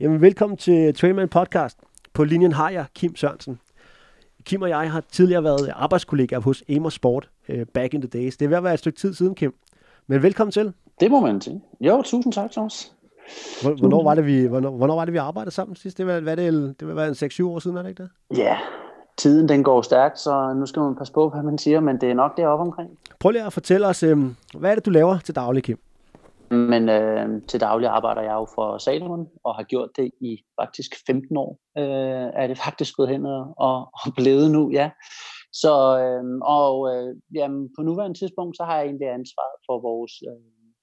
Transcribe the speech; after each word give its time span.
Jamen, 0.00 0.20
velkommen 0.20 0.56
til 0.56 0.94
Trailman 0.94 1.28
Podcast. 1.28 1.78
På 2.14 2.24
linjen 2.24 2.52
har 2.52 2.70
jeg 2.70 2.84
Kim 2.94 3.16
Sørensen. 3.16 3.60
Kim 4.44 4.62
og 4.62 4.68
jeg 4.68 4.92
har 4.92 5.02
tidligere 5.12 5.44
været 5.44 5.72
arbejdskollegaer 5.74 6.40
hos 6.40 6.64
Amos 6.68 6.94
Sport 6.94 7.30
uh, 7.48 7.54
back 7.74 7.94
in 7.94 8.00
the 8.00 8.08
days. 8.08 8.36
Det 8.36 8.44
er 8.44 8.48
ved 8.48 8.56
at 8.56 8.64
være 8.64 8.72
et 8.74 8.78
stykke 8.78 8.98
tid 8.98 9.14
siden, 9.14 9.34
Kim. 9.34 9.54
Men 10.06 10.22
velkommen 10.22 10.52
til. 10.52 10.72
Det 11.00 11.10
må 11.10 11.20
man 11.20 11.40
sige. 11.40 11.60
Jo, 11.80 12.02
tusind 12.02 12.32
tak, 12.32 12.50
Thomas. 12.50 12.92
Hvornår 13.62 14.02
var 14.02 14.14
det, 14.14 14.26
vi, 14.26 14.46
hvornår, 14.46 14.70
hvornår 14.70 14.94
var 14.94 15.04
det, 15.04 15.12
vi 15.12 15.18
arbejdede 15.18 15.54
sammen 15.54 15.76
sidst? 15.76 15.98
Det 15.98 16.06
var, 16.06 16.20
hvad 16.20 16.36
det, 16.36 16.80
det 16.80 16.96
var 16.96 17.04
en 17.04 17.12
6-7 17.12 17.46
år 17.46 17.58
siden, 17.58 17.76
er 17.76 17.82
det 17.82 17.88
ikke 17.88 18.02
det? 18.02 18.10
Ja, 18.38 18.56
tiden 19.16 19.48
den 19.48 19.62
går 19.64 19.82
stærkt, 19.82 20.18
så 20.18 20.54
nu 20.54 20.66
skal 20.66 20.82
man 20.82 20.96
passe 20.96 21.12
på, 21.12 21.28
hvad 21.28 21.42
man 21.42 21.58
siger, 21.58 21.80
men 21.80 22.00
det 22.00 22.10
er 22.10 22.14
nok 22.14 22.36
deroppe 22.36 22.62
omkring. 22.62 22.90
Prøv 23.20 23.30
lige 23.30 23.44
at 23.44 23.52
fortælle 23.52 23.86
os, 23.86 24.02
øh, 24.02 24.18
hvad 24.58 24.70
er 24.70 24.74
det, 24.74 24.86
du 24.86 24.90
laver 24.90 25.18
til 25.18 25.34
daglig, 25.34 25.62
Kim? 25.62 25.78
Men 26.50 26.88
øh, 26.88 27.42
til 27.48 27.60
daglig 27.60 27.88
arbejder 27.88 28.22
jeg 28.22 28.32
jo 28.32 28.46
for 28.54 28.78
Salomon, 28.78 29.26
og 29.44 29.54
har 29.54 29.62
gjort 29.62 29.90
det 29.96 30.10
i 30.20 30.44
faktisk 30.60 30.94
15 31.06 31.36
år. 31.36 31.58
Øh, 31.78 32.30
er 32.42 32.46
det 32.46 32.58
faktisk 32.58 32.96
gået 32.96 33.08
hen 33.08 33.26
og, 33.26 33.54
og, 33.56 33.76
og 33.78 34.14
blevet 34.16 34.50
nu, 34.50 34.70
ja. 34.70 34.90
Så, 35.52 35.72
øh, 35.98 36.38
og 36.42 36.94
øh, 36.94 37.16
jamen, 37.34 37.68
på 37.78 37.82
nuværende 37.82 38.18
tidspunkt, 38.18 38.56
så 38.56 38.64
har 38.64 38.76
jeg 38.76 38.84
egentlig 38.84 39.08
ansvaret 39.08 39.56
for 39.66 39.80
vores 39.80 40.12
øh, 40.28 40.42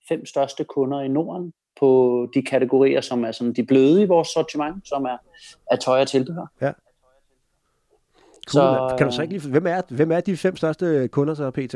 fem 0.10 0.26
største 0.26 0.64
kunder 0.64 1.02
i 1.02 1.08
Norden, 1.08 1.54
på 1.80 2.28
de 2.34 2.42
kategorier, 2.42 3.02
som 3.02 3.24
er 3.24 3.32
sådan 3.32 3.54
de 3.54 3.66
bløde 3.66 4.02
i 4.02 4.06
vores 4.06 4.28
sortiment, 4.28 4.88
som 4.88 5.06
er, 5.06 5.18
er 5.72 5.76
tøj 5.76 6.02
og 6.02 6.08
tilbehør. 6.08 6.46
Ja. 6.62 6.72
Cool, 8.48 8.90
så, 8.90 8.96
kan 8.98 9.08
du 9.08 9.14
så 9.14 9.22
ikke 9.22 9.34
lige, 9.34 9.50
hvem 9.50 9.68
er, 9.68 9.82
hvem 9.90 10.12
er 10.12 10.20
de 10.20 10.38
fem 10.38 10.56
største 10.56 11.08
kunder 11.08 11.34
så 11.34 11.52
PT? 11.52 11.76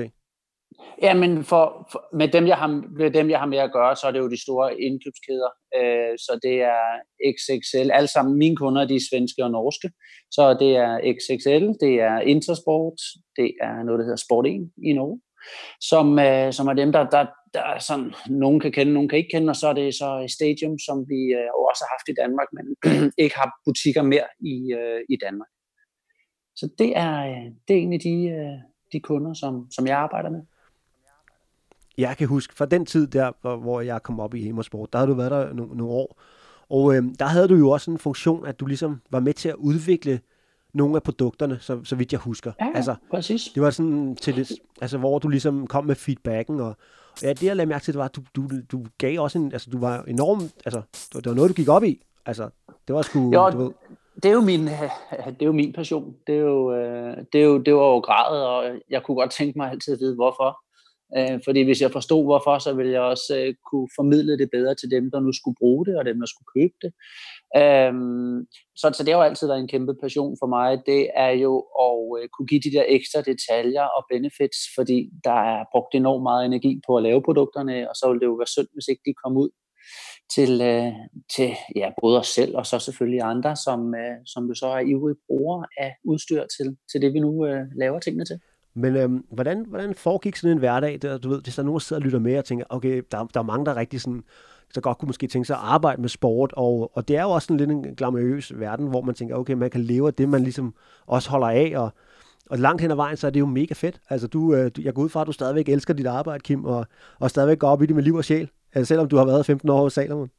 Ja, 1.02 1.14
men 1.14 1.44
for, 1.44 1.88
for, 1.92 2.16
med, 2.18 2.28
dem, 2.28 2.48
jeg 2.48 2.58
har, 2.58 2.68
med 3.00 3.12
dem, 3.12 3.30
jeg 3.30 3.40
har 3.40 3.46
med 3.46 3.58
at 3.58 3.72
gøre, 3.72 3.96
så 3.96 4.08
er 4.08 4.12
det 4.12 4.20
jo 4.20 4.30
de 4.30 4.42
store 4.42 4.82
indkøbskæder. 4.82 5.52
Øh, 5.78 6.18
så 6.18 6.40
det 6.44 6.56
er 6.62 6.84
XXL. 7.36 7.92
Alle 7.92 8.08
sammen 8.08 8.38
mine 8.38 8.56
kunder, 8.56 8.88
de 8.88 8.96
er 8.96 9.08
svenske 9.12 9.44
og 9.44 9.52
norske. 9.52 9.92
Så 10.32 10.44
det 10.60 10.72
er 10.76 10.94
XXL, 11.18 11.66
det 11.86 11.94
er 12.10 12.20
Intersport, 12.20 13.00
det 13.36 13.52
er 13.62 13.84
noget, 13.84 14.00
der 14.00 14.06
hedder 14.06 14.26
Sport 14.26 14.48
1 14.48 14.72
i 14.90 14.94
Norge, 14.94 15.22
som, 15.90 16.20
øh, 16.20 16.54
som 16.54 16.68
er 16.68 16.74
dem, 16.74 16.92
der, 16.92 17.04
der, 17.10 17.26
der 17.54 17.64
er 17.64 17.80
sådan, 17.80 18.14
nogen 18.30 18.60
kan 18.60 18.72
kende, 18.72 18.94
nogen 18.94 19.10
kan 19.10 19.18
ikke 19.18 19.34
kende, 19.36 19.50
og 19.50 19.56
så 19.56 19.68
er 19.68 19.74
det 19.74 19.94
så 19.94 20.10
Stadium, 20.38 20.76
som 20.88 20.98
vi 21.12 21.22
øh, 21.40 21.50
også 21.70 21.82
har 21.84 21.94
haft 21.96 22.08
i 22.10 22.20
Danmark, 22.22 22.50
men 22.58 22.66
ikke 23.24 23.36
har 23.36 23.50
butikker 23.66 24.04
mere 24.14 24.30
i, 24.54 24.56
øh, 24.80 25.02
i 25.10 25.16
Danmark. 25.26 25.52
Så 26.60 26.70
det 26.78 26.98
er, 26.98 27.14
øh, 27.32 27.46
det 27.66 27.74
er 27.74 27.82
egentlig 27.84 28.04
de, 28.04 28.18
øh, 28.38 28.58
de 28.94 29.00
kunder, 29.00 29.34
som, 29.34 29.54
som 29.76 29.88
jeg 29.88 29.98
arbejder 29.98 30.30
med. 30.30 30.42
Jeg 31.98 32.18
kan 32.18 32.28
huske, 32.28 32.56
fra 32.56 32.66
den 32.66 32.86
tid 32.86 33.08
der, 33.08 33.56
hvor 33.58 33.82
jeg 33.82 34.04
kom 34.04 34.20
op 34.20 34.34
i 34.34 34.44
Hemersport, 34.44 34.94
der 34.94 35.00
havde 35.00 35.12
du 35.12 35.16
været 35.16 35.32
der 35.32 35.54
nogle, 35.54 35.78
nogle 35.78 35.94
år, 35.94 36.22
og 36.70 36.96
øh, 36.96 37.04
der 37.20 37.26
havde 37.26 37.48
du 37.48 37.56
jo 37.56 37.70
også 37.70 37.92
en 37.92 37.98
funktion, 37.98 38.46
at 38.46 38.60
du 38.60 38.66
ligesom 38.66 39.02
var 39.12 39.20
med 39.20 39.34
til 39.34 39.50
at 39.50 39.56
udvikle 39.56 40.20
nogle 40.74 40.96
af 40.96 41.04
produkterne, 41.04 41.58
så, 41.62 41.80
så 41.84 41.96
vidt 41.96 42.12
jeg 42.12 42.20
husker. 42.20 42.52
Ja, 42.60 42.72
altså, 42.76 42.96
præcis. 43.12 43.52
Det 43.56 43.64
var 43.64 43.70
sådan 43.70 44.16
til 44.16 44.36
det, 44.36 44.52
altså, 44.82 44.98
hvor 44.98 45.20
du 45.20 45.28
ligesom 45.28 45.68
kom 45.68 45.86
med 45.86 45.96
feedbacken, 45.96 46.60
og 46.60 46.76
ja, 47.24 47.30
det 47.30 47.44
jeg 47.44 47.56
lagde 47.56 47.70
mærke 47.70 47.84
til, 47.84 47.94
det 47.94 48.00
var, 48.00 48.06
at 48.06 48.16
du, 48.16 48.22
du, 48.36 48.50
du 48.72 48.86
gav 48.98 49.22
også 49.22 49.40
en, 49.40 49.52
altså 49.52 49.70
du 49.70 49.80
var 49.80 50.04
enorm, 50.04 50.42
altså 50.66 50.82
det 51.14 51.26
var 51.26 51.34
noget, 51.34 51.50
du 51.50 51.54
gik 51.54 51.70
op 51.70 51.84
i. 51.84 52.02
Altså, 52.26 52.50
det 52.88 52.96
var 52.96 53.02
sgu, 53.02 53.34
jo, 53.34 53.50
du 53.50 53.58
ved. 53.58 53.72
Det 54.24 54.26
er 54.26 54.34
jo 54.34 54.42
min, 54.42 54.68
det 55.28 55.42
er 55.42 55.46
jo 55.46 55.52
min 55.52 55.74
passion. 55.74 56.16
Det 56.28 56.36
er 56.36 56.40
jo, 56.40 56.74
øh, 56.74 57.18
det 57.34 57.42
er 57.42 57.46
jo, 57.46 57.58
det 57.58 57.76
var 57.76 57.88
jo 57.88 58.00
gradet, 58.00 58.46
og 58.46 58.64
jeg 58.90 59.04
kunne 59.04 59.16
godt 59.16 59.32
tænke 59.32 59.58
mig 59.58 59.72
altid 59.72 59.94
at 59.94 60.00
vide, 60.00 60.16
hvorfor. 60.16 60.60
Øh, 61.18 61.40
fordi 61.46 61.62
hvis 61.64 61.82
jeg 61.82 61.92
forstod 61.92 62.24
hvorfor, 62.24 62.60
så 62.60 62.74
ville 62.74 62.92
jeg 62.92 63.02
også 63.02 63.38
øh, 63.38 63.54
kunne 63.72 63.90
formidle 63.96 64.38
det 64.38 64.50
bedre 64.52 64.76
til 64.76 64.92
dem, 64.92 65.12
der 65.12 65.20
nu 65.20 65.32
skulle 65.34 65.60
bruge 65.60 65.86
det, 65.86 65.98
og 65.98 66.06
dem, 66.06 66.20
der 66.20 66.26
skulle 66.26 66.52
købe 66.58 66.78
det. 66.84 66.92
Øh, 67.62 67.94
så, 68.80 68.86
så 68.96 69.02
det 69.04 69.14
har 69.14 69.20
jo 69.20 69.30
altid 69.30 69.48
været 69.48 69.60
en 69.60 69.74
kæmpe 69.76 69.94
passion 70.04 70.38
for 70.42 70.48
mig. 70.48 70.70
Det 70.86 71.02
er 71.16 71.34
jo 71.46 71.54
at 71.86 71.98
øh, 72.18 72.30
kunne 72.34 72.48
give 72.52 72.62
de 72.66 72.76
der 72.78 72.86
ekstra 72.88 73.22
detaljer 73.22 73.86
og 73.98 74.02
benefits, 74.12 74.60
fordi 74.78 74.98
der 75.24 75.40
er 75.52 75.66
brugt 75.74 75.96
enormt 75.96 76.24
meget 76.24 76.46
energi 76.46 76.82
på 76.88 76.98
at 76.98 77.04
lave 77.04 77.22
produkterne, 77.28 77.90
og 77.90 77.96
så 77.96 78.04
ville 78.08 78.20
det 78.20 78.32
jo 78.32 78.42
være 78.42 78.54
synd, 78.56 78.70
hvis 78.74 78.88
ikke 78.88 79.04
de 79.06 79.14
kom 79.24 79.38
ud 79.38 79.50
til, 80.36 80.62
øh, 80.62 80.94
til 81.36 81.50
ja, 81.76 81.90
både 82.02 82.20
os 82.20 82.28
selv 82.28 82.58
og 82.58 82.66
så 82.66 82.80
selvfølgelig 82.80 83.22
andre, 83.22 83.56
som, 83.56 83.96
øh, 83.96 84.18
som 84.26 84.48
du 84.48 84.54
så 84.54 84.68
er 84.68 84.80
ivrige 84.80 85.22
brugere 85.28 85.68
af 85.78 85.96
udstyr 86.06 86.44
til, 86.58 86.78
til 86.92 87.02
det, 87.02 87.14
vi 87.14 87.20
nu 87.20 87.46
øh, 87.46 87.66
laver 87.76 88.00
tingene 88.00 88.26
til. 88.26 88.40
Men 88.78 88.96
øhm, 88.96 89.26
hvordan, 89.32 89.66
hvordan 89.68 89.96
foregik 89.96 90.36
sådan 90.36 90.52
en 90.52 90.58
hverdag, 90.58 91.00
der, 91.02 91.18
du 91.18 91.30
ved, 91.30 91.42
hvis 91.42 91.56
der 91.56 91.62
er 91.62 91.66
nogen, 91.66 91.80
der 91.80 91.84
sidder 91.84 92.00
og 92.00 92.04
lytter 92.04 92.20
med 92.20 92.38
og 92.38 92.46
tænker, 92.46 92.66
okay, 92.70 93.02
der, 93.12 93.26
der 93.34 93.40
er 93.40 93.44
mange, 93.44 93.66
der 93.66 93.72
er 93.72 93.76
rigtig 93.76 94.02
sådan, 94.02 94.24
så 94.74 94.82
godt 94.82 94.98
kunne 94.98 95.08
måske 95.08 95.28
tænke 95.28 95.46
sig 95.46 95.56
at 95.56 95.62
arbejde 95.64 96.02
med 96.02 96.10
sport, 96.10 96.54
og, 96.58 96.92
og 96.98 97.08
det 97.08 97.18
er 97.18 97.22
jo 97.22 97.30
også 97.30 97.46
sådan 97.46 97.58
lidt 97.58 97.72
en 97.72 97.96
glamourøs 97.96 98.60
verden, 98.60 98.88
hvor 98.88 99.02
man 99.02 99.16
tænker, 99.16 99.36
okay, 99.36 99.54
man 99.54 99.70
kan 99.70 99.82
leve 99.82 100.08
af 100.08 100.14
det, 100.14 100.30
man 100.30 100.44
ligesom 100.44 100.74
også 101.08 101.30
holder 101.30 101.48
af, 101.48 101.74
og, 101.76 101.90
og 102.50 102.60
langt 102.60 102.82
hen 102.82 102.92
ad 102.92 102.96
vejen, 102.96 103.18
så 103.18 103.28
er 103.28 103.32
det 103.32 103.40
jo 103.40 103.46
mega 103.46 103.74
fedt. 103.74 104.02
Altså, 104.10 104.28
du, 104.28 104.56
øh, 104.56 104.72
jeg 104.80 104.94
går 104.94 105.02
ud 105.02 105.10
fra, 105.10 105.22
at 105.22 105.28
du 105.28 105.32
stadigvæk 105.32 105.70
elsker 105.70 105.94
dit 105.94 106.08
arbejde, 106.08 106.40
Kim, 106.40 106.66
og, 106.66 106.86
og 107.20 107.30
stadigvæk 107.30 107.60
går 107.60 107.68
op 107.68 107.82
i 107.82 107.86
det 107.86 107.96
med 107.96 108.04
liv 108.04 108.16
og 108.16 108.26
sjæl, 108.26 108.50
altså, 108.74 108.88
selvom 108.88 109.10
du 109.10 109.18
har 109.18 109.26
været 109.26 109.46
15 109.46 109.70
år 109.70 109.82
hos 109.82 109.94
Salomon. 109.94 110.30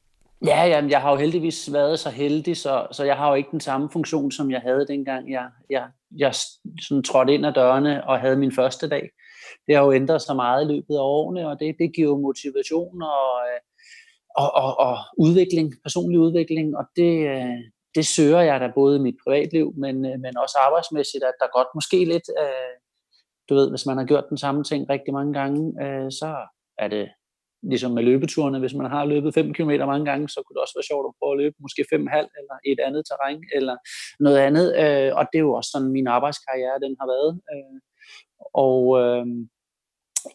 Ja, 0.46 0.66
jamen, 0.66 0.90
jeg 0.90 1.00
har 1.00 1.10
jo 1.10 1.16
heldigvis 1.16 1.72
været 1.72 1.98
så 1.98 2.10
heldig, 2.10 2.56
så, 2.56 2.86
så 2.92 3.04
jeg 3.04 3.16
har 3.16 3.28
jo 3.28 3.34
ikke 3.34 3.50
den 3.50 3.60
samme 3.60 3.90
funktion, 3.90 4.30
som 4.30 4.50
jeg 4.50 4.60
havde 4.60 4.86
dengang 4.86 5.32
jeg, 5.32 5.50
jeg, 5.70 5.88
jeg 6.16 6.34
sådan 6.82 7.02
trådte 7.02 7.34
ind 7.34 7.46
ad 7.46 7.52
dørene 7.52 8.08
og 8.08 8.20
havde 8.20 8.36
min 8.36 8.52
første 8.52 8.88
dag. 8.88 9.10
Det 9.66 9.76
har 9.76 9.84
jo 9.84 9.92
ændret 9.92 10.22
sig 10.22 10.36
meget 10.36 10.64
i 10.64 10.72
løbet 10.72 10.94
af 10.94 11.00
årene, 11.00 11.48
og 11.48 11.60
det, 11.60 11.76
det 11.78 11.94
giver 11.94 12.08
jo 12.08 12.16
motivation 12.16 13.02
og, 13.02 13.30
øh, 13.48 13.60
og, 14.36 14.54
og, 14.54 14.78
og 14.78 14.96
udvikling, 15.18 15.74
personlig 15.82 16.20
udvikling, 16.20 16.76
og 16.76 16.84
det, 16.96 17.28
øh, 17.28 17.58
det 17.94 18.06
søger 18.06 18.40
jeg 18.40 18.60
da 18.60 18.72
både 18.74 18.96
i 18.96 19.02
mit 19.02 19.16
privatliv, 19.24 19.72
men, 19.76 20.06
øh, 20.06 20.20
men 20.20 20.36
også 20.36 20.58
arbejdsmæssigt, 20.66 21.24
at 21.24 21.34
der 21.40 21.56
godt 21.56 21.68
måske 21.74 22.04
lidt, 22.04 22.26
du 23.48 23.54
ved, 23.54 23.70
hvis 23.70 23.86
man 23.86 23.96
har 23.96 24.04
gjort 24.04 24.28
den 24.28 24.38
samme 24.38 24.64
ting 24.64 24.90
rigtig 24.90 25.14
mange 25.14 25.32
gange, 25.32 25.60
så 26.10 26.36
er 26.78 26.88
det 26.88 27.08
ligesom 27.62 27.90
med 27.90 28.02
løbeturene, 28.02 28.58
hvis 28.58 28.74
man 28.74 28.90
har 28.90 29.04
løbet 29.04 29.34
5 29.34 29.54
km 29.54 29.70
mange 29.70 30.04
gange, 30.04 30.28
så 30.28 30.42
kunne 30.42 30.54
det 30.54 30.62
også 30.62 30.76
være 30.76 30.90
sjovt 30.90 31.06
at 31.08 31.16
prøve 31.18 31.32
at 31.32 31.40
løbe 31.42 31.56
måske 31.60 31.82
5,5 31.94 31.96
eller 32.40 32.56
et 32.70 32.80
andet 32.86 33.02
terræn 33.08 33.42
eller 33.52 33.76
noget 34.20 34.38
andet. 34.38 34.66
Øh, 34.82 35.10
og 35.18 35.24
det 35.30 35.38
er 35.38 35.46
jo 35.48 35.52
også 35.52 35.70
sådan, 35.70 35.92
min 35.98 36.06
arbejdskarriere 36.06 36.80
den 36.84 36.96
har 37.00 37.06
været. 37.14 37.32
Øh, 37.52 37.78
og 38.66 38.82
øh, 39.00 39.26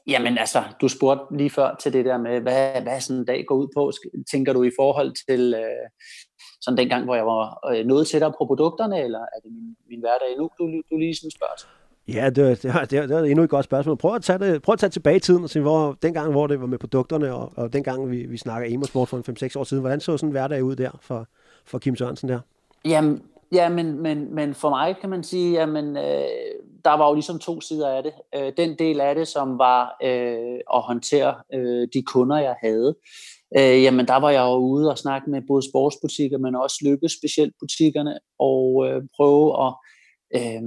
jamen 0.08 0.38
altså, 0.38 0.62
du 0.82 0.88
spurgte 0.88 1.38
lige 1.38 1.50
før 1.50 1.76
til 1.82 1.94
det 1.94 2.06
der 2.06 2.18
med, 2.18 2.42
hvad, 2.42 2.82
hvad 2.82 3.02
sådan 3.02 3.20
en 3.20 3.26
dag 3.26 3.46
går 3.48 3.56
ud 3.56 3.68
på. 3.76 3.92
Tænker 4.32 4.54
du 4.54 4.64
i 4.64 4.72
forhold 4.80 5.12
til 5.28 5.54
øh, 5.54 5.88
sådan 6.62 6.78
den 6.78 6.90
gang, 6.90 7.04
hvor 7.06 7.16
jeg 7.16 7.26
var 7.26 7.70
øh, 7.72 7.86
noget 7.86 8.08
tættere 8.08 8.34
på 8.38 8.46
produkterne, 8.46 8.98
eller 9.02 9.20
er 9.20 9.40
det 9.44 9.52
min, 9.52 9.76
min 9.90 10.00
hverdag 10.00 10.38
nu, 10.38 10.50
du, 10.58 10.82
du 10.90 10.98
lige 10.98 11.16
sådan 11.16 11.32
spørger? 11.32 11.83
Ja, 12.08 12.30
det, 12.30 12.64
det, 12.64 12.74
det, 12.74 13.10
det 13.10 13.12
er 13.12 13.24
endnu 13.24 13.44
et 13.44 13.50
godt 13.50 13.66
spørgsmål. 13.66 13.98
Prøv 13.98 14.16
at 14.16 14.22
tage, 14.22 14.40
det, 14.40 14.62
prøv 14.62 14.74
at 14.74 14.80
tage 14.80 14.90
tilbage 14.90 15.16
i 15.16 15.20
tiden 15.20 15.44
og 15.44 15.50
se, 15.50 15.60
hvor, 15.60 15.98
dengang, 16.02 16.32
hvor 16.32 16.48
det 16.48 16.62
var 16.62 16.68
med 16.68 16.78
produkterne, 16.78 17.34
og, 17.34 17.54
og 17.56 17.74
dengang 17.74 18.12
vi, 18.12 18.26
vi 18.26 18.38
snakker 18.38 18.74
Emosport 18.74 19.10
for 19.10 19.18
en 19.18 19.38
5-6 19.44 19.60
år 19.60 19.64
siden. 19.64 19.82
Hvordan 19.82 20.00
så 20.00 20.18
sådan 20.18 20.30
en 20.30 20.32
hverdag 20.32 20.64
ud 20.64 20.76
der 20.76 20.92
for, 21.02 21.28
for 21.66 21.80
Kim 21.80 21.96
Sørensen 21.96 22.30
der? 22.30 22.40
Jamen, 22.86 23.22
ja, 23.52 23.70
men, 23.70 24.02
men, 24.02 24.36
men 24.36 24.54
for 24.54 24.70
mig 24.70 24.96
kan 25.02 25.10
man 25.10 25.24
sige, 25.24 25.52
jamen, 25.54 25.98
øh, 25.98 26.24
der 26.86 26.98
var 26.98 27.08
jo 27.08 27.14
ligesom 27.14 27.40
to 27.40 27.62
sider 27.62 27.90
af 27.90 28.04
det. 28.04 28.14
Øh, 28.36 28.54
den 28.58 28.80
del 28.80 29.02
af 29.02 29.16
det, 29.16 29.28
som 29.28 29.58
var 29.58 29.98
øh, 30.04 30.60
at 30.74 30.82
håndtere 30.82 31.36
øh, 31.54 31.88
de 31.94 32.02
kunder, 32.02 32.38
jeg 32.38 32.56
havde, 32.62 32.96
øh, 33.58 33.84
jamen 33.84 34.08
der 34.08 34.20
var 34.20 34.30
jeg 34.30 34.42
jo 34.42 34.56
ude 34.56 34.92
og 34.92 34.98
snakke 34.98 35.30
med 35.30 35.42
både 35.48 35.70
sportsbutikker, 35.72 36.38
men 36.38 36.56
også 36.56 36.78
lykke 36.86 37.10
specielt 37.10 37.54
butikkerne, 37.60 38.20
og 38.40 38.88
øh, 38.88 39.02
prøve 39.18 39.68
at 39.68 39.74
øh, 40.36 40.62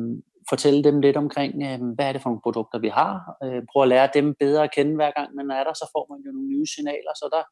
fortælle 0.49 0.85
dem 0.85 1.01
lidt 1.01 1.17
omkring, 1.17 1.53
øh, 1.67 1.79
hvad 1.95 2.07
er 2.09 2.13
det 2.13 2.23
for 2.23 2.31
nogle 2.31 2.47
produkter, 2.47 2.79
vi 2.79 2.89
har. 2.89 3.13
Øh, 3.45 3.63
prøve 3.71 3.83
at 3.85 3.89
lære 3.89 4.09
dem 4.15 4.35
bedre 4.41 4.65
at 4.65 4.75
kende, 4.77 4.95
hver 4.95 5.13
gang 5.19 5.29
man 5.35 5.51
er 5.51 5.65
der, 5.65 5.75
så 5.75 5.87
får 5.95 6.05
man 6.11 6.21
jo 6.27 6.31
nogle 6.33 6.49
nye 6.49 6.67
signaler, 6.75 7.13
så 7.21 7.27
der 7.33 7.43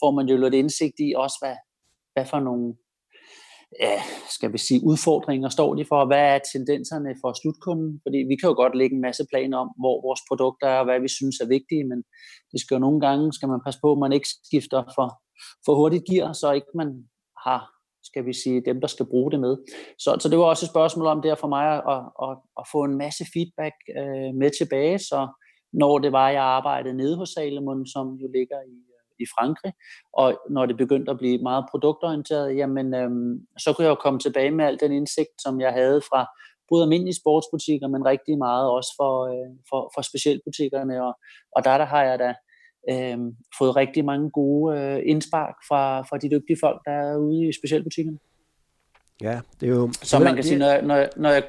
får 0.00 0.10
man 0.10 0.26
jo 0.30 0.36
lidt 0.36 0.54
indsigt 0.54 0.96
i 1.06 1.08
også, 1.16 1.36
hvad, 1.42 1.56
hvad 2.14 2.26
for 2.32 2.40
nogle 2.40 2.74
ja, 3.80 4.02
skal 4.28 4.52
vi 4.52 4.58
sige, 4.58 4.80
udfordringer 4.84 5.48
står 5.48 5.74
de 5.74 5.84
for, 5.88 5.98
og 6.00 6.06
hvad 6.06 6.24
er 6.34 6.38
tendenserne 6.52 7.14
for 7.20 7.30
slutkunden? 7.40 8.00
Fordi 8.04 8.18
vi 8.30 8.36
kan 8.36 8.48
jo 8.48 8.54
godt 8.62 8.74
lægge 8.80 8.94
en 8.96 9.06
masse 9.08 9.24
planer 9.32 9.58
om, 9.58 9.70
hvor 9.82 9.96
vores 10.06 10.20
produkter 10.28 10.66
er, 10.68 10.78
og 10.78 10.84
hvad 10.84 11.00
vi 11.00 11.08
synes 11.08 11.36
er 11.40 11.46
vigtige, 11.56 11.84
men 11.84 11.98
det 12.52 12.60
skal 12.60 12.74
jo 12.74 12.78
nogle 12.78 13.00
gange, 13.06 13.32
skal 13.32 13.48
man 13.48 13.64
passe 13.66 13.80
på, 13.84 13.92
at 13.92 13.98
man 13.98 14.12
ikke 14.12 14.28
skifter 14.48 14.80
for, 14.96 15.08
for 15.64 15.74
hurtigt 15.74 16.04
gear, 16.10 16.32
så 16.32 16.52
ikke 16.52 16.72
man 16.74 16.88
har 17.46 17.60
skal 18.02 18.26
vi 18.26 18.32
sige, 18.32 18.62
dem, 18.64 18.80
der 18.80 18.88
skal 18.88 19.06
bruge 19.06 19.30
det 19.30 19.40
med. 19.40 19.56
Så, 19.98 20.16
så 20.20 20.28
det 20.28 20.38
var 20.38 20.44
også 20.44 20.66
et 20.66 20.70
spørgsmål 20.70 21.06
om 21.06 21.22
det 21.22 21.38
for 21.38 21.48
mig 21.48 21.66
at, 21.94 22.04
at, 22.26 22.36
at 22.60 22.64
få 22.72 22.84
en 22.84 22.98
masse 22.98 23.24
feedback 23.34 23.74
øh, 23.98 24.34
med 24.34 24.50
tilbage, 24.58 24.98
så 24.98 25.28
når 25.72 25.98
det 25.98 26.12
var, 26.12 26.28
jeg 26.30 26.42
arbejdede 26.42 26.96
nede 26.96 27.16
hos 27.16 27.28
Salomon, 27.28 27.86
som 27.86 28.14
jo 28.14 28.28
ligger 28.36 28.60
i, 28.74 28.76
i 29.22 29.26
Frankrig, 29.36 29.72
og 30.12 30.40
når 30.50 30.66
det 30.66 30.76
begyndte 30.76 31.10
at 31.10 31.18
blive 31.18 31.42
meget 31.42 31.64
produktorienteret, 31.70 32.56
jamen, 32.56 32.94
øh, 32.94 33.10
så 33.58 33.72
kunne 33.72 33.84
jeg 33.84 33.90
jo 33.90 34.02
komme 34.04 34.20
tilbage 34.20 34.50
med 34.50 34.64
al 34.64 34.80
den 34.80 34.92
indsigt, 34.92 35.36
som 35.38 35.60
jeg 35.60 35.72
havde 35.72 36.00
fra 36.00 36.26
både 36.68 36.82
almindelige 36.82 37.20
sportsbutikker, 37.22 37.88
men 37.88 38.06
rigtig 38.06 38.38
meget 38.38 38.70
også 38.70 38.92
for, 39.00 39.14
øh, 39.32 39.50
for, 39.70 39.80
for 39.94 40.02
specialbutikkerne, 40.02 41.04
og, 41.06 41.12
og 41.56 41.64
der, 41.64 41.78
der 41.78 41.84
har 41.84 42.02
jeg 42.04 42.18
da 42.18 42.34
øh, 42.90 43.18
fået 43.58 43.76
rigtig 43.76 44.04
mange 44.04 44.30
gode 44.30 44.78
øh, 44.78 45.02
indspark 45.06 45.54
fra, 45.68 46.02
fra 46.02 46.18
de 46.18 46.30
dygtige 46.30 46.58
folk, 46.60 46.80
der 46.84 46.92
er 46.92 47.16
ude 47.16 47.48
i 47.48 47.52
specialbutikkerne. 47.52 48.18
Ja, 49.20 49.40
det 49.60 49.66
er 49.68 49.70
jo... 49.70 49.90
Så 49.92 50.18
man 50.18 50.34
kan 50.34 50.44
sige, 50.44 50.58
når 50.58 50.66
jeg, 50.66 50.82
når, 50.82 50.96
jeg, 50.96 51.10
når 51.16 51.30
jeg, 51.30 51.42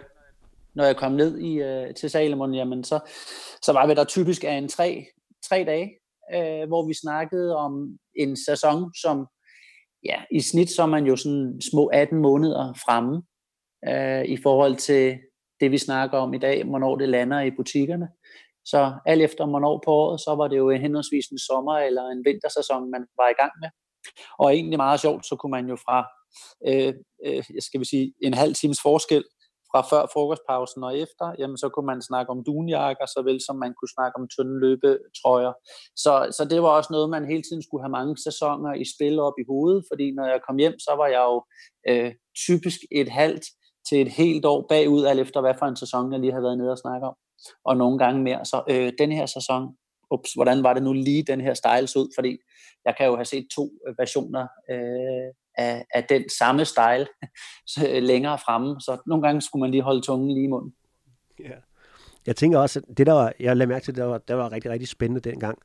når 0.76 0.84
jeg 0.84 0.96
kom 0.96 1.12
ned 1.12 1.38
i, 1.38 1.62
øh, 1.62 1.94
til 1.94 2.10
Salomon, 2.10 2.54
jamen 2.54 2.84
så, 2.84 3.00
så 3.62 3.74
var 3.74 3.88
vi 3.88 3.94
der 3.94 4.04
typisk 4.04 4.44
af 4.44 4.54
en 4.54 4.68
tre, 4.68 5.06
tre 5.50 5.64
dage, 5.64 5.90
øh, 6.34 6.68
hvor 6.68 6.88
vi 6.88 6.94
snakkede 6.94 7.56
om 7.56 7.98
en 8.16 8.38
sæson, 8.46 8.94
som 8.96 9.28
ja, 10.06 10.22
i 10.32 10.42
snit 10.42 10.70
så 10.70 10.82
er 10.82 10.86
man 10.86 11.06
jo 11.06 11.16
sådan 11.16 11.62
små 11.72 11.86
18 11.86 12.20
måneder 12.20 12.74
fremme 12.86 13.22
øh, 13.88 14.26
i 14.26 14.38
forhold 14.44 14.76
til 14.76 15.18
det, 15.60 15.72
vi 15.72 15.78
snakker 15.78 16.18
om 16.18 16.34
i 16.34 16.38
dag, 16.38 16.64
hvornår 16.64 16.96
det 16.96 17.10
lander 17.10 17.42
i 17.42 17.52
butikkerne. 17.52 18.08
Så 18.66 18.94
alt 19.06 19.22
efter 19.22 19.46
hvornår 19.46 19.82
på 19.86 19.92
året, 19.92 20.20
så 20.20 20.36
var 20.40 20.48
det 20.48 20.58
jo 20.58 20.70
henholdsvis 20.70 21.28
en 21.28 21.40
sommer- 21.48 21.86
eller 21.88 22.04
en 22.04 22.26
vintersæson, 22.26 22.92
man 22.92 23.04
var 23.22 23.30
i 23.30 23.38
gang 23.42 23.54
med. 23.62 23.70
Og 24.40 24.54
egentlig 24.54 24.78
meget 24.78 25.00
sjovt, 25.00 25.26
så 25.26 25.36
kunne 25.36 25.56
man 25.58 25.68
jo 25.70 25.76
fra, 25.86 25.98
øh, 26.70 26.94
øh, 27.26 27.44
skal 27.68 27.80
vi 27.80 27.86
sige, 27.86 28.14
en 28.22 28.34
halv 28.34 28.54
times 28.54 28.80
forskel 28.82 29.24
fra 29.74 29.82
før 29.92 30.04
frokostpausen 30.14 30.84
og 30.84 30.94
efter, 31.06 31.26
jamen 31.40 31.58
så 31.58 31.68
kunne 31.70 31.90
man 31.92 32.02
snakke 32.10 32.30
om 32.36 32.44
dunjakker, 32.48 33.06
såvel 33.16 33.40
som 33.48 33.56
man 33.64 33.74
kunne 33.78 33.94
snakke 33.96 34.16
om 34.20 34.28
tynde 34.34 34.56
løbetrøjer. 34.64 35.54
Så, 36.04 36.14
så 36.38 36.44
det 36.52 36.60
var 36.64 36.72
også 36.78 36.92
noget, 36.94 37.10
man 37.10 37.32
hele 37.32 37.44
tiden 37.46 37.64
skulle 37.64 37.84
have 37.84 37.98
mange 38.00 38.16
sæsoner 38.28 38.72
i 38.84 38.86
spil 38.94 39.16
op 39.28 39.38
i 39.42 39.48
hovedet, 39.52 39.82
fordi 39.90 40.06
når 40.18 40.26
jeg 40.34 40.40
kom 40.48 40.58
hjem, 40.64 40.76
så 40.80 40.92
var 41.02 41.08
jeg 41.16 41.24
jo 41.32 41.38
øh, 41.90 42.12
typisk 42.46 42.80
et 42.92 43.10
halvt 43.20 43.46
til 43.88 43.98
et 44.02 44.12
helt 44.22 44.46
år 44.46 44.66
bagud, 44.70 45.04
alt 45.06 45.20
efter 45.20 45.42
hvad 45.42 45.56
for 45.60 45.66
en 45.66 45.82
sæson, 45.84 46.12
jeg 46.12 46.20
lige 46.20 46.34
havde 46.36 46.48
været 46.48 46.58
nede 46.58 46.72
og 46.72 46.84
snakke 46.86 47.08
om. 47.08 47.16
Og 47.66 47.78
nogle 47.78 47.98
gange 47.98 48.24
mere. 48.24 48.46
Så 48.46 48.64
øh, 48.70 48.94
den 49.00 49.12
her 49.12 49.26
sæson, 49.26 49.76
ups, 50.12 50.34
hvordan 50.34 50.64
var 50.64 50.74
det 50.74 50.84
nu 50.84 50.94
lige 50.94 51.24
den 51.24 51.42
her 51.42 51.54
styles 51.54 51.96
ud? 51.96 52.14
Fordi 52.18 52.38
jeg 52.86 52.96
kan 52.98 53.06
jo 53.06 53.16
have 53.16 53.26
set 53.26 53.48
to 53.56 53.70
øh, 53.88 53.98
versioner 53.98 54.48
øh, 54.72 55.34
af, 55.58 55.86
af 55.94 56.04
den 56.04 56.30
samme 56.40 56.66
style 56.66 57.08
øh, 57.88 58.04
længere 58.04 58.38
fremme. 58.38 58.82
Så 58.82 58.98
nogle 59.08 59.24
gange 59.28 59.42
skulle 59.42 59.62
man 59.62 59.72
lige 59.72 59.84
holde 59.84 60.02
tungen 60.02 60.32
lige 60.32 60.44
i 60.44 60.48
munden. 60.48 60.74
Ja. 61.40 61.56
Jeg 62.26 62.36
tænker 62.36 62.60
også, 62.60 62.80
at 62.80 62.98
det 62.98 63.08
der 63.08 63.14
var, 63.14 63.34
jeg 63.40 63.58
lagde 63.58 63.70
mærke 63.70 63.86
til, 63.86 63.96
der 63.96 64.04
var, 64.04 64.18
der 64.18 64.36
var 64.36 64.52
rigtig, 64.52 64.72
rigtig 64.72 64.88
spændende 64.88 65.30
dengang, 65.30 65.60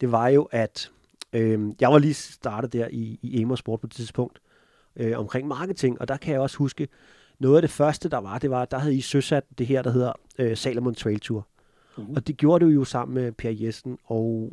det 0.00 0.12
var 0.12 0.28
jo, 0.28 0.48
at 0.50 0.90
øh, 1.32 1.60
jeg 1.80 1.92
var 1.92 1.98
lige 1.98 2.14
startet 2.14 2.72
der 2.72 2.88
i, 2.90 3.18
i 3.22 3.40
Emer 3.40 3.56
Sport 3.56 3.80
på 3.80 3.86
det 3.86 3.96
tidspunkt, 3.96 4.38
øh, 4.96 5.18
omkring 5.18 5.48
marketing, 5.48 6.00
og 6.00 6.08
der 6.08 6.16
kan 6.16 6.32
jeg 6.32 6.40
også 6.40 6.56
huske, 6.56 6.88
noget 7.38 7.56
af 7.56 7.62
det 7.62 7.70
første, 7.70 8.08
der 8.08 8.18
var, 8.18 8.38
det 8.38 8.50
var, 8.50 8.64
der 8.64 8.78
havde 8.78 8.96
I 8.96 9.00
søsat 9.00 9.44
det 9.58 9.66
her, 9.66 9.82
der 9.82 9.90
hedder 9.90 10.12
øh, 10.38 10.56
Salomon 10.56 10.94
Trail 10.94 11.20
Tour. 11.20 11.46
Mm-hmm. 11.96 12.16
Og 12.16 12.26
det 12.26 12.36
gjorde 12.36 12.64
du 12.64 12.70
jo 12.70 12.84
sammen 12.84 13.14
med 13.14 13.32
Per 13.32 13.50
Jessen 13.50 13.98
og... 14.04 14.52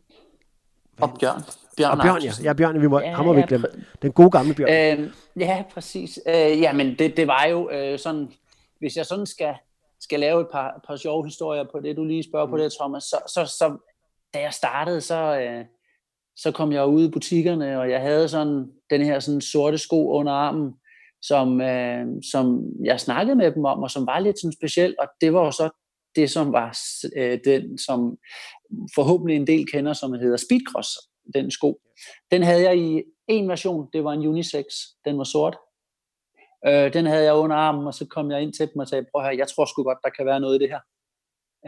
Og 1.01 1.17
Bjørn. 1.19 1.41
Bjørn, 1.77 1.97
og 1.99 2.03
Bjørn, 2.03 2.21
ja. 2.21 2.31
ja. 2.43 2.53
Bjørn, 2.53 2.81
vi 2.81 2.87
må, 2.87 2.99
ja, 2.99 3.15
ham 3.15 3.25
må 3.25 3.33
vi 3.33 3.41
glemme. 3.41 3.67
Den 4.01 4.11
gode 4.11 4.31
gamle 4.31 4.53
Bjørn. 4.53 4.99
Øh, 4.99 5.09
ja, 5.39 5.63
præcis. 5.73 6.19
Øh, 6.27 6.33
ja, 6.35 6.73
men 6.73 6.99
det, 6.99 7.17
det 7.17 7.27
var 7.27 7.45
jo 7.45 7.69
øh, 7.69 7.99
sådan, 7.99 8.31
hvis 8.79 8.97
jeg 8.97 9.05
sådan 9.05 9.25
skal, 9.25 9.55
skal 9.99 10.19
lave 10.19 10.41
et 10.41 10.47
par, 10.51 10.81
par 10.87 10.95
sjove 10.95 11.25
historier 11.25 11.63
på 11.71 11.79
det, 11.79 11.97
du 11.97 12.05
lige 12.05 12.23
spørger 12.23 12.45
mm. 12.45 12.51
på 12.51 12.57
det, 12.57 12.73
Thomas, 12.79 13.03
så, 13.03 13.17
så, 13.27 13.45
så 13.45 13.77
da 14.33 14.39
jeg 14.39 14.53
startede, 14.53 15.01
så, 15.01 15.39
øh, 15.39 15.65
så 16.35 16.51
kom 16.51 16.71
jeg 16.71 16.85
ud 16.85 17.07
i 17.07 17.11
butikkerne, 17.11 17.79
og 17.79 17.89
jeg 17.89 18.01
havde 18.01 18.29
sådan 18.29 18.71
den 18.89 19.01
her 19.01 19.19
sådan 19.19 19.41
sorte 19.41 19.77
sko 19.77 20.11
under 20.11 20.33
armen, 20.33 20.73
som, 21.27 21.61
øh, 21.61 22.05
som 22.31 22.63
jeg 22.83 22.99
snakkede 22.99 23.35
med 23.35 23.51
dem 23.51 23.65
om, 23.65 23.83
og 23.83 23.91
som 23.91 24.07
var 24.07 24.19
lidt 24.19 24.39
sådan 24.39 24.57
speciel, 24.59 24.95
og 24.99 25.07
det 25.21 25.33
var 25.33 25.45
jo 25.45 25.51
så 25.51 25.69
det, 26.15 26.29
som 26.29 26.53
var 26.53 26.77
øh, 27.15 27.39
den, 27.45 27.77
som 27.77 28.17
forhåbentlig 28.95 29.35
en 29.35 29.47
del 29.47 29.65
kender, 29.71 29.93
som 29.93 30.13
hedder 30.13 30.37
Speedcross, 30.37 30.89
den 31.33 31.51
sko. 31.51 31.81
Den 32.31 32.43
havde 32.43 32.63
jeg 32.63 32.77
i 32.77 33.03
en 33.27 33.49
version, 33.49 33.89
det 33.93 34.03
var 34.03 34.13
en 34.13 34.27
unisex, 34.27 34.65
den 35.05 35.17
var 35.17 35.23
sort. 35.23 35.57
Øh, 36.67 36.93
den 36.93 37.05
havde 37.05 37.23
jeg 37.23 37.33
under 37.33 37.55
armen, 37.55 37.87
og 37.87 37.93
så 37.93 38.05
kom 38.05 38.31
jeg 38.31 38.41
ind 38.41 38.53
til 38.53 38.69
dem 38.73 38.79
og 38.79 38.87
sagde, 38.87 39.05
prøv 39.11 39.23
her, 39.23 39.31
jeg 39.31 39.47
tror 39.47 39.65
sgu 39.65 39.83
godt, 39.83 39.97
der 40.03 40.09
kan 40.09 40.25
være 40.25 40.39
noget 40.39 40.55
i 40.55 40.59
det 40.59 40.69
her. 40.69 40.79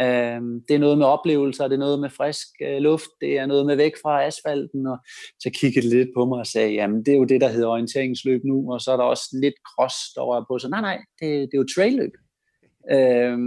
Øh, 0.02 0.42
det 0.68 0.76
er 0.76 0.80
noget 0.80 0.98
med 0.98 1.06
oplevelser, 1.06 1.68
det 1.68 1.76
er 1.76 1.86
noget 1.88 2.00
med 2.00 2.10
frisk 2.10 2.48
øh, 2.62 2.78
luft, 2.78 3.10
det 3.22 3.38
er 3.38 3.46
noget 3.46 3.66
med 3.66 3.76
væk 3.76 3.94
fra 4.02 4.24
asfalten, 4.24 4.88
og 4.88 4.98
så 5.40 5.50
kiggede 5.60 5.90
lidt 5.90 6.10
på 6.18 6.26
mig 6.26 6.40
og 6.40 6.48
sagde, 6.48 6.74
jamen 6.74 7.06
det 7.06 7.12
er 7.14 7.18
jo 7.18 7.24
det, 7.24 7.42
der 7.42 7.48
hedder 7.48 7.68
orienteringsløb 7.68 8.42
nu, 8.44 8.74
og 8.74 8.82
så 8.82 8.92
er 8.92 8.98
der 8.98 9.04
også 9.04 9.26
lidt 9.42 9.56
cross, 9.70 9.96
der 10.16 10.22
var 10.22 10.46
på, 10.50 10.60
så 10.60 10.70
nej, 10.70 10.82
nej, 10.82 10.98
det, 11.20 11.30
det 11.30 11.54
er 11.54 11.64
jo 11.64 11.74
trailløb. 11.76 12.12
Øh, 12.92 13.38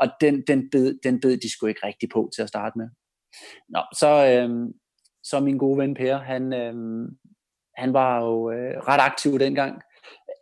og 0.00 0.06
den, 0.20 0.42
den, 0.46 0.70
bed, 0.70 0.98
den 1.02 1.20
bed 1.20 1.36
de 1.36 1.52
skulle 1.52 1.70
ikke 1.70 1.86
rigtig 1.86 2.08
på 2.14 2.30
til 2.34 2.42
at 2.42 2.48
starte 2.48 2.78
med. 2.78 2.88
Nå, 3.68 3.80
så, 3.98 4.10
øh, 4.30 4.50
så 5.22 5.40
min 5.40 5.58
gode 5.58 5.78
ven 5.78 5.94
Per, 5.94 6.16
han, 6.16 6.52
øh, 6.52 6.74
han 7.76 7.92
var 7.92 8.24
jo 8.24 8.50
øh, 8.50 8.76
ret 8.88 9.00
aktiv 9.00 9.38
dengang, 9.38 9.82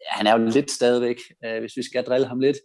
han 0.09 0.27
er 0.27 0.33
jo 0.39 0.45
lidt 0.47 0.71
stadigvæk, 0.71 1.17
øh, 1.45 1.61
hvis 1.61 1.77
vi 1.77 1.83
skal 1.83 2.05
drille 2.05 2.27
ham 2.27 2.41
lidt. 2.41 2.57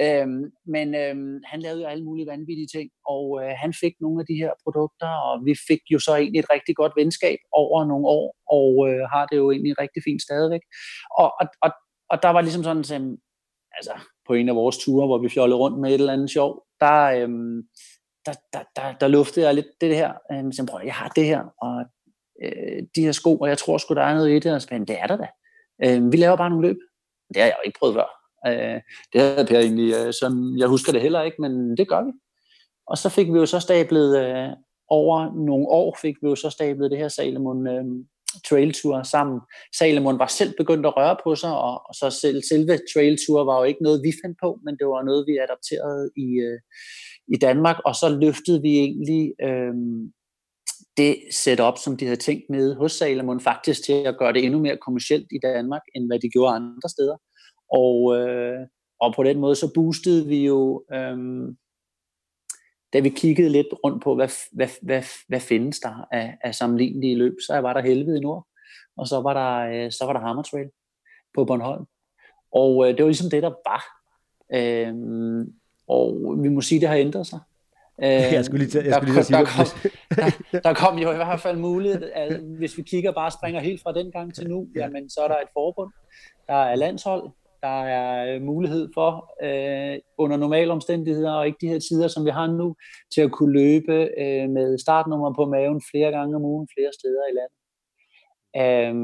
Øh, 0.00 0.26
men 0.74 0.94
øh, 0.94 1.16
han 1.44 1.60
lavede 1.60 1.82
jo 1.82 1.88
alle 1.88 2.04
mulige 2.04 2.26
vanvittige 2.26 2.70
ting, 2.76 2.90
og 3.08 3.24
øh, 3.42 3.52
han 3.62 3.72
fik 3.82 3.94
nogle 4.00 4.20
af 4.20 4.26
de 4.26 4.40
her 4.42 4.52
produkter, 4.64 5.10
og 5.28 5.44
vi 5.44 5.54
fik 5.68 5.82
jo 5.92 5.98
så 5.98 6.16
egentlig 6.16 6.40
et 6.40 6.50
rigtig 6.50 6.76
godt 6.76 6.92
venskab 6.96 7.38
over 7.52 7.84
nogle 7.84 8.06
år, 8.06 8.26
og 8.56 8.70
øh, 8.88 9.02
har 9.12 9.26
det 9.26 9.36
jo 9.36 9.50
egentlig 9.50 9.74
rigtig 9.80 10.02
fint 10.08 10.22
stadigvæk. 10.22 10.64
Og, 11.18 11.28
og, 11.40 11.46
og, 11.62 11.70
og 12.10 12.22
der 12.22 12.28
var 12.28 12.40
ligesom 12.40 12.64
sådan, 12.64 12.84
som, 12.84 13.02
altså 13.78 13.94
på 14.26 14.32
en 14.34 14.48
af 14.48 14.54
vores 14.54 14.78
ture, 14.78 15.06
hvor 15.06 15.18
vi 15.18 15.28
fjollede 15.28 15.58
rundt 15.58 15.80
med 15.80 15.90
et 15.90 15.94
eller 15.94 16.12
andet 16.12 16.30
sjov, 16.30 16.50
der, 16.80 16.98
øh, 17.18 17.28
der, 18.26 18.34
der, 18.52 18.62
der, 18.76 18.86
der 19.00 19.08
luftede 19.08 19.46
jeg 19.46 19.54
lidt 19.54 19.72
det 19.80 19.96
her. 19.96 20.12
Øh, 20.32 20.52
så 20.52 20.78
jeg, 20.78 20.86
jeg 20.86 20.94
har 20.94 21.08
det 21.08 21.24
her, 21.24 21.42
og 21.66 21.84
øh, 22.44 22.82
de 22.96 23.04
her 23.04 23.12
sko, 23.12 23.38
og 23.38 23.48
jeg 23.48 23.58
tror 23.58 23.78
sgu, 23.78 23.94
der 23.94 24.02
er 24.02 24.14
noget 24.14 24.30
i 24.30 24.38
det, 24.38 24.54
og 24.54 24.62
så 24.62 24.84
det 24.88 25.00
er 25.00 25.06
der 25.06 25.16
da. 25.16 25.28
Øh, 25.84 26.12
vi 26.12 26.16
laver 26.16 26.36
bare 26.36 26.50
nogle 26.50 26.68
løb. 26.68 26.76
Det 27.34 27.36
har 27.36 27.44
jeg 27.44 27.56
jo 27.58 27.66
ikke 27.66 27.78
prøvet 27.78 27.94
før. 27.94 28.08
Øh, 28.46 28.80
det 29.12 29.20
havde 29.20 29.46
Per 29.46 29.58
egentlig, 29.58 29.94
øh, 29.94 30.12
sådan, 30.12 30.54
jeg 30.58 30.68
husker 30.68 30.92
det 30.92 31.00
heller 31.00 31.22
ikke, 31.22 31.40
men 31.40 31.76
det 31.76 31.88
gør 31.88 32.02
vi. 32.04 32.12
Og 32.86 32.98
så 32.98 33.08
fik 33.08 33.32
vi 33.32 33.38
jo 33.38 33.46
så 33.46 33.60
stablet, 33.60 34.08
øh, 34.24 34.48
over 34.88 35.46
nogle 35.46 35.66
år 35.68 35.98
fik 36.02 36.16
vi 36.22 36.28
jo 36.28 36.34
så 36.34 36.50
stablet 36.50 36.90
det 36.90 36.98
her 36.98 37.08
Salomon 37.08 37.66
øh, 37.66 37.84
Trail 38.48 38.72
Tour 38.72 39.02
sammen. 39.02 39.40
Salomon 39.78 40.18
var 40.18 40.26
selv 40.26 40.52
begyndt 40.56 40.86
at 40.86 40.96
røre 40.96 41.16
på 41.24 41.34
sig, 41.34 41.56
og, 41.56 41.82
og 41.88 41.94
så 41.94 42.10
selv, 42.10 42.42
selve 42.42 42.78
Trail 42.94 43.18
Tour 43.26 43.44
var 43.44 43.58
jo 43.58 43.64
ikke 43.64 43.82
noget, 43.82 44.02
vi 44.02 44.12
fandt 44.24 44.38
på, 44.42 44.58
men 44.64 44.76
det 44.78 44.86
var 44.86 45.02
noget, 45.02 45.26
vi 45.26 45.38
adapterede 45.46 46.10
i, 46.16 46.28
øh, 46.46 46.60
i 47.34 47.36
Danmark, 47.36 47.78
og 47.84 47.94
så 47.94 48.08
løftede 48.08 48.62
vi 48.62 48.72
egentlig 48.78 49.32
øh, 49.42 49.74
det 50.96 51.16
setup, 51.30 51.78
som 51.78 51.96
de 51.96 52.04
havde 52.04 52.20
tænkt 52.20 52.50
med 52.50 52.74
hos 52.74 52.92
Salomon, 52.92 53.40
faktisk 53.40 53.84
til 53.84 53.92
at 53.92 54.18
gøre 54.18 54.32
det 54.32 54.44
endnu 54.44 54.58
mere 54.58 54.76
kommercielt 54.76 55.26
i 55.30 55.38
Danmark, 55.42 55.82
end 55.94 56.06
hvad 56.06 56.18
de 56.18 56.28
gjorde 56.28 56.54
andre 56.54 56.88
steder. 56.88 57.16
Og, 57.72 58.16
øh, 58.18 58.66
og 59.00 59.14
på 59.14 59.22
den 59.22 59.38
måde 59.38 59.54
så 59.54 59.72
boostede 59.74 60.26
vi 60.26 60.46
jo, 60.46 60.84
øh, 60.92 61.16
da 62.92 63.00
vi 63.00 63.08
kiggede 63.08 63.48
lidt 63.48 63.66
rundt 63.84 64.02
på, 64.02 64.14
hvad, 64.14 64.28
hvad, 64.52 64.68
hvad, 64.82 65.02
hvad 65.28 65.40
findes 65.40 65.80
der 65.80 66.08
af, 66.12 66.38
af 66.44 66.54
sammenlignelige 66.54 67.16
løb, 67.16 67.34
så 67.46 67.58
var 67.58 67.72
der 67.72 67.80
Helvede 67.80 68.16
i 68.16 68.20
Nord, 68.20 68.46
og 68.96 69.06
så 69.06 69.20
var 69.20 69.34
der, 69.34 69.84
øh, 69.84 69.92
så 69.92 70.04
var 70.06 70.12
der 70.12 70.20
Hammer 70.20 70.42
Trail 70.42 70.70
på 71.34 71.44
Bornholm. 71.44 71.84
Og 72.52 72.88
øh, 72.88 72.96
det 72.96 73.02
var 73.02 73.08
ligesom 73.08 73.30
det, 73.30 73.42
der 73.42 73.54
var. 73.68 73.84
Øh, 74.54 74.94
og 75.88 76.36
vi 76.42 76.48
må 76.48 76.60
sige, 76.60 76.80
det 76.80 76.88
har 76.88 76.96
ændret 76.96 77.26
sig. 77.26 77.40
Øh, 78.02 78.08
jeg 78.08 78.44
skulle 78.44 78.58
lige, 78.64 78.70
til, 78.70 78.84
jeg 78.84 78.94
skulle 78.94 79.12
lige 79.12 79.24
sige 79.24 79.38
der, 79.38 79.44
kom, 79.44 79.66
der, 80.52 80.60
der 80.60 80.74
kom 80.74 80.98
jo 80.98 81.12
i 81.12 81.16
hvert 81.16 81.40
fald 81.40 81.56
mulighed, 81.56 82.10
at 82.14 82.40
hvis 82.58 82.76
vi 82.76 82.82
kigger 82.82 83.12
bare 83.12 83.30
springer 83.30 83.60
helt 83.60 83.82
fra 83.82 83.92
den 83.92 84.12
gang 84.12 84.34
til 84.34 84.48
nu, 84.48 84.66
jamen 84.76 85.10
så 85.10 85.20
er 85.20 85.28
der 85.28 85.36
et 85.36 85.48
forbund, 85.52 85.90
der 86.48 86.54
er 86.54 86.74
landshold, 86.74 87.30
der 87.62 87.84
er 87.98 88.34
øh, 88.34 88.42
mulighed 88.42 88.88
for 88.94 89.10
øh, 89.46 89.98
under 90.18 90.36
normale 90.36 90.72
omstændigheder 90.72 91.32
og 91.32 91.46
ikke 91.46 91.58
de 91.60 91.68
her 91.68 91.78
tider, 91.78 92.08
som 92.08 92.24
vi 92.24 92.30
har 92.30 92.46
nu, 92.46 92.76
til 93.14 93.20
at 93.20 93.32
kunne 93.32 93.52
løbe 93.52 93.96
øh, 94.22 94.48
med 94.56 94.78
startnummer 94.78 95.34
på 95.34 95.44
maven 95.44 95.82
flere 95.90 96.10
gange 96.10 96.36
om 96.36 96.44
ugen, 96.44 96.68
flere 96.74 96.92
steder 96.98 97.24
i 97.30 97.36
landet. 97.38 97.60
Øh, 98.62 98.94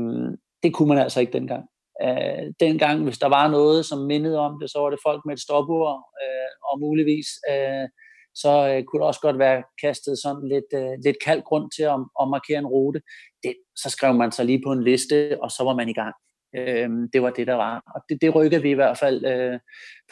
det 0.63 0.75
kunne 0.75 0.89
man 0.89 0.99
altså 0.99 1.21
ikke 1.21 1.33
dengang. 1.33 1.65
Øh, 2.05 2.45
dengang, 2.61 3.05
hvis 3.05 3.19
der 3.19 3.29
var 3.29 3.51
noget, 3.51 3.87
som 3.87 3.99
mindede 3.99 4.39
om 4.39 4.53
det, 4.61 4.71
så 4.71 4.79
var 4.83 4.91
det 4.91 5.05
folk 5.07 5.23
med 5.27 5.35
et 5.35 5.41
stopord, 5.41 5.93
øh, 6.23 6.51
og 6.69 6.81
muligvis 6.81 7.29
øh, 7.51 7.87
så 8.35 8.69
øh, 8.69 8.85
kunne 8.85 9.01
der 9.01 9.07
også 9.07 9.21
godt 9.21 9.39
være 9.39 9.63
kastet 9.83 10.19
sådan 10.19 10.49
lidt, 10.49 10.71
øh, 10.75 10.99
lidt 11.05 11.17
kald 11.25 11.43
grund 11.43 11.71
til 11.77 11.83
at, 11.83 11.99
at 12.21 12.29
markere 12.29 12.59
en 12.59 12.67
rute. 12.67 13.01
Det, 13.43 13.55
så 13.77 13.91
skrev 13.91 14.15
man 14.15 14.33
sig 14.33 14.45
lige 14.47 14.63
på 14.67 14.73
en 14.73 14.85
liste, 14.85 15.43
og 15.43 15.51
så 15.51 15.65
var 15.65 15.75
man 15.75 15.89
i 15.89 15.93
gang. 15.93 16.15
Øh, 16.57 16.91
det 17.13 17.23
var 17.23 17.31
det, 17.31 17.47
der 17.47 17.55
var. 17.55 17.83
Og 17.95 18.01
det, 18.09 18.23
det 18.23 18.35
rykkede 18.35 18.63
vi 18.63 18.71
i 18.71 18.81
hvert 18.81 18.99
fald 18.99 19.25
øh, 19.25 19.59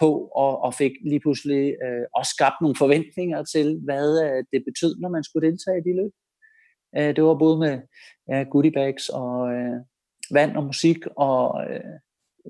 på, 0.01 0.31
og, 0.35 0.63
og 0.63 0.75
fik 0.75 0.93
lige 1.05 1.21
pludselig 1.21 1.75
øh, 1.85 2.07
også 2.15 2.31
skabt 2.31 2.55
nogle 2.61 2.77
forventninger 2.77 3.45
til, 3.45 3.81
hvad 3.85 4.09
øh, 4.25 4.45
det 4.53 4.65
betød, 4.69 5.01
når 5.01 5.09
man 5.09 5.25
skulle 5.25 5.49
deltage 5.49 5.79
i 5.79 5.89
de 5.89 5.97
løb. 5.97 6.13
Øh, 6.99 7.17
det 7.17 7.25
var 7.25 7.35
både 7.35 7.59
med 7.59 7.73
øh, 7.73 7.81
ja, 8.29 8.45
goodie 8.51 8.73
bags 8.73 9.09
og 9.09 9.53
øh, 9.53 9.79
vand 10.31 10.57
og 10.57 10.65
musik 10.65 11.07
og 11.17 11.65
øh, 11.71 11.95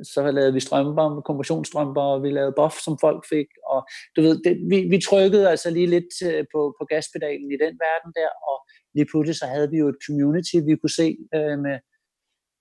så 0.02 0.30
lavede 0.30 0.52
vi 0.52 0.60
strømper, 0.60 1.20
kompressionsstrømper, 1.20 2.02
og 2.02 2.22
vi 2.22 2.30
lavede 2.30 2.54
buff, 2.56 2.74
som 2.86 2.98
folk 3.00 3.22
fik, 3.28 3.46
og 3.72 3.80
du 4.16 4.20
ved, 4.22 4.34
det, 4.44 4.54
vi, 4.70 4.78
vi 4.94 4.98
trykkede 5.08 5.50
altså 5.50 5.70
lige 5.70 5.86
lidt 5.86 6.12
øh, 6.30 6.44
på, 6.52 6.60
på 6.78 6.84
gaspedalen 6.92 7.48
i 7.52 7.58
den 7.64 7.74
verden 7.86 8.10
der, 8.18 8.30
og 8.50 8.56
lige 8.94 9.08
pludselig 9.10 9.36
så 9.38 9.46
havde 9.46 9.70
vi 9.70 9.78
jo 9.82 9.88
et 9.88 10.02
community, 10.06 10.56
vi 10.68 10.76
kunne 10.76 10.98
se 11.02 11.08
øh, 11.36 11.58
med, 11.64 11.76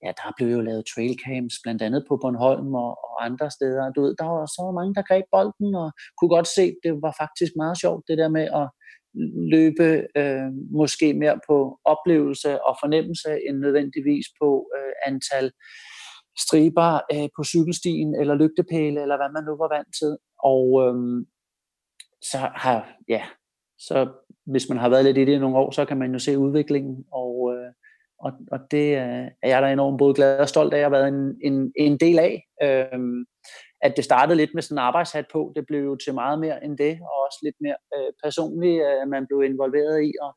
ja, 0.04 0.10
der 0.20 0.28
blev 0.36 0.48
jo 0.56 0.60
lavet 0.60 0.84
trailcams, 0.92 1.54
blandt 1.64 1.82
andet 1.82 2.02
på 2.08 2.14
Bornholm 2.22 2.74
og, 2.84 2.92
og 3.08 3.24
andre 3.28 3.50
steder. 3.50 3.92
Du 3.92 4.00
ved, 4.02 4.14
der 4.20 4.28
var 4.36 4.46
så 4.46 4.64
mange, 4.78 4.94
der 4.94 5.08
greb 5.10 5.24
bolden, 5.34 5.74
og 5.82 5.88
kunne 6.18 6.34
godt 6.36 6.48
se, 6.56 6.64
det 6.84 6.92
var 7.06 7.14
faktisk 7.22 7.52
meget 7.56 7.76
sjovt, 7.82 8.02
det 8.08 8.18
der 8.18 8.28
med 8.38 8.46
at 8.60 8.66
løbe 9.54 9.86
øh, 10.20 10.50
måske 10.80 11.06
mere 11.22 11.40
på 11.48 11.78
oplevelse 11.84 12.50
og 12.62 12.76
fornemmelse, 12.82 13.30
end 13.46 13.56
nødvendigvis 13.58 14.26
på 14.40 14.48
øh, 14.76 14.92
antal 15.06 15.46
striber 16.44 17.00
øh, 17.14 17.28
på 17.36 17.44
cykelstien, 17.44 18.14
eller 18.14 18.34
lygtepæle, 18.34 19.02
eller 19.02 19.16
hvad 19.16 19.30
man 19.32 19.44
nu 19.44 19.56
var 19.56 19.68
vant 19.76 19.92
til. 20.00 20.16
Og 20.42 20.64
øh, 20.84 21.26
så 22.30 22.38
har, 22.38 22.96
ja, 23.08 23.22
så 23.78 24.08
hvis 24.46 24.68
man 24.68 24.78
har 24.78 24.88
været 24.88 25.04
lidt 25.04 25.18
i 25.18 25.24
det 25.24 25.32
i 25.32 25.38
nogle 25.38 25.58
år, 25.58 25.70
så 25.70 25.84
kan 25.84 25.96
man 25.96 26.12
jo 26.12 26.18
se 26.18 26.38
udviklingen, 26.38 27.04
og, 27.12 27.54
øh, 27.54 27.72
og, 28.18 28.32
og 28.52 28.58
det 28.70 28.86
øh, 28.96 29.26
er 29.42 29.48
jeg 29.48 29.62
da 29.62 29.72
enormt 29.72 29.98
både 29.98 30.14
glad 30.14 30.38
og 30.38 30.48
stolt 30.48 30.74
af 30.74 30.78
at 30.78 30.84
have 30.84 30.92
været 30.92 31.08
en, 31.08 31.36
en, 31.42 31.72
en 31.76 31.96
del 31.96 32.18
af. 32.18 32.44
Øh, 32.62 33.00
at 33.82 33.92
det 33.96 34.04
startede 34.04 34.36
lidt 34.36 34.54
med 34.54 34.62
sådan 34.62 34.74
en 34.74 34.78
arbejdshat 34.88 35.26
på, 35.32 35.52
det 35.56 35.64
blev 35.66 35.84
jo 35.84 35.96
til 35.96 36.14
meget 36.14 36.38
mere 36.38 36.64
end 36.64 36.78
det, 36.78 36.98
og 37.02 37.16
også 37.26 37.38
lidt 37.42 37.56
mere 37.60 37.76
øh, 37.96 38.12
personligt, 38.24 38.82
at 38.82 39.02
øh, 39.02 39.08
man 39.08 39.26
blev 39.26 39.42
involveret 39.42 40.04
i 40.04 40.12
og, 40.22 40.32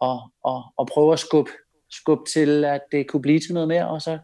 og, 0.00 0.18
og, 0.44 0.62
og 0.76 0.86
prøve 0.86 1.12
at 1.12 1.18
skubbe, 1.18 1.50
skubbe 1.90 2.24
til, 2.34 2.64
at 2.64 2.82
det 2.92 3.08
kunne 3.08 3.22
blive 3.22 3.40
til 3.40 3.54
noget 3.54 3.68
mere, 3.68 3.88
og 3.88 4.02
så 4.02 4.18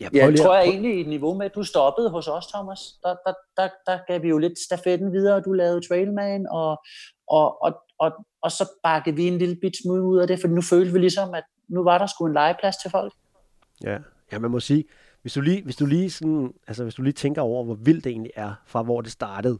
Ja, 0.00 0.08
jeg 0.12 0.38
tror 0.38 0.54
jeg 0.56 0.68
egentlig 0.68 0.96
i 0.96 1.00
et 1.00 1.08
niveau 1.08 1.34
med, 1.34 1.46
at 1.46 1.54
du 1.54 1.62
stoppede 1.62 2.10
hos 2.10 2.28
os, 2.28 2.46
Thomas. 2.46 2.80
Der, 3.02 3.16
der, 3.26 3.32
der, 3.56 3.68
der 3.86 3.98
gav 4.06 4.22
vi 4.22 4.28
jo 4.28 4.38
lidt 4.38 4.58
stafetten 4.58 5.12
videre, 5.12 5.34
og 5.34 5.44
du 5.44 5.52
lavede 5.52 5.88
Trailman, 5.88 6.46
og, 6.50 6.82
og, 7.28 7.62
og, 7.62 7.72
og, 7.98 8.12
og 8.42 8.52
så 8.52 8.68
bakkede 8.82 9.16
vi 9.16 9.28
en 9.28 9.38
lille 9.38 9.56
bit 9.60 9.76
smule 9.82 10.02
ud 10.02 10.18
af 10.18 10.26
det, 10.26 10.40
for 10.40 10.48
nu 10.48 10.62
følte 10.62 10.92
vi 10.92 10.98
ligesom, 10.98 11.34
at 11.34 11.44
nu 11.68 11.82
var 11.82 11.98
der 11.98 12.06
sgu 12.06 12.26
en 12.26 12.32
legeplads 12.32 12.76
til 12.76 12.90
folk. 12.90 13.12
Ja, 13.84 13.98
ja 14.32 14.38
man 14.38 14.50
må 14.50 14.60
sige, 14.60 14.84
hvis 15.22 15.32
du 15.32 15.40
lige, 15.40 15.62
hvis 15.62 15.76
du 15.76 15.86
lige, 15.86 16.10
sådan, 16.10 16.52
altså, 16.66 16.82
hvis 16.82 16.94
du 16.94 17.02
lige 17.02 17.12
tænker 17.12 17.42
over, 17.42 17.64
hvor 17.64 17.74
vildt 17.74 18.04
det 18.04 18.10
egentlig 18.10 18.32
er, 18.34 18.54
fra 18.66 18.82
hvor 18.82 19.00
det 19.00 19.12
startede, 19.12 19.58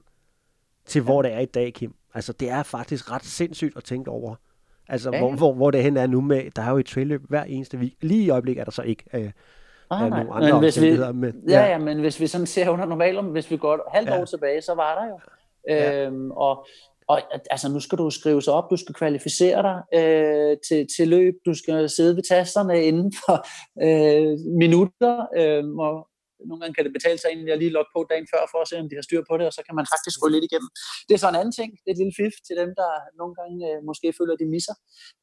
til 0.86 1.00
ja. 1.00 1.04
hvor 1.04 1.22
det 1.22 1.32
er 1.32 1.40
i 1.40 1.46
dag, 1.46 1.74
Kim. 1.74 1.94
Altså, 2.14 2.32
det 2.32 2.50
er 2.50 2.62
faktisk 2.62 3.10
ret 3.10 3.24
sindssygt 3.24 3.76
at 3.76 3.84
tænke 3.84 4.10
over. 4.10 4.34
Altså, 4.88 5.10
ja. 5.12 5.18
hvor, 5.18 5.34
hvor, 5.34 5.52
hvor 5.54 5.70
det 5.70 5.82
hen 5.82 5.96
er 5.96 6.06
nu 6.06 6.20
med, 6.20 6.50
der 6.50 6.62
er 6.62 6.70
jo 6.70 6.78
et 6.78 6.86
trailløb 6.86 7.22
hver 7.28 7.44
eneste 7.44 7.78
week. 7.78 7.94
Lige 8.00 8.24
i 8.24 8.30
øjeblikket 8.30 8.60
er 8.60 8.64
der 8.64 8.70
så 8.70 8.82
ikke 8.82 9.04
øh, 9.14 9.30
ah, 9.90 10.10
nogle 10.10 10.32
andre 10.34 10.52
men 10.52 10.58
hvis 10.58 10.80
vi, 10.80 10.90
med, 11.14 11.32
ja. 11.48 11.60
ja, 11.60 11.70
ja, 11.70 11.78
men 11.78 12.00
hvis 12.00 12.20
vi 12.20 12.26
sådan 12.26 12.46
ser 12.46 12.68
under 12.68 12.86
normalt, 12.86 13.24
hvis 13.24 13.50
vi 13.50 13.56
går 13.56 13.90
halvt 13.94 14.08
ja. 14.08 14.20
år 14.20 14.24
tilbage, 14.24 14.62
så 14.62 14.74
var 14.74 14.94
der 15.00 15.08
jo. 15.08 15.18
Ja. 15.68 16.06
Øhm, 16.06 16.30
og, 16.30 16.66
og 17.08 17.20
altså, 17.50 17.68
nu 17.68 17.80
skal 17.80 17.98
du 17.98 18.10
skrive 18.10 18.42
sig 18.42 18.52
op, 18.52 18.70
du 18.70 18.76
skal 18.76 18.94
kvalificere 18.94 19.62
dig 19.68 19.78
øh, 19.98 20.56
til, 20.68 20.86
til 20.96 21.08
løb, 21.08 21.34
du 21.46 21.54
skal 21.54 21.88
sidde 21.88 22.16
ved 22.16 22.22
tasterne 22.22 22.84
inden 22.84 23.12
for 23.20 23.36
øh, 23.86 24.38
minutter, 24.62 25.14
øh, 25.40 25.64
og 25.86 25.94
nogle 26.48 26.60
gange 26.60 26.74
kan 26.74 26.84
det 26.86 26.96
betale 26.98 27.18
sig 27.18 27.28
egentlig 27.28 27.52
at 27.52 27.60
lige 27.62 27.76
logge 27.76 27.92
på 27.96 28.00
dagen 28.10 28.26
før, 28.32 28.42
for 28.52 28.58
at 28.62 28.68
se, 28.68 28.74
om 28.82 28.88
de 28.90 28.98
har 28.98 29.06
styr 29.08 29.22
på 29.30 29.34
det, 29.38 29.46
og 29.50 29.54
så 29.56 29.62
kan 29.66 29.74
man 29.78 29.86
faktisk 29.92 30.16
gå 30.22 30.28
lidt 30.34 30.44
igennem. 30.48 30.70
Det 31.06 31.12
er 31.14 31.20
så 31.22 31.28
en 31.30 31.40
anden 31.40 31.56
ting, 31.58 31.70
det 31.82 31.88
er 31.88 31.94
et 31.96 32.02
lille 32.02 32.16
fif 32.20 32.34
til 32.46 32.54
dem, 32.62 32.70
der 32.80 32.90
nogle 33.20 33.34
gange 33.40 33.56
øh, 33.68 33.78
måske 33.88 34.06
føler, 34.18 34.32
at 34.34 34.42
de 34.42 34.48
misser 34.56 34.74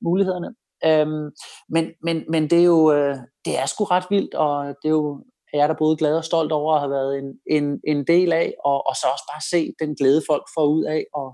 mulighederne. 0.08 0.50
Øhm, 0.86 1.32
men, 1.70 1.92
men, 2.04 2.24
men 2.30 2.50
det 2.50 2.60
er 2.60 2.64
jo 2.64 2.92
øh, 2.92 3.16
det 3.46 3.60
er 3.60 3.66
sgu 3.66 3.84
ret 3.84 4.06
vildt, 4.10 4.34
og 4.34 4.66
det 4.66 4.88
er 4.88 4.90
jo 4.90 5.24
jeg 5.54 5.60
er 5.60 5.68
da 5.68 5.74
både 5.74 5.98
glad 5.98 6.18
og 6.18 6.26
stolt 6.26 6.52
over 6.52 6.74
at 6.74 6.80
have 6.80 6.92
været 6.92 7.18
en, 7.20 7.40
en, 7.46 7.80
en 7.88 8.08
del 8.08 8.34
af, 8.34 8.54
og, 8.66 8.88
og 8.90 8.96
så 8.96 9.08
også 9.12 9.24
bare 9.34 9.42
se 9.50 9.74
den 9.80 9.96
glæde, 9.96 10.22
folk 10.30 10.44
får 10.56 10.66
ud 10.66 10.84
af 10.84 11.06
at, 11.18 11.34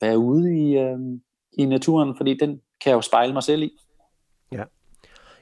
være 0.00 0.18
ude 0.18 0.58
i, 0.58 0.78
øh, 0.78 0.98
i 1.58 1.64
naturen, 1.64 2.16
fordi 2.16 2.36
den 2.40 2.50
kan 2.50 2.90
jeg 2.90 2.96
jo 2.96 3.00
spejle 3.00 3.32
mig 3.32 3.42
selv 3.42 3.62
i. 3.62 3.70
Ja. 4.52 4.64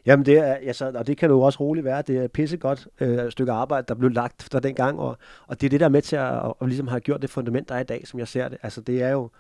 Jamen 0.07 0.27
det 0.27 0.39
er, 0.39 0.55
altså, 0.55 0.93
og 0.95 1.07
det 1.07 1.17
kan 1.17 1.31
jo 1.31 1.41
også 1.41 1.61
roligt 1.61 1.85
være, 1.85 2.03
det 2.03 2.17
er 2.17 2.25
et 2.25 2.33
pissegodt 2.33 2.89
øh, 3.01 3.31
stykke 3.31 3.53
arbejde, 3.53 3.87
der 3.89 3.95
blev 3.95 4.11
lagt 4.11 4.49
fra 4.53 4.61
den 4.61 4.75
gang, 4.75 5.01
og, 5.01 5.17
og 5.47 5.61
det 5.61 5.67
er 5.67 5.71
det, 5.71 5.81
der 5.81 5.87
er 5.87 5.91
med 5.91 6.03
til 6.03 6.17
at, 6.17 6.31
og, 6.31 6.57
og 6.61 6.69
ligesom 6.69 6.89
har 6.89 6.99
gjort 6.99 7.23
det 7.23 7.31
fundament, 7.31 7.69
der 7.69 7.75
er 7.75 7.81
i 7.81 7.85
dag, 7.85 8.07
som 8.07 8.19
jeg 8.19 8.29
ser 8.29 8.49
det. 8.49 8.59
Altså 8.63 8.81
det 8.81 9.03
er 9.03 9.11
jo, 9.11 9.31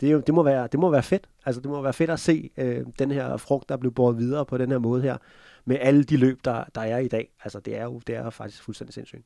det, 0.00 0.08
er 0.08 0.12
jo, 0.12 0.20
det, 0.20 0.34
må, 0.34 0.42
være, 0.42 0.68
det 0.72 0.80
må 0.80 0.90
være 0.90 1.02
fedt. 1.02 1.28
Altså 1.46 1.60
det 1.60 1.70
må 1.70 1.82
være 1.82 1.92
fedt 1.92 2.10
at 2.10 2.20
se 2.20 2.50
øh, 2.56 2.86
den 2.98 3.10
her 3.10 3.36
frugt, 3.36 3.68
der 3.68 3.76
blev 3.76 3.92
båret 3.92 4.18
videre 4.18 4.46
på 4.46 4.58
den 4.58 4.70
her 4.70 4.78
måde 4.78 5.02
her, 5.02 5.16
med 5.64 5.76
alle 5.80 6.04
de 6.04 6.16
løb, 6.16 6.38
der, 6.44 6.64
der 6.74 6.80
er 6.80 6.98
i 6.98 7.08
dag. 7.08 7.28
Altså 7.44 7.60
det 7.60 7.76
er 7.76 7.84
jo 7.84 8.00
det 8.06 8.14
er 8.14 8.30
faktisk 8.30 8.62
fuldstændig 8.62 8.94
sindssygt. 8.94 9.22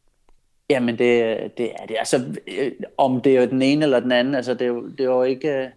Jamen, 0.71 0.99
det, 0.99 1.37
det 1.59 1.73
er 1.73 1.87
det. 1.87 1.97
Altså, 1.99 2.39
øh, 2.59 2.73
om 2.99 3.21
det 3.21 3.37
er 3.37 3.47
den 3.47 3.63
ene 3.63 3.85
eller 3.85 4.01
den 4.01 4.13
anden, 4.13 4.35
altså, 4.35 4.55
det 4.55 4.63
er 4.63 4.67
jo, 4.67 4.89
det 4.89 5.01
er 5.01 5.05
jo 5.05 5.23
ikke... 5.23 5.49
Øh, 5.49 5.69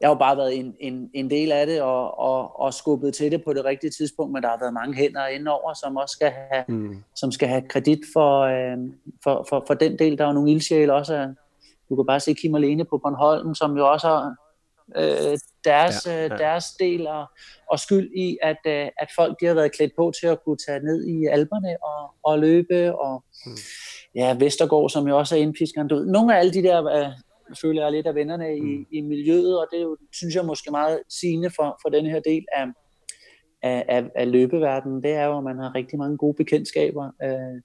jeg 0.00 0.08
har 0.08 0.14
jo 0.14 0.18
bare 0.18 0.36
været 0.36 0.58
en, 0.58 0.74
en, 0.80 1.10
en 1.14 1.30
del 1.30 1.52
af 1.52 1.66
det 1.66 1.82
og, 1.82 2.18
og, 2.18 2.60
og 2.60 2.74
skubbet 2.74 3.14
til 3.14 3.32
det 3.32 3.44
på 3.44 3.52
det 3.52 3.64
rigtige 3.64 3.90
tidspunkt, 3.90 4.32
men 4.32 4.42
der 4.42 4.48
har 4.48 4.58
været 4.60 4.74
mange 4.74 4.94
hænder 4.94 5.26
indover, 5.26 5.74
som 5.74 5.96
også 5.96 6.12
skal 6.12 6.30
have, 6.30 6.64
mm. 6.68 6.96
som 7.14 7.32
skal 7.32 7.48
have 7.48 7.62
kredit 7.68 7.98
for, 8.12 8.40
øh, 8.40 8.78
for, 9.24 9.46
for, 9.48 9.64
for 9.66 9.74
den 9.74 9.98
del. 9.98 10.18
Der 10.18 10.24
er 10.24 10.28
jo 10.28 10.34
nogle 10.34 10.50
ildsjæle 10.50 10.94
også. 10.94 11.34
Du 11.88 11.96
kan 11.96 12.06
bare 12.06 12.20
se 12.20 12.34
Kim 12.34 12.54
og 12.54 12.60
Lene 12.60 12.84
på 12.84 12.98
Bornholm, 12.98 13.54
som 13.54 13.76
jo 13.76 13.92
også 13.92 14.06
har 14.06 14.34
øh, 14.96 15.38
deres, 15.64 16.06
ja, 16.06 16.22
ja. 16.22 16.28
deres 16.28 16.64
del 16.80 17.06
og, 17.06 17.26
og 17.70 17.78
skyld 17.78 18.10
i, 18.16 18.38
at, 18.42 18.58
øh, 18.66 18.88
at 18.98 19.08
folk 19.16 19.40
de 19.40 19.46
har 19.46 19.54
været 19.54 19.72
klædt 19.72 19.92
på 19.96 20.12
til 20.20 20.26
at 20.26 20.38
kunne 20.44 20.58
tage 20.66 20.80
ned 20.80 21.06
i 21.06 21.26
alberne 21.26 21.76
og, 21.82 22.14
og 22.22 22.38
løbe 22.38 22.98
og 22.98 23.24
mm 23.46 23.56
ja, 24.16 24.36
Vestergaard, 24.40 24.90
som 24.90 25.08
jo 25.08 25.18
også 25.18 25.36
er 25.36 25.40
indpiskeren. 25.40 25.88
Du, 25.88 25.96
nogle 25.98 26.34
af 26.34 26.38
alle 26.38 26.52
de 26.52 26.62
der, 26.62 26.86
øh, 26.86 27.12
føler 27.62 27.82
jeg 27.82 27.92
lidt 27.92 28.06
af 28.06 28.14
vennerne 28.14 28.56
i, 28.56 28.60
mm. 28.60 28.86
i 28.92 29.00
miljøet, 29.00 29.60
og 29.60 29.66
det 29.70 29.78
er 29.78 29.82
jo, 29.82 29.96
synes 30.12 30.34
jeg 30.34 30.44
måske 30.44 30.70
meget 30.70 31.00
sigende 31.08 31.50
for, 31.56 31.78
for 31.82 31.88
den 31.88 32.06
her 32.06 32.20
del 32.20 32.44
af, 32.52 32.66
af, 33.62 33.84
af, 33.88 34.04
af 34.14 34.30
løbeverdenen, 34.32 35.02
det 35.02 35.10
er 35.10 35.24
jo, 35.24 35.38
at 35.38 35.44
man 35.44 35.58
har 35.58 35.74
rigtig 35.74 35.98
mange 35.98 36.16
gode 36.16 36.34
bekendtskaber. 36.34 37.10
Øh, 37.22 37.62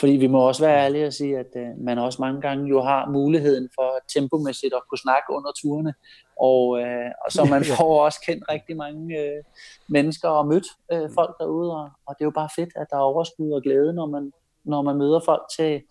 fordi 0.00 0.12
vi 0.12 0.26
må 0.26 0.48
også 0.48 0.64
være 0.64 0.84
ærlige 0.84 1.06
og 1.06 1.12
sige, 1.12 1.38
at 1.38 1.52
øh, 1.56 1.68
man 1.78 1.98
også 1.98 2.22
mange 2.22 2.40
gange 2.40 2.68
jo 2.68 2.82
har 2.82 3.10
muligheden 3.10 3.68
for 3.74 3.98
tempomæssigt 4.14 4.74
at 4.74 4.82
kunne 4.88 4.98
snakke 4.98 5.26
under 5.30 5.52
turene, 5.62 5.94
og, 6.40 6.80
øh, 6.80 7.10
og 7.24 7.32
så 7.32 7.44
man 7.44 7.64
får 7.78 8.04
også 8.04 8.20
kendt 8.26 8.44
rigtig 8.48 8.76
mange 8.76 9.18
øh, 9.18 9.42
mennesker 9.88 10.28
og 10.28 10.46
mødt 10.46 10.66
øh, 10.92 11.10
folk 11.14 11.36
derude, 11.40 11.72
og, 11.76 11.90
og 12.06 12.14
det 12.14 12.24
er 12.24 12.30
jo 12.30 12.40
bare 12.40 12.48
fedt, 12.56 12.72
at 12.76 12.86
der 12.90 12.96
er 12.96 13.00
overskud 13.00 13.50
og 13.50 13.62
glæde, 13.62 13.92
når 13.92 14.06
man, 14.06 14.32
når 14.64 14.82
man 14.82 14.96
møder 14.96 15.20
folk 15.24 15.42
til, 15.56 15.82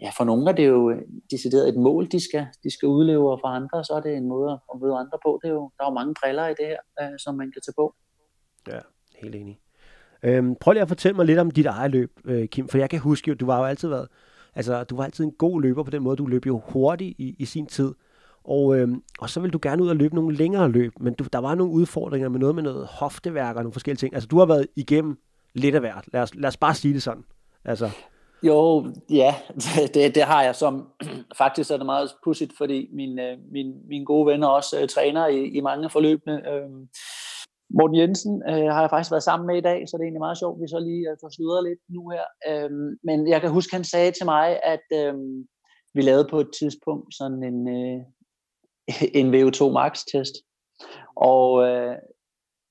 ja, 0.00 0.10
for 0.16 0.24
nogle 0.24 0.50
er 0.50 0.54
det 0.54 0.68
jo 0.68 0.94
decideret 1.30 1.68
et 1.68 1.76
mål, 1.76 2.06
de 2.06 2.24
skal, 2.24 2.46
de 2.64 2.70
skal 2.70 2.88
udleve, 2.88 3.32
og 3.32 3.40
for 3.42 3.48
andre, 3.48 3.84
så 3.84 3.92
er 3.94 4.00
det 4.00 4.16
en 4.16 4.28
måde 4.28 4.60
at 4.72 4.80
møde 4.80 4.94
andre 4.94 5.18
på. 5.26 5.40
Det 5.42 5.48
er 5.48 5.54
jo, 5.54 5.70
der 5.78 5.84
er 5.84 5.88
jo 5.88 5.94
mange 5.94 6.14
briller 6.20 6.46
i 6.46 6.54
det 6.60 6.66
her, 6.66 6.80
øh, 7.00 7.18
som 7.18 7.34
man 7.34 7.52
kan 7.52 7.62
tage 7.62 7.78
på. 7.78 7.94
Ja, 8.68 8.80
helt 9.22 9.34
enig. 9.34 9.60
Øhm, 10.22 10.54
prøv 10.60 10.72
lige 10.72 10.82
at 10.82 10.88
fortælle 10.88 11.16
mig 11.16 11.26
lidt 11.26 11.38
om 11.38 11.50
dit 11.50 11.66
eget 11.66 11.90
løb, 11.90 12.20
øh, 12.24 12.48
Kim, 12.48 12.68
for 12.68 12.78
jeg 12.78 12.90
kan 12.90 12.98
huske, 12.98 13.28
jo, 13.28 13.34
du 13.34 13.46
var 13.46 13.58
jo 13.58 13.64
altid 13.64 13.88
været, 13.88 14.08
altså 14.54 14.84
du 14.84 14.96
var 14.96 15.04
altid 15.04 15.24
en 15.24 15.32
god 15.32 15.62
løber 15.62 15.82
på 15.82 15.90
den 15.90 16.02
måde, 16.02 16.16
du 16.16 16.26
løb 16.26 16.46
jo 16.46 16.62
hurtigt 16.64 17.14
i, 17.18 17.36
i 17.38 17.44
sin 17.44 17.66
tid, 17.66 17.94
og, 18.44 18.78
øhm, 18.78 19.02
og 19.18 19.30
så 19.30 19.40
vil 19.40 19.52
du 19.52 19.58
gerne 19.62 19.82
ud 19.82 19.88
og 19.88 19.96
løbe 19.96 20.14
nogle 20.14 20.36
længere 20.36 20.68
løb, 20.68 20.92
men 21.00 21.14
du, 21.14 21.24
der 21.32 21.38
var 21.38 21.54
nogle 21.54 21.72
udfordringer 21.72 22.28
med 22.28 22.40
noget 22.40 22.54
med 22.54 22.62
noget 22.62 22.86
hofteværk 22.86 23.56
og 23.56 23.62
nogle 23.62 23.72
forskellige 23.72 23.98
ting. 23.98 24.14
Altså 24.14 24.26
du 24.26 24.38
har 24.38 24.46
været 24.46 24.66
igennem 24.76 25.18
lidt 25.54 25.74
af 25.74 25.80
hvert. 25.80 26.04
Lad 26.12 26.22
os, 26.22 26.34
lad 26.34 26.48
os 26.48 26.56
bare 26.56 26.74
sige 26.74 26.94
det 26.94 27.02
sådan. 27.02 27.24
Altså. 27.64 27.90
Jo, 28.42 28.86
ja, 29.10 29.34
det, 29.94 30.14
det 30.14 30.22
har 30.22 30.42
jeg 30.42 30.56
som, 30.56 30.88
faktisk 31.38 31.70
er 31.70 31.76
det 31.76 31.86
meget 31.86 32.10
pudsigt, 32.24 32.52
fordi 32.58 32.88
min, 32.92 33.18
øh, 33.18 33.38
min, 33.52 33.74
min 33.88 34.04
gode 34.04 34.26
venner 34.26 34.46
også 34.48 34.80
øh, 34.80 34.88
træner 34.88 35.26
i, 35.26 35.44
i 35.44 35.60
mange 35.60 35.90
forløbene. 35.90 36.52
Øh, 36.52 36.70
Morten 37.78 37.96
Jensen 37.96 38.42
øh, 38.48 38.68
har 38.74 38.80
jeg 38.80 38.90
faktisk 38.90 39.10
været 39.10 39.22
sammen 39.22 39.46
med 39.46 39.56
i 39.56 39.66
dag, 39.70 39.88
så 39.88 39.96
det 39.96 40.02
er 40.02 40.06
egentlig 40.06 40.26
meget 40.28 40.38
sjovt, 40.38 40.62
vi 40.62 40.68
så 40.68 40.78
lige 40.78 41.10
øh, 41.10 41.16
får 41.20 41.28
sludret 41.28 41.64
lidt 41.64 41.80
nu 41.88 42.08
her. 42.08 42.26
Øhm, 42.48 42.98
men 43.02 43.28
jeg 43.28 43.40
kan 43.40 43.50
huske, 43.50 43.74
han 43.74 43.84
sagde 43.84 44.12
til 44.12 44.24
mig, 44.24 44.60
at 44.62 44.86
uh, 45.00 45.20
vi 45.94 46.02
lavede 46.02 46.28
på 46.30 46.40
et 46.40 46.50
tidspunkt 46.58 47.14
sådan 47.14 47.42
en, 47.42 47.68
øh, 47.68 48.00
en 49.20 49.34
VO2 49.34 49.60
Max-test. 49.78 50.34
Og, 51.16 51.68
øh, 51.68 51.96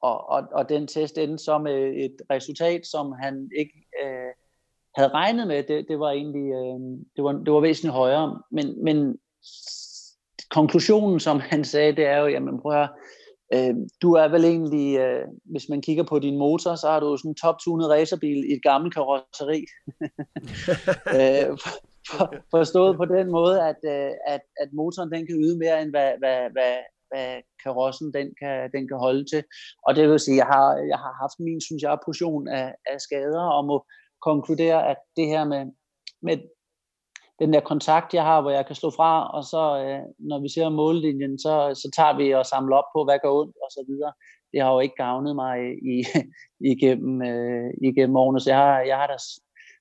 og, 0.01 0.29
og, 0.29 0.43
og 0.51 0.69
den 0.69 0.87
test 0.87 1.17
endte 1.17 1.43
så 1.43 1.57
med 1.57 1.79
et 2.05 2.15
resultat, 2.31 2.87
som 2.87 3.11
han 3.11 3.49
ikke... 3.59 3.73
øh, 4.03 4.33
havde 4.95 5.09
regnet 5.09 5.47
med, 5.47 5.63
det, 5.63 5.85
det 5.87 5.99
var 5.99 6.11
egentlig 6.11 6.47
øh, 6.51 6.79
det 7.15 7.23
var, 7.23 7.31
det 7.31 7.53
var 7.53 7.59
væsentligt 7.59 7.93
højere. 7.93 8.41
Men, 8.51 8.83
men 8.83 9.17
konklusionen, 10.49 11.19
som 11.19 11.39
han 11.39 11.63
sagde, 11.63 11.95
det 11.95 12.05
er 12.05 12.17
jo, 12.17 12.27
jamen 12.27 12.61
prøv 12.61 12.81
at 12.81 12.89
øh, 13.53 13.75
du 14.01 14.13
er 14.13 14.27
vel 14.27 14.45
egentlig, 14.45 14.97
øh, 14.99 15.27
hvis 15.45 15.69
man 15.69 15.81
kigger 15.81 16.03
på 16.03 16.19
din 16.19 16.37
motor, 16.37 16.75
så 16.75 16.87
har 16.87 16.99
du 16.99 17.17
sådan 17.17 17.31
en 17.31 17.35
top-tunet 17.35 17.89
racerbil 17.89 18.49
i 18.49 18.53
et 18.53 18.63
gammelt 18.63 18.93
karosseri. 18.93 19.61
øh, 21.17 21.49
for, 22.09 22.25
forstået 22.51 22.97
på 22.97 23.05
den 23.05 23.31
måde, 23.31 23.57
at, 23.69 23.79
øh, 23.93 24.11
at, 24.27 24.41
at 24.61 24.69
motoren 24.73 25.11
den 25.11 25.27
kan 25.27 25.35
yde 25.43 25.57
mere, 25.57 25.81
end 25.81 25.89
hvad, 25.89 26.11
hvad, 26.21 26.39
hvad, 26.55 26.75
hvad 27.09 27.41
karossen 27.63 28.13
den 28.13 28.27
kan, 28.41 28.71
den 28.75 28.87
kan 28.87 28.97
holde 28.97 29.25
til. 29.31 29.43
Og 29.87 29.95
det 29.95 30.09
vil 30.09 30.19
sige, 30.19 30.37
jeg 30.37 30.45
har, 30.45 30.67
jeg 30.91 30.97
har 30.97 31.13
haft 31.21 31.37
min, 31.39 31.61
synes 31.61 31.83
jeg, 31.83 31.97
portion 32.05 32.47
af, 32.47 32.75
af 32.91 33.01
skader, 33.01 33.45
og 33.57 33.65
må, 33.65 33.85
konkludere, 34.21 34.89
at 34.91 34.97
det 35.17 35.27
her 35.27 35.43
med, 35.45 35.63
med 36.21 36.37
den 37.39 37.53
der 37.53 37.59
kontakt, 37.59 38.13
jeg 38.13 38.23
har, 38.23 38.41
hvor 38.41 38.51
jeg 38.51 38.65
kan 38.65 38.75
slå 38.75 38.89
fra, 38.89 39.27
og 39.27 39.43
så 39.43 39.83
øh, 39.83 40.01
når 40.19 40.39
vi 40.39 40.49
ser 40.49 40.69
mållinjen, 40.69 41.39
så, 41.39 41.71
så 41.73 41.91
tager 41.95 42.17
vi 42.17 42.33
og 42.33 42.45
samler 42.45 42.75
op 42.75 42.89
på, 42.95 43.03
hvad 43.03 43.19
går 43.23 43.41
ondt, 43.41 43.55
og 43.63 43.69
så 43.71 43.83
videre. 43.87 44.13
Det 44.51 44.61
har 44.61 44.73
jo 44.73 44.79
ikke 44.79 44.95
gavnet 44.95 45.35
mig 45.35 45.57
i, 45.93 45.95
igennem, 46.73 47.21
øh, 47.21 47.73
igennem 47.83 48.15
årene, 48.15 48.39
så 48.39 48.49
jeg 48.49 48.57
har, 48.57 48.79
jeg 48.79 48.97
har 48.97 49.07
da 49.07 49.17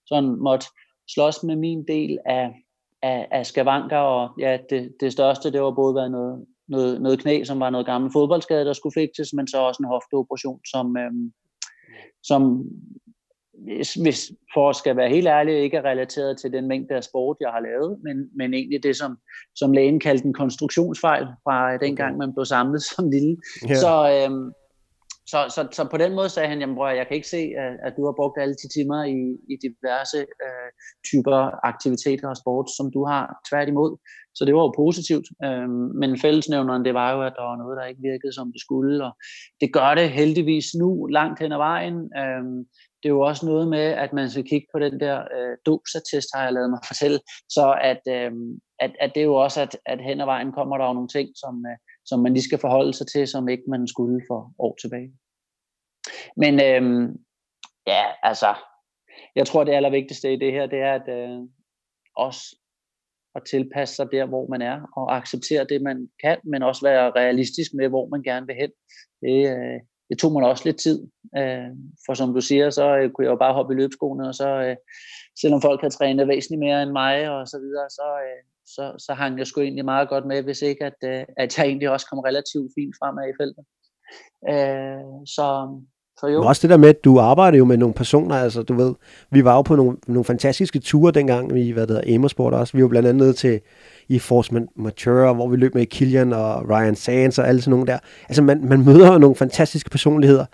sådan 0.06 0.30
måtte 0.30 0.66
slås 1.14 1.42
med 1.42 1.56
min 1.56 1.84
del 1.88 2.18
af, 2.26 2.54
af, 3.02 3.28
af 3.30 3.46
skavanker, 3.46 3.98
og 3.98 4.30
ja, 4.38 4.58
det, 4.70 4.94
det 5.00 5.12
største, 5.12 5.52
det 5.52 5.62
var 5.62 5.70
både 5.70 5.94
været 5.94 6.10
noget, 6.10 6.46
noget, 6.68 7.02
noget 7.02 7.20
knæ, 7.20 7.44
som 7.44 7.60
var 7.60 7.70
noget 7.70 7.86
gammel 7.86 8.12
fodboldskade, 8.12 8.64
der 8.64 8.72
skulle 8.72 9.00
fikses, 9.00 9.32
men 9.32 9.48
så 9.48 9.58
også 9.60 9.82
en 9.82 9.88
hofteoperation, 9.88 10.60
som, 10.64 10.96
øh, 10.96 11.12
som 12.22 12.64
hvis, 13.64 13.94
hvis 13.94 14.32
for 14.54 14.70
at 14.70 14.76
skal 14.76 14.96
være 14.96 15.08
helt 15.08 15.26
ærlig, 15.26 15.54
ikke 15.54 15.76
er 15.76 15.84
relateret 15.84 16.40
til 16.40 16.52
den 16.52 16.68
mængde 16.68 16.94
af 16.94 17.04
sport, 17.04 17.36
jeg 17.40 17.50
har 17.50 17.60
lavet, 17.60 17.98
men, 18.04 18.16
men 18.36 18.54
egentlig 18.54 18.82
det, 18.82 18.96
som, 18.96 19.18
som 19.54 19.72
lægen 19.72 20.00
kaldte 20.00 20.26
en 20.26 20.32
konstruktionsfejl 20.32 21.26
fra 21.44 21.76
dengang, 21.76 22.16
man 22.16 22.34
blev 22.34 22.44
samlet 22.44 22.82
som 22.90 23.10
lille. 23.10 23.36
Yeah. 23.64 23.76
Så, 23.76 23.92
øhm, 24.14 24.52
så, 25.32 25.38
så, 25.54 25.68
så 25.72 25.88
på 25.90 25.96
den 25.96 26.14
måde 26.14 26.28
sagde 26.28 26.48
han, 26.48 26.60
jamen 26.60 26.76
bror, 26.76 26.88
jeg 26.88 27.06
kan 27.06 27.16
ikke 27.16 27.28
se, 27.28 27.42
at, 27.64 27.74
at 27.86 27.92
du 27.96 28.04
har 28.04 28.14
brugt 28.20 28.40
alle 28.40 28.54
de 28.62 28.68
timer 28.76 29.00
i, 29.04 29.20
i 29.52 29.54
diverse 29.66 30.18
øh, 30.18 30.70
typer 31.10 31.66
aktiviteter 31.70 32.28
og 32.28 32.36
sport, 32.36 32.66
som 32.76 32.86
du 32.96 33.00
har 33.04 33.24
tværtimod. 33.48 33.92
Så 34.34 34.44
det 34.44 34.54
var 34.54 34.60
jo 34.60 34.72
positivt. 34.84 35.26
Øhm, 35.44 35.88
men 36.00 36.18
fællesnævneren, 36.18 36.84
det 36.84 36.94
var 36.94 37.08
jo, 37.14 37.20
at 37.28 37.34
der 37.36 37.44
var 37.50 37.56
noget, 37.56 37.76
der 37.78 37.84
ikke 37.90 38.02
virkede, 38.10 38.32
som 38.32 38.52
det 38.52 38.60
skulle. 38.60 39.04
Og 39.06 39.12
det 39.60 39.72
gør 39.72 39.94
det 39.94 40.10
heldigvis 40.10 40.66
nu 40.74 41.06
langt 41.06 41.38
hen 41.42 41.52
ad 41.52 41.60
vejen. 41.68 41.96
Øhm, 42.22 42.58
det 43.02 43.08
er 43.08 43.12
jo 43.12 43.20
også 43.20 43.46
noget 43.46 43.68
med, 43.68 43.86
at 44.04 44.12
man 44.12 44.30
skal 44.30 44.44
kigge 44.44 44.66
på 44.72 44.78
den 44.78 45.00
der 45.00 45.20
øh, 45.20 45.56
dosatest, 45.66 46.28
har 46.34 46.44
jeg 46.44 46.52
lavet 46.52 46.70
mig 46.70 46.80
fortælle. 46.86 47.20
Så 47.48 47.78
at, 47.82 48.02
øh, 48.08 48.32
at, 48.78 48.92
at 49.00 49.10
det 49.14 49.20
er 49.20 49.24
jo 49.24 49.34
også, 49.34 49.60
at, 49.60 49.78
at 49.86 50.00
hen 50.04 50.20
ad 50.20 50.26
vejen 50.26 50.52
kommer 50.52 50.78
der 50.78 50.86
jo 50.86 50.92
nogle 50.92 51.08
ting, 51.08 51.28
som, 51.36 51.66
øh, 51.66 51.76
som 52.04 52.20
man 52.20 52.32
lige 52.34 52.44
skal 52.44 52.58
forholde 52.58 52.94
sig 52.94 53.06
til, 53.06 53.28
som 53.28 53.48
ikke 53.48 53.64
man 53.68 53.88
skulle 53.88 54.22
for 54.28 54.52
år 54.58 54.76
tilbage. 54.80 55.12
Men 56.36 56.54
øh, 56.54 57.14
ja, 57.86 58.04
altså, 58.22 58.54
jeg 59.34 59.46
tror 59.46 59.64
det 59.64 59.72
allervigtigste 59.72 60.32
i 60.32 60.36
det 60.36 60.52
her, 60.52 60.66
det 60.66 60.78
er 60.78 60.94
at 60.94 61.08
øh, 61.08 61.38
også 62.16 62.56
at 63.34 63.42
tilpasse 63.50 63.94
sig 63.94 64.08
der, 64.12 64.26
hvor 64.26 64.46
man 64.48 64.62
er, 64.62 64.80
og 64.96 65.16
acceptere 65.16 65.64
det, 65.64 65.82
man 65.82 66.08
kan, 66.22 66.38
men 66.44 66.62
også 66.62 66.82
være 66.86 67.10
realistisk 67.10 67.74
med, 67.74 67.88
hvor 67.88 68.08
man 68.08 68.22
gerne 68.22 68.46
vil 68.46 68.56
hen. 68.56 68.70
Det, 69.22 69.38
øh, 69.56 69.80
det 70.08 70.18
tog 70.18 70.32
mig 70.32 70.48
også 70.48 70.64
lidt 70.64 70.80
tid, 70.80 71.06
øh, 71.36 71.70
for 72.06 72.14
som 72.14 72.34
du 72.34 72.40
siger, 72.40 72.70
så 72.70 72.96
øh, 72.96 73.10
kunne 73.10 73.24
jeg 73.24 73.30
jo 73.30 73.36
bare 73.36 73.54
hoppe 73.54 73.74
i 73.74 73.76
løbeskoene, 73.76 74.28
og 74.28 74.34
så 74.34 74.48
øh, 74.48 74.76
selvom 75.40 75.62
folk 75.62 75.80
har 75.80 75.88
trænet 75.88 76.28
væsentligt 76.28 76.60
mere 76.60 76.82
end 76.82 76.92
mig, 76.92 77.30
og 77.30 77.48
så 77.48 77.58
videre, 77.58 77.90
så, 77.90 78.08
øh, 78.26 78.42
så, 78.66 79.04
så 79.06 79.14
hang 79.14 79.38
jeg 79.38 79.46
sgu 79.46 79.60
egentlig 79.60 79.84
meget 79.84 80.08
godt 80.08 80.26
med, 80.26 80.42
hvis 80.42 80.62
ikke, 80.62 80.84
at, 80.84 80.98
øh, 81.04 81.24
at 81.36 81.58
jeg 81.58 81.66
egentlig 81.66 81.90
også 81.90 82.06
kom 82.06 82.18
relativt 82.18 82.72
fint 82.78 82.94
fremad 83.00 83.28
i 83.28 83.38
feltet. 83.40 83.64
Øh, 84.52 85.26
så, 85.26 85.46
så 86.20 86.26
jo. 86.26 86.42
også 86.42 86.62
det 86.62 86.70
der 86.70 86.76
med, 86.76 86.88
at 86.88 87.04
du 87.04 87.18
arbejder 87.18 87.58
jo 87.58 87.64
med 87.64 87.76
nogle 87.76 87.94
personer, 87.94 88.36
altså 88.36 88.62
du 88.62 88.74
ved, 88.74 88.94
vi 89.30 89.44
var 89.44 89.54
jo 89.54 89.62
på 89.62 89.76
nogle, 89.76 89.96
nogle 90.06 90.24
fantastiske 90.24 90.78
ture 90.78 91.12
dengang 91.12 91.58
i, 91.58 91.70
hvad 91.70 91.86
det 91.86 91.96
hedder, 91.96 92.14
Amersport 92.14 92.54
også. 92.54 92.76
Vi 92.76 92.82
var 92.82 92.88
blandt 92.88 93.08
andet 93.08 93.22
nede 93.22 93.32
til 93.32 93.60
i 94.08 94.18
Force 94.18 94.66
Mature, 94.76 95.34
hvor 95.34 95.48
vi 95.48 95.56
løb 95.56 95.74
med 95.74 95.86
Kilian 95.86 96.32
og 96.32 96.70
Ryan 96.70 96.96
Sands 96.96 97.38
og 97.38 97.48
alle 97.48 97.60
sådan 97.60 97.70
nogle 97.70 97.86
der. 97.86 97.98
Altså 98.28 98.42
man, 98.42 98.64
man 98.64 98.84
møder 98.84 99.12
jo 99.12 99.18
nogle 99.18 99.36
fantastiske 99.36 99.90
personligheder, 99.90 100.44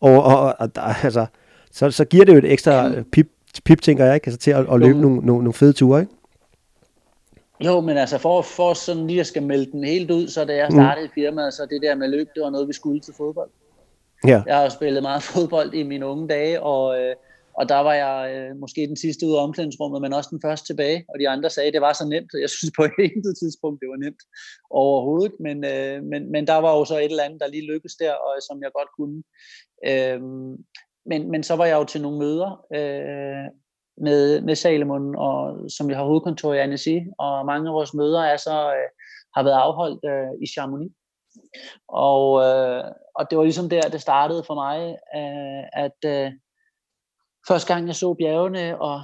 og, 0.00 0.22
og, 0.22 0.54
og 0.58 0.74
der, 0.74 0.82
altså, 1.04 1.26
så, 1.72 1.90
så 1.90 2.04
giver 2.04 2.24
det 2.24 2.32
jo 2.32 2.38
et 2.38 2.52
ekstra 2.52 2.90
pip, 3.12 3.28
pip 3.64 3.82
tænker 3.82 4.04
jeg, 4.04 4.14
ikke? 4.14 4.26
Altså, 4.26 4.38
til 4.38 4.50
at, 4.50 4.66
at 4.72 4.80
løbe 4.80 5.00
nogle, 5.00 5.16
nogle, 5.16 5.44
nogle 5.44 5.52
fede 5.52 5.72
ture, 5.72 6.00
ikke? 6.00 6.12
Jo, 7.64 7.80
men 7.80 7.96
altså 7.96 8.18
for, 8.18 8.42
for 8.42 8.74
sådan 8.74 9.06
lige 9.06 9.20
at 9.20 9.26
skal 9.26 9.42
melde 9.42 9.72
den 9.72 9.84
helt 9.84 10.10
ud, 10.10 10.28
så 10.28 10.44
da 10.44 10.56
jeg 10.56 10.66
mm. 10.70 10.76
startede 10.76 11.06
mm. 11.06 11.12
firmaet, 11.14 11.54
så 11.54 11.66
det 11.70 11.82
der 11.82 11.94
med 11.94 12.08
løb, 12.08 12.28
det 12.34 12.42
var 12.42 12.50
noget, 12.50 12.68
vi 12.68 12.72
skulle 12.72 13.00
til 13.00 13.14
fodbold. 13.16 13.50
Ja. 14.26 14.42
Jeg 14.46 14.58
har 14.58 14.68
spillet 14.68 15.02
meget 15.02 15.22
fodbold 15.32 15.74
i 15.74 15.82
mine 15.82 16.06
unge 16.06 16.28
dage, 16.28 16.62
og, 16.62 17.00
øh, 17.00 17.16
og 17.54 17.68
der 17.68 17.78
var 17.78 17.94
jeg 17.94 18.34
øh, 18.34 18.56
måske 18.56 18.80
den 18.86 18.96
sidste 18.96 19.26
ud 19.26 19.36
af 19.36 19.42
omklædningsrummet, 19.42 20.02
men 20.02 20.12
også 20.12 20.28
den 20.32 20.40
første 20.44 20.66
tilbage, 20.66 21.04
og 21.08 21.18
de 21.20 21.28
andre 21.28 21.50
sagde, 21.50 21.66
at 21.66 21.74
det 21.74 21.80
var 21.80 21.92
så 21.92 22.06
nemt. 22.08 22.30
Jeg 22.40 22.50
synes 22.50 22.72
på 22.78 22.84
et 22.84 23.36
tidspunkt, 23.42 23.80
det 23.80 23.88
var 23.88 23.96
nemt 24.04 24.22
overhovedet, 24.70 25.32
men, 25.40 25.64
øh, 25.64 26.02
men, 26.02 26.32
men 26.32 26.46
der 26.46 26.56
var 26.56 26.72
jo 26.78 26.84
så 26.84 26.98
et 26.98 27.04
eller 27.04 27.24
andet, 27.24 27.40
der 27.40 27.48
lige 27.48 27.66
lykkedes 27.72 27.96
der, 27.96 28.12
og 28.12 28.32
øh, 28.36 28.40
som 28.48 28.62
jeg 28.62 28.70
godt 28.78 28.90
kunne. 28.98 29.22
Øh, 29.90 30.20
men, 31.10 31.30
men 31.30 31.42
så 31.42 31.56
var 31.56 31.66
jeg 31.66 31.76
jo 31.76 31.84
til 31.84 32.02
nogle 32.02 32.18
møder 32.18 32.50
øh, 32.74 33.46
med, 34.06 34.40
med 34.40 34.54
Salomon, 34.54 35.16
og, 35.16 35.70
som 35.76 35.88
vi 35.88 35.94
har 35.94 36.04
hovedkontor 36.04 36.54
i 36.54 36.58
Annecy, 36.58 36.96
og 37.18 37.46
mange 37.46 37.68
af 37.68 37.74
vores 37.74 37.94
møder 37.94 38.22
er 38.22 38.36
så, 38.36 38.56
øh, 38.78 38.88
har 39.36 39.42
været 39.42 39.60
afholdt 39.66 40.04
øh, 40.12 40.32
i 40.44 40.46
Chamonix. 40.46 40.92
Og, 41.88 42.24
øh, 42.46 42.84
og 43.20 43.26
det 43.30 43.38
var 43.38 43.44
ligesom 43.44 43.68
der, 43.68 43.80
det 43.80 44.00
startede 44.00 44.44
for 44.46 44.54
mig, 44.54 44.78
øh, 45.18 45.84
at 45.84 45.98
øh, 46.14 46.32
første 47.48 47.74
gang 47.74 47.86
jeg 47.86 47.96
så 47.96 48.14
bjergene, 48.14 48.80
og 48.80 48.96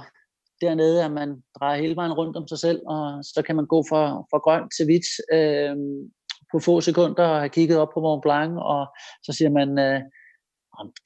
dernede, 0.61 1.05
at 1.05 1.11
man 1.11 1.43
drejer 1.59 1.81
hele 1.81 1.95
vejen 1.95 2.13
rundt 2.13 2.37
om 2.37 2.47
sig 2.47 2.59
selv, 2.59 2.81
og 2.87 3.23
så 3.23 3.43
kan 3.45 3.55
man 3.55 3.65
gå 3.65 3.83
fra, 3.89 4.01
fra 4.31 4.37
grønt 4.45 4.71
til 4.77 4.85
hvidt 4.85 5.07
øh, 5.37 5.75
på 6.51 6.59
få 6.59 6.81
sekunder, 6.81 7.27
og 7.27 7.39
have 7.39 7.55
kigget 7.57 7.77
op 7.77 7.91
på 7.93 7.99
Mont 7.99 8.21
Blanc, 8.21 8.51
og 8.73 8.83
så 9.25 9.31
siger 9.37 9.49
man, 9.49 9.69
øh, 9.79 10.01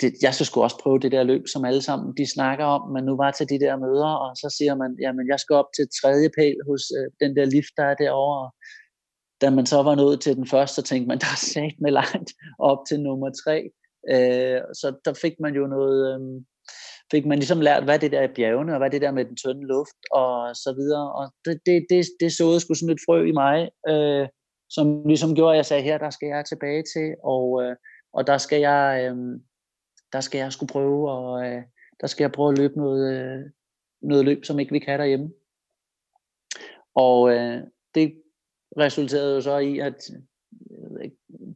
det, 0.02 0.13
jeg 0.21 0.34
skal 0.34 0.45
sgu 0.45 0.62
også 0.62 0.80
prøve 0.84 1.00
det 1.00 1.12
der 1.12 1.24
løb, 1.24 1.43
som 1.54 1.65
alle 1.65 1.82
sammen 1.82 2.17
de 2.17 2.34
snakker 2.36 2.65
om, 2.65 2.82
men 2.93 3.04
nu 3.04 3.17
var 3.17 3.32
til 3.32 3.50
de 3.50 3.60
der 3.60 3.76
møder, 3.86 4.13
og 4.26 4.32
så 4.41 4.56
siger 4.58 4.76
man, 4.76 4.91
jamen 5.04 5.26
jeg 5.32 5.39
skal 5.39 5.56
op 5.62 5.69
til 5.76 5.86
tredje 6.02 6.30
pæl 6.38 6.58
hos 6.69 6.84
øh, 6.97 7.08
den 7.21 7.36
der 7.36 7.45
lift, 7.45 7.74
der 7.78 7.86
er 7.91 7.95
derovre, 8.04 8.52
da 9.41 9.49
man 9.49 9.65
så 9.65 9.84
var 9.84 9.95
nået 9.95 10.21
til 10.21 10.36
den 10.36 10.47
første, 10.47 10.75
så 10.75 10.82
tænkte 10.82 11.08
man, 11.08 11.19
der 11.19 11.25
er 11.25 11.45
sat 11.54 11.75
med 11.80 11.91
langt 11.91 12.34
op 12.60 12.77
til 12.88 12.99
nummer 12.99 13.30
tre. 13.43 13.71
Øh, 14.13 14.62
så 14.73 14.88
der 15.06 15.13
fik 15.13 15.34
man 15.39 15.56
jo 15.56 15.67
noget, 15.67 15.99
øh, 16.13 16.41
fik 17.12 17.25
man 17.25 17.38
ligesom 17.38 17.62
lært, 17.62 17.84
hvad 17.84 17.99
det 17.99 18.12
der 18.12 18.19
er 18.19 18.34
bjergene, 18.36 18.73
og 18.73 18.77
hvad 18.77 18.89
det 18.89 19.01
der 19.01 19.12
med 19.12 19.25
den 19.25 19.36
tynde 19.36 19.67
luft, 19.67 20.01
og 20.12 20.56
så 20.56 20.73
videre. 20.77 21.13
Og 21.13 21.34
det, 21.45 21.60
det, 21.65 21.86
det, 21.89 22.06
det 22.19 22.32
såede 22.34 22.60
sgu 22.60 22.73
sådan 22.73 22.93
et 22.93 23.06
frø 23.06 23.23
i 23.23 23.32
mig, 23.32 23.69
øh, 23.89 24.27
som 24.69 25.04
ligesom 25.06 25.36
gjorde, 25.36 25.54
at 25.54 25.58
jeg 25.58 25.65
sagde, 25.65 25.84
her 25.84 25.97
der 25.97 26.10
skal 26.10 26.27
jeg 26.27 26.45
tilbage 26.45 26.84
til, 26.93 27.15
og, 27.23 27.63
øh, 27.63 27.75
og 28.13 28.27
der 28.27 28.38
skal 28.38 28.60
jeg, 28.60 29.12
øh, 29.12 29.39
der 30.13 30.21
skal 30.21 30.39
jeg 30.39 30.54
skulle 30.54 30.71
prøve, 30.73 31.12
og 31.12 31.45
øh, 31.47 31.62
der 32.01 32.08
skal 32.08 32.23
jeg 32.23 32.32
prøve 32.32 32.51
at 32.51 32.58
løbe 32.58 32.77
noget, 32.77 33.13
øh, 33.13 33.39
noget 34.01 34.25
løb, 34.25 34.45
som 34.45 34.60
ikke 34.60 34.71
vi 34.71 34.80
kan 34.80 34.99
derhjemme. 34.99 35.32
Og 36.95 37.32
øh, 37.34 37.62
det 37.95 38.21
resulterede 38.77 39.36
jo 39.36 39.41
så 39.41 39.57
i, 39.57 39.79
at 39.79 39.95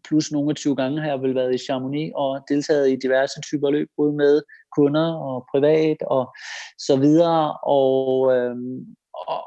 plus 0.07 0.31
nogle 0.31 0.53
20 0.53 0.75
gange 0.75 1.01
har 1.01 1.09
jeg 1.09 1.21
vel 1.21 1.35
været 1.35 1.55
i 1.55 1.65
Chamonix 1.65 2.11
og 2.15 2.39
deltaget 2.49 2.91
i 2.91 2.95
diverse 2.95 3.41
typer 3.41 3.69
løb, 3.69 3.87
både 3.97 4.13
med 4.13 4.41
kunder 4.77 5.13
og 5.13 5.45
privat 5.51 5.97
og 6.01 6.35
så 6.77 6.95
videre, 6.95 7.57
og, 7.63 8.33
øhm, 8.35 8.85
og, 9.27 9.41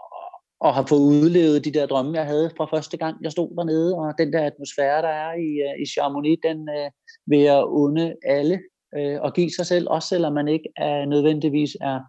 og 0.61 0.75
har 0.75 0.87
fået 0.89 1.01
udlevet 1.01 1.65
de 1.65 1.73
der 1.73 1.87
drømme, 1.87 2.19
jeg 2.19 2.27
havde 2.27 2.51
fra 2.57 2.67
første 2.77 2.97
gang, 2.97 3.17
jeg 3.23 3.33
stod 3.33 3.57
dernede, 3.57 3.97
og 3.97 4.15
den 4.19 4.33
der 4.33 4.43
atmosfære, 4.47 5.03
der 5.03 5.09
er 5.09 5.33
i, 5.33 5.49
øh, 5.67 5.83
i 5.83 5.87
Chamonix, 5.87 6.39
den 6.43 6.69
øh, 6.69 6.91
vil 7.27 7.39
jeg 7.39 7.65
unde 7.65 8.15
alle 8.25 8.61
øh, 8.97 9.21
og 9.21 9.35
give 9.35 9.51
sig 9.51 9.67
selv, 9.67 9.87
også 9.91 10.09
selvom 10.09 10.33
man 10.33 10.49
ikke 10.49 10.69
er 10.77 11.05
nødvendigvis 11.05 11.77
er, 11.81 12.01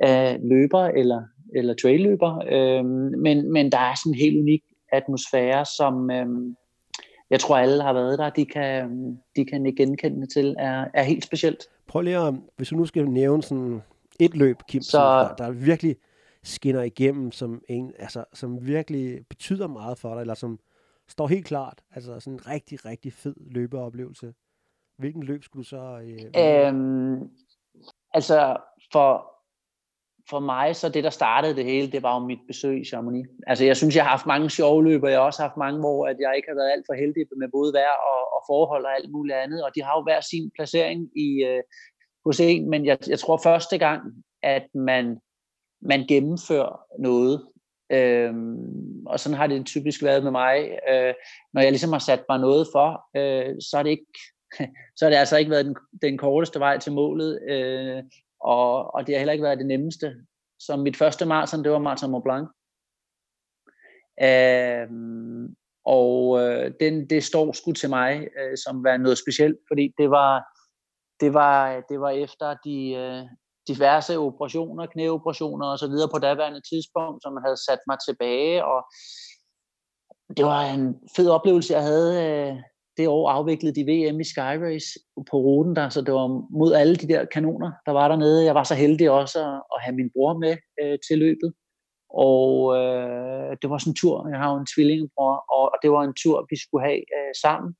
er 0.00 0.38
løber 0.42 0.84
eller, 0.84 1.22
eller 1.56 1.74
trailløber, 1.74 2.32
øh, 2.52 2.84
men, 3.24 3.52
men 3.52 3.72
der 3.72 3.78
er 3.78 3.94
sådan 3.94 4.12
en 4.12 4.18
helt 4.24 4.40
unik 4.40 4.62
atmosfære, 4.92 5.64
som 5.64 6.10
øh, 6.10 6.54
jeg 7.30 7.40
tror 7.40 7.56
alle 7.56 7.82
har 7.82 7.92
været 7.92 8.18
der, 8.18 8.30
de 8.30 8.46
kan, 8.46 9.16
de 9.36 9.44
kan 9.44 9.74
genkende 9.76 10.26
til, 10.26 10.56
er, 10.58 10.86
er 10.94 11.02
helt 11.02 11.24
specielt. 11.24 11.64
Prøv 11.86 12.02
lige 12.02 12.18
at, 12.18 12.34
hvis 12.56 12.68
du 12.68 12.76
nu 12.76 12.86
skal 12.86 13.10
nævne 13.10 13.42
sådan 13.42 13.82
et 14.20 14.36
løb, 14.36 14.56
Kim, 14.68 14.82
så, 14.82 14.98
der, 14.98 15.34
der 15.34 15.50
virkelig 15.50 15.96
skinner 16.42 16.82
igennem, 16.82 17.32
som, 17.32 17.62
en, 17.68 17.92
altså, 17.98 18.24
som 18.32 18.66
virkelig 18.66 19.26
betyder 19.28 19.66
meget 19.66 19.98
for 19.98 20.14
dig, 20.14 20.20
eller 20.20 20.34
som 20.34 20.58
står 21.08 21.26
helt 21.26 21.46
klart, 21.46 21.82
altså 21.94 22.20
sådan 22.20 22.32
en 22.32 22.46
rigtig, 22.46 22.84
rigtig 22.84 23.12
fed 23.12 23.34
løbeoplevelse. 23.36 24.34
Hvilken 24.98 25.22
løb 25.22 25.44
skulle 25.44 25.64
du 25.64 25.68
så... 25.68 26.00
Øh, 26.02 26.68
øhm, 26.68 27.30
altså, 28.14 28.56
for, 28.92 29.31
for 30.30 30.40
mig, 30.40 30.76
så 30.76 30.88
det, 30.88 31.04
der 31.04 31.10
startede 31.10 31.56
det 31.56 31.64
hele, 31.64 31.92
det 31.92 32.02
var 32.02 32.20
jo 32.20 32.26
mit 32.26 32.38
besøg 32.46 32.80
i 32.80 32.84
Chamonix. 32.84 33.26
Altså, 33.46 33.64
jeg 33.64 33.76
synes, 33.76 33.96
jeg 33.96 34.04
har 34.04 34.10
haft 34.10 34.26
mange 34.26 34.50
sjove 34.50 34.84
løb, 34.84 35.02
og 35.02 35.10
jeg 35.10 35.18
har 35.18 35.26
også 35.26 35.42
haft 35.42 35.56
mange, 35.56 35.80
hvor 35.80 36.06
at 36.06 36.16
jeg 36.20 36.32
ikke 36.36 36.48
har 36.48 36.54
været 36.54 36.72
alt 36.72 36.86
for 36.88 36.94
heldig 36.94 37.26
med 37.36 37.48
både 37.52 37.72
vejr 37.72 37.96
og, 38.12 38.22
og 38.34 38.40
forhold 38.46 38.84
og 38.84 38.94
alt 38.94 39.10
muligt 39.10 39.36
andet, 39.36 39.64
og 39.64 39.70
de 39.74 39.82
har 39.82 39.94
jo 39.98 40.02
hver 40.02 40.20
sin 40.20 40.50
placering 40.56 41.18
i, 41.18 41.28
øh, 41.44 41.62
hos 42.24 42.40
en, 42.40 42.70
men 42.70 42.86
jeg, 42.86 42.98
jeg 43.08 43.18
tror 43.18 43.40
første 43.42 43.78
gang, 43.78 44.02
at 44.42 44.66
man, 44.74 45.18
man 45.82 46.06
gennemfører 46.06 46.80
noget, 46.98 47.42
Øhm, 47.92 49.06
og 49.06 49.20
sådan 49.20 49.38
har 49.38 49.46
det 49.46 49.66
typisk 49.66 50.02
været 50.02 50.22
med 50.22 50.30
mig. 50.30 50.78
Øh, 50.90 51.14
når 51.52 51.62
jeg 51.62 51.70
ligesom 51.70 51.92
har 51.92 51.98
sat 51.98 52.24
mig 52.28 52.38
noget 52.38 52.66
for, 52.72 52.88
øh, 53.16 53.54
så 53.60 53.78
er 53.78 53.82
det 53.82 53.90
ikke 53.90 54.06
så 54.96 55.04
har 55.04 55.10
det 55.10 55.16
altså 55.16 55.36
ikke 55.36 55.50
været 55.50 55.66
den, 55.66 55.76
den 56.02 56.18
korteste 56.18 56.60
vej 56.60 56.78
til 56.78 56.92
målet. 56.92 57.38
Øh, 57.48 58.02
og, 58.44 58.94
og 58.94 59.06
det 59.06 59.14
har 59.14 59.18
heller 59.18 59.32
ikke 59.32 59.44
været 59.44 59.58
det 59.58 59.66
nemmeste. 59.66 60.14
Så 60.60 60.76
mit 60.76 60.96
første 60.96 61.26
maraton, 61.26 61.64
det 61.64 61.72
var 61.72 61.78
Marathon 61.78 62.10
Mont 62.10 62.24
Blanc. 62.24 62.48
Øhm, 64.22 65.56
og 65.84 66.40
øh, 66.40 66.72
den, 66.80 67.10
det 67.10 67.24
står 67.24 67.52
sgu 67.52 67.72
til 67.72 67.88
mig 67.88 68.28
øh, 68.38 68.58
som 68.64 68.84
var 68.84 68.96
noget 68.96 69.18
specielt, 69.18 69.58
fordi 69.68 69.94
det 69.98 70.10
var, 70.10 70.44
det 71.20 71.34
var, 71.34 71.80
det 71.88 72.00
var 72.00 72.10
efter 72.10 72.56
de 72.64 72.90
øh, 72.90 73.22
diverse 73.68 74.18
operationer, 74.18 74.86
knæoperationer 74.86 75.66
og 75.66 75.78
så 75.78 75.86
videre 75.86 76.08
på 76.12 76.18
daværende 76.18 76.60
tidspunkt, 76.70 77.22
som 77.22 77.36
havde 77.44 77.64
sat 77.66 77.78
mig 77.86 77.98
tilbage, 78.06 78.64
og 78.64 78.80
det 80.36 80.44
var 80.44 80.62
en 80.62 81.00
fed 81.16 81.28
oplevelse, 81.30 81.74
jeg 81.74 81.82
havde 81.82 82.12
øh, 82.26 82.56
det 82.96 83.08
år 83.08 83.28
afviklede 83.28 83.74
de 83.74 83.84
VM 83.90 84.20
i 84.20 84.24
Sky 84.24 84.56
Race 84.64 84.88
på 85.30 85.36
ruten 85.36 85.76
der, 85.76 85.88
så 85.88 86.00
det 86.00 86.14
var 86.14 86.28
mod 86.58 86.72
alle 86.72 86.96
de 86.96 87.08
der 87.08 87.24
kanoner, 87.24 87.72
der 87.86 87.92
var 87.92 88.08
dernede. 88.08 88.44
Jeg 88.44 88.54
var 88.54 88.64
så 88.64 88.74
heldig 88.74 89.10
også 89.10 89.38
at, 89.38 89.62
at 89.74 89.82
have 89.84 89.96
min 89.96 90.10
bror 90.14 90.38
med 90.38 90.56
øh, 90.82 90.98
til 91.08 91.18
løbet, 91.18 91.52
og 92.10 92.76
øh, 92.76 93.56
det 93.62 93.70
var 93.70 93.78
sådan 93.78 93.90
en 93.90 93.96
tur, 93.96 94.28
jeg 94.28 94.38
har 94.38 94.52
jo 94.52 94.58
en 94.58 94.66
tvillingebror, 94.74 95.34
og, 95.56 95.64
og 95.72 95.78
det 95.82 95.90
var 95.90 96.02
en 96.02 96.14
tur, 96.22 96.46
vi 96.50 96.56
skulle 96.64 96.84
have 96.84 97.02
øh, 97.18 97.32
sammen. 97.42 97.74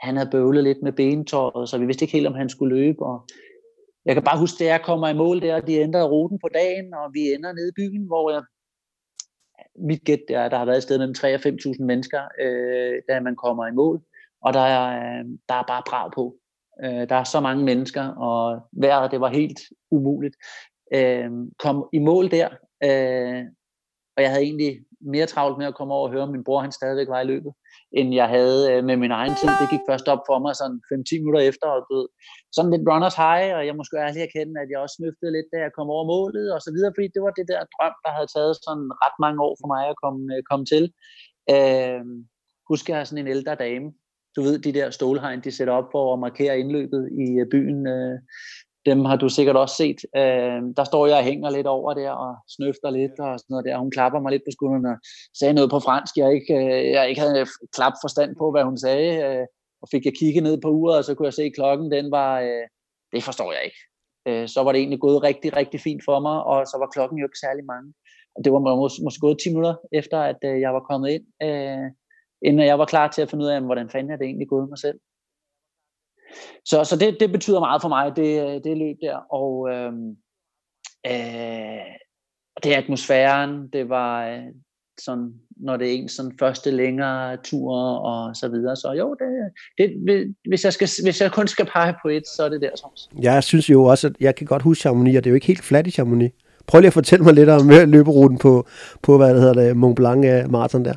Han 0.00 0.16
havde 0.16 0.30
bøvlet 0.30 0.64
lidt 0.64 0.82
med 0.82 0.92
benetøjet, 0.92 1.68
så 1.68 1.78
vi 1.78 1.86
vidste 1.86 2.02
ikke 2.04 2.16
helt, 2.16 2.26
om 2.26 2.34
han 2.34 2.48
skulle 2.48 2.76
løbe, 2.76 3.02
og 3.06 3.26
jeg 4.04 4.14
kan 4.14 4.24
bare 4.24 4.38
huske, 4.38 4.64
at 4.64 4.70
jeg 4.70 4.82
kommer 4.82 5.08
i 5.08 5.14
mål 5.14 5.40
der, 5.40 5.60
de 5.60 5.74
ændrede 5.74 6.08
ruten 6.08 6.38
på 6.38 6.48
dagen, 6.54 6.94
og 6.94 7.10
vi 7.14 7.20
ender 7.20 7.52
nede 7.52 7.68
i 7.68 7.78
byen, 7.80 8.06
hvor 8.06 8.30
jeg 8.30 8.42
mit 9.88 10.04
gæt 10.04 10.20
er, 10.28 10.44
at 10.44 10.50
der 10.50 10.58
har 10.58 10.64
været 10.64 10.76
et 10.76 10.82
sted 10.82 10.98
mellem 10.98 11.14
3.000 11.18 11.26
og 11.26 11.40
5.000 11.40 11.84
mennesker, 11.84 12.22
øh, 12.40 13.02
da 13.08 13.20
man 13.20 13.36
kommer 13.36 13.66
i 13.66 13.72
mål 13.72 14.02
og 14.42 14.54
der 14.54 14.60
er, 14.60 14.84
øh, 14.98 15.24
der 15.48 15.54
er 15.54 15.64
bare 15.68 15.82
brav 15.86 16.12
på. 16.14 16.36
Øh, 16.84 17.08
der 17.08 17.16
er 17.16 17.24
så 17.24 17.40
mange 17.40 17.64
mennesker, 17.64 18.04
og 18.08 18.60
vejret, 18.72 19.10
det 19.10 19.20
var 19.20 19.28
helt 19.28 19.60
umuligt. 19.90 20.36
Øh, 20.94 21.30
kom 21.58 21.88
i 21.92 21.98
mål 21.98 22.30
der, 22.30 22.48
øh, 22.84 23.44
og 24.16 24.22
jeg 24.22 24.30
havde 24.30 24.46
egentlig 24.50 24.72
mere 25.14 25.26
travlt 25.32 25.58
med 25.58 25.66
at 25.66 25.76
komme 25.78 25.94
over 25.94 26.06
og 26.08 26.12
høre, 26.12 26.26
om 26.26 26.32
min 26.36 26.46
bror 26.46 26.60
han 26.66 26.78
stadigvæk 26.78 27.08
var 27.14 27.20
i 27.20 27.30
løbet, 27.32 27.52
end 27.98 28.08
jeg 28.20 28.28
havde 28.36 28.60
øh, 28.72 28.84
med 28.88 28.96
min 29.04 29.14
egen 29.20 29.34
tid. 29.40 29.50
Det 29.60 29.72
gik 29.72 29.84
først 29.90 30.06
op 30.12 30.22
for 30.28 30.38
mig 30.44 30.52
sådan 30.56 30.80
5-10 30.92 31.22
minutter 31.22 31.42
efter, 31.50 31.66
og 31.76 31.80
du 31.90 31.96
sådan 32.56 32.72
lidt 32.72 32.88
runners 32.90 33.18
high, 33.24 33.48
og 33.58 33.62
jeg 33.66 33.74
må 33.76 33.82
sgu 33.84 33.94
ærligt 33.96 34.26
erkende, 34.28 34.60
at 34.62 34.68
jeg 34.70 34.78
også 34.84 34.96
snøftede 34.98 35.32
lidt, 35.36 35.48
da 35.52 35.56
jeg 35.64 35.72
kom 35.76 35.88
over 35.94 36.06
målet, 36.14 36.46
og 36.54 36.60
så 36.64 36.70
videre, 36.74 36.92
fordi 36.94 37.08
det 37.14 37.22
var 37.26 37.32
det 37.38 37.46
der 37.52 37.70
drøm, 37.74 37.96
der 38.04 38.12
havde 38.16 38.30
taget 38.36 38.54
sådan 38.66 38.88
ret 39.02 39.16
mange 39.24 39.38
år 39.46 39.54
for 39.60 39.68
mig 39.74 39.82
at 39.92 39.96
komme, 40.02 40.22
øh, 40.34 40.40
komme 40.50 40.64
til. 40.72 40.84
Øh, 41.54 42.02
husker 42.70 42.92
jeg 42.96 43.06
sådan 43.06 43.22
en 43.22 43.34
ældre 43.36 43.54
dame, 43.64 43.88
du 44.36 44.42
ved, 44.42 44.58
de 44.58 44.72
der 44.72 44.90
stålhegn, 44.90 45.40
de 45.44 45.50
sætter 45.50 45.74
op 45.74 45.88
for 45.92 46.12
at 46.12 46.18
markere 46.18 46.58
indløbet 46.58 47.08
i 47.12 47.40
øh, 47.40 47.46
byen, 47.50 47.86
øh, 47.86 48.18
dem 48.86 49.04
har 49.04 49.16
du 49.16 49.28
sikkert 49.28 49.56
også 49.56 49.76
set. 49.76 50.00
Øh, 50.16 50.60
der 50.76 50.84
står 50.84 51.06
jeg 51.06 51.16
og 51.16 51.24
hænger 51.24 51.50
lidt 51.50 51.66
over 51.66 51.94
der 51.94 52.10
og 52.10 52.36
snøfter 52.48 52.90
lidt 52.90 53.20
og 53.20 53.38
sådan 53.38 53.50
noget 53.52 53.64
der. 53.64 53.78
Hun 53.78 53.90
klapper 53.90 54.20
mig 54.20 54.32
lidt 54.32 54.42
på 54.46 54.52
skulderen 54.52 54.86
og 54.86 54.96
sagde 55.38 55.54
noget 55.54 55.70
på 55.70 55.80
fransk. 55.80 56.16
Jeg 56.16 56.34
ikke, 56.34 56.54
øh, 56.54 56.90
jeg 56.96 57.08
ikke 57.08 57.20
havde 57.20 57.46
klap 57.76 57.92
forstand 58.04 58.36
på, 58.36 58.50
hvad 58.50 58.64
hun 58.64 58.78
sagde. 58.78 59.10
Øh, 59.24 59.46
og 59.82 59.88
fik 59.90 60.04
jeg 60.04 60.14
kigget 60.20 60.42
ned 60.42 60.60
på 60.60 60.68
uret, 60.70 60.98
og 60.98 61.04
så 61.04 61.14
kunne 61.14 61.26
jeg 61.26 61.34
se, 61.34 61.42
at 61.42 61.54
klokken 61.54 61.92
den 61.92 62.10
var, 62.10 62.40
det 63.12 63.22
forstår 63.24 63.52
jeg 63.52 63.62
ikke. 63.68 63.80
så 64.52 64.60
var 64.64 64.72
det 64.72 64.78
egentlig 64.78 65.00
gået 65.00 65.22
rigtig, 65.22 65.56
rigtig 65.56 65.80
fint 65.80 66.02
for 66.04 66.20
mig, 66.20 66.44
og 66.44 66.66
så 66.66 66.76
var 66.80 66.86
klokken 66.94 67.18
jo 67.18 67.26
ikke 67.26 67.44
særlig 67.46 67.64
mange. 67.64 67.94
Og 68.36 68.44
det 68.44 68.52
var 68.52 68.58
måske, 68.58 69.04
måske 69.04 69.20
gået 69.20 69.38
10 69.42 69.48
minutter 69.48 69.74
efter, 69.92 70.18
at 70.20 70.40
jeg 70.42 70.74
var 70.74 70.80
kommet 70.90 71.08
ind 71.10 71.24
inden 72.42 72.66
jeg 72.66 72.78
var 72.78 72.84
klar 72.84 73.08
til 73.08 73.22
at 73.22 73.30
finde 73.30 73.44
ud 73.44 73.50
af, 73.50 73.60
hvordan 73.62 73.90
fanden 73.90 74.12
er 74.12 74.16
det 74.16 74.24
egentlig 74.24 74.48
gået 74.48 74.68
mig 74.68 74.78
selv. 74.78 74.98
Så, 76.64 76.84
så 76.84 76.96
det, 76.96 77.16
det 77.20 77.32
betyder 77.32 77.60
meget 77.60 77.82
for 77.82 77.88
mig, 77.88 78.16
det, 78.16 78.64
det 78.64 78.78
løb 78.78 78.96
der. 79.02 79.16
Og 79.16 79.68
øh, 79.70 79.92
øh, 81.06 81.84
det 82.62 82.74
er 82.74 82.78
atmosfæren, 82.78 83.68
det 83.72 83.88
var 83.88 84.28
øh, 84.28 84.42
sådan, 85.00 85.32
når 85.56 85.76
det 85.76 85.88
er 85.88 85.92
en 85.92 86.08
sådan 86.08 86.32
første 86.38 86.70
længere 86.70 87.36
tur 87.36 87.74
og 87.80 88.36
så 88.36 88.48
videre. 88.48 88.76
Så 88.76 88.92
jo, 88.92 89.16
det, 89.78 89.94
det, 90.08 90.34
hvis, 90.48 90.64
jeg 90.64 90.72
skal, 90.72 90.88
hvis 91.02 91.20
jeg 91.20 91.32
kun 91.32 91.46
skal 91.46 91.66
pege 91.66 91.94
på 92.02 92.08
et, 92.08 92.22
så 92.36 92.44
er 92.44 92.48
det 92.48 92.60
der. 92.60 92.70
Som. 92.74 92.90
Jeg 93.22 93.44
synes 93.44 93.70
jo 93.70 93.84
også, 93.84 94.06
at 94.06 94.12
jeg 94.20 94.34
kan 94.34 94.46
godt 94.46 94.62
huske 94.62 94.80
Chamonix, 94.80 95.16
og 95.16 95.24
det 95.24 95.30
er 95.30 95.32
jo 95.32 95.34
ikke 95.34 95.46
helt 95.46 95.64
fladt 95.64 95.86
i 95.86 95.90
Chamonix. 95.90 96.30
Prøv 96.66 96.80
lige 96.80 96.86
at 96.86 96.92
fortælle 96.92 97.24
mig 97.24 97.34
lidt 97.34 97.48
om 97.48 97.70
øh, 97.70 97.88
løberuten 97.88 98.38
på, 98.38 98.66
på 99.02 99.16
hvad 99.16 99.34
det 99.34 99.40
hedder 99.40 99.54
det, 99.54 99.76
Mont 99.76 99.96
Blanc-marathon 99.96 100.80
øh, 100.80 100.84
der. 100.84 100.94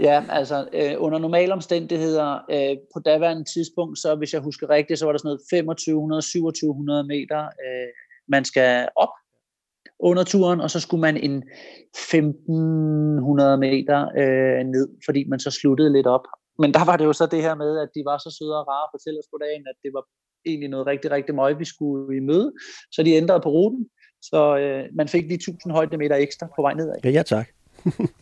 Ja, 0.00 0.24
altså 0.28 0.68
øh, 0.72 0.94
under 0.98 1.18
normale 1.18 1.52
omstændigheder 1.52 2.38
øh, 2.50 2.76
på 2.94 3.00
daværende 3.00 3.44
tidspunkt, 3.54 3.98
så 3.98 4.14
hvis 4.14 4.32
jeg 4.32 4.40
husker 4.40 4.70
rigtigt, 4.70 4.98
så 4.98 5.04
var 5.04 5.12
der 5.12 5.18
sådan 5.18 5.28
noget 5.28 5.40
2500-2700 7.02 7.06
meter, 7.06 7.44
øh, 7.44 7.88
man 8.28 8.44
skal 8.44 8.88
op 8.96 9.08
under 9.98 10.24
turen, 10.24 10.60
og 10.60 10.70
så 10.70 10.80
skulle 10.80 11.00
man 11.00 11.16
en 11.16 11.36
1500 11.36 13.56
meter 13.56 14.00
øh, 14.20 14.64
ned, 14.74 14.88
fordi 15.04 15.24
man 15.28 15.40
så 15.40 15.50
sluttede 15.50 15.92
lidt 15.92 16.06
op. 16.06 16.26
Men 16.58 16.74
der 16.74 16.84
var 16.84 16.96
det 16.96 17.04
jo 17.04 17.12
så 17.12 17.26
det 17.26 17.42
her 17.42 17.54
med, 17.54 17.78
at 17.78 17.88
de 17.94 18.02
var 18.04 18.18
så 18.18 18.36
søde 18.38 18.60
og 18.60 18.68
rare 18.68 18.84
at 18.86 18.90
fortælle 18.94 19.18
os 19.18 19.28
på 19.32 19.38
dagen, 19.44 19.64
at 19.70 19.76
det 19.84 19.90
var 19.96 20.04
egentlig 20.46 20.70
noget 20.70 20.86
rigtig, 20.86 21.10
rigtig 21.10 21.34
møg, 21.34 21.58
vi 21.58 21.64
skulle 21.64 22.16
i 22.16 22.20
møde. 22.20 22.52
Så 22.92 23.02
de 23.02 23.12
ændrede 23.12 23.40
på 23.40 23.50
ruten, 23.50 23.88
så 24.22 24.58
øh, 24.58 24.84
man 24.94 25.08
fik 25.08 25.22
lige 25.22 25.34
1000 25.34 25.72
højdemeter 25.72 26.16
ekstra 26.16 26.46
på 26.56 26.62
vej 26.62 26.74
nedad. 26.74 26.94
Ja, 27.04 27.10
ja 27.10 27.22
tak. 27.22 27.48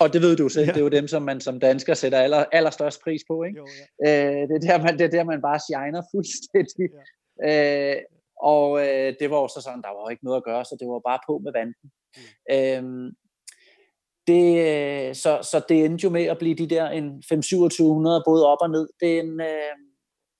Og 0.00 0.12
det 0.12 0.22
ved 0.22 0.36
du 0.36 0.48
selv, 0.48 0.66
ja. 0.66 0.72
det 0.72 0.76
er 0.76 0.84
jo 0.84 0.88
dem, 0.88 1.08
som 1.08 1.22
man 1.22 1.40
som 1.40 1.60
dansker 1.60 1.94
sætter 1.94 2.18
aller, 2.18 2.44
allerstørst 2.52 3.00
pris 3.04 3.22
på. 3.28 3.42
Ikke? 3.42 3.58
Jo, 3.58 3.66
ja. 4.04 4.42
øh, 4.42 4.48
det, 4.48 4.54
er 4.56 4.68
der, 4.68 4.84
man, 4.84 4.98
det 4.98 5.04
er 5.04 5.10
der, 5.10 5.24
man 5.24 5.42
bare 5.42 5.60
shiner 5.68 6.02
fuldstændig. 6.14 6.88
Ja. 7.42 7.94
Øh, 7.94 8.02
og 8.42 8.80
øh, 8.80 9.14
det 9.20 9.30
var 9.30 9.40
jo 9.40 9.48
så 9.48 9.60
sådan, 9.60 9.82
der 9.82 9.88
var 9.88 10.10
ikke 10.10 10.24
noget 10.24 10.36
at 10.36 10.44
gøre, 10.44 10.64
så 10.64 10.76
det 10.80 10.88
var 10.88 11.00
bare 11.10 11.18
på 11.28 11.38
med 11.44 11.52
vandet. 11.52 11.76
Mm. 12.16 12.54
Øhm, 12.54 13.10
det, 14.26 15.16
så, 15.16 15.48
så 15.50 15.64
det 15.68 15.84
endte 15.84 16.04
jo 16.04 16.10
med 16.10 16.24
at 16.24 16.38
blive 16.38 16.54
de 16.54 16.66
der 16.66 16.88
en 16.88 17.08
5-2700 17.08 18.22
både 18.26 18.46
op 18.46 18.58
og 18.60 18.70
ned 18.70 18.88
den, 19.00 19.40
øh, 19.40 19.76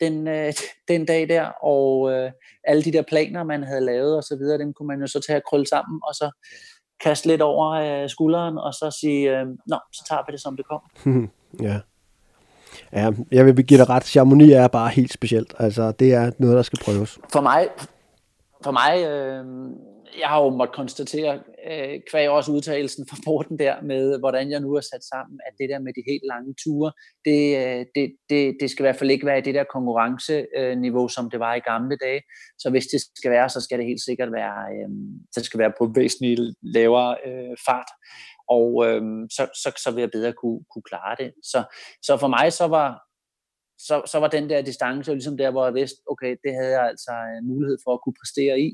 den, 0.00 0.28
øh, 0.28 0.52
den 0.88 1.06
dag 1.06 1.28
der, 1.28 1.44
og 1.62 2.12
øh, 2.12 2.32
alle 2.64 2.82
de 2.82 2.92
der 2.92 3.02
planer, 3.02 3.44
man 3.44 3.62
havde 3.62 3.84
lavet 3.84 4.16
og 4.16 4.22
så 4.22 4.36
videre, 4.36 4.58
dem 4.58 4.72
kunne 4.74 4.86
man 4.86 5.00
jo 5.00 5.06
så 5.06 5.20
tage 5.26 5.36
og 5.36 5.42
krølle 5.48 5.66
sammen, 5.66 6.00
og 6.08 6.14
så 6.14 6.30
kaste 7.00 7.28
lidt 7.28 7.42
over 7.42 7.70
øh, 7.70 8.08
skulderen, 8.08 8.58
og 8.58 8.74
så 8.74 8.96
sige, 9.00 9.38
øh, 9.38 9.46
nå, 9.66 9.78
så 9.92 10.04
tager 10.08 10.22
vi 10.26 10.32
det, 10.32 10.40
som 10.40 10.56
det 10.56 10.66
kommer. 10.66 10.88
ja. 11.68 11.78
Ja, 12.92 13.10
jeg 13.30 13.46
vil 13.46 13.66
give 13.66 13.80
dig 13.80 13.88
ret. 13.88 14.04
Chamonix 14.04 14.52
er 14.52 14.68
bare 14.68 14.88
helt 14.88 15.12
specielt. 15.12 15.54
Altså, 15.58 15.92
det 15.92 16.14
er 16.14 16.30
noget, 16.38 16.56
der 16.56 16.62
skal 16.62 16.78
prøves. 16.84 17.18
For 17.32 17.40
mig, 17.40 17.68
for 18.64 18.70
mig 18.70 19.04
øh, 19.06 19.44
jeg 20.20 20.28
har 20.28 20.42
jo 20.42 20.50
måttet 20.50 20.76
konstatere, 20.76 21.38
øh, 21.70 22.00
kvæg 22.10 22.28
også 22.28 22.52
udtalelsen 22.52 23.06
fra 23.10 23.16
porten 23.24 23.58
der, 23.58 23.82
med 23.82 24.18
hvordan 24.18 24.50
jeg 24.50 24.60
nu 24.60 24.74
er 24.74 24.80
sat 24.80 25.04
sammen, 25.14 25.40
at 25.46 25.52
det 25.58 25.68
der 25.70 25.78
med 25.78 25.92
de 25.96 26.02
helt 26.10 26.26
lange 26.32 26.54
ture, 26.64 26.92
det, 27.24 27.42
øh, 27.62 27.82
det, 27.94 28.06
det, 28.30 28.56
det 28.60 28.70
skal 28.70 28.82
i 28.82 28.86
hvert 28.86 29.00
fald 29.00 29.10
ikke 29.10 29.26
være 29.26 29.38
i 29.38 29.46
det 29.48 29.54
der 29.54 29.64
konkurrenceniveau, 29.76 31.04
øh, 31.04 31.10
som 31.10 31.30
det 31.30 31.40
var 31.40 31.54
i 31.54 31.66
gamle 31.70 31.96
dage. 31.96 32.22
Så 32.58 32.70
hvis 32.70 32.86
det 32.86 33.00
skal 33.18 33.30
være, 33.30 33.48
så 33.48 33.60
skal 33.60 33.78
det 33.78 33.86
helt 33.86 34.04
sikkert 34.08 34.32
være, 34.32 34.58
øh, 34.74 34.90
det 35.34 35.44
skal 35.44 35.60
være 35.60 35.72
på 35.78 35.92
væsentligt 35.94 36.40
lavere 36.62 37.16
øh, 37.26 37.56
fart. 37.66 37.90
Og 38.48 38.68
øh, 38.86 39.02
så, 39.36 39.44
så, 39.62 39.68
så 39.84 39.90
vil 39.94 40.00
jeg 40.00 40.10
bedre 40.10 40.32
kunne, 40.32 40.60
kunne 40.72 40.88
klare 40.90 41.16
det. 41.22 41.30
Så, 41.52 41.60
så 42.02 42.16
for 42.16 42.28
mig 42.28 42.52
så 42.52 42.66
var, 42.76 42.88
så, 43.78 44.02
så 44.12 44.18
var 44.18 44.28
den 44.28 44.50
der 44.50 44.62
distance 44.62 45.08
jo 45.10 45.14
ligesom 45.14 45.36
der, 45.36 45.50
hvor 45.50 45.64
jeg 45.64 45.74
vidste, 45.74 45.98
okay, 46.12 46.36
det 46.44 46.52
havde 46.58 46.72
jeg 46.78 46.84
altså 46.92 47.12
øh, 47.30 47.44
mulighed 47.50 47.78
for 47.84 47.92
at 47.94 48.00
kunne 48.04 48.18
præstere 48.20 48.60
i. 48.60 48.68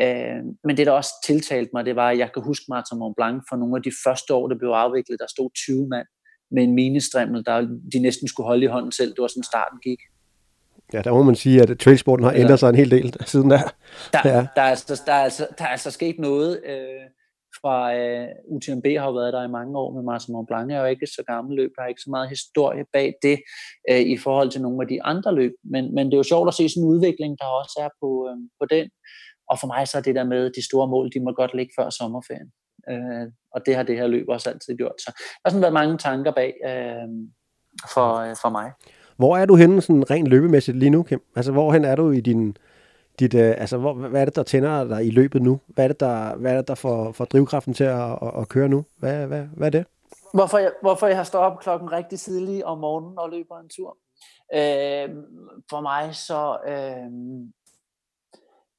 Øh, 0.00 0.42
men 0.64 0.76
det, 0.76 0.86
der 0.86 0.92
også 0.92 1.12
tiltalte 1.26 1.70
mig, 1.74 1.84
det 1.84 1.96
var, 1.96 2.10
at 2.10 2.18
jeg 2.18 2.32
kan 2.32 2.42
huske 2.42 2.64
Martin 2.68 2.98
Mont 2.98 3.16
Blanc 3.16 3.42
for 3.48 3.56
nogle 3.56 3.76
af 3.76 3.82
de 3.82 3.92
første 4.04 4.34
år, 4.34 4.48
det 4.48 4.58
blev 4.58 4.70
afviklet, 4.70 5.18
der 5.20 5.26
stod 5.28 5.50
20 5.54 5.88
mand 5.88 6.06
med 6.50 6.62
en 6.62 6.74
minestrimmel, 6.74 7.44
der 7.46 7.60
de 7.92 7.98
næsten 7.98 8.28
skulle 8.28 8.46
holde 8.46 8.64
i 8.64 8.68
hånden 8.68 8.92
selv. 8.92 9.10
Det 9.10 9.22
var 9.22 9.28
sådan, 9.28 9.42
starten 9.42 9.78
gik. 9.82 9.98
Ja, 10.92 11.02
der 11.02 11.12
må 11.12 11.22
man 11.22 11.34
sige, 11.34 11.62
at 11.62 11.78
trailsporten 11.78 12.24
har 12.24 12.32
ændret 12.32 12.58
sig 12.58 12.68
en 12.68 12.74
hel 12.74 12.90
del 12.90 13.16
siden 13.32 13.50
der. 13.50 13.74
Der, 14.12 14.20
ja. 14.24 14.46
der, 14.56 14.62
er, 14.62 14.70
altså, 14.70 15.02
der, 15.06 15.12
er, 15.12 15.22
altså, 15.22 15.46
der 15.58 15.64
er 15.64 15.68
altså 15.68 15.90
sket 15.90 16.18
noget 16.18 16.60
øh, 16.66 17.02
fra 17.60 17.94
øh, 17.96 18.28
UTMB 18.54 18.86
har 18.98 19.06
jo 19.06 19.12
været 19.12 19.32
der 19.32 19.44
i 19.44 19.56
mange 19.58 19.78
år 19.78 19.94
med 19.94 20.02
Martin 20.02 20.32
Mont 20.32 20.48
Blanc. 20.48 20.70
Jeg 20.70 20.76
er 20.76 20.80
jo 20.80 20.94
ikke 20.94 21.06
så 21.06 21.22
gammel 21.26 21.56
løb, 21.56 21.70
jeg 21.76 21.82
har 21.82 21.88
ikke 21.88 22.06
så 22.06 22.10
meget 22.10 22.28
historie 22.28 22.84
bag 22.92 23.14
det 23.22 23.38
øh, 23.90 24.00
i 24.14 24.16
forhold 24.16 24.50
til 24.50 24.62
nogle 24.62 24.82
af 24.82 24.88
de 24.88 25.02
andre 25.02 25.34
løb. 25.34 25.52
Men, 25.72 25.94
men 25.94 26.06
det 26.06 26.14
er 26.14 26.22
jo 26.22 26.32
sjovt 26.32 26.48
at 26.48 26.54
se 26.54 26.68
sådan 26.68 26.82
en 26.82 26.92
udvikling, 26.94 27.32
der 27.40 27.46
også 27.60 27.76
er 27.86 27.90
på, 28.00 28.10
øh, 28.28 28.36
på 28.60 28.64
den. 28.74 28.86
Og 29.52 29.58
for 29.60 29.66
mig 29.66 29.88
så 29.88 29.98
er 29.98 30.02
det 30.02 30.14
der 30.14 30.24
med 30.24 30.50
de 30.56 30.64
store 30.64 30.88
mål, 30.88 31.10
de 31.14 31.20
må 31.20 31.32
godt 31.32 31.54
ligge 31.54 31.72
før 31.78 31.90
sommerferien. 31.90 32.50
Øh, 32.90 33.26
og 33.54 33.60
det 33.66 33.76
har 33.76 33.82
det 33.82 33.96
her 33.96 34.06
løb 34.06 34.28
også 34.28 34.50
altid 34.50 34.76
gjort. 34.76 34.98
Så 34.98 35.10
der 35.16 35.40
har 35.44 35.50
sådan 35.50 35.62
været 35.62 35.80
mange 35.80 35.98
tanker 35.98 36.32
bag 36.32 36.52
øh, 36.64 37.08
for, 37.94 38.16
øh, 38.16 38.36
for 38.42 38.50
mig. 38.50 38.72
Hvor 39.16 39.36
er 39.36 39.46
du 39.46 39.54
henne 39.56 39.82
sådan 39.82 40.10
rent 40.10 40.28
løbemæssigt 40.28 40.76
lige 40.76 40.90
nu, 40.90 41.02
Kim? 41.02 41.22
Altså, 41.36 41.52
hvorhen 41.52 41.84
er 41.84 41.96
du 41.96 42.10
i 42.10 42.20
din, 42.20 42.56
dit, 43.18 43.34
øh, 43.34 43.54
altså, 43.58 43.78
hvor, 43.78 43.94
hvad 43.94 44.20
er 44.20 44.24
det, 44.24 44.36
der 44.36 44.42
tænder 44.42 44.84
dig 44.84 45.06
i 45.06 45.10
løbet 45.10 45.42
nu? 45.42 45.60
Hvad 45.66 45.84
er 45.84 45.88
det, 45.88 46.00
der, 46.00 46.36
hvad 46.36 46.52
er 46.52 46.56
det, 46.56 46.68
der 46.68 46.74
får, 46.74 47.12
får 47.12 47.24
drivkraften 47.24 47.74
til 47.74 47.84
at, 47.84 48.18
at, 48.22 48.32
at 48.38 48.48
køre 48.48 48.68
nu? 48.68 48.84
Hvad, 48.98 49.26
hvad, 49.26 49.42
hvad 49.42 49.66
er 49.66 49.70
det? 49.70 49.86
Hvorfor 50.34 50.58
jeg, 50.58 50.72
hvorfor 50.82 51.06
jeg 51.06 51.16
har 51.16 51.24
stået 51.24 51.44
op 51.44 51.58
klokken 51.58 51.92
rigtig 51.92 52.18
tidligt 52.20 52.62
om 52.62 52.78
morgenen 52.78 53.18
og 53.18 53.30
løber 53.30 53.58
en 53.58 53.68
tur? 53.68 53.96
Øh, 54.54 55.08
for 55.70 55.80
mig 55.80 56.14
så... 56.14 56.58
Øh, 56.68 57.10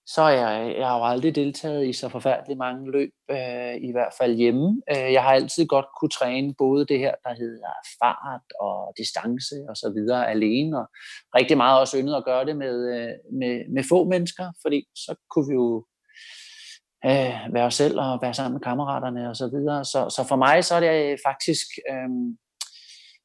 så 0.06 0.22
er 0.22 0.30
jeg, 0.30 0.76
jeg 0.78 0.88
har 0.88 0.98
jo 0.98 1.06
aldrig 1.06 1.36
deltaget 1.36 1.88
i 1.88 1.94
så 1.94 2.10
forfærdeligt 2.10 2.58
mange 2.58 2.92
løb, 2.92 3.10
øh, 3.32 3.76
i 3.82 3.92
hvert 3.92 4.14
fald 4.18 4.36
hjemme. 4.36 4.82
Øh, 4.92 5.14
jeg 5.14 5.24
har 5.24 5.32
altid 5.32 5.66
godt 5.68 5.86
kunne 6.00 6.10
træne 6.10 6.54
både 6.58 6.86
det 6.86 7.00
her, 7.00 7.14
der 7.24 7.34
hedder 7.36 7.74
fart 8.02 8.42
og 8.60 8.94
distance 8.98 9.56
og 9.70 9.76
så 9.78 9.92
videre 9.96 10.30
alene, 10.30 10.80
og 10.80 10.88
rigtig 11.36 11.58
meget 11.58 11.80
også 11.80 11.98
yndet 11.98 12.16
at 12.16 12.26
gøre 12.26 12.46
det 12.46 12.58
med, 12.58 12.76
øh, 12.96 13.14
med, 13.40 13.74
med 13.74 13.84
få 13.90 14.04
mennesker, 14.04 14.52
fordi 14.62 14.86
så 14.96 15.16
kunne 15.30 15.48
vi 15.48 15.54
jo 15.54 15.86
øh, 17.06 17.54
være 17.54 17.66
os 17.66 17.76
selv 17.76 18.00
og 18.00 18.20
være 18.22 18.34
sammen 18.34 18.54
med 18.54 18.62
kammeraterne 18.62 19.30
og 19.30 19.36
så 19.36 19.48
videre. 19.48 19.86
Så, 19.86 20.10
så 20.10 20.26
for 20.28 20.36
mig 20.36 20.64
så 20.64 20.76
er 20.76 20.80
det 20.80 21.12
øh, 21.12 21.18
faktisk, 21.28 21.68
øh, 21.92 22.10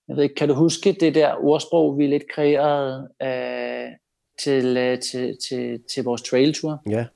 jeg 0.08 0.16
ved 0.16 0.22
ikke, 0.22 0.34
kan 0.34 0.48
du 0.48 0.54
huske 0.54 0.92
det 0.92 1.14
der 1.14 1.34
ordsprog, 1.34 1.98
vi 1.98 2.06
lidt 2.06 2.30
kreerede 2.34 3.08
øh, 3.22 3.90
til, 4.38 4.76
øh, 4.76 4.98
til, 5.00 5.36
til, 5.48 5.80
til 5.94 6.04
vores 6.04 6.22
trailtur? 6.22 6.82
Ja, 6.88 7.06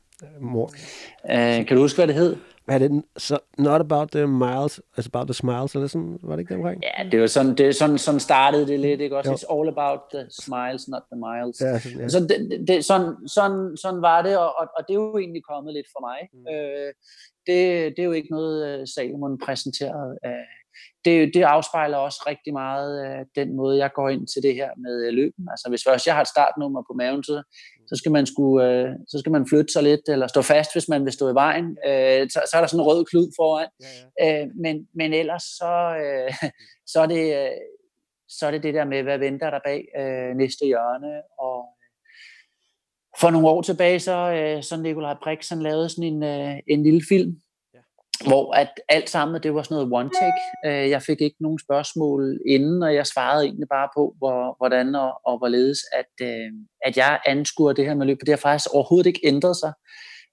mor. 0.41 0.71
Øh, 1.31 1.67
kan 1.67 1.77
du 1.77 1.83
huske, 1.83 1.97
hvad 1.97 2.07
det 2.07 2.15
hed? 2.15 2.37
Hvad 2.65 2.75
er 2.75 2.89
det? 2.89 3.05
Så, 3.17 3.39
not 3.59 3.81
about 3.81 4.09
the 4.11 4.27
miles, 4.27 4.81
it's 4.99 5.07
about 5.13 5.27
the 5.27 5.35
smiles, 5.35 5.75
eller 5.75 5.87
sådan, 5.87 6.19
var 6.23 6.37
det 6.37 6.41
ikke 6.41 6.55
det 6.55 6.57
omkring? 6.57 6.83
Ja, 6.83 7.11
det 7.11 7.21
var 7.21 7.27
sådan, 7.27 7.55
det, 7.55 7.77
sådan, 7.77 7.99
sådan 7.99 8.21
startede 8.21 8.67
det 8.67 8.81
lidt, 8.81 9.01
ikke 9.01 9.17
også? 9.17 9.31
Jo. 9.31 9.37
It's 9.37 9.55
all 9.55 9.69
about 9.69 10.01
the 10.15 10.27
smiles, 10.31 10.89
not 10.89 11.03
the 11.13 11.19
miles. 11.27 11.61
Ja, 11.61 11.79
sådan, 11.79 11.99
ja. 11.99 12.09
Så 12.09 12.21
det, 12.21 12.69
det, 12.69 12.85
sådan, 12.85 13.29
sådan, 13.29 13.77
sådan 13.77 14.03
var 14.03 14.23
det, 14.23 14.39
og, 14.39 14.59
og, 14.59 14.67
og 14.79 14.85
det 14.89 14.95
er 14.95 15.01
jo 15.01 15.19
egentlig 15.19 15.43
kommet 15.45 15.75
lidt 15.75 15.87
for 15.95 16.01
mig. 16.09 16.19
Mm. 16.33 16.47
Øh, 16.55 16.93
det, 17.47 17.57
det 17.97 17.99
er 18.03 18.09
jo 18.11 18.13
ikke 18.13 18.31
noget, 18.31 18.57
øh, 18.69 18.87
Salomon 18.87 19.39
præsenterede 19.39 20.19
af, 20.23 20.45
det, 21.05 21.35
det 21.35 21.43
afspejler 21.43 21.97
også 21.97 22.25
rigtig 22.27 22.53
meget 22.53 22.91
øh, 23.07 23.27
den 23.37 23.57
måde, 23.57 23.79
jeg 23.79 23.91
går 23.95 24.09
ind 24.09 24.27
til 24.27 24.43
det 24.43 24.55
her 24.55 24.71
med 24.77 25.07
øh, 25.07 25.13
løben. 25.13 25.45
Altså 25.51 25.69
hvis 25.69 25.85
først 25.89 26.07
jeg 26.07 26.15
har 26.15 26.23
et 26.23 26.29
startnummer 26.29 26.83
på 26.89 26.95
maven, 26.99 27.25
så, 27.25 27.43
så, 27.87 27.97
skal 27.97 28.13
man 28.13 28.27
skulle, 28.27 28.69
øh, 28.69 28.91
så 29.09 29.19
skal 29.19 29.33
man 29.33 29.47
flytte 29.49 29.73
sig 29.73 29.83
lidt, 29.83 30.09
eller 30.09 30.27
stå 30.27 30.43
fast, 30.43 30.75
hvis 30.75 30.89
man 30.89 31.05
vil 31.05 31.13
stå 31.13 31.31
i 31.31 31.35
vejen. 31.35 31.77
Øh, 31.87 32.31
så, 32.31 32.41
så 32.51 32.53
er 32.57 32.61
der 32.61 32.67
sådan 32.67 32.81
en 32.81 32.87
rød 32.87 33.05
klud 33.05 33.29
foran. 33.39 33.69
Ja, 33.81 34.27
ja. 34.27 34.43
Øh, 34.43 34.49
men, 34.55 34.89
men 34.95 35.13
ellers 35.13 35.43
så, 35.43 35.73
øh, 36.05 36.33
så, 36.93 37.01
er 37.01 37.07
det, 37.07 37.25
øh, 37.41 37.59
så 38.29 38.47
er 38.47 38.51
det 38.51 38.63
det 38.63 38.75
der 38.75 38.85
med, 38.85 39.03
hvad 39.03 39.19
venter 39.19 39.51
der 39.51 39.61
bag 39.65 39.81
øh, 40.01 40.37
næste 40.37 40.67
hjørne. 40.67 41.23
Og 41.39 41.59
for 43.21 43.31
nogle 43.31 43.49
år 43.49 43.63
tilbage, 43.63 44.01
så, 44.01 44.33
øh, 44.33 44.63
så 44.63 44.77
Nikolaj 44.77 45.17
Brix, 45.23 45.49
han 45.49 45.63
lavede 45.63 45.89
sådan 45.89 46.05
en, 46.05 46.23
øh, 46.23 46.59
en 46.67 46.83
lille 46.83 47.03
film, 47.09 47.41
hvor 48.27 48.55
at 48.55 48.71
alt 48.89 49.11
sammen, 49.11 49.43
det 49.43 49.55
var 49.55 49.63
sådan 49.63 49.75
noget 49.75 49.93
one 49.93 50.11
take. 50.21 50.41
Øh, 50.67 50.91
jeg 50.91 51.03
fik 51.03 51.21
ikke 51.21 51.37
nogen 51.41 51.59
spørgsmål 51.59 52.41
inden, 52.47 52.83
og 52.83 52.95
jeg 52.95 53.07
svarede 53.07 53.45
egentlig 53.45 53.69
bare 53.69 53.89
på, 53.97 54.15
hvor, 54.19 54.57
hvordan 54.59 54.95
og, 54.95 55.13
og 55.25 55.39
hvorledes, 55.39 55.79
at, 56.01 56.27
øh, 56.29 56.51
at 56.87 56.97
jeg 56.97 57.21
anskuer 57.27 57.73
det 57.73 57.87
her 57.87 57.95
med 57.95 58.07
løb. 58.07 58.21
Det 58.21 58.29
har 58.29 58.37
faktisk 58.37 58.75
overhovedet 58.75 59.07
ikke 59.09 59.21
ændret 59.25 59.57
sig. 59.57 59.73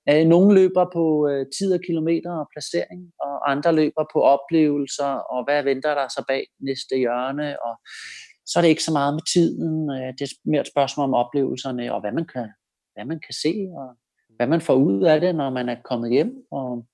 Øh, 0.10 0.26
nogle 0.26 0.56
løber 0.56 0.86
på 0.94 1.30
tid 1.58 1.74
og 1.74 1.80
kilometer 1.88 2.32
og 2.32 2.48
placering, 2.54 3.02
og 3.26 3.52
andre 3.52 3.72
løber 3.76 4.06
på 4.14 4.20
oplevelser, 4.22 5.12
og 5.34 5.44
hvad 5.44 5.64
venter 5.64 5.94
der 5.96 6.08
så 6.08 6.24
bag 6.28 6.44
næste 6.60 6.96
hjørne, 6.98 7.64
og 7.64 7.74
så 8.46 8.60
er 8.60 8.62
det 8.62 8.70
ikke 8.70 8.84
så 8.84 8.92
meget 8.92 9.14
med 9.14 9.26
tiden. 9.34 9.90
Det 9.90 10.22
er 10.22 10.36
mere 10.52 10.62
et 10.62 10.74
spørgsmål 10.74 11.04
om 11.04 11.14
oplevelserne, 11.14 11.94
og 11.94 12.00
hvad 12.02 12.12
man 12.12 12.28
kan, 12.34 12.48
hvad 12.94 13.06
man 13.06 13.20
kan 13.26 13.36
se, 13.44 13.54
og 13.80 13.88
hvad 14.36 14.48
man 14.48 14.62
får 14.62 14.74
ud 14.74 15.04
af 15.04 15.22
det, 15.22 15.36
når 15.36 15.50
man 15.50 15.70
er 15.70 15.76
kommet 15.90 16.12
hjem. 16.12 16.34
Og 16.52 16.86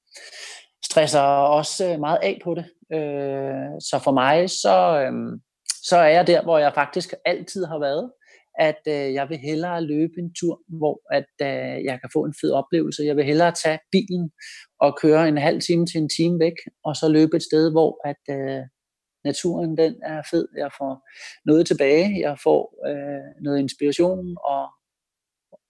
stresser 0.83 1.21
også 1.59 1.93
øh, 1.93 1.99
meget 1.99 2.19
af 2.23 2.39
på 2.43 2.55
det. 2.55 2.65
Øh, 2.93 3.81
så 3.81 4.01
for 4.03 4.11
mig, 4.11 4.49
så, 4.49 5.01
øh, 5.01 5.39
så 5.83 5.97
er 5.97 6.07
jeg 6.07 6.27
der, 6.27 6.43
hvor 6.43 6.57
jeg 6.57 6.73
faktisk 6.73 7.13
altid 7.25 7.65
har 7.65 7.79
været, 7.79 8.11
at 8.59 8.81
øh, 8.87 9.13
jeg 9.13 9.29
vil 9.29 9.37
hellere 9.37 9.81
løbe 9.81 10.13
en 10.17 10.33
tur, 10.39 10.61
hvor 10.67 11.01
at 11.11 11.31
øh, 11.41 11.83
jeg 11.85 11.99
kan 12.01 12.09
få 12.13 12.25
en 12.25 12.35
fed 12.41 12.51
oplevelse. 12.51 13.03
Jeg 13.03 13.15
vil 13.15 13.25
hellere 13.25 13.51
tage 13.51 13.79
bilen 13.91 14.31
og 14.79 14.97
køre 15.01 15.27
en 15.27 15.37
halv 15.37 15.61
time 15.61 15.85
til 15.85 16.01
en 16.01 16.09
time 16.09 16.39
væk, 16.39 16.57
og 16.83 16.95
så 16.95 17.09
løbe 17.09 17.37
et 17.37 17.43
sted, 17.43 17.71
hvor 17.71 18.07
at 18.07 18.23
øh, 18.29 18.63
naturen 19.23 19.77
den 19.77 19.95
er 20.03 20.21
fed. 20.31 20.47
Jeg 20.57 20.71
får 20.77 21.09
noget 21.45 21.67
tilbage, 21.67 22.19
jeg 22.19 22.37
får 22.43 22.61
øh, 22.89 23.43
noget 23.43 23.59
inspiration 23.59 24.37
og 24.43 24.67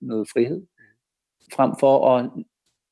noget 0.01 0.27
frihed, 0.33 0.61
frem 1.55 1.71
for 1.79 1.95
at 2.09 2.31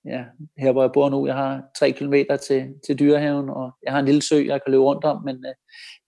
ja, 0.06 0.24
her 0.58 0.72
hvor 0.72 0.84
jeg 0.84 0.92
bor 0.94 1.10
nu, 1.10 1.28
jeg 1.28 1.36
har 1.36 1.64
tre 1.80 1.92
kilometer 1.92 2.38
til, 2.38 2.74
til 2.86 3.00
dyrehaven, 3.00 3.50
og 3.50 3.72
jeg 3.84 3.92
har 3.94 4.00
en 4.00 4.06
lille 4.06 4.22
sø, 4.22 4.36
jeg 4.36 4.62
kan 4.64 4.72
løbe 4.72 4.84
rundt 4.84 5.04
om, 5.04 5.24
men 5.24 5.36
øh, 5.36 5.54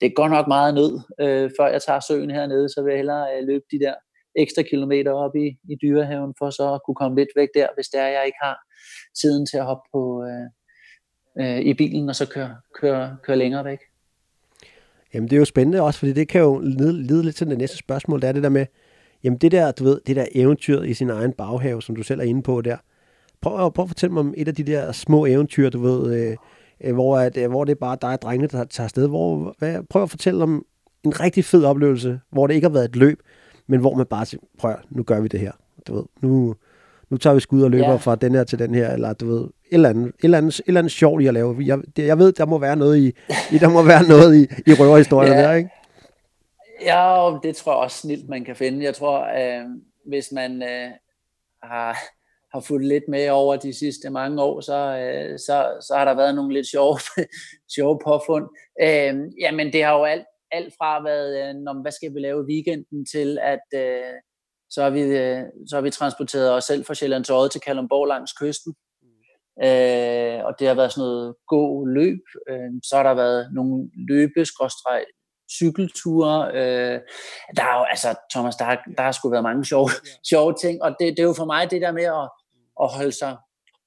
det 0.02 0.06
er 0.06 0.14
godt 0.16 0.32
nok 0.32 0.48
meget 0.48 0.74
nød, 0.74 1.00
øh, 1.20 1.52
før 1.60 1.68
jeg 1.68 1.82
tager 1.82 2.00
søen 2.00 2.32
hernede, 2.32 2.70
så 2.70 2.82
vil 2.84 2.92
jeg 2.92 3.00
hellere 3.00 3.28
øh, 3.38 3.48
løbe 3.48 3.66
de 3.72 3.80
der 3.80 3.94
ekstra 4.36 4.62
kilometer 4.62 5.12
op 5.12 5.36
i, 5.36 5.48
i 5.72 5.76
dyrehaven, 5.82 6.34
for 6.38 6.50
så 6.50 6.74
at 6.74 6.82
kunne 6.86 6.96
komme 6.96 7.18
lidt 7.18 7.30
væk 7.36 7.50
der, 7.54 7.68
hvis 7.76 7.88
det 7.88 8.00
er, 8.00 8.08
jeg 8.08 8.24
ikke 8.26 8.38
har 8.42 8.58
tiden 9.22 9.46
til 9.46 9.58
at 9.58 9.66
hoppe 9.66 9.86
på, 9.94 10.24
øh, 10.24 10.48
øh, 11.40 11.60
i 11.60 11.74
bilen, 11.74 12.10
og 12.10 12.16
så 12.16 12.30
køre, 12.30 12.56
køre, 12.82 13.18
køre 13.24 13.38
længere 13.38 13.66
væk. 13.66 13.80
Jamen 15.14 15.30
det 15.30 15.36
er 15.36 15.40
jo 15.40 15.46
spændende 15.46 15.82
også, 15.82 16.00
fordi 16.00 16.14
det 16.14 16.28
kan 16.28 16.42
jo 16.42 16.60
lede, 16.60 17.04
lede 17.04 17.24
lidt 17.24 17.36
til 17.36 17.48
det 17.48 17.58
næste 17.58 17.78
spørgsmål, 17.78 18.22
det 18.22 18.28
er 18.28 18.32
det 18.32 18.44
der 18.44 18.50
med, 18.50 18.66
jamen 19.24 19.38
det 19.38 19.52
der, 19.52 19.72
du 19.72 19.84
ved, 19.84 20.02
det 20.08 20.16
der 20.16 20.26
eventyr 20.32 20.82
i 20.82 20.94
sin 20.94 21.10
egen 21.10 21.34
baghave, 21.34 21.82
som 21.82 21.96
du 21.96 22.04
selv 22.04 22.20
er 22.20 22.24
inde 22.24 22.44
på 22.44 22.62
der, 22.62 22.78
Prøv, 23.46 23.72
prøv 23.72 23.84
at 23.84 23.90
fortælle 23.90 24.14
mig 24.14 24.20
om 24.20 24.34
et 24.38 24.48
af 24.48 24.56
de 24.56 24.64
der 24.64 24.92
små 24.92 25.26
eventyr, 25.26 25.70
du 25.70 25.82
ved, 25.82 26.16
øh, 26.16 26.38
øh 26.82 26.94
hvor, 26.94 27.18
at, 27.18 27.38
øh, 27.38 27.50
hvor 27.50 27.64
det 27.64 27.72
er 27.72 27.80
bare 27.80 27.98
dig 28.02 28.10
og 28.10 28.22
drengene, 28.22 28.48
der 28.48 28.64
tager 28.64 28.86
afsted. 28.86 29.08
Hvor, 29.08 29.56
hvad, 29.58 29.80
prøv 29.90 30.04
at 30.04 30.10
fortælle 30.10 30.44
om 30.44 30.66
en 31.04 31.20
rigtig 31.20 31.46
fed 31.46 31.64
oplevelse, 31.64 32.20
hvor 32.32 32.48
det 32.48 32.54
ikke 32.54 32.66
har 32.66 32.74
været 32.74 32.86
et 32.86 32.96
løb, 32.96 33.20
men 33.68 33.80
hvor 33.80 33.96
man 33.96 34.06
bare 34.06 34.26
siger, 34.26 34.42
prøv 34.60 34.76
nu 34.90 35.04
gør 35.04 35.20
vi 35.20 35.28
det 35.28 35.40
her. 35.40 35.52
Du 35.88 35.96
ved, 35.96 36.04
nu, 36.22 36.56
nu 37.10 37.18
tager 37.18 37.34
vi 37.34 37.40
skud 37.40 37.62
og 37.62 37.72
løber 37.72 37.90
ja. 37.90 37.96
fra 37.96 38.16
den 38.16 38.36
her 38.36 38.44
til 38.44 38.60
den 38.60 38.76
her, 38.76 38.94
eller 38.94 39.14
du 39.14 39.28
ved, 39.28 39.42
et 39.42 39.52
eller 39.72 39.90
andet, 39.90 40.08
et 40.08 40.14
eller 40.24 40.38
andet, 40.38 40.60
et 40.60 40.64
eller 40.68 40.82
andet 40.82 40.92
sjovt 40.92 41.22
i 41.22 41.28
at 41.28 41.34
lave. 41.34 41.58
Jeg, 41.60 41.80
det, 41.96 42.06
jeg 42.06 42.18
ved, 42.18 42.32
der 42.32 42.46
må 42.46 42.58
være 42.58 42.76
noget 42.76 42.98
i, 42.98 43.08
i 43.52 43.58
der 43.58 43.70
må 43.70 43.84
være 43.84 44.08
noget 44.08 44.36
i, 44.36 44.42
i 44.72 44.74
røverhistorien 44.74 45.34
ja. 45.34 45.42
der, 45.42 45.54
ikke? 45.54 45.70
Ja, 46.86 47.38
det 47.44 47.56
tror 47.56 47.72
jeg 47.72 47.80
også 47.80 47.98
snilt, 47.98 48.30
man 48.30 48.46
kan 48.46 48.56
finde. 48.56 48.84
Jeg 48.84 48.96
tror, 48.96 49.20
øh, 49.20 49.66
hvis 50.06 50.32
man 50.32 50.64
øh, 50.64 50.92
har 51.64 51.98
har 52.56 52.62
fulgt 52.62 52.88
lidt 52.88 53.08
med 53.08 53.30
over 53.30 53.56
de 53.56 53.74
sidste 53.74 54.10
mange 54.10 54.42
år, 54.42 54.62
så, 54.62 54.78
øh, 55.04 55.40
så, 55.40 55.58
så 55.88 55.94
har 55.98 56.06
der 56.06 56.16
været 56.16 56.36
nogle 56.36 56.54
lidt 56.54 56.68
sjove, 56.68 57.00
sjove 57.76 58.00
påfund. 58.08 58.46
Øh, 58.82 59.14
jamen, 59.44 59.74
det 59.74 59.84
har 59.84 59.94
jo 59.98 60.04
alt, 60.04 60.26
alt 60.52 60.74
fra 60.78 61.04
været, 61.04 61.32
øh, 61.42 61.82
hvad 61.82 61.92
skal 61.92 62.14
vi 62.14 62.20
lave 62.20 62.46
weekenden 62.50 63.06
til, 63.14 63.38
at 63.42 63.68
øh, 63.76 64.16
så, 64.70 64.84
har 64.84 64.90
vi, 64.90 65.02
øh, 65.02 65.42
så 65.70 65.76
har 65.76 65.82
vi 65.82 65.90
transporteret 65.90 66.54
os 66.54 66.64
selv 66.64 66.86
fra 66.86 66.94
Sjællands 66.94 67.30
Odde 67.30 67.50
til 67.50 67.62
Kalundborg 67.62 68.08
langs 68.08 68.34
kysten. 68.34 68.74
Øh, 69.64 70.40
og 70.48 70.52
det 70.60 70.68
har 70.68 70.76
været 70.76 70.92
sådan 70.92 71.02
noget 71.02 71.36
god 71.48 71.88
løb. 71.88 72.24
Øh, 72.50 72.72
så 72.84 72.96
har 72.96 73.04
der 73.04 73.14
været 73.14 73.50
nogle 73.54 73.90
løbe 74.10 74.46
cykelture. 75.52 76.52
Øh, 76.54 77.00
der 77.58 77.64
er 77.64 77.80
jo, 77.80 77.84
altså, 77.84 78.10
Thomas, 78.34 78.56
der 78.56 78.66
har, 78.66 78.84
der 78.98 79.04
har 79.04 79.12
sgu 79.12 79.30
været 79.30 79.44
mange 79.44 79.66
sjove, 79.66 79.90
sjove 80.32 80.54
ting, 80.62 80.84
og 80.84 80.90
det, 81.00 81.06
det 81.16 81.20
er 81.20 81.28
jo 81.32 81.34
for 81.34 81.46
mig 81.46 81.72
det 81.72 81.82
der 81.82 81.92
med 81.92 82.04
at, 82.04 82.30
at 82.84 82.90
holde 82.96 83.12
sig, 83.12 83.38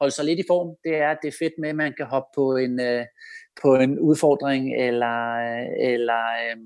holde 0.01 0.15
sig 0.15 0.25
lidt 0.25 0.39
i 0.39 0.49
form, 0.49 0.69
det 0.85 0.95
er, 0.97 1.15
det 1.23 1.29
er 1.29 1.39
fedt 1.39 1.53
med, 1.61 1.69
at 1.69 1.77
man 1.77 1.95
kan 1.97 2.07
hoppe 2.07 2.31
på 2.35 2.57
en, 2.57 2.81
øh, 2.81 3.05
på 3.63 3.75
en 3.75 3.99
udfordring 3.99 4.63
eller, 4.87 5.19
øh, 5.47 5.93
eller 5.93 6.23
øh, 6.45 6.57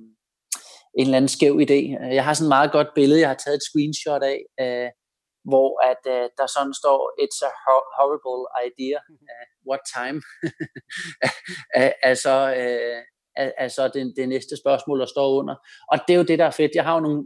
en 0.99 1.05
eller 1.07 1.17
anden 1.17 1.37
skæv 1.37 1.55
idé. 1.67 1.81
Jeg 2.19 2.25
har 2.25 2.35
sådan 2.35 2.47
et 2.47 2.57
meget 2.57 2.73
godt 2.73 2.91
billede, 2.95 3.21
jeg 3.21 3.29
har 3.29 3.41
taget 3.45 3.57
et 3.57 3.69
screenshot 3.69 4.23
af, 4.23 4.41
øh, 4.61 4.91
hvor 5.51 5.71
at 5.91 6.03
øh, 6.15 6.29
der 6.39 6.47
sådan 6.55 6.75
står, 6.83 6.99
it's 7.23 7.41
a 7.49 7.51
horrible 7.97 8.43
idea, 8.67 8.99
uh, 9.13 9.45
what 9.69 9.83
time? 9.97 10.19
altså, 12.11 12.35
øh, 12.61 13.01
altså 13.65 13.89
det, 13.95 14.13
det 14.17 14.29
næste 14.29 14.55
spørgsmål, 14.63 15.01
der 15.01 15.07
står 15.07 15.29
under. 15.41 15.55
Og 15.93 15.99
det 16.07 16.15
er 16.15 16.19
jo 16.19 16.31
det, 16.31 16.39
der 16.39 16.45
er 16.45 16.59
fedt. 16.61 16.75
Jeg 16.75 16.85
har 16.85 16.95
jo 16.95 17.01
nogle, 17.01 17.25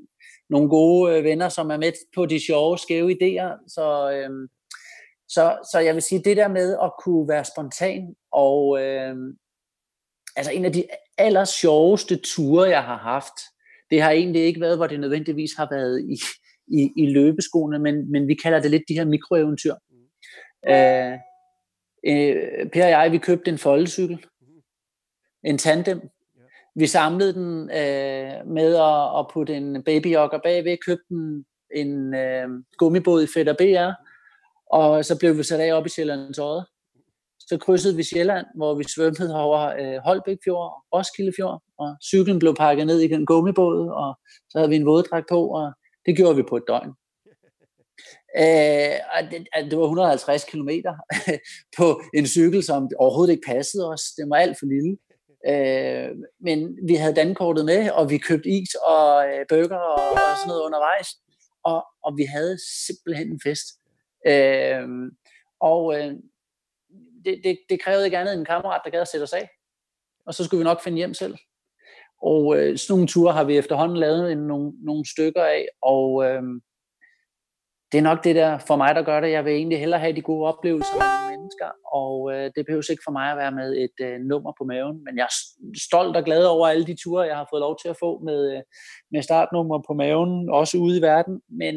nogle 0.50 0.68
gode 0.68 1.12
øh, 1.12 1.24
venner, 1.24 1.48
som 1.48 1.70
er 1.70 1.76
med 1.76 1.92
på 2.14 2.26
de 2.26 2.46
sjove, 2.46 2.78
skæve 2.78 3.10
idéer, 3.16 3.50
så, 3.68 4.10
øh, 4.10 4.30
så, 5.28 5.58
så 5.72 5.78
jeg 5.78 5.94
vil 5.94 6.02
sige, 6.02 6.22
det 6.24 6.36
der 6.36 6.48
med 6.48 6.76
at 6.82 6.92
kunne 7.04 7.28
være 7.28 7.44
spontan, 7.44 8.14
og 8.32 8.82
øh, 8.82 9.16
altså 10.36 10.52
en 10.52 10.64
af 10.64 10.72
de 10.72 10.84
aller 11.18 11.44
sjoveste 11.44 12.16
ture, 12.16 12.68
jeg 12.68 12.84
har 12.84 12.96
haft, 12.96 13.34
det 13.90 14.02
har 14.02 14.10
egentlig 14.10 14.42
ikke 14.42 14.60
været, 14.60 14.76
hvor 14.76 14.86
det 14.86 15.00
nødvendigvis 15.00 15.50
har 15.56 15.68
været 15.70 16.00
i, 16.00 16.18
i, 16.66 16.92
i 16.96 17.06
løbeskoene, 17.06 17.78
men, 17.78 18.12
men 18.12 18.28
vi 18.28 18.34
kalder 18.34 18.60
det 18.60 18.70
lidt 18.70 18.82
de 18.88 18.94
her 18.94 19.04
mikroeventyr. 19.04 19.74
Mm. 19.90 20.70
Øh, 20.70 21.12
øh, 22.06 22.70
per 22.70 22.84
og 22.84 22.90
jeg, 22.90 23.12
vi 23.12 23.18
købte 23.18 23.50
en 23.50 23.58
foldecykel, 23.58 24.26
mm. 24.40 24.46
en 25.44 25.58
tandem. 25.58 26.00
Vi 26.74 26.86
samlede 26.86 27.34
den 27.34 27.70
øh, 27.70 28.46
med 28.46 28.76
at, 28.76 29.18
at 29.18 29.26
putte 29.32 29.56
en 29.56 29.82
babyjogger 29.82 30.38
bagved, 30.38 30.76
købte 30.86 31.06
en, 31.10 31.44
en 31.74 32.14
øh, 32.14 32.48
gummibåd 32.78 33.22
i 33.22 33.26
Fætter 33.34 33.52
BR, 33.52 34.02
og 34.70 35.04
så 35.04 35.18
blev 35.18 35.38
vi 35.38 35.42
sat 35.42 35.60
af 35.60 35.72
op 35.72 35.86
i 35.86 35.88
Sjællands 35.88 36.38
Odde. 36.38 36.66
Så 37.38 37.58
krydsede 37.58 37.96
vi 37.96 38.02
Sjælland, 38.02 38.46
hvor 38.56 38.74
vi 38.74 38.84
svømmede 38.84 39.40
over 39.40 39.60
øh, 39.80 39.96
Holbæk 40.04 40.38
Fjord 40.44 40.64
og 40.64 40.98
Roskilde 40.98 41.32
Fjord, 41.36 41.62
og 41.78 41.96
cyklen 42.04 42.38
blev 42.38 42.54
pakket 42.54 42.86
ned 42.86 43.00
i 43.00 43.08
den 43.08 43.26
gummibåd, 43.26 43.88
og 43.88 44.18
så 44.50 44.58
havde 44.58 44.68
vi 44.70 44.76
en 44.76 44.86
våddragt 44.86 45.26
på, 45.28 45.48
og 45.48 45.72
det 46.06 46.16
gjorde 46.16 46.36
vi 46.36 46.42
på 46.48 46.56
et 46.56 46.64
døgn. 46.68 46.92
Øh, 48.38 48.98
og 49.14 49.30
det, 49.30 49.46
det 49.70 49.78
var 49.78 49.84
150 49.84 50.44
km 50.44 50.68
på 51.78 52.00
en 52.14 52.26
cykel, 52.26 52.62
som 52.62 52.88
overhovedet 52.98 53.32
ikke 53.32 53.46
passede 53.46 53.88
os. 53.88 54.02
Det 54.16 54.24
var 54.30 54.36
alt 54.36 54.56
for 54.58 54.66
lille. 54.66 54.96
Øh, 55.50 56.10
men 56.40 56.58
vi 56.88 56.94
havde 56.94 57.14
dankortet 57.14 57.64
med, 57.64 57.90
og 57.90 58.10
vi 58.10 58.18
købte 58.18 58.48
is 58.48 58.74
og 58.74 59.26
øh, 59.28 59.46
bøger 59.48 59.76
og, 59.76 60.12
og 60.12 60.36
sådan 60.38 60.48
noget 60.48 60.62
undervejs. 60.62 61.08
Og, 61.64 61.84
og 62.04 62.16
vi 62.16 62.24
havde 62.24 62.56
simpelthen 62.86 63.28
en 63.32 63.40
fest. 63.44 63.66
Øh, 64.26 64.88
og 65.60 65.98
øh, 65.98 66.14
det, 67.24 67.40
det, 67.44 67.58
det 67.68 67.82
krævede 67.82 68.04
ikke 68.04 68.18
andet 68.18 68.32
end 68.32 68.40
en 68.40 68.46
kammerat, 68.46 68.80
der 68.84 68.90
gad 68.90 69.00
at 69.00 69.08
sætte 69.08 69.24
os 69.24 69.32
af. 69.32 69.48
Og 70.26 70.34
så 70.34 70.44
skulle 70.44 70.58
vi 70.58 70.64
nok 70.64 70.82
finde 70.82 70.98
hjem 70.98 71.14
selv. 71.14 71.36
Og 72.22 72.56
øh, 72.56 72.78
sådan 72.78 72.92
nogle 72.92 73.08
ture 73.08 73.32
har 73.32 73.44
vi 73.44 73.56
efterhånden 73.56 73.96
lavet 73.96 74.32
en, 74.32 74.38
nogle, 74.38 74.72
nogle 74.84 75.04
stykker 75.10 75.44
af, 75.44 75.66
og 75.82 76.24
øh, 76.24 76.42
det 77.92 77.98
er 77.98 78.02
nok 78.02 78.24
det 78.24 78.36
der 78.36 78.58
for 78.58 78.76
mig, 78.76 78.94
der 78.94 79.02
gør 79.02 79.20
det. 79.20 79.30
Jeg 79.30 79.44
vil 79.44 79.52
egentlig 79.52 79.78
hellere 79.78 80.00
have 80.00 80.16
de 80.16 80.22
gode 80.22 80.46
oplevelser 80.46 80.94
med 80.94 81.06
nogle 81.06 81.30
mennesker, 81.36 81.70
og 81.92 82.32
øh, 82.32 82.50
det 82.56 82.66
behøver 82.66 82.90
ikke 82.90 83.06
for 83.06 83.12
mig 83.18 83.30
at 83.30 83.36
være 83.36 83.52
med 83.52 83.68
et 83.84 84.06
øh, 84.06 84.20
nummer 84.20 84.52
på 84.58 84.64
maven, 84.64 84.96
men 85.04 85.16
jeg 85.16 85.22
er 85.30 85.36
stolt 85.86 86.16
og 86.16 86.24
glad 86.24 86.44
over 86.44 86.68
alle 86.68 86.86
de 86.86 86.96
ture, 87.02 87.22
jeg 87.22 87.36
har 87.36 87.46
fået 87.52 87.60
lov 87.60 87.78
til 87.82 87.88
at 87.88 87.96
få 88.00 88.10
med, 88.28 88.40
øh, 88.56 88.62
med 89.12 89.22
startnummer 89.22 89.78
på 89.88 89.94
maven, 89.94 90.50
også 90.50 90.78
ude 90.78 90.98
i 90.98 91.02
verden, 91.02 91.40
men, 91.60 91.74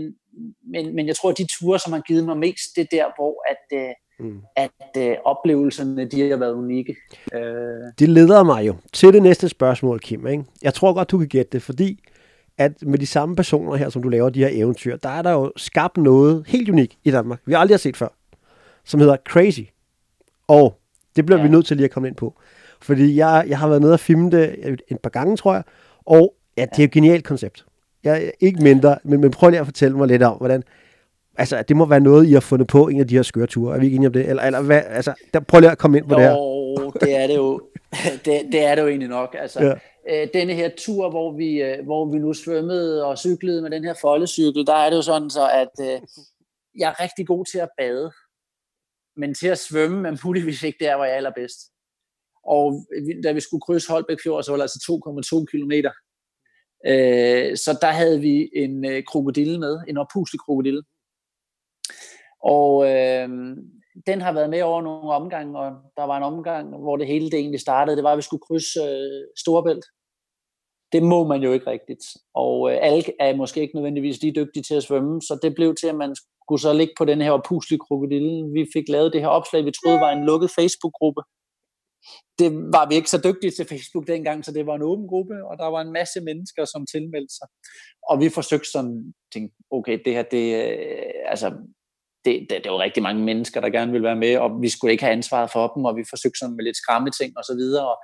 men, 0.74 0.96
men 0.96 1.08
jeg 1.08 1.16
tror, 1.16 1.30
at 1.30 1.38
de 1.38 1.48
ture, 1.60 1.80
som 1.80 1.94
har 1.94 2.02
givet 2.02 2.26
mig 2.26 2.38
mest, 2.38 2.70
det 2.76 2.82
er 2.82 2.92
der, 2.98 3.06
hvor 3.18 3.36
at, 3.54 3.66
øh, 3.80 3.94
mm. 4.20 4.42
at 4.56 4.92
øh, 4.98 5.16
oplevelserne 5.26 6.06
de 6.06 6.30
har 6.30 6.38
været 6.38 6.54
unikke. 6.54 6.96
Øh. 7.34 7.42
Det 8.00 8.10
leder 8.10 8.44
mig 8.44 8.68
jo 8.68 8.76
til 8.94 9.14
det 9.14 9.24
næste 9.24 9.50
spørgsmål, 9.50 10.00
Kim. 10.00 10.28
Ikke? 10.28 10.44
Jeg 10.62 10.74
tror 10.74 10.94
godt, 10.94 11.12
du 11.12 11.18
kan 11.18 11.28
gætte 11.28 11.52
det, 11.52 11.62
fordi 11.62 12.00
at 12.60 12.72
med 12.82 13.00
de 13.00 13.06
samme 13.06 13.36
personer 13.36 13.76
her, 13.76 13.90
som 13.90 14.02
du 14.02 14.10
laver 14.10 14.30
de 14.30 14.40
her 14.40 14.50
eventyr, 14.52 14.98
der 14.98 15.10
er 15.10 15.22
der 15.22 15.32
jo 15.32 15.52
skabt 15.56 15.98
noget 15.98 16.44
helt 16.48 16.70
unikt 16.70 16.98
i 17.04 17.12
Danmark, 17.12 17.40
vi 17.46 17.54
aldrig 17.54 17.74
har 17.74 17.80
set 17.80 17.98
før, 17.98 18.08
som 18.86 19.00
hedder 19.00 19.18
Crazy. 19.30 19.62
Og 20.48 20.80
det 21.16 21.26
bliver 21.26 21.40
ja. 21.40 21.46
vi 21.46 21.52
nødt 21.52 21.66
til 21.66 21.78
lige 21.78 21.86
at 21.86 21.92
komme 21.92 22.08
ind 22.08 22.16
på. 22.16 22.36
Fordi 22.82 23.16
jeg, 23.16 23.46
jeg 23.48 23.60
har 23.60 23.68
været 23.68 23.82
nede 23.82 23.94
og 23.94 24.00
filme 24.00 24.32
det 24.32 24.56
et 24.88 25.00
par 25.00 25.10
gange, 25.10 25.38
tror 25.38 25.54
jeg, 25.54 25.64
og 26.06 26.34
ja, 26.58 26.66
det 26.66 26.80
er 26.80 26.84
et 26.84 26.92
genialt 26.92 27.24
koncept. 27.24 27.66
Jeg 28.04 28.32
ikke 28.40 28.64
mindre, 28.64 28.98
men, 29.04 29.22
men 29.22 29.32
prøv 29.32 29.50
lige 29.50 29.60
at 29.60 29.66
fortælle 29.66 29.98
mig 29.98 30.08
lidt 30.08 30.24
om, 30.24 30.38
hvordan, 30.38 30.64
altså, 31.38 31.64
det 31.68 31.76
må 31.76 31.86
være 31.86 32.00
noget, 32.00 32.28
I 32.28 32.34
har 32.34 32.40
fundet 32.40 32.68
på 32.68 32.88
en 32.88 33.00
af 33.00 33.08
de 33.08 33.16
her 33.16 33.24
skøre 33.24 33.44
Er 33.44 33.80
vi 33.80 33.86
ikke 33.86 33.96
enige 33.96 34.08
om 34.08 34.14
det? 34.14 34.30
Eller, 34.30 34.44
eller 34.44 34.62
hvad, 34.62 34.82
altså, 34.90 35.14
der, 35.34 35.40
prøv 35.40 35.60
lige 35.60 35.72
at 35.72 35.78
komme 35.78 35.98
ind 35.98 36.08
på 36.08 36.14
jo, 36.14 36.20
det 36.20 36.28
her. 36.28 36.90
det 37.02 37.24
er 37.24 37.28
det 37.28 37.36
jo. 37.36 37.62
Det, 38.26 38.42
det 38.52 38.66
er 38.66 38.76
det 38.76 38.82
jo 38.82 38.88
egentlig 38.88 39.10
nok. 39.10 39.36
Altså, 39.40 39.64
ja 39.64 39.74
øh, 40.10 40.28
denne 40.34 40.54
her 40.54 40.70
tur, 40.78 41.10
hvor 41.10 41.32
vi, 41.32 41.62
øh, 41.62 41.86
hvor 41.86 42.06
vi 42.12 42.20
nu 42.20 42.34
svømmede 42.34 43.06
og 43.06 43.18
cyklede 43.18 43.62
med 43.62 43.72
den 43.72 43.84
her 43.84 43.94
foldecykel, 44.02 44.68
der 44.68 44.74
er 44.74 44.90
det 44.90 44.98
jo 44.98 45.02
sådan 45.02 45.30
så, 45.30 45.50
at 45.50 45.74
øh, 45.82 46.02
jeg 46.78 46.90
er 46.90 47.04
rigtig 47.04 47.28
god 47.28 47.46
til 47.46 47.60
at 47.60 47.70
bade. 47.78 48.12
Men 49.16 49.34
til 49.34 49.48
at 49.48 49.60
svømme 49.60 50.08
er 50.08 50.26
muligvis 50.26 50.64
ikke 50.64 50.86
der, 50.86 50.96
hvor 50.96 51.06
jeg 51.06 51.14
er 51.14 51.18
allerbedst. 51.18 51.60
Og 52.44 52.86
da 53.24 53.32
vi 53.32 53.40
skulle 53.40 53.62
krydse 53.62 53.92
Holbæk 53.92 54.18
Fjord, 54.24 54.44
så 54.44 54.52
var 54.52 54.58
det 54.58 54.64
altså 54.64 55.00
2,2 55.40 55.46
kilometer. 55.52 55.92
Øh, 56.86 57.58
så 57.58 57.78
der 57.82 57.92
havde 57.92 58.20
vi 58.22 58.50
en 58.54 58.86
øh, 58.86 59.04
krokodille 59.04 59.60
med, 59.60 59.80
en 59.88 59.98
oppuslig 59.98 60.40
krokodille. 60.40 60.84
Og 62.44 62.86
øh, 62.86 63.30
den 64.08 64.22
har 64.22 64.32
været 64.34 64.50
med 64.50 64.62
over 64.62 64.82
nogle 64.82 65.14
omgange, 65.14 65.60
og 65.60 65.72
der 65.98 66.04
var 66.04 66.18
en 66.18 66.24
omgang, 66.24 66.78
hvor 66.78 66.98
det 66.98 67.08
hele 67.08 67.26
det 67.26 67.40
egentlig 67.40 67.60
startede. 67.60 67.96
Det 67.96 68.04
var, 68.04 68.12
at 68.12 68.18
vi 68.18 68.22
skulle 68.22 68.42
krydse 68.48 68.80
øh, 68.80 69.28
Storebælt. 69.38 69.86
Det 70.92 71.04
må 71.04 71.28
man 71.28 71.42
jo 71.42 71.52
ikke 71.54 71.72
rigtigt. 71.72 72.04
Og 72.34 72.72
øh, 72.72 72.78
alle 72.82 73.04
er 73.20 73.36
måske 73.36 73.62
ikke 73.62 73.76
nødvendigvis 73.76 74.22
lige 74.22 74.36
dygtige 74.36 74.64
til 74.64 74.76
at 74.76 74.84
svømme, 74.84 75.22
så 75.22 75.40
det 75.42 75.56
blev 75.56 75.76
til, 75.76 75.88
at 75.88 75.96
man 75.96 76.16
skulle 76.44 76.62
så 76.62 76.74
ligge 76.74 76.94
på 76.98 77.06
den 77.06 77.22
her 77.22 77.32
opuslige 77.32 77.80
krokodille. 77.80 78.52
Vi 78.54 78.66
fik 78.74 78.90
lavet 78.90 79.14
det 79.14 79.22
her 79.22 79.28
opslag, 79.28 79.66
vi 79.66 79.72
troede 79.72 80.00
var 80.00 80.12
en 80.12 80.26
lukket 80.26 80.52
Facebook-gruppe. 80.60 81.22
Det 82.40 82.52
var 82.76 82.86
vi 82.90 82.96
ikke 82.96 83.10
så 83.10 83.22
dygtige 83.28 83.52
til 83.52 83.66
Facebook 83.66 84.08
dengang, 84.08 84.46
så 84.46 84.52
det 84.52 84.66
var 84.66 84.76
en 84.76 84.82
åben 84.92 85.08
gruppe, 85.08 85.36
og 85.50 85.58
der 85.58 85.66
var 85.66 85.82
en 85.82 85.94
masse 85.94 86.22
mennesker, 86.22 86.66
som 86.66 86.86
tilmeldte 86.94 87.34
sig. 87.40 87.48
Og 88.10 88.20
vi 88.22 88.30
forsøgte 88.30 88.72
sådan, 88.72 89.14
tænkte, 89.34 89.56
okay, 89.72 90.00
det 90.06 90.14
her, 90.14 90.24
det, 90.24 90.46
øh, 90.64 91.32
altså, 91.34 91.50
det, 92.26 92.34
det, 92.50 92.64
det 92.64 92.72
var 92.72 92.80
rigtig 92.80 93.04
mange 93.04 93.24
mennesker, 93.24 93.62
der 93.62 93.70
gerne 93.70 93.92
ville 93.92 94.08
være 94.08 94.24
med, 94.26 94.38
og 94.38 94.62
vi 94.62 94.70
skulle 94.70 94.92
ikke 94.92 95.04
have 95.04 95.18
ansvaret 95.20 95.52
for 95.52 95.68
dem, 95.68 95.86
og 95.86 95.96
vi 95.96 96.04
forsøgte 96.10 96.40
sådan 96.40 96.56
med 96.56 96.64
lidt 96.64 96.78
skræmme 96.78 97.12
ting 97.20 97.32
og 97.38 97.44
så 97.44 97.54
videre, 97.62 97.90
og, 97.92 97.98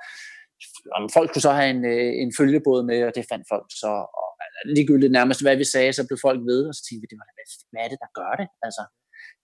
og 0.94 1.00
folk 1.16 1.28
kunne 1.32 1.46
så 1.48 1.52
have 1.58 1.70
en, 1.76 1.84
øh, 1.94 2.12
en 2.22 2.32
følgebåd 2.38 2.80
med, 2.90 2.98
og 3.06 3.12
det 3.14 3.30
fandt 3.30 3.46
folk 3.52 3.68
så, 3.82 3.92
og 4.20 4.28
ligegyldigt 4.76 5.12
nærmest 5.12 5.42
hvad 5.42 5.56
vi 5.56 5.64
sagde, 5.64 5.92
så 5.92 6.06
blev 6.06 6.18
folk 6.26 6.40
ved, 6.50 6.60
og 6.68 6.74
så 6.74 6.82
tænkte 6.84 7.02
vi, 7.02 7.08
det 7.10 7.18
var, 7.20 7.26
hvad 7.72 7.82
er 7.84 7.90
det, 7.92 7.98
der 8.04 8.10
gør 8.20 8.32
det? 8.40 8.48
Altså, 8.66 8.82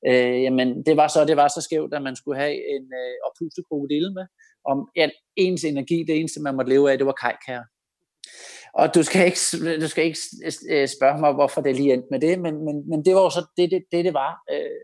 øh, 0.09 0.43
jamen, 0.47 0.69
det 0.87 0.95
var 0.97 1.09
så, 1.09 1.25
det 1.25 1.37
var 1.37 1.49
så 1.49 1.61
skævt, 1.61 1.95
at 1.95 2.03
man 2.03 2.17
skulle 2.17 2.39
have 2.43 2.55
en 2.75 2.85
øh, 3.03 3.15
oppustet 3.27 3.65
krokodille 3.69 4.11
med, 4.19 4.27
om 4.71 4.79
ja, 4.97 5.07
ens 5.37 5.65
energi, 5.65 5.99
det 6.09 6.15
eneste, 6.19 6.43
man 6.43 6.57
måtte 6.57 6.73
leve 6.73 6.91
af, 6.91 6.99
det 6.99 7.07
var 7.07 7.19
kajkær. 7.23 7.63
Og 8.75 8.95
du 8.95 9.03
skal 9.03 9.27
ikke, 9.27 9.41
du 9.83 9.89
skal 9.89 10.05
ikke 10.05 10.19
øh, 10.71 10.89
spørge 10.89 11.21
mig, 11.21 11.33
hvorfor 11.33 11.61
det 11.61 11.77
lige 11.77 11.93
endte 11.93 12.09
med 12.11 12.21
det, 12.21 12.41
men, 12.41 12.65
men, 12.65 12.89
men 12.91 13.05
det 13.05 13.15
var 13.15 13.23
jo 13.23 13.31
så 13.31 13.47
det, 13.57 13.71
det, 13.71 13.83
det, 13.93 14.05
det 14.05 14.15
var. 14.15 14.33
Øh, 14.53 14.81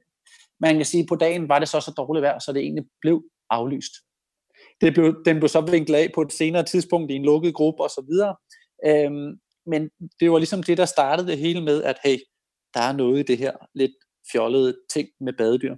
man 0.60 0.76
kan 0.76 0.84
sige, 0.84 1.02
at 1.02 1.08
på 1.08 1.16
dagen 1.16 1.48
var 1.48 1.58
det 1.58 1.68
så 1.68 1.80
så 1.80 1.92
dårligt 1.96 2.22
vejr, 2.22 2.38
så 2.38 2.52
det 2.52 2.60
egentlig 2.62 2.84
blev 3.00 3.22
aflyst. 3.50 3.92
Det 4.80 4.94
blev, 4.94 5.22
den 5.24 5.38
blev 5.38 5.48
så 5.48 5.60
vinklet 5.60 5.96
af 5.96 6.10
på 6.14 6.22
et 6.22 6.32
senere 6.32 6.62
tidspunkt 6.62 7.10
i 7.10 7.14
en 7.14 7.24
lukket 7.24 7.54
gruppe 7.54 7.82
og 7.82 7.90
så 7.90 8.04
videre. 8.08 8.36
Øhm, 8.86 9.38
men 9.66 9.90
det 10.20 10.30
var 10.30 10.38
ligesom 10.38 10.62
det, 10.62 10.78
der 10.78 10.84
startede 10.84 11.28
det 11.28 11.38
hele 11.38 11.60
med, 11.64 11.82
at 11.82 11.96
hey, 12.04 12.18
der 12.74 12.80
er 12.80 12.92
noget 12.92 13.18
i 13.18 13.22
det 13.22 13.38
her 13.38 13.52
lidt 13.74 13.92
fjollede 14.32 14.76
ting 14.94 15.08
med 15.20 15.32
badedyr. 15.32 15.74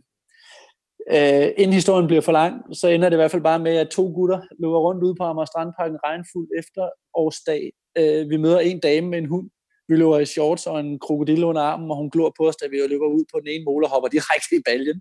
Øh, 1.16 1.48
inden 1.58 1.72
historien 1.72 2.06
bliver 2.06 2.22
for 2.22 2.32
lang, 2.32 2.76
så 2.76 2.88
ender 2.88 3.08
det 3.08 3.16
i 3.16 3.22
hvert 3.22 3.30
fald 3.30 3.42
bare 3.42 3.58
med, 3.58 3.76
at 3.76 3.88
to 3.88 4.12
gutter 4.14 4.40
løber 4.58 4.78
rundt 4.78 5.04
ude 5.04 5.14
på 5.14 5.24
Amager 5.24 5.44
Strandparken 5.44 5.98
regnfuld 6.04 6.48
efter 6.58 6.88
årsdag. 7.14 7.72
Øh, 7.98 8.30
vi 8.30 8.36
møder 8.36 8.58
en 8.58 8.80
dame 8.80 9.08
med 9.08 9.18
en 9.18 9.26
hund. 9.26 9.50
Vi 9.88 9.96
løber 9.96 10.18
i 10.18 10.26
shorts 10.26 10.66
og 10.66 10.80
en 10.80 10.98
krokodille 10.98 11.46
under 11.46 11.62
armen, 11.62 11.90
og 11.90 11.96
hun 11.96 12.10
glor 12.10 12.32
på 12.38 12.48
os, 12.48 12.56
da 12.56 12.66
vi 12.68 12.76
løber 12.76 13.06
ud 13.06 13.24
på 13.32 13.40
den 13.40 13.48
ene 13.48 13.64
mole 13.64 13.86
og 13.86 13.90
hopper 13.90 14.08
direkte 14.08 14.56
i 14.56 14.62
baljen. 14.68 15.00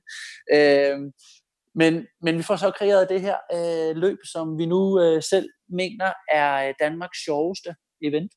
Øh, 0.57 0.97
men, 1.75 2.07
men 2.21 2.37
vi 2.37 2.43
får 2.43 2.55
så 2.55 2.71
kreeret 2.71 3.09
det 3.09 3.21
her 3.21 3.35
øh, 3.53 3.95
løb, 3.95 4.17
som 4.31 4.57
vi 4.57 4.65
nu 4.65 5.01
øh, 5.01 5.23
selv 5.23 5.49
mener 5.69 6.13
er 6.31 6.67
øh, 6.67 6.73
Danmarks 6.79 7.23
sjoveste 7.23 7.75
event. 8.01 8.31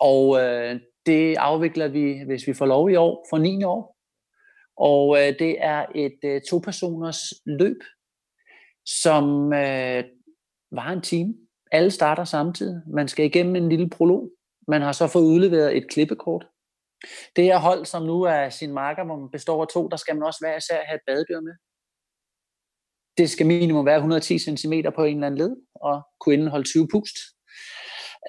Og 0.00 0.40
øh, 0.42 0.80
det 1.06 1.36
afvikler 1.36 1.88
vi, 1.88 2.22
hvis 2.26 2.46
vi 2.46 2.54
får 2.54 2.66
lov 2.66 2.90
i 2.90 2.96
år, 2.96 3.26
for 3.30 3.38
9. 3.38 3.64
år. 3.64 3.96
Og 4.76 5.18
øh, 5.18 5.38
det 5.38 5.56
er 5.64 5.86
et 5.94 6.18
øh, 6.24 6.40
to-personers 6.50 7.18
løb, 7.46 7.80
som 8.86 9.52
øh, 9.52 10.04
var 10.72 10.90
en 10.92 11.00
time. 11.00 11.34
Alle 11.72 11.90
starter 11.90 12.24
samtidig. 12.24 12.82
Man 12.86 13.08
skal 13.08 13.24
igennem 13.24 13.56
en 13.56 13.68
lille 13.68 13.90
prolog. 13.90 14.30
Man 14.68 14.82
har 14.82 14.92
så 14.92 15.06
fået 15.06 15.24
udleveret 15.24 15.76
et 15.76 15.90
klippekort. 15.90 16.46
Det 17.36 17.44
her 17.44 17.58
hold, 17.58 17.84
som 17.84 18.02
nu 18.02 18.22
er 18.22 18.48
sin 18.48 18.72
marker, 18.72 19.04
hvor 19.04 19.16
man 19.16 19.30
består 19.30 19.62
af 19.62 19.68
to, 19.68 19.88
der 19.88 19.96
skal 19.96 20.14
man 20.16 20.22
også 20.22 20.40
være 20.42 20.56
især 20.56 20.84
have 20.84 20.94
et 20.94 21.00
badedyr 21.06 21.40
med. 21.40 21.54
Det 23.18 23.30
skal 23.30 23.46
minimum 23.46 23.86
være 23.86 23.96
110 23.96 24.38
cm 24.38 24.72
på 24.96 25.04
en 25.04 25.14
eller 25.14 25.26
anden 25.26 25.38
led, 25.38 25.56
og 25.74 26.02
kunne 26.20 26.34
indeholde 26.34 26.68
20 26.68 26.88
pust 26.88 27.16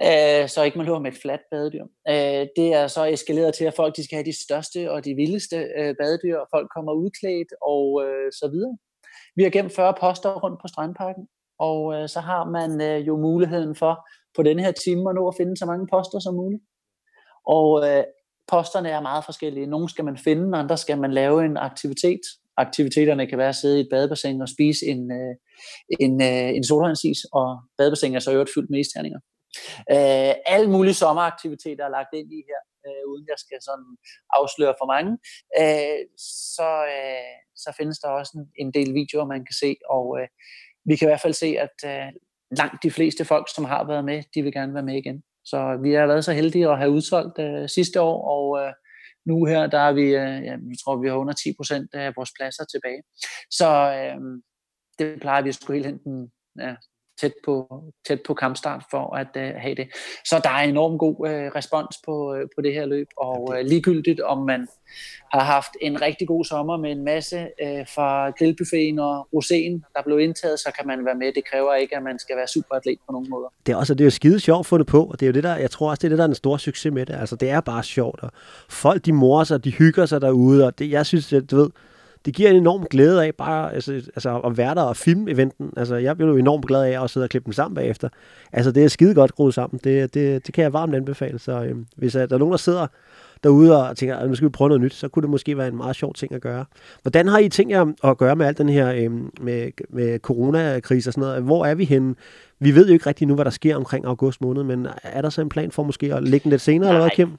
øh, 0.03 0.49
så 0.49 0.63
ikke 0.63 0.77
man 0.77 0.85
løber 0.85 0.99
med 0.99 1.11
et 1.11 1.21
fladt 1.21 1.41
badedyr. 1.51 1.85
Øh, 2.09 2.47
det 2.55 2.73
er 2.73 2.87
så 2.87 3.05
eskaleret 3.05 3.53
til, 3.53 3.65
at 3.65 3.73
folk 3.73 3.95
de 3.95 4.03
skal 4.03 4.15
have 4.15 4.25
de 4.25 4.43
største 4.43 4.91
og 4.91 5.05
de 5.05 5.15
vildeste 5.15 5.57
øh, 5.79 5.95
badedyr, 5.99 6.37
og 6.37 6.47
folk 6.51 6.67
kommer 6.75 6.93
udklædt 6.93 7.51
og 7.61 8.03
øh, 8.05 8.31
så 8.31 8.49
videre. 8.53 8.77
Vi 9.35 9.43
har 9.43 9.49
gennem 9.49 9.71
40 9.71 9.93
poster 9.99 10.31
rundt 10.43 10.61
på 10.61 10.67
strandparken, 10.67 11.27
og 11.59 11.93
øh, 11.93 12.09
så 12.09 12.19
har 12.19 12.45
man 12.45 12.81
øh, 12.81 13.07
jo 13.07 13.17
muligheden 13.17 13.75
for 13.75 14.07
på 14.35 14.43
den 14.43 14.59
her 14.59 14.71
time 14.71 15.09
at 15.09 15.15
nå 15.15 15.27
at 15.27 15.35
finde 15.37 15.57
så 15.57 15.65
mange 15.65 15.87
poster 15.87 16.19
som 16.19 16.35
muligt. 16.35 16.63
Og 17.47 17.89
øh, 17.89 18.03
posterne 18.47 18.89
er 18.89 19.01
meget 19.01 19.25
forskellige. 19.25 19.67
Nogle 19.67 19.89
skal 19.89 20.05
man 20.05 20.17
finde, 20.17 20.57
andre 20.57 20.77
skal 20.77 20.97
man 20.97 21.11
lave 21.11 21.45
en 21.45 21.57
aktivitet. 21.57 22.21
Aktiviteterne 22.57 23.27
kan 23.27 23.37
være 23.37 23.49
at 23.49 23.55
sidde 23.55 23.77
i 23.77 23.81
et 23.81 23.87
badebassin 23.91 24.41
og 24.41 24.49
spise 24.49 24.85
en, 24.85 25.11
øh, 25.11 25.35
en, 25.99 26.21
øh, 26.21 26.49
en 26.57 26.63
solvandsis, 26.63 27.19
og 27.33 27.47
badebassinet 27.77 28.15
er 28.15 28.19
så 28.19 28.31
øvrigt 28.31 28.53
fyldt 28.55 28.69
med 28.69 28.79
isterninger. 28.79 29.19
Øh, 29.95 30.33
alle 30.45 30.69
mulige 30.69 30.93
sommeraktiviteter 30.93 31.85
er 31.85 31.95
lagt 31.97 32.13
ind 32.13 32.29
i 32.39 32.41
her, 32.49 32.61
øh, 32.85 33.03
uden 33.11 33.25
jeg 33.31 33.39
skal 33.43 33.57
sådan 33.61 33.91
afsløre 34.37 34.75
for 34.79 34.87
mange. 34.93 35.11
Øh, 35.61 36.01
så, 36.55 36.69
øh, 36.95 37.33
så 37.55 37.69
findes 37.77 37.99
der 37.99 38.09
også 38.09 38.31
en, 38.37 38.45
en 38.63 38.73
del 38.77 38.93
videoer, 38.93 39.25
man 39.25 39.45
kan 39.47 39.55
se, 39.63 39.75
og 39.89 40.05
øh, 40.19 40.27
vi 40.85 40.95
kan 40.95 41.07
i 41.07 41.09
hvert 41.11 41.25
fald 41.25 41.33
se, 41.33 41.49
at 41.65 41.77
øh, 41.91 42.09
langt 42.59 42.83
de 42.83 42.91
fleste 42.91 43.25
folk, 43.25 43.47
som 43.55 43.65
har 43.65 43.83
været 43.87 44.05
med, 44.05 44.23
de 44.35 44.41
vil 44.43 44.53
gerne 44.53 44.73
være 44.73 44.89
med 44.89 44.97
igen. 44.97 45.23
Så 45.45 45.79
vi 45.83 45.93
har 45.93 46.07
været 46.07 46.25
så 46.25 46.33
heldige 46.33 46.69
at 46.69 46.77
have 46.77 46.91
udsolgt 46.91 47.39
øh, 47.39 47.69
sidste 47.69 48.01
år, 48.01 48.17
og 48.35 48.45
øh, 48.61 48.73
nu 49.25 49.45
her, 49.45 49.67
der 49.67 49.79
er 49.79 49.93
vi, 49.93 50.01
øh, 50.01 50.45
jeg 50.45 50.59
tror, 50.83 51.01
vi 51.01 51.07
har 51.07 51.15
under 51.15 51.33
10 51.33 51.53
procent 51.57 51.89
af 51.93 52.13
vores 52.15 52.31
pladser 52.37 52.65
tilbage. 52.65 53.01
Så 53.51 53.69
øh, 53.99 54.19
det 54.99 55.21
plejer 55.21 55.41
vi 55.41 55.49
at 55.49 55.55
skulle 55.55 55.75
helt 55.77 55.87
hen 55.87 55.97
den 55.97 56.31
ja, 56.59 56.75
tæt 57.21 57.33
på, 57.45 57.83
tæt 58.07 58.19
på 58.27 58.33
kampstart 58.33 58.83
for 58.91 59.15
at 59.15 59.27
uh, 59.35 59.61
have 59.61 59.75
det. 59.75 59.87
Så 60.25 60.41
der 60.43 60.49
er 60.49 60.63
enormt 60.63 60.99
god 60.99 61.15
uh, 61.19 61.55
respons 61.55 61.97
på, 62.05 62.33
uh, 62.33 62.39
på 62.55 62.61
det 62.61 62.73
her 62.73 62.85
løb, 62.85 63.07
og 63.17 63.49
uh, 63.49 63.65
ligegyldigt 63.65 64.19
om 64.19 64.37
man 64.37 64.67
har 65.33 65.43
haft 65.43 65.71
en 65.81 66.01
rigtig 66.01 66.27
god 66.27 66.45
sommer 66.45 66.77
med 66.77 66.91
en 66.91 67.03
masse 67.03 67.37
uh, 67.37 67.85
fra 67.95 68.29
grillbuffeten 68.29 68.99
og 68.99 69.27
roséen, 69.35 69.91
der 69.95 70.01
blev 70.05 70.19
indtaget, 70.19 70.59
så 70.59 70.71
kan 70.77 70.87
man 70.87 71.05
være 71.05 71.15
med. 71.15 71.33
Det 71.33 71.43
kræver 71.51 71.73
ikke, 71.75 71.97
at 71.97 72.03
man 72.03 72.19
skal 72.19 72.37
være 72.37 72.47
superatlet 72.47 72.99
på 73.07 73.11
nogen 73.11 73.29
måder. 73.29 73.47
Det 73.65 73.71
er 73.71 73.75
også 73.75 73.93
det 73.93 74.01
er 74.01 74.05
jo 74.05 74.11
skide 74.11 74.39
sjovt 74.39 74.67
fundet 74.67 74.87
på, 74.87 75.03
og 75.05 75.19
det 75.19 75.25
er 75.25 75.27
jo 75.27 75.33
det 75.33 75.43
der, 75.43 75.55
jeg 75.55 75.71
tror 75.71 75.89
også, 75.89 75.99
det 76.01 76.07
er 76.07 76.09
det, 76.09 76.17
der 76.17 76.23
er 76.23 76.27
den 76.27 76.35
store 76.35 76.59
succes 76.59 76.93
med 76.93 77.05
det. 77.05 77.15
Altså, 77.15 77.35
det 77.35 77.49
er 77.49 77.61
bare 77.61 77.83
sjovt, 77.83 78.19
og 78.23 78.31
folk 78.69 79.05
de 79.05 79.13
morer 79.13 79.43
sig, 79.43 79.63
de 79.63 79.71
hygger 79.71 80.05
sig 80.05 80.21
derude, 80.21 80.65
og 80.67 80.79
det, 80.79 80.91
jeg 80.91 81.05
synes, 81.05 81.27
det, 81.27 81.51
du 81.51 81.55
ved, 81.55 81.69
det 82.25 82.35
giver 82.35 82.49
en 82.49 82.55
enorm 82.55 82.85
glæde 82.89 83.25
af 83.25 83.35
bare 83.35 83.73
altså, 83.73 83.93
altså 83.93 84.39
at 84.39 84.57
være 84.57 84.75
der 84.75 84.81
og 84.81 84.97
filme 84.97 85.31
eventen. 85.31 85.73
Altså, 85.77 85.95
jeg 85.95 86.17
bliver 86.17 86.31
jo 86.31 86.37
enormt 86.37 86.65
glad 86.65 86.83
af 86.83 87.03
at 87.03 87.09
sidde 87.09 87.23
og 87.23 87.29
klippe 87.29 87.45
dem 87.45 87.53
sammen 87.53 87.75
bagefter. 87.75 88.09
Altså, 88.53 88.71
det 88.71 88.83
er 88.83 88.87
skide 88.87 89.15
godt 89.15 89.29
skruet 89.29 89.53
sammen. 89.53 89.79
Det, 89.83 90.13
det, 90.13 90.45
det 90.45 90.53
kan 90.53 90.63
jeg 90.63 90.73
varmt 90.73 90.95
anbefale. 90.95 91.39
Så 91.39 91.63
øhm, 91.63 91.85
hvis 91.97 92.15
uh, 92.15 92.21
der 92.21 92.33
er 92.33 92.37
nogen, 92.37 92.51
der 92.51 92.57
sidder 92.57 92.87
derude 93.43 93.89
og 93.89 93.97
tænker, 93.97 94.15
at 94.15 94.29
nu 94.29 94.35
skal 94.35 94.45
vi 94.45 94.51
prøve 94.51 94.69
noget 94.69 94.81
nyt, 94.81 94.93
så 94.93 95.07
kunne 95.07 95.21
det 95.21 95.29
måske 95.29 95.57
være 95.57 95.67
en 95.67 95.75
meget 95.75 95.95
sjov 95.95 96.13
ting 96.13 96.33
at 96.33 96.41
gøre. 96.41 96.65
Hvordan 97.01 97.27
har 97.27 97.37
I 97.37 97.49
tænkt 97.49 97.71
jer 97.71 97.85
at 98.03 98.17
gøre 98.17 98.35
med 98.35 98.45
alt 98.45 98.57
den 98.57 98.69
her 98.69 98.93
øhm, 98.93 99.29
med, 99.41 99.71
med 99.89 100.19
coronakrise 100.19 101.09
og 101.09 101.13
sådan 101.13 101.27
noget? 101.27 101.43
Hvor 101.43 101.65
er 101.65 101.75
vi 101.75 101.85
henne? 101.85 102.15
Vi 102.59 102.75
ved 102.75 102.87
jo 102.87 102.93
ikke 102.93 103.05
rigtig 103.05 103.27
nu, 103.27 103.35
hvad 103.35 103.45
der 103.45 103.51
sker 103.51 103.75
omkring 103.75 104.05
august 104.05 104.41
måned, 104.41 104.63
men 104.63 104.87
er 105.03 105.21
der 105.21 105.29
så 105.29 105.41
en 105.41 105.49
plan 105.49 105.71
for 105.71 105.83
måske 105.83 106.13
at 106.13 106.23
lægge 106.23 106.43
den 106.43 106.49
lidt 106.49 106.61
senere, 106.61 106.89
Nej. 106.89 106.89
eller 106.89 107.01
hvad, 107.01 107.15
Kim? 107.15 107.29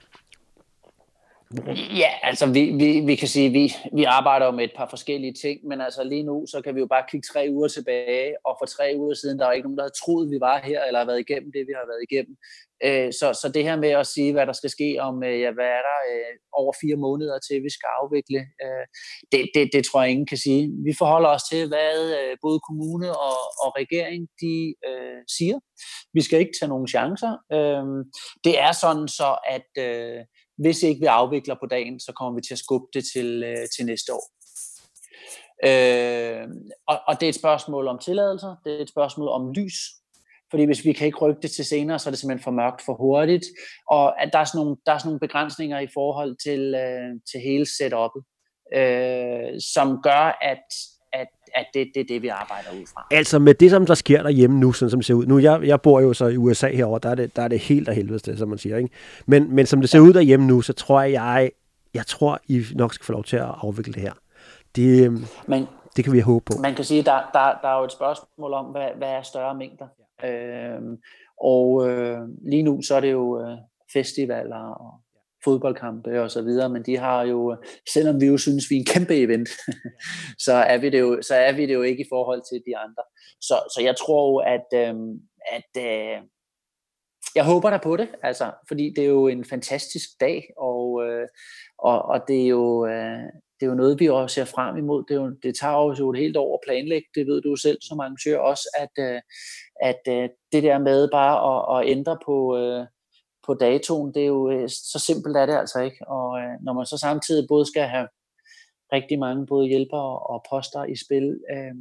Ja, 2.03 2.11
altså 2.23 2.47
vi, 2.47 2.63
vi, 2.81 3.01
vi 3.01 3.15
kan 3.15 3.29
sige, 3.29 3.51
vi, 3.51 3.75
vi 3.93 4.05
arbejder 4.05 4.51
med 4.51 4.65
et 4.65 4.77
par 4.77 4.89
forskellige 4.91 5.33
ting, 5.33 5.67
men 5.69 5.81
altså 5.81 6.05
lige 6.05 6.23
nu, 6.23 6.47
så 6.47 6.61
kan 6.61 6.75
vi 6.75 6.81
jo 6.81 6.87
bare 6.87 7.05
kigge 7.11 7.27
tre 7.33 7.47
uger 7.51 7.69
tilbage, 7.69 8.35
og 8.45 8.57
for 8.61 8.67
tre 8.67 8.95
uger 8.97 9.15
siden, 9.15 9.39
der 9.39 9.47
er 9.47 9.53
ikke 9.53 9.67
nogen, 9.67 9.79
der 9.79 9.85
havde 9.85 10.01
troet, 10.03 10.31
vi 10.31 10.39
var 10.41 10.61
her, 10.65 10.85
eller 10.85 10.99
har 10.99 11.07
været 11.07 11.25
igennem 11.29 11.53
det, 11.53 11.63
vi 11.67 11.75
har 11.79 11.87
været 11.91 12.03
igennem. 12.09 12.37
Øh, 12.87 13.13
så, 13.19 13.27
så 13.41 13.47
det 13.55 13.63
her 13.65 13.77
med 13.77 13.89
at 13.89 14.07
sige, 14.07 14.33
hvad 14.33 14.47
der 14.47 14.53
skal 14.53 14.71
ske 14.71 14.97
om, 15.01 15.23
øh, 15.25 15.41
ja, 15.41 15.51
hvad 15.57 15.71
er 15.79 15.83
der 15.91 15.99
øh, 16.13 16.33
over 16.61 16.73
fire 16.83 16.97
måneder 16.97 17.39
til, 17.39 17.57
vi 17.67 17.73
skal 17.77 17.89
afvikle, 18.01 18.41
øh, 18.65 18.85
det, 19.33 19.41
det, 19.55 19.65
det 19.75 19.83
tror 19.85 20.03
jeg 20.03 20.11
ingen 20.11 20.31
kan 20.33 20.41
sige. 20.47 20.63
Vi 20.87 20.93
forholder 20.99 21.29
os 21.37 21.45
til, 21.51 21.69
hvad 21.69 21.97
øh, 22.21 22.37
både 22.47 22.59
kommune 22.69 23.09
og, 23.29 23.39
og 23.65 23.71
regering, 23.81 24.21
de 24.43 24.75
øh, 24.89 25.21
siger. 25.37 25.59
Vi 26.17 26.23
skal 26.23 26.41
ikke 26.41 26.57
tage 26.59 26.73
nogen 26.75 26.89
chancer. 26.95 27.33
Øh, 27.57 27.87
det 28.45 28.55
er 28.67 28.73
sådan 28.83 29.09
så, 29.09 29.31
at 29.57 29.71
øh, 29.89 30.21
hvis 30.59 30.83
ikke 30.83 31.01
vi 31.01 31.07
afvikler 31.07 31.55
på 31.61 31.67
dagen, 31.67 32.01
så 32.01 32.13
kommer 32.13 32.35
vi 32.35 32.43
til 32.43 32.55
at 32.55 32.59
skubbe 32.59 32.87
det 32.95 33.05
til, 33.15 33.43
øh, 33.45 33.67
til 33.77 33.87
næste 33.87 34.13
år. 34.15 34.25
Øh, 35.65 36.49
og, 36.89 37.01
og 37.09 37.21
det 37.21 37.27
er 37.27 37.29
et 37.29 37.35
spørgsmål 37.35 37.89
om 37.89 37.99
tilladelser, 37.99 38.57
det 38.65 38.73
er 38.73 38.83
et 38.83 38.89
spørgsmål 38.89 39.29
om 39.29 39.53
lys, 39.53 39.75
fordi 40.51 40.65
hvis 40.65 40.85
vi 40.85 40.93
kan 40.93 41.07
ikke 41.07 41.19
rykke 41.19 41.43
det 41.43 41.51
til 41.51 41.65
senere, 41.65 41.99
så 41.99 42.09
er 42.09 42.11
det 42.11 42.19
simpelthen 42.19 42.45
for 42.45 42.51
mørkt 42.51 42.83
for 42.83 42.95
hurtigt, 42.95 43.45
og 43.91 44.23
at 44.23 44.33
der 44.33 44.39
er 44.39 44.45
sådan 44.45 44.59
nogle, 44.59 44.77
der 44.87 44.93
er 44.93 44.99
sådan 44.99 45.09
nogle 45.09 45.21
begrænsninger 45.21 45.79
i 45.79 45.89
forhold 45.95 46.37
til, 46.45 46.75
øh, 46.75 47.11
til 47.31 47.41
hele 47.41 47.67
setup'et, 47.77 48.23
øh, 48.79 49.61
som 49.75 50.03
gør, 50.03 50.39
at 50.53 50.67
at, 51.57 51.61
at 51.61 51.67
det, 51.75 51.87
det 51.95 52.01
er 52.01 52.05
det, 52.05 52.23
vi 52.23 52.29
arbejder 52.29 52.69
ud 52.81 52.87
fra. 52.95 53.07
Altså 53.11 53.39
med 53.39 53.55
det, 53.55 53.71
som 53.71 53.87
der 53.87 53.95
sker 53.95 54.23
derhjemme 54.23 54.61
nu, 54.61 54.73
sådan 54.73 54.91
som 54.91 54.99
det 54.99 55.07
ser 55.07 55.15
ud. 55.15 55.27
Nu, 55.27 55.39
jeg, 55.39 55.61
jeg 55.65 55.81
bor 55.81 56.01
jo 56.01 56.13
så 56.13 56.27
i 56.27 56.37
USA 56.37 56.69
herover, 56.69 56.99
der 56.99 57.11
er 57.11 57.15
det, 57.15 57.37
der 57.37 57.43
er 57.43 57.49
det 57.49 57.59
helt 57.59 57.89
af 57.89 57.95
helvede, 57.95 58.37
som 58.37 58.49
man 58.49 58.59
siger. 58.59 58.77
Ikke? 58.77 58.91
Men, 59.27 59.55
men 59.55 59.67
som 59.67 59.81
det 59.81 59.91
ser 59.91 60.01
ud 60.01 60.13
derhjemme 60.13 60.47
nu, 60.47 60.61
så 60.63 60.73
tror 60.73 61.01
jeg, 61.01 61.13
jeg, 61.13 61.51
jeg 61.95 62.07
tror, 62.07 62.41
I 62.49 62.65
nok 62.75 62.95
skal 62.95 63.05
få 63.05 63.13
lov 63.13 63.25
til 63.25 63.37
at 63.37 63.49
afvikle 63.63 63.93
det 63.93 64.03
her. 64.03 64.13
Det, 64.77 65.07
øhm, 65.07 65.25
men, 65.47 65.67
det 65.97 66.05
kan 66.05 66.13
vi 66.13 66.21
håbe 66.21 66.45
på. 66.45 66.61
Man 66.63 66.75
kan 66.75 66.85
sige, 66.85 67.03
der, 67.03 67.31
der, 67.33 67.59
der 67.63 67.69
er 67.69 67.79
jo 67.79 67.85
et 67.85 67.93
spørgsmål 67.93 68.53
om, 68.53 68.65
hvad, 68.65 68.89
hvad 68.97 69.09
er 69.09 69.23
større 69.23 69.55
mængder? 69.55 69.87
Ja. 70.23 70.75
Øhm, 70.75 70.99
og 71.41 71.89
øh, 71.89 72.19
lige 72.51 72.63
nu, 72.63 72.83
så 72.83 72.95
er 72.95 73.01
det 73.01 73.13
jo 73.13 73.41
øh, 73.41 73.59
festivaler 73.93 74.57
og 74.57 75.01
fodboldkampe 75.47 76.23
og 76.23 76.31
så 76.31 76.43
videre, 76.43 76.69
men 76.69 76.83
de 76.83 76.97
har 76.97 77.21
jo, 77.33 77.53
øh, 77.53 77.59
selvom 77.95 78.21
vi 78.21 78.27
jo 78.27 78.37
synes, 78.39 78.65
vi 78.71 78.75
er 78.77 78.81
en 78.81 78.93
kæmpe 78.95 79.15
event, 79.25 79.49
så, 80.47 80.53
er 80.53 80.79
vi 80.79 80.89
det 80.91 81.01
jo, 81.01 81.11
så 81.29 81.35
er 81.35 81.53
vi 81.53 81.63
det 81.67 81.75
jo 81.75 81.83
ikke 81.83 82.03
i 82.05 82.11
forhold 82.15 82.43
til 82.51 82.59
de 82.67 82.77
andre. 82.85 83.03
Så, 83.49 83.57
så 83.75 83.79
jeg 83.89 83.95
tror 83.97 84.21
jo, 84.31 84.37
at, 84.55 84.69
øh, 84.83 84.95
at 85.59 85.73
øh, 85.87 86.19
jeg 87.35 87.45
håber 87.45 87.71
da 87.71 87.79
på 87.79 87.97
det, 87.97 88.09
altså, 88.23 88.53
fordi 88.69 88.93
det 88.97 89.05
er 89.05 89.09
jo 89.09 89.27
en 89.29 89.45
fantastisk 89.45 90.09
dag, 90.21 90.45
og, 90.59 91.07
øh, 91.07 91.29
og, 91.79 92.03
og 92.03 92.21
det 92.29 92.43
er 92.43 92.49
jo, 92.49 92.87
øh, 92.87 93.27
det 93.57 93.67
er 93.67 93.71
jo 93.71 93.75
noget, 93.75 94.01
vi 94.01 94.09
også 94.09 94.35
ser 94.35 94.45
frem 94.45 94.77
imod. 94.77 95.05
Det, 95.09 95.17
er 95.17 95.21
jo, 95.21 95.31
det 95.43 95.55
tager 95.61 95.97
jo 95.99 96.11
et 96.11 96.19
helt 96.19 96.37
år 96.37 96.55
at 96.55 96.65
planlægge, 96.67 97.09
det 97.15 97.27
ved 97.27 97.43
du 97.43 97.57
selv 97.57 97.79
som 97.83 98.01
arrangør 98.01 98.39
også, 98.39 98.69
at, 98.79 99.05
øh, 99.07 99.21
at 99.83 100.03
øh, 100.09 100.29
det 100.53 100.63
der 100.63 100.79
med 100.79 101.09
bare 101.13 101.37
at, 101.51 101.61
at 101.77 101.91
ændre 101.97 102.19
på, 102.27 102.57
øh, 102.59 102.87
på 103.47 103.55
datoen, 103.55 104.15
det 104.15 104.23
er 104.23 104.27
jo 104.27 104.51
øh, 104.51 104.69
så 104.69 104.99
simpelt 105.07 105.37
er 105.37 105.47
det 105.47 105.57
altså 105.57 105.81
ikke. 105.81 106.09
Og 106.09 106.39
øh, 106.39 106.63
når 106.63 106.73
man 106.73 106.87
så 106.87 106.99
samtidig 106.99 107.49
både 107.49 107.67
skal 107.67 107.83
have 107.83 108.09
rigtig 108.93 109.19
mange 109.19 109.47
både 109.47 109.69
hjælpere 109.69 110.19
og 110.19 110.45
poster 110.51 110.85
i 110.85 110.97
spil, 110.97 111.41
øh, 111.51 111.75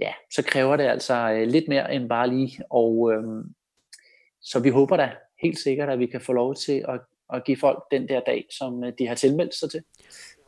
ja, 0.00 0.12
så 0.34 0.42
kræver 0.42 0.76
det 0.76 0.84
altså 0.84 1.30
øh, 1.30 1.48
lidt 1.48 1.68
mere 1.68 1.94
end 1.94 2.08
bare 2.08 2.28
lige. 2.28 2.60
Og 2.70 3.12
øh, 3.12 3.44
så 4.40 4.60
vi 4.60 4.68
håber 4.68 4.96
da 4.96 5.10
helt 5.42 5.58
sikkert, 5.58 5.88
at 5.88 5.98
vi 5.98 6.06
kan 6.06 6.20
få 6.20 6.32
lov 6.32 6.54
til 6.54 6.84
at, 6.88 7.00
at 7.34 7.44
give 7.44 7.56
folk 7.56 7.82
den 7.90 8.08
der 8.08 8.20
dag, 8.20 8.46
som 8.58 8.84
øh, 8.84 8.92
de 8.98 9.06
har 9.06 9.14
tilmeldt 9.14 9.54
sig 9.54 9.70
til. 9.70 9.80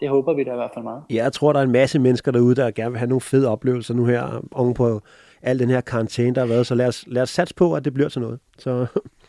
Det 0.00 0.08
håber 0.08 0.34
vi 0.34 0.44
da 0.44 0.52
i 0.52 0.56
hvert 0.56 0.70
fald 0.74 0.84
meget. 0.84 1.02
Ja, 1.10 1.14
jeg 1.14 1.32
tror, 1.32 1.52
der 1.52 1.60
er 1.60 1.64
en 1.64 1.72
masse 1.72 1.98
mennesker 1.98 2.32
derude, 2.32 2.54
der 2.54 2.70
gerne 2.70 2.90
vil 2.90 2.98
have 2.98 3.08
nogle 3.08 3.20
fede 3.20 3.48
oplevelser 3.48 3.94
nu 3.94 4.04
her 4.04 4.44
oven 4.52 4.74
på 4.74 5.00
al 5.42 5.58
den 5.58 5.70
her 5.70 5.80
karantæne, 5.80 6.34
der 6.34 6.40
har 6.40 6.48
været. 6.48 6.66
Så 6.66 6.74
lad 6.74 6.86
os, 6.86 7.04
lad 7.06 7.22
os 7.22 7.30
satse 7.30 7.54
på, 7.54 7.74
at 7.74 7.84
det 7.84 7.94
bliver 7.94 8.08
til 8.08 8.20
noget. 8.20 8.40
Så 8.58 8.86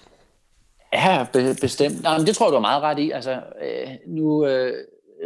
Ja, 1.05 1.27
be- 1.33 1.55
bestemt. 1.61 2.01
Nej, 2.03 2.17
men 2.17 2.27
det 2.27 2.35
tror 2.35 2.45
jeg, 2.45 2.51
du 2.51 2.57
er 2.57 2.69
meget 2.69 2.83
ret 2.83 2.99
i. 2.99 3.11
Altså, 3.11 3.33
øh, 3.61 3.89
nu, 4.07 4.45
øh, 4.45 4.73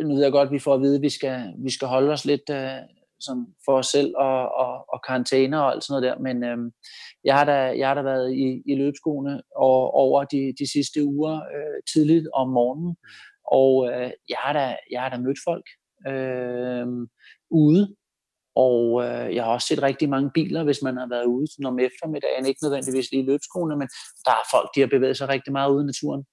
nu 0.06 0.14
ved 0.14 0.24
jeg 0.24 0.32
godt, 0.32 0.48
at 0.48 0.54
vi 0.54 0.60
får 0.60 0.74
at 0.74 0.82
vide, 0.82 0.96
at 0.96 1.02
vi 1.02 1.10
skal, 1.10 1.54
vi 1.58 1.72
skal 1.72 1.88
holde 1.88 2.12
os 2.12 2.26
lidt 2.26 2.50
øh, 2.52 2.80
sådan 3.20 3.46
for 3.66 3.78
os 3.78 3.88
selv 3.88 4.14
og, 4.18 4.56
og, 4.56 4.86
og 4.94 5.00
karantæner 5.08 5.60
og 5.60 5.72
alt 5.72 5.84
sådan 5.84 6.02
noget 6.02 6.10
der, 6.10 6.24
men 6.24 6.44
øh, 6.44 6.72
jeg, 7.24 7.36
har 7.36 7.46
da, 7.46 7.78
jeg 7.78 7.88
har 7.88 7.96
da 7.96 8.02
været 8.02 8.34
i, 8.34 8.62
i 8.66 8.76
løbskoene 8.76 9.42
og, 9.56 9.94
over 9.94 10.24
de, 10.24 10.54
de 10.60 10.72
sidste 10.72 11.04
uger 11.04 11.36
øh, 11.36 11.80
tidligt 11.94 12.28
om 12.34 12.50
morgenen, 12.50 12.96
og 13.52 13.90
øh, 13.92 14.12
jeg, 14.30 14.38
har 14.40 14.54
da, 14.54 14.78
jeg 14.92 15.02
har 15.02 15.10
da 15.10 15.18
mødt 15.18 15.40
folk 15.48 15.66
øh, 16.08 16.88
ude, 17.52 17.96
og 18.56 19.04
øh, 19.06 19.36
jeg 19.36 19.44
har 19.44 19.52
også 19.52 19.68
set 19.68 19.82
rigtig 19.84 20.10
mange 20.10 20.30
biler, 20.34 20.64
hvis 20.64 20.82
man 20.82 20.98
har 20.98 21.08
været 21.10 21.26
ude 21.26 21.48
sådan 21.52 21.66
om 21.66 21.80
eftermiddagen, 21.80 22.46
ikke 22.46 22.64
nødvendigvis 22.64 23.12
lige 23.12 23.26
løbskoene, 23.26 23.76
men 23.82 23.88
der 24.26 24.32
er 24.32 24.46
folk, 24.54 24.68
de 24.76 24.80
har 24.80 24.88
bevæget 24.96 25.18
sig 25.18 25.30
rigtig 25.30 25.54
meget 25.54 25.72
ude 25.74 25.84
i 25.84 25.90
naturen. 25.92 26.24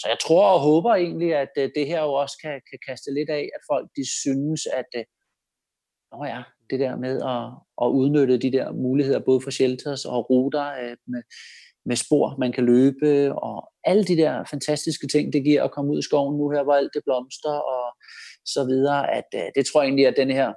Så 0.00 0.06
jeg 0.08 0.18
tror 0.24 0.44
og 0.54 0.60
håber 0.60 0.94
egentlig, 0.94 1.30
at 1.44 1.52
øh, 1.58 1.70
det 1.76 1.86
her 1.86 2.00
jo 2.02 2.12
også 2.22 2.36
kan, 2.42 2.56
kan 2.70 2.78
kaste 2.88 3.14
lidt 3.14 3.30
af, 3.30 3.44
at 3.56 3.62
folk 3.72 3.86
de 3.96 4.04
synes, 4.20 4.60
at 4.80 4.90
øh, 4.96 5.04
Nå 6.12 6.24
ja, 6.24 6.42
det 6.70 6.80
der 6.80 6.96
med 6.96 7.14
at, 7.34 7.44
at 7.82 7.88
udnytte 7.98 8.38
de 8.38 8.52
der 8.52 8.72
muligheder, 8.72 9.18
både 9.18 9.40
for 9.40 9.50
shelters 9.50 10.04
og 10.04 10.30
ruter 10.30 10.66
øh, 10.82 10.96
med, 11.06 11.22
med 11.84 11.96
spor, 11.96 12.36
man 12.38 12.52
kan 12.52 12.64
løbe, 12.64 13.34
og 13.42 13.70
alle 13.84 14.04
de 14.04 14.16
der 14.16 14.44
fantastiske 14.44 15.06
ting, 15.06 15.32
det 15.32 15.44
giver 15.44 15.64
at 15.64 15.70
komme 15.70 15.92
ud 15.92 15.98
i 15.98 16.02
skoven 16.08 16.36
nu 16.36 16.50
her, 16.50 16.62
hvor 16.62 16.74
alt 16.74 16.90
det 16.94 17.02
blomster 17.04 17.56
og 17.74 17.84
så 18.44 18.64
videre, 18.64 19.10
at 19.18 19.28
øh, 19.34 19.46
det 19.54 19.66
tror 19.66 19.80
jeg 19.80 19.88
egentlig, 19.88 20.06
at 20.06 20.16
den 20.16 20.30
her 20.30 20.52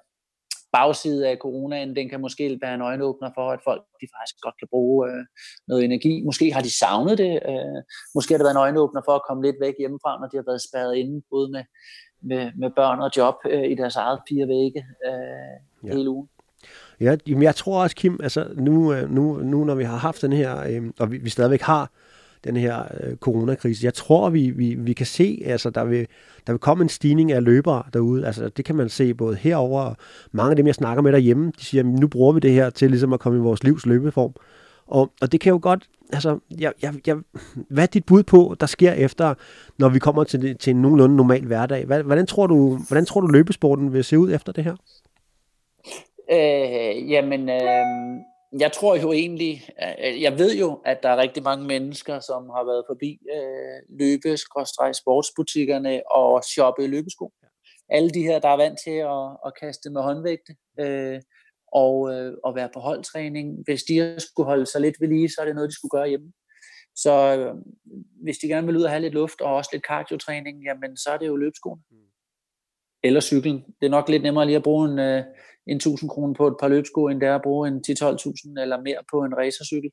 bagside 0.73 1.27
af 1.29 1.37
coronaen, 1.37 1.95
den 1.95 2.09
kan 2.09 2.21
måske 2.21 2.59
være 2.61 2.75
en 2.75 2.81
øjenåbner 2.81 3.29
for, 3.35 3.51
at 3.51 3.59
folk 3.63 3.83
de 4.01 4.07
faktisk 4.15 4.35
godt 4.41 4.57
kan 4.59 4.67
bruge 4.71 5.09
øh, 5.09 5.23
noget 5.67 5.83
energi. 5.83 6.23
Måske 6.25 6.53
har 6.53 6.61
de 6.61 6.77
savnet 6.79 7.17
det. 7.17 7.33
Øh, 7.51 7.79
måske 8.15 8.33
har 8.33 8.37
det 8.37 8.45
været 8.45 8.57
en 8.57 8.65
øjenåbner 8.67 9.01
for 9.05 9.15
at 9.15 9.25
komme 9.27 9.43
lidt 9.43 9.55
væk 9.61 9.73
hjemmefra, 9.79 10.19
når 10.19 10.27
de 10.27 10.37
har 10.37 10.43
været 10.47 10.61
spærret 10.69 10.95
inde, 10.95 11.21
både 11.33 11.51
med, 11.51 11.63
med, 12.29 12.51
med 12.61 12.69
børn 12.75 12.99
og 12.99 13.09
job 13.17 13.35
øh, 13.45 13.71
i 13.71 13.75
deres 13.75 13.95
eget 13.95 14.19
fire 14.29 14.47
vægge 14.47 14.81
øh, 15.07 15.55
ja. 15.83 15.95
hele 15.95 16.09
ugen. 16.09 16.29
Ja, 16.99 17.17
jeg 17.27 17.55
tror 17.55 17.83
også, 17.83 17.95
Kim, 17.95 18.19
altså 18.23 18.47
nu, 18.55 18.93
øh, 18.93 19.09
nu, 19.09 19.37
nu 19.37 19.63
når 19.63 19.75
vi 19.75 19.83
har 19.83 19.97
haft 19.97 20.21
den 20.21 20.33
her, 20.33 20.53
øh, 20.69 20.91
og 20.99 21.11
vi, 21.11 21.17
vi 21.17 21.29
stadigvæk 21.29 21.61
har 21.61 21.91
den 22.43 22.55
her 22.55 22.83
øh, 23.03 23.15
coronakrise. 23.15 23.85
Jeg 23.85 23.93
tror, 23.93 24.29
vi, 24.29 24.49
vi, 24.49 24.73
vi 24.73 24.93
kan 24.93 25.05
se, 25.05 25.41
altså 25.45 25.69
der 25.69 25.83
vil, 25.83 26.07
der 26.47 26.53
vil 26.53 26.59
komme 26.59 26.81
en 26.81 26.89
stigning 26.89 27.31
af 27.31 27.43
løbere 27.43 27.83
derude. 27.93 28.25
Altså 28.25 28.49
det 28.49 28.65
kan 28.65 28.75
man 28.75 28.89
se 28.89 29.13
både 29.13 29.35
herover 29.35 29.81
og 29.81 29.97
mange 30.31 30.49
af 30.49 30.55
dem, 30.55 30.67
jeg 30.67 30.75
snakker 30.75 31.01
med 31.01 31.11
derhjemme, 31.11 31.51
de 31.59 31.65
siger, 31.65 31.83
nu 31.83 32.07
bruger 32.07 32.33
vi 32.33 32.39
det 32.39 32.51
her 32.51 32.69
til 32.69 32.89
ligesom 32.89 33.13
at 33.13 33.19
komme 33.19 33.39
i 33.39 33.41
vores 33.41 33.63
livs 33.63 33.85
løbeform. 33.85 34.33
Og, 34.87 35.11
og 35.21 35.31
det 35.31 35.39
kan 35.39 35.51
jo 35.51 35.59
godt, 35.61 35.89
altså, 36.13 36.39
jeg, 36.59 36.73
jeg, 36.81 36.93
jeg, 37.07 37.17
hvad 37.69 37.83
er 37.83 37.87
dit 37.87 38.05
bud 38.05 38.23
på, 38.23 38.55
der 38.59 38.65
sker 38.65 38.91
efter, 38.91 39.33
når 39.77 39.89
vi 39.89 39.99
kommer 39.99 40.23
til, 40.23 40.57
til 40.57 40.71
en 40.71 40.81
nogenlunde 40.81 41.15
normal 41.15 41.45
hverdag? 41.45 41.85
Hvad, 41.85 42.03
hvordan, 42.03 42.25
tror 42.25 42.47
du, 42.47 42.77
hvordan 42.87 43.05
tror 43.05 43.21
du 43.21 43.27
løbesporten 43.27 43.93
vil 43.93 44.03
se 44.03 44.19
ud 44.19 44.33
efter 44.33 44.51
det 44.51 44.63
her? 44.63 44.75
Øh, 46.31 47.11
jamen, 47.11 47.49
øh, 47.49 47.85
jeg 48.59 48.71
tror 48.71 48.95
jo 48.95 49.11
egentlig, 49.11 49.69
jeg 49.99 50.37
ved 50.39 50.55
jo, 50.55 50.81
at 50.85 51.03
der 51.03 51.09
er 51.09 51.17
rigtig 51.17 51.43
mange 51.43 51.65
mennesker, 51.65 52.19
som 52.19 52.49
har 52.49 52.63
været 52.63 52.83
forbi 52.89 53.19
øh, 53.35 53.97
løbe 53.99 54.37
sportsbutikkerne 54.93 56.01
og 56.11 56.43
shoppe 56.43 56.87
løbesko. 56.87 57.31
Alle 57.89 58.09
de 58.09 58.23
her, 58.23 58.39
der 58.39 58.49
er 58.49 58.57
vant 58.57 58.79
til 58.85 58.97
at, 59.15 59.37
at 59.45 59.53
kaste 59.61 59.89
med 59.89 60.01
håndvægte. 60.01 60.55
Øh, 60.79 61.21
og, 61.73 62.13
øh, 62.13 62.33
og 62.43 62.55
være 62.55 62.69
på 62.73 62.79
holdtræning. 62.79 63.47
Hvis 63.65 63.83
de 63.83 64.15
skulle 64.19 64.47
holde 64.47 64.65
sig 64.65 64.81
lidt 64.81 65.01
ved 65.01 65.07
lige, 65.07 65.29
så 65.29 65.41
er 65.41 65.45
det 65.45 65.55
noget, 65.55 65.69
de 65.69 65.75
skulle 65.75 65.97
gøre 65.97 66.07
hjemme. 66.07 66.33
Så 66.95 67.13
øh, 67.37 67.55
hvis 68.23 68.37
de 68.37 68.47
gerne 68.47 68.67
vil 68.67 68.77
ud 68.77 68.83
og 68.83 68.89
have 68.89 69.01
lidt 69.01 69.13
luft 69.13 69.41
og 69.41 69.55
også 69.55 69.69
lidt 69.73 69.85
cardiotræning, 69.85 70.63
jamen 70.63 70.97
så 70.97 71.09
er 71.09 71.17
det 71.17 71.27
jo 71.27 71.35
løbskoen. 71.35 71.79
Mm. 71.91 72.12
Eller 73.03 73.19
cyklen. 73.21 73.63
Det 73.79 73.85
er 73.85 73.89
nok 73.89 74.09
lidt 74.09 74.23
nemmere 74.23 74.45
lige 74.45 74.55
at 74.55 74.63
bruge 74.63 74.91
en, 74.91 74.99
øh, 74.99 75.23
en 75.67 75.77
1000 75.77 76.09
kroner 76.09 76.33
på 76.33 76.47
et 76.47 76.55
par 76.59 76.67
løbsko, 76.67 77.07
end 77.07 77.21
det 77.21 77.27
er 77.29 77.35
at 77.35 77.41
bruge 77.41 77.67
en 77.67 77.83
10-12.000 77.87 78.61
eller 78.61 78.81
mere 78.81 78.97
på 79.11 79.23
en 79.23 79.37
racercykel. 79.37 79.91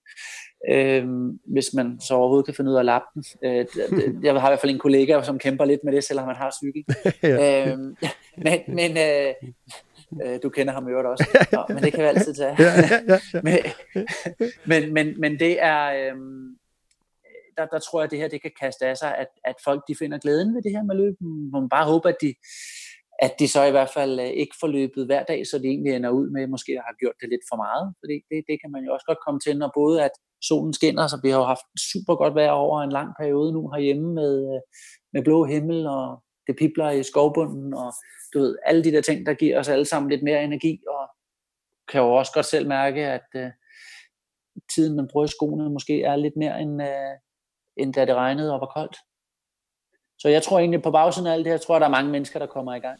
Øh, 0.71 1.07
hvis 1.47 1.75
man 1.75 2.01
så 2.01 2.15
overhovedet 2.15 2.47
kan 2.47 2.55
finde 2.55 2.71
ud 2.71 2.77
af 2.77 2.81
at 2.81 2.85
lappe 2.85 3.07
den. 3.15 3.25
Øh, 3.45 3.67
jeg 4.25 4.41
har 4.41 4.49
i 4.49 4.51
hvert 4.51 4.61
fald 4.61 4.73
en 4.73 4.79
kollega, 4.79 5.23
som 5.23 5.39
kæmper 5.39 5.65
lidt 5.65 5.81
med 5.85 5.93
det, 5.93 6.05
selvom 6.05 6.27
man 6.27 6.37
har 6.37 6.55
cykel. 6.63 6.85
ja. 7.23 7.71
øh, 7.71 7.79
men 8.45 8.61
men 8.69 8.91
øh, 8.97 9.35
øh, 10.25 10.39
du 10.43 10.49
kender 10.49 10.73
ham 10.73 10.89
jo 10.89 11.11
også. 11.11 11.47
Nå, 11.53 11.75
men 11.75 11.83
det 11.83 11.93
kan 11.93 12.03
vi 12.03 12.09
altid 12.09 12.35
tage. 12.35 12.57
men, 13.43 13.57
men, 14.67 14.95
men, 14.95 15.21
men 15.21 15.39
det 15.39 15.63
er... 15.63 15.93
Øh, 15.93 16.17
der, 17.57 17.67
der 17.67 17.79
tror 17.79 18.01
jeg, 18.01 18.05
at 18.05 18.11
det 18.11 18.19
her 18.19 18.29
det 18.29 18.43
kan 18.43 18.51
kaste 18.61 18.87
af 18.87 18.97
sig, 18.97 19.17
at, 19.17 19.27
at 19.45 19.55
folk 19.65 19.83
de 19.89 19.95
finder 19.99 20.19
glæden 20.19 20.55
ved 20.55 20.63
det 20.63 20.73
her 20.73 20.83
med 20.83 20.97
løb. 20.97 21.15
Man 21.53 21.69
bare 21.69 21.85
håber, 21.85 22.09
at 22.09 22.17
de, 22.21 22.35
at 23.23 23.33
det 23.39 23.51
så 23.51 23.63
i 23.65 23.71
hvert 23.71 23.93
fald 23.97 24.21
øh, 24.21 24.27
ikke 24.43 24.57
får 24.61 24.67
løbet 24.67 25.07
hver 25.07 25.23
dag, 25.23 25.47
så 25.47 25.59
det 25.59 25.69
egentlig 25.71 25.93
ender 25.93 26.11
ud 26.11 26.31
med 26.31 26.47
måske 26.47 26.73
har 26.87 26.95
gjort 27.01 27.21
det 27.21 27.29
lidt 27.29 27.45
for 27.51 27.57
meget. 27.65 27.95
Fordi 28.01 28.17
det, 28.31 28.39
det 28.49 28.57
kan 28.63 28.71
man 28.75 28.85
jo 28.85 28.93
også 28.95 29.07
godt 29.07 29.25
komme 29.27 29.41
til, 29.41 29.59
når 29.59 29.71
både 29.75 30.05
at 30.05 30.15
solen 30.49 30.73
skinner, 30.73 31.07
så 31.07 31.17
vi 31.23 31.31
har 31.31 31.39
jo 31.39 31.53
haft 31.55 31.67
super 31.93 32.15
godt 32.15 32.35
vejr 32.35 32.51
over 32.51 32.77
en 32.83 32.93
lang 32.99 33.11
periode 33.21 33.53
nu 33.53 33.71
herhjemme 33.73 34.09
med, 34.21 34.33
øh, 34.53 34.61
med 35.13 35.23
blå 35.25 35.45
himmel, 35.45 35.87
og 35.87 36.07
det 36.47 36.57
pipler 36.57 36.91
i 36.91 37.03
skovbunden, 37.03 37.75
og 37.75 37.91
du 38.33 38.39
ved, 38.39 38.57
alle 38.67 38.85
de 38.85 38.93
der 38.93 39.03
ting, 39.03 39.27
der 39.27 39.35
giver 39.35 39.59
os 39.59 39.69
alle 39.69 39.85
sammen 39.85 40.11
lidt 40.11 40.23
mere 40.23 40.45
energi, 40.45 40.75
og 40.89 41.03
kan 41.91 42.01
jo 42.01 42.13
også 42.13 42.33
godt 42.35 42.47
selv 42.47 42.69
mærke, 42.69 43.03
at 43.07 43.29
øh, 43.37 43.51
tiden, 44.75 44.97
man 44.97 45.09
bruger 45.13 45.27
i 45.27 45.35
skoene, 45.37 45.71
måske 45.71 46.03
er 46.03 46.17
lidt 46.17 46.37
mere 46.37 46.61
end, 46.63 46.83
uh, 46.83 47.15
end 47.77 47.95
da 47.95 48.05
det 48.05 48.15
regnede 48.15 48.55
og 48.55 48.61
var 48.61 48.73
koldt. 48.77 48.97
Så 50.21 50.29
jeg 50.29 50.43
tror 50.43 50.59
egentlig, 50.59 50.83
på 50.83 50.91
bagsiden 50.91 51.27
af 51.27 51.33
alt 51.33 51.45
det 51.45 51.53
her, 51.53 51.59
tror 51.59 51.75
jeg, 51.75 51.81
der 51.81 51.87
er 51.87 51.91
mange 51.91 52.11
mennesker, 52.11 52.39
der 52.39 52.47
kommer 52.47 52.75
i 52.75 52.79
gang. 52.79 52.99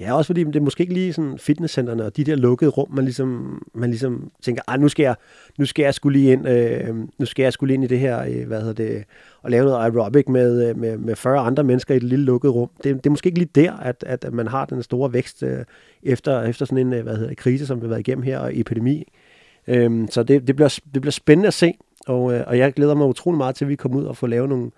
Ja, 0.00 0.16
også 0.16 0.26
fordi 0.26 0.44
det 0.44 0.56
er 0.56 0.60
måske 0.60 0.80
ikke 0.80 0.94
lige 0.94 1.12
sådan 1.12 1.38
fitnesscenterne 1.38 2.04
og 2.04 2.16
de 2.16 2.24
der 2.24 2.36
lukkede 2.36 2.70
rum, 2.70 2.90
man 2.90 3.04
ligesom, 3.04 3.62
man 3.74 3.90
ligesom 3.90 4.30
tænker, 4.42 4.62
ah, 4.66 4.80
nu 4.80 4.88
skal 4.88 5.02
jeg, 5.02 5.14
nu 5.58 5.66
skal 5.66 5.82
jeg 5.82 5.94
skulle 5.94 6.18
lige 6.18 6.32
ind, 6.32 6.48
øh, 6.48 6.96
nu 7.18 7.26
skal 7.26 7.42
jeg 7.42 7.52
skulle 7.52 7.74
ind 7.74 7.84
i 7.84 7.86
det 7.86 7.98
her, 7.98 8.24
øh, 8.28 8.46
hvad 8.46 8.60
hedder 8.60 8.72
det, 8.72 9.04
og 9.42 9.50
lave 9.50 9.64
noget 9.64 9.78
aerobic 9.78 10.28
med, 10.28 10.68
øh, 10.68 10.78
med, 10.78 10.98
med 10.98 11.16
40 11.16 11.38
andre 11.38 11.64
mennesker 11.64 11.94
i 11.94 11.96
et 11.96 12.02
lille 12.02 12.24
lukket 12.24 12.54
rum. 12.54 12.70
Det, 12.84 12.94
det 12.94 13.06
er 13.06 13.10
måske 13.10 13.26
ikke 13.26 13.38
lige 13.38 13.50
der, 13.54 13.72
at, 13.72 14.04
at 14.06 14.32
man 14.32 14.46
har 14.46 14.64
den 14.64 14.82
store 14.82 15.12
vækst 15.12 15.42
øh, 15.42 15.64
efter, 16.02 16.42
efter 16.42 16.66
sådan 16.66 16.86
en, 16.86 16.92
øh, 16.92 17.02
hvad 17.02 17.14
hedder 17.14 17.28
det, 17.28 17.38
krise, 17.38 17.66
som 17.66 17.80
vi 17.80 17.84
har 17.84 17.88
været 17.88 18.00
igennem 18.00 18.22
her, 18.22 18.38
og 18.38 18.58
epidemi. 18.58 19.12
Øh, 19.66 20.08
så 20.10 20.22
det, 20.22 20.46
det, 20.46 20.56
bliver, 20.56 20.78
det 20.94 21.02
bliver 21.02 21.12
spændende 21.12 21.46
at 21.46 21.54
se, 21.54 21.74
og, 22.06 22.34
øh, 22.34 22.44
og 22.46 22.58
jeg 22.58 22.72
glæder 22.72 22.94
mig 22.94 23.06
utrolig 23.06 23.38
meget 23.38 23.54
til, 23.54 23.64
at 23.64 23.68
vi 23.68 23.76
kommer 23.76 23.98
ud 23.98 24.04
og 24.04 24.16
får 24.16 24.26
lavet 24.26 24.48
nogle, 24.48 24.70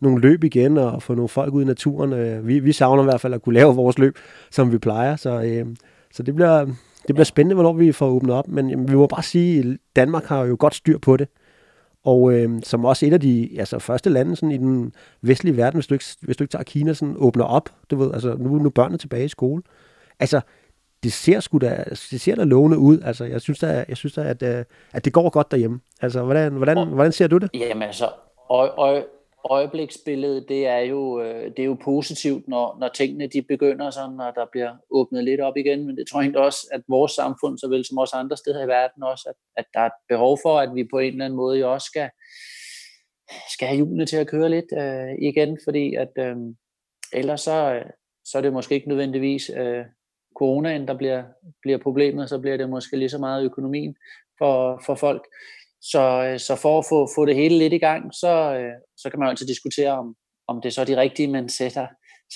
nogle 0.00 0.20
løb 0.20 0.44
igen 0.44 0.78
og 0.78 1.02
få 1.02 1.14
nogle 1.14 1.28
folk 1.28 1.54
ud 1.54 1.62
i 1.62 1.66
naturen. 1.66 2.12
Øh, 2.12 2.46
vi, 2.46 2.58
vi 2.58 2.72
savner 2.72 3.02
i 3.02 3.04
hvert 3.04 3.20
fald 3.20 3.34
at 3.34 3.42
kunne 3.42 3.54
lave 3.54 3.74
vores 3.74 3.98
løb, 3.98 4.18
som 4.50 4.72
vi 4.72 4.78
plejer. 4.78 5.16
Så, 5.16 5.42
øh, 5.42 5.66
så 6.12 6.22
det, 6.22 6.34
bliver, 6.34 6.64
det 7.06 7.14
bliver 7.14 7.24
spændende, 7.24 7.54
hvornår 7.54 7.72
vi 7.72 7.92
får 7.92 8.06
åbnet 8.06 8.34
op. 8.34 8.48
Men 8.48 8.70
jamen, 8.70 8.88
vi 8.88 8.94
må 8.94 9.06
bare 9.06 9.22
sige, 9.22 9.58
at 9.58 9.76
Danmark 9.96 10.24
har 10.24 10.44
jo 10.44 10.56
godt 10.58 10.74
styr 10.74 10.98
på 10.98 11.16
det. 11.16 11.28
Og 12.04 12.32
øh, 12.32 12.50
som 12.62 12.84
også 12.84 13.06
et 13.06 13.12
af 13.12 13.20
de 13.20 13.50
altså, 13.58 13.78
første 13.78 14.10
lande 14.10 14.36
sådan, 14.36 14.50
i 14.50 14.56
den 14.56 14.92
vestlige 15.22 15.56
verden, 15.56 15.76
hvis 15.76 15.86
du, 15.86 15.94
ikke, 15.94 16.04
hvis 16.20 16.36
du 16.36 16.44
ikke 16.44 16.52
tager 16.52 16.62
Kina, 16.62 16.92
sådan, 16.92 17.14
åbner 17.18 17.44
op. 17.44 17.68
Du 17.90 17.96
ved, 17.96 18.12
altså, 18.12 18.36
nu, 18.38 18.58
nu 18.58 18.64
er 18.64 18.70
børnene 18.70 18.98
tilbage 18.98 19.24
i 19.24 19.28
skole. 19.28 19.62
Altså, 20.20 20.40
det 21.02 21.12
ser 21.12 21.40
sgu 21.40 21.58
da, 21.58 21.84
det 21.90 22.20
ser 22.20 22.34
da 22.34 22.44
lovende 22.44 22.78
ud. 22.78 22.98
Altså, 23.04 23.24
jeg 23.24 23.40
synes 23.40 23.58
da, 23.58 23.84
jeg 23.88 23.96
synes 23.96 24.12
da 24.12 24.22
at, 24.22 24.42
øh, 24.42 24.64
at 24.92 25.04
det 25.04 25.12
går 25.12 25.30
godt 25.30 25.50
derhjemme. 25.50 25.80
Altså, 26.00 26.22
hvordan, 26.22 26.52
hvordan, 26.52 26.88
hvordan 26.88 27.12
ser 27.12 27.26
du 27.26 27.38
det? 27.38 27.50
Jamen 27.54 27.82
altså, 27.82 28.08
og, 28.48 28.78
og, 28.78 29.04
øjebliksbillede, 29.50 30.46
det 30.48 30.66
er 30.66 30.78
jo, 30.78 31.20
øh, 31.20 31.50
det 31.50 31.58
er 31.58 31.64
jo 31.64 31.76
positivt, 31.84 32.48
når, 32.48 32.76
når 32.80 32.88
tingene 32.88 33.26
de 33.26 33.42
begynder 33.42 33.90
sådan, 33.90 34.16
når 34.16 34.30
der 34.30 34.46
bliver 34.52 34.76
åbnet 34.90 35.24
lidt 35.24 35.40
op 35.40 35.56
igen, 35.56 35.86
men 35.86 35.96
det 35.96 36.06
tror 36.10 36.22
jeg 36.22 36.36
også, 36.36 36.68
at 36.72 36.82
vores 36.88 37.12
samfund, 37.12 37.58
såvel 37.58 37.84
som 37.84 37.98
også 37.98 38.16
andre 38.16 38.36
steder 38.36 38.64
i 38.64 38.68
verden 38.68 39.02
også, 39.02 39.28
at, 39.28 39.34
at 39.56 39.64
der 39.74 39.80
er 39.80 39.86
et 39.86 40.00
behov 40.08 40.38
for, 40.42 40.58
at 40.58 40.74
vi 40.74 40.84
på 40.90 40.98
en 40.98 41.12
eller 41.12 41.24
anden 41.24 41.36
måde 41.36 41.58
jo 41.58 41.72
også 41.72 41.86
skal, 41.86 42.10
skal 43.54 43.68
have 43.68 43.76
hjulene 43.76 44.06
til 44.06 44.16
at 44.16 44.28
køre 44.28 44.50
lidt 44.50 44.72
øh, 44.78 45.28
igen, 45.28 45.58
fordi 45.64 45.94
at 45.94 46.12
øh, 46.18 46.36
ellers 47.12 47.40
så, 47.40 47.74
øh, 47.74 47.90
så 48.24 48.38
er 48.38 48.42
det 48.42 48.52
måske 48.52 48.74
ikke 48.74 48.88
nødvendigvis 48.88 49.50
øh, 49.56 49.84
coronaen, 50.36 50.88
der 50.88 50.94
bliver, 50.94 51.22
bliver 51.62 51.78
problemet, 51.78 52.28
så 52.28 52.38
bliver 52.38 52.56
det 52.56 52.70
måske 52.70 52.96
lige 52.96 53.08
så 53.08 53.18
meget 53.18 53.44
økonomien 53.44 53.96
for, 54.38 54.82
for 54.86 54.94
folk. 54.94 55.24
Så, 55.82 56.02
øh, 56.26 56.38
så 56.38 56.56
for 56.56 56.78
at 56.78 56.84
få, 56.88 57.08
få 57.14 57.26
det 57.26 57.34
hele 57.34 57.58
lidt 57.58 57.72
i 57.72 57.78
gang, 57.78 58.14
så, 58.14 58.54
øh, 58.58 58.72
så 58.96 59.10
kan 59.10 59.18
man 59.18 59.28
altid 59.28 59.46
diskutere, 59.46 59.92
om, 59.98 60.14
om 60.48 60.60
det 60.60 60.68
er 60.68 60.72
så 60.72 60.84
de 60.84 60.96
rigtige, 60.96 61.28
man 61.28 61.48
sætter, 61.48 61.86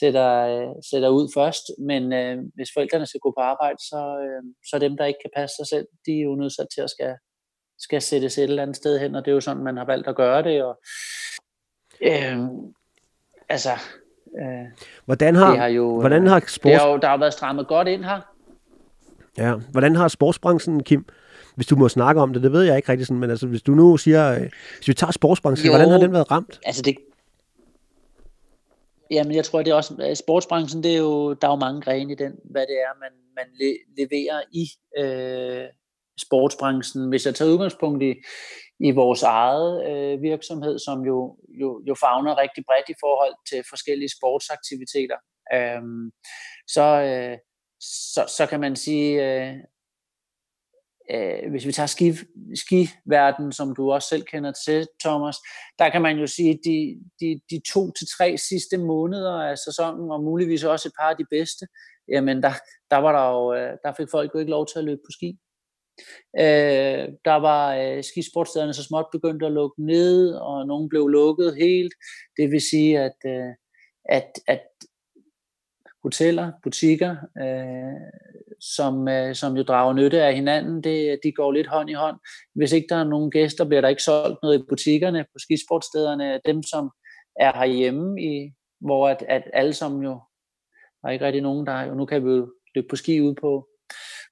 sætter, 0.00 0.30
øh, 0.52 0.74
sætter 0.90 1.08
ud 1.08 1.28
først. 1.34 1.64
Men 1.78 2.12
øh, 2.12 2.38
hvis 2.54 2.70
forældrene 2.74 3.06
skal 3.06 3.20
gå 3.20 3.30
på 3.38 3.42
arbejde, 3.42 3.78
så, 3.78 4.00
øh, 4.24 4.42
så 4.70 4.78
dem, 4.78 4.96
der 4.96 5.04
ikke 5.04 5.22
kan 5.24 5.30
passe 5.36 5.56
sig 5.56 5.66
selv, 5.66 5.86
de 6.06 6.12
er 6.18 6.24
jo 6.24 6.34
nødt 6.34 6.52
til 6.74 6.82
at 6.82 6.90
skal, 6.90 7.14
skal 7.78 8.02
sættes 8.02 8.38
et 8.38 8.44
eller 8.44 8.62
andet 8.62 8.76
sted 8.76 8.98
hen, 8.98 9.14
og 9.14 9.24
det 9.24 9.30
er 9.30 9.34
jo 9.34 9.40
sådan, 9.40 9.64
man 9.64 9.76
har 9.76 9.84
valgt 9.84 10.08
at 10.08 10.16
gøre 10.16 10.42
det. 10.42 10.62
Og, 10.62 10.80
øh, 12.02 12.38
altså, 13.48 13.72
øh, 14.40 14.66
hvordan 15.04 15.34
har, 15.34 15.56
har 15.56 15.66
jo, 15.66 16.00
hvordan 16.00 16.26
har 16.26 16.38
sports... 16.38 16.62
det 16.62 16.74
har 16.74 16.88
jo, 16.88 16.96
der 16.96 17.08
har 17.08 17.16
været 17.16 17.32
strammet 17.32 17.68
godt 17.68 17.88
ind 17.88 18.04
her. 18.04 18.20
Ja, 19.38 19.54
hvordan 19.54 19.96
har 19.96 20.08
sportsbranchen, 20.08 20.82
Kim, 20.82 21.06
hvis 21.54 21.66
du 21.66 21.76
må 21.76 21.88
snakke 21.88 22.20
om 22.20 22.32
det, 22.32 22.42
det 22.42 22.52
ved 22.52 22.62
jeg 22.62 22.76
ikke 22.76 22.88
rigtig 22.88 23.06
sådan, 23.06 23.20
men 23.20 23.30
altså 23.30 23.46
hvis 23.46 23.62
du 23.62 23.72
nu 23.72 23.96
siger, 23.96 24.34
øh, 24.34 24.50
hvis 24.76 24.88
vi 24.88 24.94
tager 24.94 25.10
sportsbranchen, 25.10 25.66
jo, 25.66 25.72
hvordan 25.72 25.90
har 25.90 25.98
den 25.98 26.12
været 26.12 26.30
ramt? 26.30 26.60
Altså 26.64 26.82
det, 26.82 26.96
Jamen, 29.10 29.34
jeg 29.34 29.44
tror, 29.44 29.62
det 29.62 29.70
er 29.70 29.74
også, 29.74 30.14
sportsbranchen, 30.14 30.82
det 30.82 30.94
er 30.94 30.98
jo, 30.98 31.34
der 31.34 31.48
er 31.48 31.52
jo 31.52 31.56
mange 31.56 31.80
grene 31.80 32.12
i 32.12 32.14
den, 32.14 32.32
hvad 32.44 32.66
det 32.66 32.76
er, 32.86 33.00
man, 33.00 33.12
man 33.36 33.46
le, 33.60 33.76
leverer 33.98 34.42
i 34.52 34.64
øh, 34.98 35.68
sportsbranchen. 36.20 37.08
Hvis 37.08 37.26
jeg 37.26 37.34
tager 37.34 37.52
udgangspunkt 37.52 38.02
i, 38.02 38.14
i 38.80 38.90
vores 38.90 39.22
eget 39.22 39.90
øh, 39.90 40.22
virksomhed, 40.22 40.78
som 40.78 41.02
jo, 41.02 41.36
jo, 41.60 41.82
jo 41.88 41.94
fagner 41.94 42.38
rigtig 42.38 42.64
bredt 42.66 42.88
i 42.88 43.00
forhold 43.00 43.34
til 43.50 43.64
forskellige 43.68 44.14
sportsaktiviteter, 44.18 45.18
øh, 45.54 45.82
så, 46.66 46.86
øh, 47.10 47.38
så, 48.14 48.22
så 48.36 48.46
kan 48.50 48.60
man 48.60 48.76
sige, 48.76 49.10
øh, 49.26 49.54
øh, 51.10 51.50
hvis 51.50 51.66
vi 51.66 51.72
tager 51.72 51.86
ski, 51.86 52.12
skiverden, 52.54 53.52
som 53.52 53.74
du 53.74 53.92
også 53.92 54.08
selv 54.08 54.22
kender 54.22 54.52
til, 54.66 54.86
Thomas, 55.04 55.36
der 55.78 55.88
kan 55.90 56.02
man 56.02 56.18
jo 56.18 56.26
sige, 56.26 56.50
at 56.50 56.58
de, 56.64 57.00
de, 57.20 57.40
de 57.50 57.60
to 57.72 57.90
til 57.90 58.06
tre 58.18 58.38
sidste 58.38 58.78
måneder 58.78 59.42
af 59.42 59.58
sæsonen, 59.58 60.10
og 60.10 60.22
muligvis 60.22 60.64
også 60.64 60.88
et 60.88 60.94
par 61.00 61.10
af 61.10 61.16
de 61.16 61.26
bedste, 61.30 61.66
jamen 62.08 62.42
der, 62.42 62.52
der, 62.90 62.96
var 62.96 63.12
der, 63.12 63.26
jo, 63.32 63.54
øh, 63.54 63.76
der 63.84 63.92
fik 63.96 64.08
folk 64.10 64.34
jo 64.34 64.38
ikke 64.38 64.50
lov 64.50 64.66
til 64.66 64.78
at 64.78 64.84
løbe 64.84 65.00
på 65.06 65.10
ski. 65.10 65.38
Øh, 66.38 67.08
der 67.24 67.38
var 67.48 67.74
øh, 67.76 68.04
skisportstederne 68.04 68.74
så 68.74 68.84
småt 68.84 69.06
begyndt 69.12 69.42
at 69.42 69.52
lukke 69.52 69.86
ned, 69.86 70.34
og 70.34 70.66
nogen 70.66 70.88
blev 70.88 71.08
lukket 71.08 71.56
helt. 71.56 71.94
Det 72.36 72.50
vil 72.50 72.60
sige, 72.70 73.00
at, 73.00 73.18
øh, 73.26 73.52
at, 74.04 74.30
at 74.46 74.62
hoteller, 76.04 76.52
butikker, 76.62 77.16
øh, 77.42 78.00
som, 78.60 79.08
øh, 79.08 79.34
som 79.34 79.56
jo 79.56 79.62
drager 79.62 79.92
nytte 79.92 80.22
af 80.22 80.34
hinanden, 80.34 80.84
det, 80.84 81.20
de 81.24 81.32
går 81.32 81.52
lidt 81.52 81.66
hånd 81.66 81.90
i 81.90 81.92
hånd. 81.92 82.16
Hvis 82.54 82.72
ikke 82.72 82.86
der 82.88 82.96
er 82.96 83.04
nogen 83.04 83.30
gæster, 83.30 83.64
bliver 83.64 83.80
der 83.80 83.88
ikke 83.88 84.02
solgt 84.02 84.38
noget 84.42 84.58
i 84.58 84.64
butikkerne, 84.68 85.24
på 85.32 85.38
skisportstederne, 85.38 86.40
dem 86.46 86.62
som 86.62 86.90
er 87.40 87.52
herhjemme, 87.58 88.22
i, 88.22 88.52
hvor 88.80 89.08
at, 89.08 89.24
at 89.28 89.42
alle 89.52 89.72
som 89.72 90.02
jo, 90.02 90.20
der 91.02 91.08
er 91.08 91.12
ikke 91.12 91.26
rigtig 91.26 91.42
nogen, 91.42 91.66
der 91.66 91.82
jo, 91.82 91.94
nu 91.94 92.06
kan 92.06 92.24
vi 92.24 92.30
jo 92.30 92.52
løbe 92.74 92.86
på 92.90 92.96
ski 92.96 93.20
ud 93.20 93.34
på, 93.34 93.68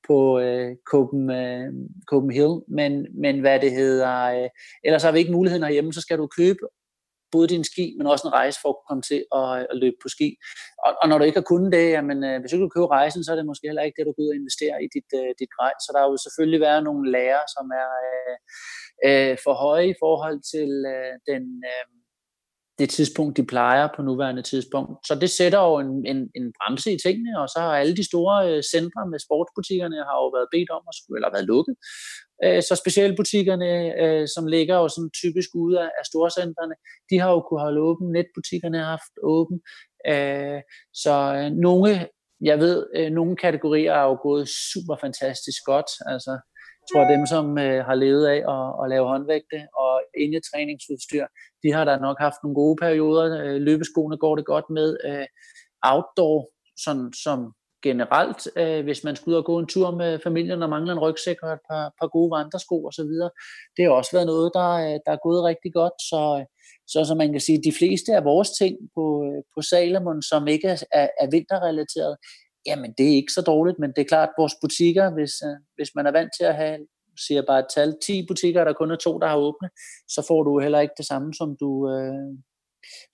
på 0.07 0.39
øh, 0.41 0.77
Copen, 0.91 1.31
øh, 1.31 1.73
Copenhagen, 2.07 2.63
men, 2.69 3.07
men 3.15 3.41
hvad 3.41 3.61
det 3.61 3.73
hedder, 3.73 4.23
øh, 4.23 4.49
ellers 4.85 5.03
har 5.03 5.13
vi 5.13 5.19
ikke 5.19 5.33
muligheden 5.33 5.65
herhjemme, 5.65 5.93
så 5.93 6.01
skal 6.01 6.19
du 6.19 6.27
købe 6.27 6.59
både 7.33 7.49
din 7.55 7.65
ski, 7.65 7.87
men 7.99 8.07
også 8.07 8.25
en 8.29 8.39
rejse 8.41 8.59
for 8.63 8.71
at 8.75 8.83
komme 8.89 9.03
til 9.11 9.21
at, 9.39 9.49
at 9.73 9.77
løbe 9.83 9.99
på 10.03 10.09
ski. 10.15 10.29
Og, 10.87 10.93
og 11.01 11.07
når 11.09 11.19
du 11.19 11.25
ikke 11.25 11.41
har 11.41 11.51
kunnet 11.53 11.73
det, 11.77 11.87
jamen, 11.97 12.19
øh, 12.29 12.37
hvis 12.41 12.51
du 12.51 12.57
ikke 12.57 12.77
køber 12.77 12.97
rejsen, 13.01 13.25
så 13.25 13.33
er 13.33 13.37
det 13.37 13.51
måske 13.51 13.69
heller 13.71 13.87
ikke 13.87 13.97
det, 13.99 14.07
du 14.07 14.13
går 14.15 14.23
ud 14.25 14.33
og 14.35 14.41
investerer 14.43 14.79
i 14.87 14.89
dit, 14.95 15.09
uh, 15.21 15.31
dit 15.41 15.53
grej. 15.57 15.73
Så 15.85 15.89
der 15.95 16.11
vil 16.11 16.25
selvfølgelig 16.27 16.61
være 16.69 16.87
nogle 16.89 17.05
lærer, 17.17 17.45
som 17.55 17.67
er 17.83 17.91
uh, 18.05 18.37
uh, 19.09 19.35
for 19.45 19.55
høje 19.65 19.87
i 19.95 19.97
forhold 20.05 20.39
til 20.53 20.71
uh, 20.95 21.15
den, 21.31 21.45
uh, 21.73 22.02
det 22.83 22.91
tidspunkt, 22.91 23.37
de 23.37 23.51
plejer 23.55 23.89
på 23.97 24.01
nuværende 24.03 24.43
tidspunkt. 24.43 24.93
Så 25.09 25.15
det 25.23 25.31
sætter 25.31 25.61
jo 25.69 25.75
en, 25.85 25.93
en, 26.13 26.19
en 26.39 26.47
bremse 26.59 26.93
i 26.93 26.99
tingene, 27.05 27.33
og 27.43 27.47
så 27.49 27.59
har 27.65 27.73
alle 27.83 27.97
de 27.97 28.09
store 28.11 28.37
øh, 28.49 28.63
centre 28.75 29.03
med 29.13 29.19
sportsbutikkerne 29.27 29.99
har 30.09 30.17
jo 30.23 30.29
været 30.37 30.49
bedt 30.55 30.71
om 30.77 30.83
at 30.91 30.95
skulle, 30.99 31.19
eller 31.19 31.35
været 31.37 31.51
lukket. 31.53 31.75
Øh, 32.45 32.63
så 32.69 32.75
specialbutikkerne, 32.83 33.71
øh, 34.03 34.25
som 34.35 34.45
ligger 34.55 34.77
jo 34.83 34.87
sådan 34.89 35.15
typisk 35.23 35.51
ude 35.65 35.79
af 35.99 36.05
storcentrene, 36.11 36.75
de 37.11 37.17
har 37.23 37.31
jo 37.35 37.41
kunne 37.41 37.65
holde 37.67 37.81
åben, 37.89 38.07
netbutikkerne 38.19 38.79
har 38.79 38.91
haft 38.97 39.15
åben. 39.35 39.59
Så 41.03 41.15
nogle 41.67 41.91
jeg 42.51 42.59
ved, 42.59 43.11
nogle 43.11 43.37
kategorier 43.37 43.93
er 43.93 44.05
jo 44.11 44.19
gået 44.23 44.49
super 44.73 44.97
fantastisk 45.05 45.61
godt. 45.65 45.91
Altså, 46.13 46.33
tror, 46.91 47.05
dem, 47.15 47.27
som 47.27 47.59
øh, 47.59 47.85
har 47.89 47.95
levet 47.95 48.27
af 48.27 48.41
at, 48.55 48.67
at 48.83 48.89
lave 48.93 49.09
håndvægte 49.13 49.59
og 49.83 49.93
indetræningsudstyr, 50.25 51.27
de 51.63 51.73
har 51.73 51.85
da 51.85 51.97
nok 51.97 52.17
haft 52.21 52.39
nogle 52.43 52.55
gode 52.55 52.77
perioder. 52.85 53.45
Øh, 53.45 53.61
løbeskoene 53.69 54.17
går 54.17 54.37
det 54.37 54.47
godt 54.47 54.71
med. 54.71 54.97
Øh, 55.05 55.27
outdoor, 55.83 56.51
sådan, 56.85 57.13
som 57.25 57.53
generelt, 57.83 58.49
øh, 58.57 58.85
hvis 58.85 59.05
man 59.05 59.17
skal 59.17 59.31
ud 59.31 59.35
og 59.35 59.45
gå 59.45 59.59
en 59.59 59.67
tur 59.67 59.91
med 59.91 60.19
familien 60.27 60.63
og 60.63 60.71
mangler 60.71 60.93
en 60.93 61.05
rygsæk 61.07 61.37
og 61.43 61.53
et 61.53 61.65
par, 61.71 61.93
par 62.01 62.09
gode 62.09 62.31
vandresko 62.31 62.87
osv. 62.87 63.13
Det 63.77 63.83
har 63.85 63.91
også 63.91 64.11
været 64.13 64.27
noget, 64.27 64.51
der, 64.55 64.71
øh, 64.85 64.99
der 65.05 65.13
er 65.13 65.27
gået 65.27 65.45
rigtig 65.45 65.73
godt. 65.73 65.97
Så, 66.11 66.23
så, 66.93 67.05
så 67.09 67.15
man 67.15 67.33
kan 67.33 67.41
sige, 67.41 67.67
de 67.69 67.79
fleste 67.79 68.11
af 68.19 68.25
vores 68.25 68.51
ting 68.51 68.75
på, 68.97 69.05
øh, 69.27 69.41
på 69.55 69.63
Salomon, 69.71 70.23
som 70.23 70.49
ikke 70.55 70.69
er, 70.69 70.79
er, 70.93 71.09
er 71.23 71.29
vinterrelateret, 71.31 72.17
jamen 72.67 72.95
det 72.99 73.07
er 73.07 73.17
ikke 73.17 73.33
så 73.33 73.43
dårligt, 73.43 73.79
men 73.79 73.91
det 73.91 73.99
er 73.99 74.13
klart, 74.13 74.29
at 74.29 74.35
vores 74.39 74.55
butikker, 74.63 75.11
hvis, 75.11 75.35
øh, 75.49 75.57
hvis 75.77 75.91
man 75.97 76.07
er 76.07 76.13
vant 76.13 76.31
til 76.39 76.45
at 76.45 76.55
have 76.55 76.79
siger 77.27 77.43
bare 77.47 77.59
et 77.59 77.67
tal, 77.75 77.97
10 78.07 78.27
butikker, 78.29 78.65
der 78.65 78.73
kun 78.73 78.91
er 78.91 78.97
to, 78.97 79.19
der 79.19 79.27
har 79.27 79.37
åbne, 79.37 79.69
så 80.09 80.25
får 80.29 80.43
du 80.43 80.59
heller 80.59 80.81
ikke 80.81 80.95
det 80.97 81.07
samme, 81.07 81.35
som 81.35 81.57
du, 81.61 81.91
øh, 81.91 82.33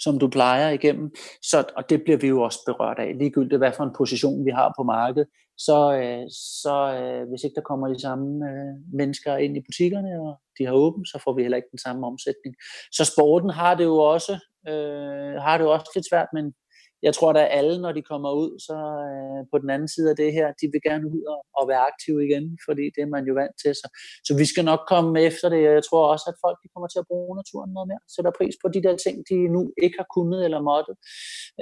som 0.00 0.18
du 0.18 0.28
plejer 0.28 0.68
igennem. 0.70 1.10
Så, 1.42 1.64
og 1.76 1.90
det 1.90 2.02
bliver 2.02 2.18
vi 2.18 2.28
jo 2.28 2.42
også 2.42 2.58
berørt 2.66 2.98
af, 2.98 3.18
ligegyldigt 3.18 3.58
hvad 3.58 3.72
for 3.72 3.84
en 3.84 3.98
position 3.98 4.44
vi 4.44 4.50
har 4.50 4.72
på 4.78 4.82
markedet. 4.82 5.28
Så, 5.58 5.78
øh, 6.00 6.24
så 6.64 6.76
øh, 6.98 7.28
hvis 7.28 7.44
ikke 7.44 7.54
der 7.54 7.68
kommer 7.70 7.88
de 7.88 8.00
samme 8.00 8.28
øh, 8.50 8.74
mennesker 8.98 9.36
ind 9.36 9.56
i 9.56 9.66
butikkerne, 9.68 10.20
og 10.20 10.40
de 10.58 10.64
har 10.64 10.72
åbent, 10.72 11.08
så 11.08 11.20
får 11.24 11.32
vi 11.34 11.42
heller 11.42 11.56
ikke 11.56 11.74
den 11.74 11.84
samme 11.86 12.06
omsætning. 12.06 12.54
Så 12.92 13.04
sporten 13.04 13.50
har 13.50 13.74
det 13.74 13.84
jo 13.84 13.96
også, 14.14 14.32
øh, 14.68 15.34
har 15.44 15.58
det 15.58 15.64
jo 15.64 15.72
også 15.72 15.90
lidt 15.94 16.08
svært, 16.10 16.28
men 16.32 16.54
jeg 17.02 17.14
tror 17.14 17.32
da 17.32 17.42
alle, 17.58 17.80
når 17.84 17.92
de 17.92 18.02
kommer 18.02 18.30
ud, 18.42 18.52
så 18.66 18.76
øh, 19.08 19.40
på 19.52 19.56
den 19.62 19.70
anden 19.70 19.88
side 19.94 20.10
af 20.10 20.16
det 20.16 20.32
her, 20.32 20.46
de 20.60 20.66
vil 20.72 20.82
gerne 20.88 21.06
ud 21.14 21.22
og, 21.32 21.40
og 21.58 21.68
være 21.70 21.82
aktive 21.90 22.18
igen, 22.26 22.44
fordi 22.66 22.84
det 22.94 23.02
er 23.02 23.12
man 23.16 23.24
jo 23.30 23.34
vant 23.40 23.56
til. 23.62 23.72
Så, 23.80 23.86
så 24.26 24.32
vi 24.40 24.46
skal 24.52 24.64
nok 24.70 24.82
komme 24.92 25.10
efter 25.28 25.46
det, 25.48 25.68
og 25.68 25.74
jeg 25.78 25.84
tror 25.88 26.04
også, 26.12 26.26
at 26.32 26.40
folk 26.44 26.56
de 26.62 26.68
kommer 26.74 26.88
til 26.88 27.02
at 27.02 27.08
bruge 27.10 27.36
naturen 27.40 27.70
noget 27.76 27.88
mere, 27.90 28.02
sætter 28.14 28.32
pris 28.38 28.54
på 28.62 28.68
de 28.74 28.82
der 28.86 28.94
ting, 29.04 29.16
de 29.30 29.36
nu 29.56 29.60
ikke 29.84 29.96
har 30.00 30.08
kunnet 30.16 30.40
eller 30.46 30.60
måttet. 30.70 30.96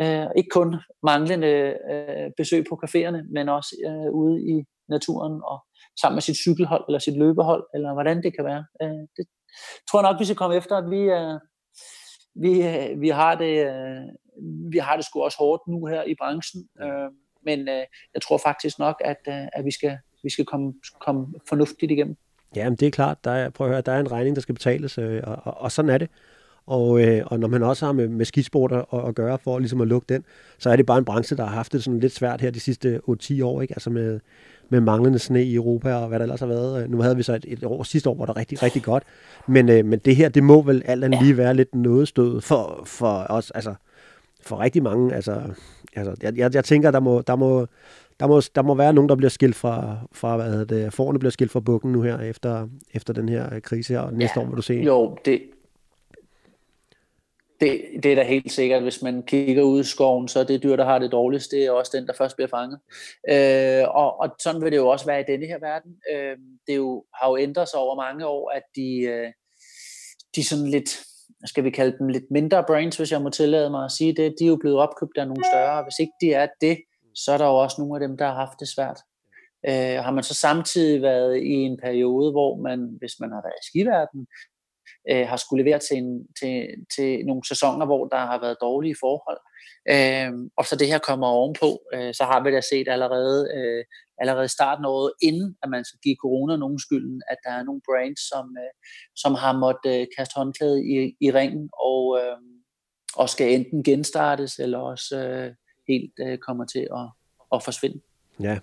Øh, 0.02 0.28
ikke 0.38 0.52
kun 0.58 0.70
manglende 1.10 1.52
øh, 1.92 2.26
besøg 2.40 2.62
på 2.70 2.74
caféerne, 2.84 3.20
men 3.36 3.44
også 3.58 3.72
øh, 3.88 4.10
ude 4.22 4.36
i 4.54 4.56
naturen 4.94 5.34
og 5.52 5.58
sammen 6.00 6.16
med 6.16 6.26
sit 6.28 6.38
cykelhold 6.44 6.84
eller 6.88 6.98
sit 6.98 7.16
løbehold, 7.22 7.64
eller 7.74 7.90
hvordan 7.92 8.22
det 8.24 8.30
kan 8.36 8.44
være. 8.44 8.64
Øh, 8.82 9.02
det 9.16 9.24
tror 9.86 9.98
jeg 9.98 10.08
nok, 10.08 10.20
vi 10.20 10.24
skal 10.24 10.36
komme 10.42 10.56
efter, 10.56 10.74
at 10.76 10.90
vi, 10.94 11.02
øh, 11.18 11.36
vi, 12.44 12.52
øh, 12.70 13.00
vi 13.00 13.08
har 13.08 13.34
det, 13.34 13.54
øh, 13.72 14.06
vi 14.70 14.78
har 14.78 14.96
det 14.96 15.04
sgu 15.04 15.22
også 15.22 15.38
hårdt 15.38 15.62
nu 15.68 15.86
her 15.86 16.02
i 16.02 16.14
branchen, 16.14 16.68
øh, 16.82 17.10
men 17.44 17.68
øh, 17.68 17.84
jeg 18.14 18.22
tror 18.22 18.38
faktisk 18.38 18.78
nok, 18.78 19.02
at, 19.04 19.20
øh, 19.28 19.46
at 19.52 19.64
vi 19.64 19.70
skal, 19.70 19.98
vi 20.22 20.30
skal 20.30 20.44
komme, 20.44 20.74
komme 21.00 21.26
fornuftigt 21.48 21.92
igennem. 21.92 22.16
Ja, 22.56 22.68
men 22.68 22.76
det 22.76 22.86
er 22.86 22.90
klart. 22.90 23.24
Der 23.24 23.30
er, 23.30 23.50
prøv 23.50 23.66
at 23.66 23.72
høre, 23.72 23.80
der 23.80 23.92
er 23.92 24.00
en 24.00 24.12
regning, 24.12 24.36
der 24.36 24.42
skal 24.42 24.54
betales, 24.54 24.98
øh, 24.98 25.22
og, 25.26 25.38
og, 25.44 25.60
og 25.60 25.72
sådan 25.72 25.90
er 25.90 25.98
det. 25.98 26.10
Og, 26.66 27.00
øh, 27.02 27.22
og 27.26 27.40
når 27.40 27.48
man 27.48 27.62
også 27.62 27.86
har 27.86 27.92
med, 27.92 28.08
med 28.08 28.24
skisport 28.24 28.72
at, 28.72 28.84
at 29.08 29.14
gøre 29.14 29.38
for 29.38 29.58
ligesom 29.58 29.80
at 29.80 29.88
lukke 29.88 30.14
den, 30.14 30.24
så 30.58 30.70
er 30.70 30.76
det 30.76 30.86
bare 30.86 30.98
en 30.98 31.04
branche, 31.04 31.36
der 31.36 31.44
har 31.44 31.54
haft 31.54 31.72
det 31.72 31.84
sådan 31.84 32.00
lidt 32.00 32.12
svært 32.12 32.40
her 32.40 32.50
de 32.50 32.60
sidste 32.60 33.00
8-10 33.10 33.44
år, 33.44 33.62
ikke? 33.62 33.74
Altså 33.74 33.90
med, 33.90 34.20
med 34.68 34.80
manglende 34.80 35.18
sne 35.18 35.44
i 35.44 35.54
Europa 35.54 35.94
og 35.94 36.08
hvad 36.08 36.18
der 36.18 36.22
ellers 36.22 36.40
har 36.40 36.46
været. 36.46 36.90
Nu 36.90 37.00
havde 37.00 37.16
vi 37.16 37.22
så 37.22 37.34
et, 37.34 37.44
et 37.48 37.64
år 37.64 37.82
sidste 37.82 38.10
år, 38.10 38.14
hvor 38.14 38.26
der 38.26 38.36
rigtig, 38.36 38.62
rigtig 38.62 38.82
godt. 38.82 39.02
Men, 39.48 39.68
øh, 39.68 39.84
men 39.84 39.98
det 39.98 40.16
her, 40.16 40.28
det 40.28 40.42
må 40.42 40.62
vel 40.62 40.82
alt 40.84 41.04
andet 41.04 41.22
lige 41.22 41.36
være 41.36 41.54
lidt 41.54 41.74
noget 41.74 42.08
stød 42.08 42.40
for, 42.40 42.82
for 42.86 43.26
os, 43.28 43.50
altså 43.50 43.74
for 44.46 44.60
rigtig 44.60 44.82
mange. 44.82 45.14
Altså, 45.14 45.42
altså 45.96 46.14
jeg, 46.22 46.38
jeg, 46.38 46.54
jeg 46.54 46.64
tænker, 46.64 46.90
der 46.90 47.00
må, 47.00 47.20
der 47.20 47.36
må, 47.36 47.66
der 48.20 48.26
må, 48.26 48.40
der 48.54 48.62
må 48.62 48.74
være 48.74 48.92
nogen, 48.92 49.08
der 49.08 49.16
bliver 49.16 49.30
skilt 49.30 49.56
fra, 49.56 49.96
fra 50.12 50.36
hvad 50.36 50.50
hedder 50.50 50.64
det, 50.64 50.92
forerne 50.92 51.18
bliver 51.18 51.30
skilt 51.30 51.50
fra 51.50 51.60
bukken 51.60 51.92
nu 51.92 52.02
her, 52.02 52.18
efter, 52.18 52.68
efter 52.94 53.12
den 53.12 53.28
her 53.28 53.60
krise 53.60 53.94
her, 53.94 54.00
og 54.00 54.12
næste 54.12 54.40
ja, 54.40 54.46
år 54.46 54.48
må 54.50 54.54
du 54.54 54.62
se. 54.62 54.74
Jo, 54.74 55.18
det, 55.24 55.42
det, 57.60 57.80
det 58.02 58.12
er 58.12 58.16
da 58.16 58.22
helt 58.22 58.52
sikkert, 58.52 58.82
hvis 58.82 59.02
man 59.02 59.22
kigger 59.22 59.62
ud 59.62 59.80
i 59.80 59.84
skoven, 59.84 60.28
så 60.28 60.40
er 60.40 60.44
det 60.44 60.62
dyr, 60.62 60.76
der 60.76 60.84
har 60.84 60.98
det 60.98 61.12
dårligst, 61.12 61.50
det 61.50 61.64
er 61.64 61.70
også 61.70 61.92
den, 61.94 62.06
der 62.06 62.12
først 62.12 62.36
bliver 62.36 62.48
fanget. 62.48 62.80
Øh, 63.30 63.88
og, 63.88 64.20
og 64.20 64.36
sådan 64.42 64.62
vil 64.62 64.72
det 64.72 64.76
jo 64.76 64.88
også 64.88 65.06
være 65.06 65.20
i 65.20 65.24
denne 65.28 65.46
her 65.46 65.58
verden. 65.58 65.96
Øh, 66.12 66.36
det 66.66 66.76
jo, 66.76 67.04
har 67.14 67.30
jo 67.30 67.36
ændret 67.36 67.68
sig 67.68 67.80
over 67.80 67.96
mange 67.96 68.26
år, 68.26 68.50
at 68.50 68.62
de, 68.76 69.00
øh, 69.00 69.32
de 70.36 70.48
sådan 70.48 70.66
lidt, 70.66 71.00
skal 71.44 71.64
vi 71.64 71.70
kalde 71.70 71.98
dem 71.98 72.08
lidt 72.08 72.30
mindre 72.30 72.64
brains, 72.66 72.96
hvis 72.96 73.12
jeg 73.12 73.22
må 73.22 73.30
tillade 73.30 73.70
mig 73.70 73.84
at 73.84 73.92
sige 73.92 74.16
det, 74.16 74.34
de 74.38 74.44
er 74.44 74.48
jo 74.48 74.56
blevet 74.56 74.78
opkøbt 74.78 75.18
af 75.18 75.26
nogle 75.26 75.44
større. 75.52 75.82
Hvis 75.82 75.98
ikke 75.98 76.12
de 76.20 76.32
er 76.32 76.48
det, 76.60 76.78
så 77.14 77.32
er 77.32 77.38
der 77.38 77.46
jo 77.46 77.54
også 77.54 77.76
nogle 77.78 77.94
af 77.96 78.08
dem, 78.08 78.16
der 78.16 78.26
har 78.26 78.34
haft 78.34 78.60
det 78.60 78.68
svært. 78.68 79.00
Øh, 79.68 80.04
har 80.04 80.10
man 80.10 80.24
så 80.24 80.34
samtidig 80.34 81.02
været 81.02 81.36
i 81.36 81.52
en 81.52 81.78
periode, 81.82 82.30
hvor 82.30 82.62
man, 82.62 82.96
hvis 82.98 83.14
man 83.20 83.30
har 83.30 83.42
været 83.46 83.60
i 83.62 83.66
skiverdenen, 83.70 84.26
øh, 85.10 85.26
har 85.28 85.36
skulle 85.36 85.64
levere 85.64 85.78
til, 85.78 85.96
en, 85.96 86.26
til, 86.40 86.54
til 86.96 87.26
nogle 87.26 87.42
sæsoner, 87.48 87.86
hvor 87.86 88.06
der 88.06 88.18
har 88.30 88.40
været 88.40 88.56
dårlige 88.60 88.96
forhold. 89.00 89.40
Øh, 89.94 90.32
og 90.58 90.64
så 90.64 90.76
det 90.76 90.88
her 90.92 90.98
kommer 90.98 91.26
ovenpå, 91.26 91.70
øh, 91.94 92.14
så 92.14 92.24
har 92.24 92.44
vi 92.44 92.50
da 92.50 92.60
set 92.60 92.88
allerede, 92.88 93.38
øh, 93.56 93.84
allerede 94.20 94.48
starten 94.48 94.84
af 94.84 94.88
året, 94.88 95.12
inden 95.22 95.56
at 95.62 95.68
man 95.70 95.84
skal 95.84 96.00
give 96.02 96.16
corona 96.24 96.56
nogen 96.56 96.78
skylden, 96.78 97.22
at 97.28 97.38
der 97.44 97.52
er 97.58 97.62
nogle 97.62 97.80
brands, 97.88 98.22
som, 98.32 98.56
øh, 98.64 98.72
som 99.16 99.34
har 99.34 99.52
måttet 99.64 100.00
øh, 100.00 100.06
kaste 100.18 100.34
håndklædet 100.36 100.78
i, 100.94 100.96
i 101.26 101.28
ringen, 101.38 101.68
og, 101.90 102.18
øh, 102.20 102.38
og 103.16 103.28
skal 103.28 103.54
enten 103.54 103.82
genstartes, 103.82 104.58
eller 104.58 104.78
også 104.78 105.16
øh, 105.26 105.54
helt 105.88 106.12
øh, 106.26 106.38
kommer 106.38 106.64
til 106.64 106.84
at, 107.00 107.06
at 107.54 107.62
forsvinde. 107.62 108.00
Ja, 108.40 108.58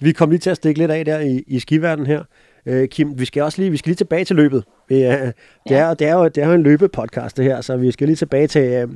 vi 0.00 0.12
kom 0.12 0.30
lige 0.30 0.38
til 0.38 0.50
at 0.50 0.56
stikke 0.56 0.80
lidt 0.80 0.90
af 0.90 1.04
der 1.04 1.18
i, 1.18 1.44
i 1.46 1.58
skiverdenen 1.60 2.06
her. 2.06 2.24
Øh, 2.68 2.88
Kim, 2.88 3.18
vi 3.18 3.24
skal 3.24 3.42
også 3.42 3.60
lige, 3.62 3.70
vi 3.70 3.76
skal 3.76 3.90
lige 3.90 3.96
tilbage 3.96 4.24
til 4.24 4.36
løbet. 4.36 4.64
Øh, 4.90 4.98
det, 4.98 5.04
er, 5.68 5.94
det, 5.94 6.06
er 6.06 6.14
jo, 6.14 6.24
det 6.24 6.38
er 6.38 6.46
jo 6.46 6.54
en 6.54 6.62
løbepodcast 6.62 7.36
det 7.36 7.44
her, 7.44 7.60
så 7.60 7.76
vi 7.76 7.90
skal 7.90 8.06
lige 8.06 8.16
tilbage 8.16 8.46
til... 8.46 8.62
Øh, 8.62 8.88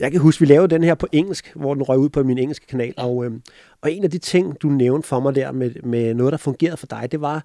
jeg 0.00 0.10
kan 0.10 0.20
huske, 0.20 0.40
vi 0.40 0.46
lavede 0.46 0.68
den 0.68 0.84
her 0.84 0.94
på 0.94 1.06
engelsk, 1.12 1.52
hvor 1.56 1.74
den 1.74 1.82
røg 1.82 1.98
ud 1.98 2.08
på 2.08 2.22
min 2.22 2.38
engelske 2.38 2.66
kanal, 2.66 2.94
og, 2.96 3.24
øh, 3.24 3.32
og 3.80 3.92
en 3.92 4.04
af 4.04 4.10
de 4.10 4.18
ting, 4.18 4.62
du 4.62 4.68
nævnte 4.68 5.08
for 5.08 5.20
mig 5.20 5.34
der 5.34 5.52
med, 5.52 5.70
med 5.82 6.14
noget, 6.14 6.32
der 6.32 6.38
fungerede 6.38 6.76
for 6.76 6.86
dig, 6.86 7.08
det 7.12 7.20
var 7.20 7.44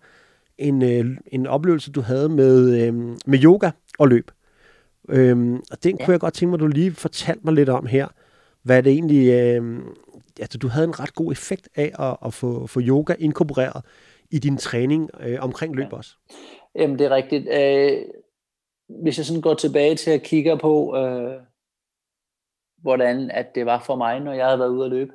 en, 0.57 0.82
øh, 0.82 1.18
en 1.28 1.47
oplevelse, 1.47 1.91
du 1.91 2.01
havde 2.01 2.30
med, 2.30 2.82
øh, 2.82 2.93
med 3.26 3.43
yoga 3.43 3.72
og 3.99 4.07
løb. 4.07 4.32
Øhm, 5.10 5.55
og 5.72 5.84
den 5.84 5.97
kunne 5.97 6.12
jeg 6.12 6.20
godt 6.20 6.34
tænke 6.34 6.49
mig, 6.49 6.55
at 6.55 6.60
du 6.60 6.68
lige 6.68 6.91
fortalte 6.91 7.41
mig 7.43 7.53
lidt 7.53 7.70
om 7.70 7.86
her. 7.86 8.07
Hvad 8.64 8.84
det 8.84 8.91
egentlig... 8.91 9.28
Øh, 9.28 9.80
altså, 10.39 10.57
du 10.57 10.68
havde 10.68 10.88
en 10.88 10.99
ret 10.99 11.16
god 11.16 11.32
effekt 11.32 11.70
af 11.76 11.91
at, 11.99 12.18
at 12.26 12.34
få, 12.34 12.68
få 12.68 12.82
yoga 12.82 13.14
inkorporeret 13.20 13.82
i 14.32 14.39
din 14.39 14.57
træning 14.57 15.09
øh, 15.19 15.38
omkring 15.41 15.75
løb 15.75 15.93
også. 15.93 16.11
Jamen, 16.75 16.99
det 16.99 17.05
er 17.05 17.15
rigtigt. 17.15 17.47
Øh, 17.51 18.05
hvis 19.01 19.17
jeg 19.17 19.25
sådan 19.25 19.41
går 19.41 19.53
tilbage 19.53 19.95
til 19.95 20.11
at 20.11 20.23
kigge 20.23 20.57
på, 20.57 20.97
øh, 20.97 21.41
hvordan 22.82 23.32
at 23.32 23.55
det 23.55 23.65
var 23.65 23.84
for 23.86 23.95
mig, 23.95 24.19
når 24.19 24.34
jeg 24.34 24.45
havde 24.45 24.59
været 24.59 24.69
ude 24.69 24.86
at 24.86 24.91
løbe, 24.91 25.11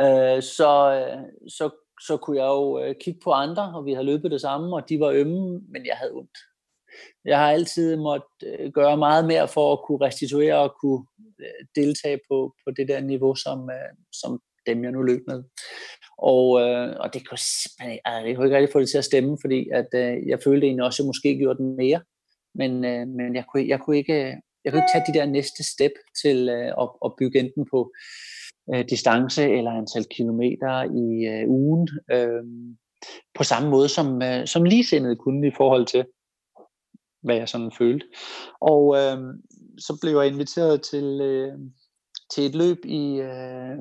øh, 0.00 0.42
så, 0.42 0.70
øh, 0.98 1.22
så, 1.48 1.70
så 2.06 2.16
kunne 2.16 2.36
jeg 2.36 2.46
jo 2.46 2.80
øh, 2.80 2.94
kigge 3.00 3.20
på 3.24 3.30
andre, 3.30 3.72
og 3.74 3.84
vi 3.84 3.92
havde 3.92 4.06
løbet 4.06 4.30
det 4.30 4.40
samme, 4.40 4.76
og 4.76 4.88
de 4.88 5.00
var 5.00 5.10
ømme, 5.10 5.60
men 5.68 5.86
jeg 5.86 5.96
havde 5.96 6.12
ondt. 6.12 6.38
Jeg 7.24 7.38
har 7.38 7.50
altid 7.50 7.96
måttet 7.96 8.58
øh, 8.58 8.72
gøre 8.72 8.96
meget 8.96 9.26
mere 9.26 9.48
for 9.48 9.72
at 9.72 9.78
kunne 9.86 10.06
restituere 10.06 10.58
og 10.58 10.74
kunne 10.80 11.06
deltage 11.74 12.20
på, 12.30 12.54
på 12.64 12.70
det 12.76 12.88
der 12.88 13.00
niveau, 13.00 13.34
som, 13.34 13.70
som 14.12 14.40
dem 14.66 14.84
jeg 14.84 14.92
nu 14.92 15.02
løb 15.02 15.22
med. 15.26 15.42
Og, 16.18 16.60
øh, 16.60 16.96
og 17.00 17.14
det 17.14 17.28
kunne 17.28 17.38
simpelthen, 17.38 17.98
altså, 18.04 18.26
jeg 18.26 18.36
kunne 18.36 18.46
ikke 18.46 18.56
rigtig 18.56 18.72
få 18.72 18.80
det 18.80 18.88
til 18.88 18.98
at 18.98 19.04
stemme, 19.04 19.38
fordi 19.40 19.68
at, 19.72 19.88
øh, 19.94 20.28
jeg 20.28 20.38
følte 20.44 20.66
egentlig 20.66 20.84
også, 20.84 21.02
at 21.02 21.04
jeg 21.04 21.08
måske 21.08 21.38
gjorde 21.38 21.58
den 21.58 21.76
mere. 21.76 22.00
Men, 22.54 22.84
øh, 22.84 23.08
men 23.08 23.34
jeg, 23.34 23.44
kunne, 23.52 23.68
jeg, 23.68 23.80
kunne 23.80 23.98
ikke, 23.98 24.18
øh, 24.26 24.34
jeg 24.64 24.72
kunne 24.72 24.82
ikke 24.82 24.94
tage 24.94 25.12
de 25.12 25.18
der 25.18 25.26
næste 25.26 25.62
step 25.74 25.92
til 26.22 26.48
øh, 26.48 26.72
at, 26.82 26.88
at 27.04 27.12
bygge 27.18 27.38
enten 27.40 27.66
på 27.72 27.92
øh, 28.74 28.84
distance 28.90 29.42
eller 29.42 29.70
antal 29.70 30.04
kilometer 30.16 30.82
i 30.82 31.06
øh, 31.32 31.48
ugen, 31.48 31.88
øh, 32.10 32.44
på 33.34 33.42
samme 33.44 33.70
måde 33.70 33.88
som, 33.88 34.22
øh, 34.22 34.46
som 34.46 34.64
ligesindede 34.64 35.16
kunne 35.16 35.48
i 35.48 35.56
forhold 35.56 35.86
til, 35.86 36.04
hvad 37.22 37.36
jeg 37.36 37.48
sådan 37.48 37.72
følte. 37.78 38.06
Og 38.60 38.96
øh, 38.96 39.18
så 39.78 39.98
blev 40.00 40.18
jeg 40.18 40.26
inviteret 40.26 40.82
til, 40.82 41.20
øh, 41.20 41.52
til 42.34 42.46
et 42.46 42.54
løb 42.54 42.84
i, 42.84 43.16
øh, 43.16 43.78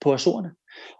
på 0.00 0.12
Azorerne. 0.12 0.50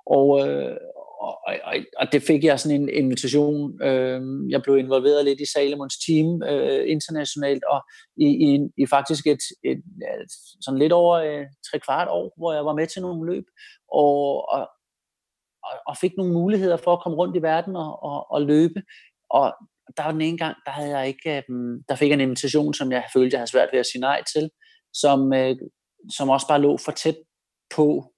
Og, 0.06 0.48
øh, 0.48 0.76
og, 1.20 1.38
og, 1.64 1.74
og 1.96 2.12
det 2.12 2.22
fik 2.22 2.44
jeg 2.44 2.60
sådan 2.60 2.80
en 2.80 2.88
invitation. 2.88 3.82
Øh, 3.82 4.20
jeg 4.50 4.62
blev 4.62 4.78
involveret 4.78 5.24
lidt 5.24 5.40
i 5.40 5.52
Salomons 5.52 5.98
team 6.06 6.42
øh, 6.42 6.90
internationalt, 6.90 7.64
og 7.64 7.80
i, 8.16 8.26
i, 8.26 8.58
i 8.82 8.86
faktisk 8.86 9.26
et, 9.26 9.42
et, 9.64 9.78
et 10.22 10.32
sådan 10.60 10.78
lidt 10.78 10.92
over 10.92 11.14
øh, 11.14 11.44
tre 11.70 11.78
kvart 11.78 12.08
år, 12.08 12.32
hvor 12.36 12.52
jeg 12.52 12.64
var 12.64 12.74
med 12.74 12.86
til 12.86 13.02
nogle 13.02 13.32
løb, 13.32 13.44
og, 13.92 14.48
og, 14.52 14.68
og 15.86 15.96
fik 15.96 16.12
nogle 16.16 16.32
muligheder 16.32 16.76
for 16.76 16.92
at 16.92 17.02
komme 17.02 17.18
rundt 17.18 17.36
i 17.36 17.42
verden 17.42 17.76
og, 17.76 18.02
og, 18.02 18.30
og 18.30 18.42
løbe. 18.42 18.82
Og 19.30 19.54
der 19.96 20.02
var 20.02 20.12
den 20.12 20.20
ene 20.20 20.38
gang, 20.38 20.56
der 20.66 20.70
havde 20.70 20.98
jeg 20.98 21.08
ikke, 21.08 21.36
øh, 21.36 21.42
der 21.88 21.94
fik 21.94 22.08
jeg 22.08 22.14
en 22.14 22.20
invitation, 22.20 22.74
som 22.74 22.92
jeg 22.92 23.04
følte, 23.12 23.34
jeg 23.34 23.40
havde 23.40 23.50
svært 23.50 23.68
ved 23.72 23.80
at 23.80 23.86
sige 23.86 24.00
nej 24.00 24.22
til, 24.34 24.50
som, 24.94 25.32
øh, 25.32 25.56
som 26.16 26.28
også 26.28 26.46
bare 26.48 26.60
lå 26.60 26.76
for 26.84 26.92
tæt 26.92 27.16
på 27.74 28.12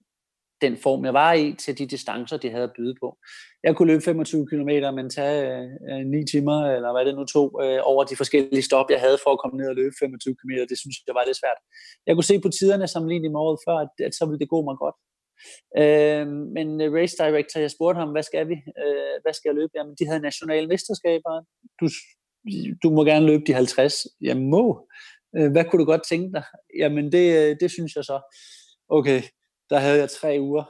den 0.61 0.77
form, 0.77 1.05
jeg 1.05 1.15
var 1.15 1.33
i, 1.33 1.55
til 1.65 1.79
de 1.79 1.87
distancer, 1.87 2.37
de 2.37 2.51
havde 2.51 2.65
at 2.71 2.77
byde 2.77 2.95
på. 3.03 3.09
Jeg 3.65 3.77
kunne 3.77 3.91
løbe 3.93 4.05
25 4.05 4.47
km, 4.51 4.73
men 4.99 5.11
tage 5.11 5.41
øh, 5.91 6.07
9 6.07 6.27
timer, 6.33 6.59
eller 6.77 6.91
hvad 6.93 7.05
det 7.05 7.15
nu 7.15 7.25
tog, 7.25 7.49
øh, 7.65 7.81
over 7.91 8.05
de 8.05 8.17
forskellige 8.17 8.63
stop, 8.63 8.87
jeg 8.91 9.01
havde 9.01 9.19
for 9.25 9.31
at 9.33 9.41
komme 9.43 9.57
ned 9.61 9.69
og 9.69 9.77
løbe 9.81 9.95
25 9.99 10.37
km. 10.41 10.53
Det 10.71 10.79
synes 10.83 10.97
jeg 11.07 11.15
var 11.19 11.25
lidt 11.27 11.41
svært. 11.43 11.61
Jeg 12.07 12.15
kunne 12.15 12.31
se 12.31 12.41
på 12.41 12.51
tiderne 12.59 12.89
sammenlignet 12.89 13.31
med 13.33 13.41
året 13.41 13.59
før, 13.67 13.77
at, 13.85 13.93
at 14.07 14.15
så 14.19 14.25
ville 14.27 14.41
det 14.43 14.49
gå 14.55 14.61
mig 14.69 14.77
godt. 14.85 14.97
Øh, 15.83 16.27
men 16.57 16.69
øh, 16.83 16.93
race 16.99 17.17
director, 17.23 17.61
jeg 17.61 17.71
spurgte 17.71 17.99
ham, 18.03 18.11
hvad 18.15 18.23
skal 18.31 18.49
vi? 18.53 18.57
Øh, 18.83 19.17
hvad 19.23 19.33
skal 19.35 19.49
jeg 19.49 19.57
løbe? 19.61 19.73
Jamen, 19.77 19.95
de 19.99 20.07
havde 20.09 20.29
nationale 20.31 20.67
mesterskaber. 20.73 21.33
Du, 21.81 21.87
du 22.83 22.89
må 22.97 23.01
gerne 23.05 23.27
løbe 23.27 23.45
de 23.47 23.53
50. 23.53 23.95
Jeg 24.21 24.37
må. 24.37 24.65
Øh, 25.37 25.51
hvad 25.53 25.65
kunne 25.65 25.81
du 25.83 25.89
godt 25.93 26.09
tænke 26.09 26.33
dig? 26.37 26.45
Jamen, 26.79 27.13
det, 27.13 27.27
øh, 27.39 27.57
det 27.61 27.71
synes 27.71 27.93
jeg 27.97 28.05
så. 28.05 28.19
Okay, 28.89 29.23
der 29.71 29.79
havde 29.79 29.99
jeg 29.99 30.11
tre 30.11 30.37
uger 30.41 30.65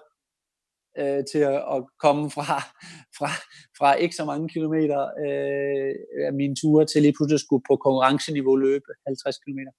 øh, 0.99 1.25
til 1.33 1.39
at, 1.39 1.55
at 1.75 1.85
komme 2.01 2.31
fra, 2.31 2.59
fra, 3.19 3.31
fra 3.79 3.95
ikke 3.95 4.17
så 4.17 4.25
mange 4.25 4.49
kilometer 4.49 5.01
øh, 5.27 5.95
af 6.27 6.33
mine 6.33 6.57
ture 6.57 6.87
til 6.87 7.03
lige 7.03 7.15
pludselig 7.19 7.41
skulle 7.41 7.65
på 7.71 7.77
konkurrenceniveau 7.77 8.57
løbe 8.57 8.91
50 9.07 9.39
kilometer. 9.39 9.73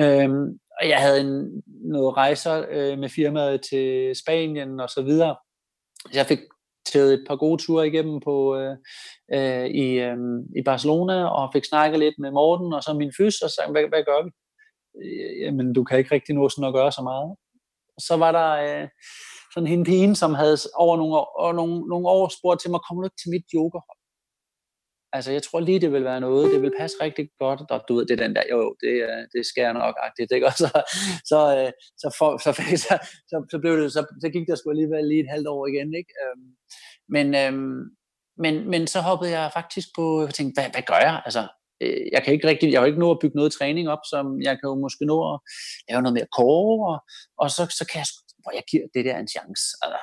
Øhm, 0.00 0.58
og 0.80 0.88
jeg 0.88 0.98
havde 0.98 1.20
en, 1.20 1.62
noget 1.66 2.16
rejser 2.16 2.66
øh, 2.70 2.98
med 2.98 3.08
firmaet 3.08 3.60
til 3.70 4.16
Spanien 4.16 4.80
og 4.80 4.90
så 4.90 5.02
videre. 5.02 5.36
Så 6.12 6.18
jeg 6.18 6.26
fik 6.26 6.38
taget 6.92 7.14
et 7.14 7.24
par 7.28 7.36
gode 7.36 7.62
ture 7.62 7.86
igennem 7.86 8.20
på, 8.20 8.56
øh, 8.56 8.76
øh, 9.34 9.66
i, 9.66 10.00
øh, 10.00 10.16
i 10.56 10.62
Barcelona 10.64 11.24
og 11.24 11.50
fik 11.52 11.64
snakket 11.64 11.98
lidt 11.98 12.14
med 12.18 12.30
Morten 12.30 12.72
og 12.72 12.82
så 12.82 12.94
min 12.94 13.12
fys 13.18 13.40
og 13.40 13.50
sagde, 13.50 13.70
hvad, 13.72 13.88
hvad 13.88 14.04
gør 14.04 14.24
vi? 14.24 14.30
Øh, 15.02 15.40
Jamen, 15.40 15.72
du 15.72 15.84
kan 15.84 15.98
ikke 15.98 16.14
rigtig 16.14 16.34
nå 16.34 16.48
sådan 16.48 16.68
at 16.68 16.74
gøre 16.74 16.92
så 16.92 17.02
meget. 17.02 17.36
Så 18.06 18.16
var 18.16 18.32
der 18.32 18.50
øh, 18.64 18.88
sådan 19.54 19.68
en 19.72 19.84
pige, 19.84 20.14
som 20.14 20.34
havde 20.34 20.56
over 20.74 20.96
nogle 20.96 21.14
år, 21.20 21.28
over 21.42 21.52
nogle, 21.52 21.74
nogle 21.92 22.08
år 22.08 22.28
spurgt 22.38 22.60
til 22.60 22.70
mig, 22.70 22.80
kommer 22.80 23.02
du 23.02 23.06
ikke 23.06 23.22
til 23.22 23.30
mit 23.34 23.46
yoga 23.54 23.80
Altså, 25.14 25.32
jeg 25.32 25.42
tror 25.42 25.60
lige, 25.60 25.80
det 25.80 25.92
vil 25.92 26.04
være 26.04 26.20
noget, 26.20 26.52
det 26.52 26.62
vil 26.62 26.72
passe 26.78 26.96
rigtig 27.00 27.28
godt, 27.38 27.60
og 27.70 27.84
du 27.88 27.94
ved, 27.94 28.06
det 28.06 28.20
er 28.20 28.26
den 28.26 28.36
der, 28.36 28.42
jo, 28.50 28.76
det, 28.80 28.94
øh, 29.08 29.22
det 29.34 29.46
skal 29.46 29.62
jeg 29.62 29.72
nok, 29.72 29.94
agtigt, 30.06 30.32
ikke? 30.32 30.46
Og 30.50 30.52
så, 30.52 30.70
så, 31.24 31.40
øh, 31.58 31.72
så, 32.02 32.16
for, 32.18 32.30
så, 32.44 32.50
så, 32.86 32.94
så, 33.30 33.36
så, 33.50 33.58
blev 33.62 33.72
det, 33.78 33.92
så, 33.92 34.02
så 34.22 34.28
gik 34.28 34.46
der 34.48 34.54
sgu 34.56 34.70
alligevel 34.70 35.04
lige 35.08 35.20
et 35.20 35.32
halvt 35.34 35.48
år 35.48 35.66
igen, 35.66 35.94
ikke? 36.00 36.12
Øhm, 36.22 36.48
men, 37.14 37.26
øhm, 37.42 37.80
men, 38.42 38.70
men 38.70 38.86
så 38.86 39.00
hoppede 39.00 39.30
jeg 39.30 39.50
faktisk 39.52 39.88
på, 39.96 40.04
og 40.22 40.34
tænkte, 40.34 40.54
hvad, 40.60 40.70
hvad 40.74 40.82
gør 40.90 41.00
jeg? 41.08 41.22
Altså, 41.24 41.42
Øh, 41.82 42.06
jeg 42.12 42.22
kan 42.22 42.34
ikke 42.34 42.48
rigtig, 42.48 42.72
jeg 42.72 42.80
har 42.80 42.86
ikke 42.86 42.98
nået 42.98 43.16
at 43.16 43.22
bygge 43.22 43.36
noget 43.36 43.52
træning 43.52 43.88
op, 43.88 44.04
som 44.10 44.40
jeg 44.42 44.54
kan 44.58 44.68
jo 44.68 44.74
måske 44.74 45.04
nå 45.04 45.34
at 45.34 45.40
lave 45.88 46.02
noget 46.02 46.14
mere 46.14 46.32
core, 46.36 46.76
og, 46.92 46.98
og 47.38 47.50
så, 47.50 47.62
så 47.78 47.84
kan 47.90 47.98
jeg, 47.98 48.08
hvor 48.42 48.52
jeg 48.54 48.62
giver 48.70 48.86
det 48.94 49.04
der 49.04 49.16
en 49.18 49.28
chance. 49.28 49.64
Altså, 49.82 50.00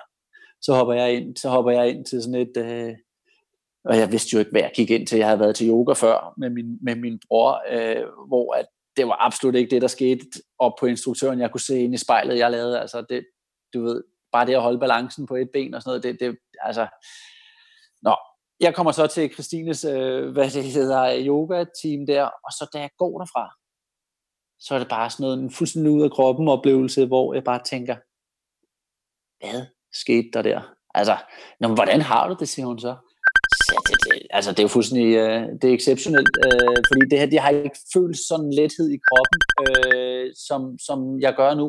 så 0.62 0.74
hopper 0.74 0.94
jeg 0.94 1.14
ind, 1.14 1.38
så 1.38 1.50
hopper 1.50 1.72
jeg 1.72 1.90
ind 1.90 2.06
til 2.06 2.24
sådan 2.24 2.42
et, 2.46 2.58
øh, 2.58 2.94
og 3.86 3.98
jeg 3.98 4.12
vidste 4.12 4.34
jo 4.34 4.40
ikke, 4.40 4.52
hvad 4.52 4.62
jeg 4.62 4.72
gik 4.76 4.92
ind 4.92 5.08
til. 5.08 5.18
Jeg 5.18 5.28
havde 5.28 5.40
været 5.40 5.56
til 5.56 5.70
yoga 5.70 5.94
før 5.94 6.34
med 6.38 6.50
min, 6.50 6.78
med 6.82 6.96
min 6.96 7.20
bror, 7.28 7.62
øh, 7.72 8.06
hvor 8.28 8.54
at 8.54 8.66
det 8.98 9.08
var 9.08 9.26
absolut 9.26 9.56
ikke 9.56 9.72
det, 9.72 9.82
der 9.82 9.88
skete 9.88 10.26
op 10.60 10.72
på 10.80 10.86
instruktøren. 10.86 11.40
Jeg 11.40 11.52
kunne 11.52 11.62
se 11.62 11.80
ind 11.80 11.94
i 11.94 11.98
spejlet, 11.98 12.38
jeg 12.38 12.52
lavede. 12.52 12.80
Altså 12.80 13.06
det, 13.10 13.26
du 13.74 13.82
ved, 13.84 14.04
bare 14.32 14.46
det 14.46 14.54
at 14.54 14.62
holde 14.62 14.80
balancen 14.80 15.28
på 15.28 15.36
et 15.36 15.50
ben 15.54 15.74
og 15.74 15.82
sådan 15.82 15.90
noget, 15.90 16.04
det, 16.04 16.20
det 16.20 16.38
altså, 16.62 16.88
nå, 18.02 18.16
jeg 18.60 18.76
kommer 18.76 18.91
så 18.91 19.07
til 19.07 19.34
Christines, 19.34 19.86
øh, 19.86 20.30
hvad 20.32 20.49
det 20.49 20.64
hedder, 20.64 21.26
yoga-team 21.28 22.05
der, 22.05 22.24
og 22.24 22.51
så 22.51 22.70
da 22.74 22.80
jeg 22.80 22.89
går 22.97 23.20
derfra, 23.20 23.55
så 24.60 24.76
er 24.76 24.80
det 24.80 24.89
bare 24.89 25.10
sådan 25.10 25.24
noget, 25.24 25.39
en 25.39 25.51
fuldstændig 25.51 25.91
ud 25.91 26.03
af 26.03 26.12
kroppen 26.12 26.47
oplevelse, 26.47 27.05
hvor 27.05 27.34
jeg 27.34 27.43
bare 27.43 27.64
tænker, 27.64 27.95
hvad 29.39 29.66
skete 29.93 30.30
der 30.34 30.41
der? 30.41 30.62
Altså, 30.93 31.18
nå, 31.60 31.68
hvordan 31.68 32.01
har 32.01 32.28
du 32.28 32.36
det, 32.39 32.49
siger 32.49 32.66
hun 32.66 32.80
så 32.80 32.95
altså 34.38 34.50
det 34.52 34.60
er 34.60 34.68
jo 34.68 34.76
fuldstændig 34.76 35.10
øh, 35.24 35.42
det 35.60 35.66
er 35.68 35.78
exceptionelt, 35.80 36.34
øh, 36.46 36.78
fordi 36.90 37.04
det 37.10 37.20
her, 37.20 37.28
det 37.34 37.44
har 37.46 37.52
ikke 37.68 37.82
følt 37.96 38.20
sådan 38.30 38.46
en 38.46 38.54
lethed 38.60 38.88
i 38.98 39.00
kroppen, 39.08 39.40
øh, 39.64 40.26
som, 40.48 40.62
som 40.88 41.00
jeg 41.26 41.34
gør 41.40 41.52
nu. 41.62 41.68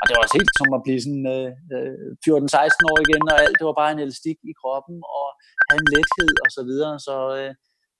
Og 0.00 0.04
det 0.04 0.12
var 0.12 0.22
også 0.24 0.38
helt 0.40 0.54
som 0.58 0.70
at 0.76 0.84
blive 0.86 1.00
sådan 1.04 1.26
øh, 1.36 1.48
øh 1.74 2.44
14-16 2.82 2.90
år 2.90 2.96
igen, 3.06 3.24
og 3.32 3.36
alt, 3.44 3.56
det 3.58 3.66
var 3.70 3.80
bare 3.80 3.92
en 3.92 4.02
elastik 4.04 4.38
i 4.50 4.54
kroppen, 4.60 4.96
og 5.18 5.26
have 5.68 5.80
en 5.82 5.90
lethed 5.94 6.32
og 6.44 6.50
så 6.56 6.62
videre. 6.70 6.94
Så 7.06 7.14
øh, 7.38 7.50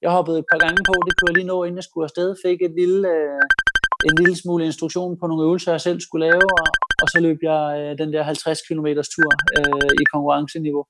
jeg 0.03 0.11
hoppede 0.17 0.39
et 0.43 0.49
par 0.53 0.61
gange 0.65 0.81
på, 0.89 0.95
det 1.07 1.13
kunne 1.15 1.31
jeg 1.31 1.39
lige 1.39 1.53
nå, 1.53 1.59
inden 1.65 1.81
jeg 1.81 1.89
skulle 1.89 2.07
afsted, 2.09 2.29
fik 2.47 2.59
et 2.69 2.75
lille, 2.81 3.01
øh, 3.17 3.43
en 4.09 4.15
lille 4.21 4.37
smule 4.43 4.63
instruktion 4.71 5.13
på 5.21 5.25
nogle 5.27 5.45
øvelser, 5.47 5.77
jeg 5.77 5.85
selv 5.89 6.01
skulle 6.01 6.25
lave, 6.29 6.47
og, 6.61 6.69
og 7.03 7.07
så 7.13 7.19
løb 7.27 7.39
jeg 7.51 7.63
øh, 7.79 7.93
den 8.03 8.11
der 8.15 8.23
50 8.23 8.61
km 8.69 8.89
tur 9.15 9.31
øh, 9.59 9.93
i 10.03 10.05
konkurrenceniveau 10.13 10.85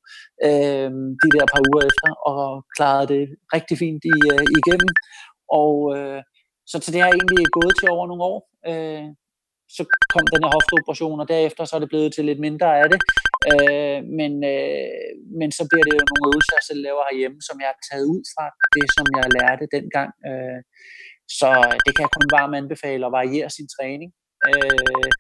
øh, 0.48 0.90
de 1.22 1.28
der 1.36 1.44
par 1.52 1.62
uger 1.68 1.82
efter, 1.90 2.10
og 2.30 2.42
klarede 2.76 3.08
det 3.14 3.22
rigtig 3.56 3.76
fint 3.84 4.02
i, 4.12 4.16
øh, 4.32 4.44
igennem. 4.58 4.92
Og 5.60 5.74
øh, 5.96 6.20
så 6.70 6.76
til 6.78 6.92
det 6.92 7.00
har 7.00 7.08
jeg 7.10 7.18
egentlig 7.20 7.46
gået 7.58 7.74
til 7.80 7.88
over 7.94 8.06
nogle 8.10 8.24
år. 8.32 8.38
Øh, 8.70 9.08
så 9.76 9.82
kom 10.12 10.24
den 10.32 10.42
her 10.44 10.54
hofteoperation, 10.56 11.22
og 11.22 11.28
derefter 11.34 11.62
så 11.64 11.74
er 11.76 11.82
det 11.82 11.92
blevet 11.92 12.10
til 12.12 12.24
lidt 12.28 12.40
mindre 12.46 12.68
af 12.82 12.86
det. 12.92 13.00
Øh, 13.52 14.00
men, 14.18 14.32
øh, 14.54 15.08
men 15.38 15.48
så 15.58 15.62
bliver 15.68 15.84
det 15.86 15.94
jo 15.96 16.02
nogle 16.10 16.26
øvelser, 16.28 16.58
jeg 16.58 16.66
selv 16.68 16.82
laver 16.86 17.02
herhjemme, 17.08 17.40
som 17.48 17.56
jeg 17.62 17.68
har 17.72 17.80
taget 17.88 18.06
ud 18.14 18.22
fra 18.32 18.46
det, 18.74 18.86
som 18.96 19.06
jeg 19.16 19.26
lærte 19.36 19.66
dengang. 19.76 20.10
Øh, 20.30 20.60
så 21.38 21.48
det 21.84 21.90
kan 21.92 22.04
jeg 22.06 22.14
kun 22.16 22.28
varmt 22.36 22.56
anbefale 22.60 23.06
at 23.06 23.16
variere 23.18 23.48
sin 23.56 23.68
træning. 23.76 24.10
Øh, 24.48 25.10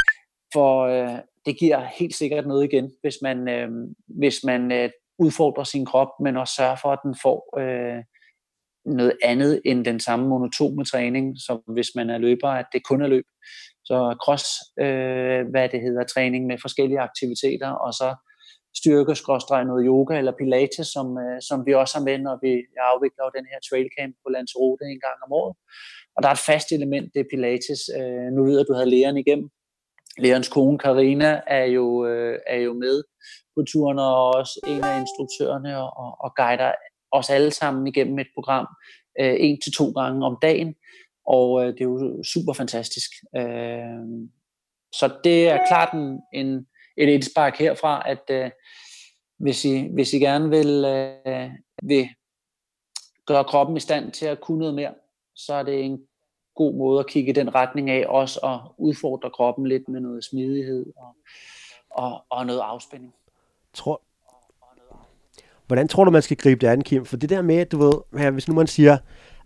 for 0.52 0.82
øh, 0.82 1.18
det 1.46 1.58
giver 1.58 1.84
helt 1.98 2.14
sikkert 2.14 2.46
noget 2.46 2.64
igen, 2.64 2.92
hvis 3.00 3.14
man, 3.22 3.48
øh, 3.48 3.68
hvis 4.06 4.44
man 4.44 4.72
øh, 4.72 4.90
udfordrer 5.18 5.64
sin 5.64 5.86
krop, 5.86 6.08
men 6.20 6.36
også 6.36 6.54
sørger 6.54 6.76
for, 6.82 6.92
at 6.92 6.98
den 7.04 7.14
får 7.22 7.58
øh, 7.60 8.02
noget 8.84 9.16
andet 9.22 9.62
end 9.64 9.84
den 9.84 10.00
samme 10.00 10.28
monotone 10.28 10.84
træning, 10.84 11.36
som 11.46 11.62
hvis 11.66 11.90
man 11.96 12.10
er 12.10 12.18
løber, 12.18 12.48
at 12.48 12.66
det 12.72 12.84
kun 12.84 13.02
er 13.02 13.06
løb. 13.06 13.24
Så 13.84 14.16
cross, 14.24 14.46
øh, 14.84 15.42
hvad 15.50 15.68
det 15.68 15.80
hedder, 15.80 16.04
træning 16.04 16.46
med 16.46 16.58
forskellige 16.60 17.00
aktiviteter, 17.00 17.70
og 17.70 17.92
så 17.92 18.14
styrke, 18.76 19.14
skråstreg 19.14 19.64
noget 19.64 19.84
yoga 19.86 20.18
eller 20.18 20.38
pilates, 20.40 20.86
som, 20.96 21.06
øh, 21.24 21.38
som 21.48 21.66
vi 21.66 21.72
også 21.74 21.94
har 21.98 22.04
med, 22.04 22.18
når 22.18 22.36
vi 22.44 22.52
afvikler 22.92 23.36
den 23.38 23.46
her 23.50 23.58
trailcamp 23.68 24.14
på 24.22 24.28
Lanzarote 24.34 24.84
en 24.84 25.02
gang 25.06 25.18
om 25.26 25.32
året. 25.40 25.54
Og 26.16 26.22
der 26.22 26.28
er 26.28 26.36
et 26.36 26.48
fast 26.50 26.68
element, 26.72 27.06
det 27.14 27.20
er 27.20 27.32
pilates. 27.32 27.80
Øh, 27.98 28.28
nu 28.34 28.40
ved 28.44 28.52
jeg, 28.52 28.64
at 28.64 28.70
du 28.70 28.74
havde 28.78 28.94
læren 28.96 29.18
igennem. 29.24 29.48
Lærens 30.18 30.48
kone 30.48 30.78
Karina 30.78 31.40
er 31.46 31.64
jo, 31.64 32.06
øh, 32.06 32.38
er 32.46 32.56
jo 32.56 32.72
med 32.72 33.02
på 33.56 33.62
turen, 33.68 33.98
og 33.98 34.34
også 34.34 34.60
en 34.66 34.84
af 34.84 35.00
instruktørerne, 35.00 35.78
og, 35.78 36.16
og 36.20 36.36
guider 36.36 36.72
os 37.12 37.30
alle 37.30 37.50
sammen 37.50 37.86
igennem 37.86 38.18
et 38.18 38.26
program 38.34 38.66
øh, 39.20 39.34
en 39.38 39.60
til 39.60 39.72
to 39.72 39.90
gange 39.90 40.26
om 40.26 40.38
dagen, 40.42 40.74
og 41.26 41.60
øh, 41.60 41.72
det 41.72 41.80
er 41.80 41.84
jo 41.84 42.22
super 42.22 42.52
fantastisk. 42.52 43.10
Øh, 43.36 44.28
så 44.92 45.18
det 45.24 45.48
er 45.48 45.66
klart 45.68 45.94
en, 45.94 46.20
en, 46.32 46.66
et 46.96 47.08
indspark 47.08 47.58
herfra, 47.58 48.02
at 48.10 48.22
øh, 48.30 48.50
hvis, 49.38 49.64
I, 49.64 49.88
hvis 49.94 50.12
I 50.12 50.18
gerne 50.18 50.50
vil, 50.50 50.84
øh, 50.84 51.50
vil 51.82 52.08
gøre 53.26 53.44
kroppen 53.44 53.76
i 53.76 53.80
stand 53.80 54.12
til 54.12 54.26
at 54.26 54.40
kunne 54.40 54.58
noget 54.58 54.74
mere, 54.74 54.94
så 55.34 55.54
er 55.54 55.62
det 55.62 55.84
en 55.84 55.98
god 56.54 56.74
måde 56.74 57.00
at 57.00 57.06
kigge 57.06 57.30
i 57.30 57.32
den 57.32 57.54
retning 57.54 57.90
af, 57.90 58.04
også 58.08 58.40
at 58.40 58.60
udfordre 58.78 59.30
kroppen 59.30 59.66
lidt 59.66 59.88
med 59.88 60.00
noget 60.00 60.24
smidighed 60.24 60.86
og, 60.96 61.16
og, 61.90 62.24
og 62.30 62.46
noget 62.46 62.60
afspænding. 62.60 63.14
Tror, 63.74 64.00
Hvordan 65.66 65.88
tror 65.88 66.04
du, 66.04 66.10
man 66.10 66.22
skal 66.22 66.36
gribe 66.36 66.66
det 66.66 66.72
an, 66.72 66.82
Kim? 66.82 67.04
For 67.04 67.16
det 67.16 67.30
der 67.30 67.42
med, 67.42 67.66
du 67.66 67.78
ved, 67.78 67.92
her, 68.18 68.30
hvis 68.30 68.48
nu 68.48 68.54
man 68.54 68.66
siger, 68.66 68.98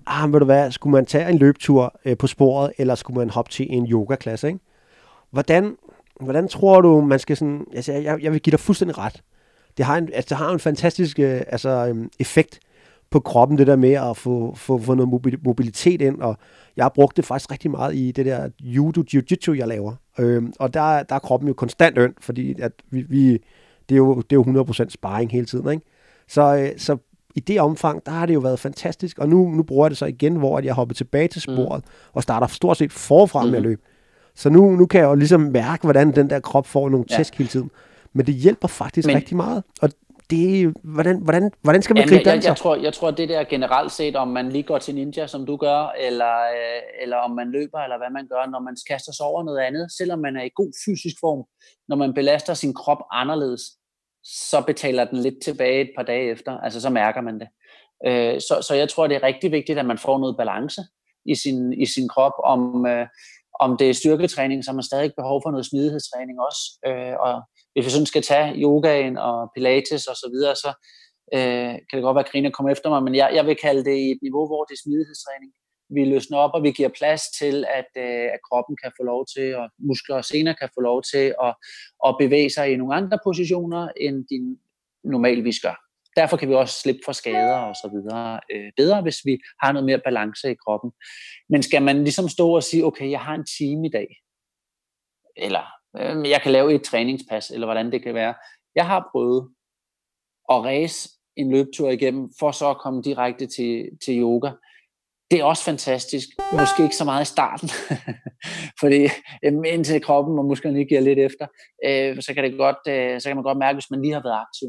ah, 0.07 0.33
ved 0.33 0.41
du 0.41 0.45
hvad, 0.45 0.71
skulle 0.71 0.93
man 0.93 1.07
tage 1.07 1.31
en 1.31 1.39
løbetur 1.39 2.01
øh, 2.05 2.17
på 2.17 2.27
sporet, 2.27 2.73
eller 2.79 2.95
skulle 2.95 3.19
man 3.19 3.31
hoppe 3.31 3.51
til 3.51 3.67
en 3.71 3.87
yogaklasse, 3.87 4.47
ikke? 4.49 4.61
Hvordan, 5.31 5.77
hvordan 6.21 6.49
tror 6.49 6.81
du, 6.81 7.01
man 7.01 7.19
skal 7.19 7.37
sådan, 7.37 7.67
altså 7.75 7.93
jeg, 7.93 8.23
jeg 8.23 8.33
vil 8.33 8.41
give 8.41 8.51
dig 8.51 8.61
fuldstændig 8.61 8.99
ret. 8.99 9.23
Det 9.77 9.85
har 9.85 9.97
en, 9.97 10.11
altså, 10.13 10.29
det 10.29 10.37
har 10.39 10.53
en 10.53 10.59
fantastisk 10.59 11.19
øh, 11.19 11.43
altså, 11.49 11.69
øh, 11.69 12.09
effekt 12.19 12.61
på 13.17 13.21
kroppen, 13.21 13.59
det 13.59 13.67
der 13.67 13.77
med 13.77 13.93
at 13.93 14.17
få, 14.17 14.55
få, 14.55 14.79
få 14.79 14.95
noget 14.95 15.39
mobilitet 15.43 16.03
ind, 16.03 16.21
og 16.21 16.37
jeg 16.77 16.85
har 16.85 16.89
brugt 16.89 17.17
det 17.17 17.25
faktisk 17.25 17.51
rigtig 17.51 17.71
meget 17.71 17.95
i 17.95 18.13
det 18.13 18.27
der 18.27 18.49
judo 18.61 19.03
jiu-jitsu, 19.15 19.53
jeg 19.53 19.69
laver. 19.69 19.95
Øhm, 20.19 20.53
og 20.59 20.75
der, 20.75 21.03
der 21.03 21.15
er 21.15 21.19
kroppen 21.19 21.49
jo 21.49 21.55
konstant 21.55 21.99
ønt, 21.99 22.17
fordi 22.21 22.61
at 22.61 22.73
vi, 22.91 23.03
vi, 23.09 23.33
det, 23.89 23.95
er 23.95 23.97
jo, 23.97 24.15
det 24.17 24.33
er 24.37 24.37
jo 24.37 24.65
100% 24.65 24.89
sparring 24.89 25.31
hele 25.31 25.47
tiden. 25.47 25.71
Ikke? 25.71 25.85
Så, 26.29 26.57
øh, 26.57 26.69
så 26.79 26.97
i 27.35 27.41
det 27.41 27.61
omfang, 27.61 28.07
der 28.07 28.13
har 28.13 28.27
det 28.27 28.35
jo 28.35 28.41
været 28.41 28.59
fantastisk, 28.59 29.19
og 29.19 29.29
nu, 29.29 29.49
nu 29.51 29.63
bruger 29.63 29.87
jeg 29.87 29.91
det 29.91 29.99
så 29.99 30.07
igen, 30.07 30.37
hvor 30.37 30.61
jeg 30.61 30.75
hopper 30.75 30.95
tilbage 30.95 31.29
til 31.29 31.41
sporet, 31.41 31.85
mm. 31.85 32.11
og 32.13 32.23
starter 32.23 32.47
stort 32.47 32.77
set 32.77 32.93
forfra 32.93 33.43
mm. 33.43 33.51
med 33.51 33.57
at 33.57 33.63
mm. 33.63 33.69
løbe. 33.69 33.83
Så 34.35 34.51
nu, 34.51 34.71
nu 34.71 34.87
kan 34.87 35.01
jeg 35.01 35.07
jo 35.07 35.15
ligesom 35.15 35.41
mærke, 35.41 35.83
hvordan 35.83 36.15
den 36.15 36.31
der 36.31 36.41
krop 36.41 36.67
får 36.67 36.89
nogle 36.89 37.05
ja. 37.11 37.17
tæsk 37.17 37.35
hele 37.35 37.49
tiden. 37.49 37.71
Men 38.13 38.27
det 38.27 38.35
hjælper 38.35 38.69
faktisk 38.69 39.07
Men... 39.07 39.17
rigtig 39.17 39.37
meget. 39.37 39.63
Og 39.83 39.91
det, 40.31 40.75
hvordan, 40.85 41.23
hvordan, 41.23 41.51
hvordan 41.63 41.83
skal 41.83 41.95
man 41.95 42.01
Jamen, 42.01 42.09
gribe 42.09 42.29
jeg, 42.29 42.35
den 42.35 42.43
jeg, 42.43 42.49
jeg, 42.49 42.57
tror, 42.57 42.77
jeg 42.77 42.95
tror, 42.95 43.11
det 43.11 43.29
der 43.29 43.45
generelt 43.45 43.93
set, 43.93 44.17
om 44.17 44.29
man 44.29 44.49
lige 44.49 44.63
går 44.63 44.79
til 44.79 44.95
ninja, 44.95 45.27
som 45.27 45.47
du 45.47 45.57
gør, 45.57 45.93
eller, 45.99 46.37
øh, 46.39 47.03
eller 47.03 47.17
om 47.17 47.31
man 47.31 47.51
løber, 47.51 47.79
eller 47.79 47.99
hvad 47.99 48.11
man 48.11 48.29
gør, 48.29 48.51
når 48.51 48.61
man 48.61 48.77
kaster 48.89 49.13
sig 49.13 49.27
over 49.27 49.45
noget 49.45 49.59
andet, 49.59 49.93
selvom 49.99 50.19
man 50.19 50.37
er 50.37 50.43
i 50.43 50.51
god 50.55 50.73
fysisk 50.85 51.17
form, 51.21 51.45
når 51.89 51.97
man 51.97 52.15
belaster 52.15 52.55
sin 52.55 52.75
krop 52.75 53.03
anderledes, 53.13 53.63
så 54.25 54.63
betaler 54.67 55.05
den 55.05 55.19
lidt 55.19 55.43
tilbage 55.43 55.81
et 55.81 55.91
par 55.97 56.03
dage 56.03 56.31
efter, 56.31 56.53
altså 56.59 56.81
så 56.81 56.91
mærker 56.91 57.21
man 57.21 57.41
det. 57.41 57.49
Øh, 58.07 58.41
så, 58.41 58.67
så 58.69 58.75
jeg 58.75 58.89
tror, 58.89 59.07
det 59.07 59.17
er 59.17 59.23
rigtig 59.23 59.53
vigtigt, 59.53 59.79
at 59.79 59.87
man 59.87 59.99
får 59.99 60.19
noget 60.19 60.37
balance 60.37 60.83
i 61.25 61.35
sin, 61.35 61.73
i 61.73 61.87
sin 61.87 62.09
krop, 62.09 62.33
om, 62.45 62.87
øh, 62.87 63.07
om 63.61 63.77
det 63.77 63.91
er 63.91 63.95
styrketræning, 63.95 64.65
så 64.65 64.71
har 64.71 64.75
man 64.75 64.83
stadig 64.83 65.13
behov 65.17 65.43
for 65.45 65.51
noget 65.51 65.67
smidighedstræning 65.67 66.41
også. 66.41 66.63
Øh, 66.87 67.15
og 67.27 67.43
hvis 67.77 67.87
vi 67.87 67.91
sådan 67.91 68.13
skal 68.13 68.23
tage 68.23 68.55
yogaen 68.65 69.17
og 69.19 69.51
pilates 69.55 70.07
og 70.07 70.17
så 70.17 70.29
videre, 70.35 70.55
så 70.57 70.71
øh, 71.35 71.73
kan 71.87 71.95
det 71.97 72.03
godt 72.03 72.15
være, 72.15 72.25
at 72.25 72.31
Karina 72.31 72.51
kommer 72.51 72.73
efter 72.73 72.89
mig, 72.91 73.03
men 73.03 73.15
jeg, 73.15 73.31
jeg 73.35 73.47
vil 73.47 73.57
kalde 73.57 73.85
det 73.85 74.11
et 74.11 74.19
niveau, 74.23 74.47
hvor 74.47 74.65
det 74.65 74.75
er 74.75 74.83
smidighedstræning. 74.85 75.53
Vi 75.97 76.05
løsner 76.05 76.39
op, 76.39 76.55
og 76.55 76.63
vi 76.63 76.71
giver 76.71 76.89
plads 76.99 77.23
til, 77.41 77.65
at, 77.79 77.91
øh, 77.97 78.27
at 78.35 78.41
kroppen 78.49 78.77
kan 78.83 78.93
få 78.99 79.03
lov 79.05 79.27
til, 79.35 79.57
og 79.57 79.67
muskler 79.79 80.17
og 80.17 80.25
sener 80.25 80.53
kan 80.53 80.69
få 80.75 80.81
lov 80.81 81.03
til 81.13 81.35
at, 81.47 81.55
at 82.07 82.17
bevæge 82.19 82.51
sig 82.51 82.73
i 82.73 82.77
nogle 82.77 82.95
andre 82.95 83.19
positioner, 83.25 83.89
end 84.01 84.17
din 84.31 84.59
normalvis 85.05 85.61
gør. 85.61 85.77
Derfor 86.17 86.37
kan 86.37 86.49
vi 86.49 86.55
også 86.55 86.81
slippe 86.81 87.01
for 87.05 87.13
skader 87.13 87.59
og 87.69 87.75
så 87.75 87.89
videre 87.95 88.41
øh, 88.53 88.73
bedre, 88.77 89.03
hvis 89.03 89.19
vi 89.25 89.39
har 89.63 89.73
noget 89.73 89.87
mere 89.87 90.01
balance 90.05 90.51
i 90.51 90.55
kroppen. 90.65 90.91
Men 91.49 91.63
skal 91.63 91.83
man 91.83 92.03
ligesom 92.03 92.29
stå 92.29 92.57
og 92.57 92.63
sige, 92.63 92.85
okay, 92.85 93.11
jeg 93.11 93.21
har 93.21 93.35
en 93.35 93.47
time 93.59 93.87
i 93.87 93.91
dag, 93.91 94.09
eller 95.37 95.76
øh, 96.01 96.31
jeg 96.31 96.41
kan 96.43 96.53
lave 96.53 96.75
et 96.75 96.83
træningspas, 96.83 97.51
eller 97.51 97.67
hvordan 97.67 97.93
det 97.93 98.03
kan 98.03 98.15
være. 98.15 98.35
Jeg 98.75 98.87
har 98.87 99.09
prøvet 99.13 99.49
at 100.51 100.65
race 100.65 101.09
en 101.37 101.51
løbetur 101.51 101.91
igennem, 101.91 102.31
for 102.39 102.51
så 102.51 102.71
at 102.71 102.79
komme 102.79 103.03
direkte 103.03 103.47
til, 103.47 103.89
til 104.05 104.21
yoga. 104.21 104.51
Det 105.31 105.41
er 105.41 105.45
også 105.45 105.65
fantastisk. 105.65 106.29
Måske 106.53 106.83
ikke 106.83 106.97
så 106.97 107.05
meget 107.05 107.23
i 107.23 107.33
starten, 107.35 107.69
fordi 108.81 109.01
øhm, 109.45 109.65
indtil 109.65 110.03
kroppen 110.03 110.39
og 110.39 110.45
musklerne 110.45 110.79
ikke 110.79 110.89
giver 110.89 111.01
lidt 111.01 111.19
efter, 111.19 111.47
øh, 111.87 112.23
så 112.23 112.35
kan 112.35 112.45
det 112.45 112.59
godt, 112.59 112.83
øh, 112.89 113.21
så 113.21 113.29
kan 113.29 113.37
man 113.37 113.49
godt 113.49 113.59
mærke, 113.59 113.77
hvis 113.77 113.91
man 113.91 114.03
lige 114.03 114.15
har 114.15 114.23
været 114.23 114.43
aktiv. 114.47 114.69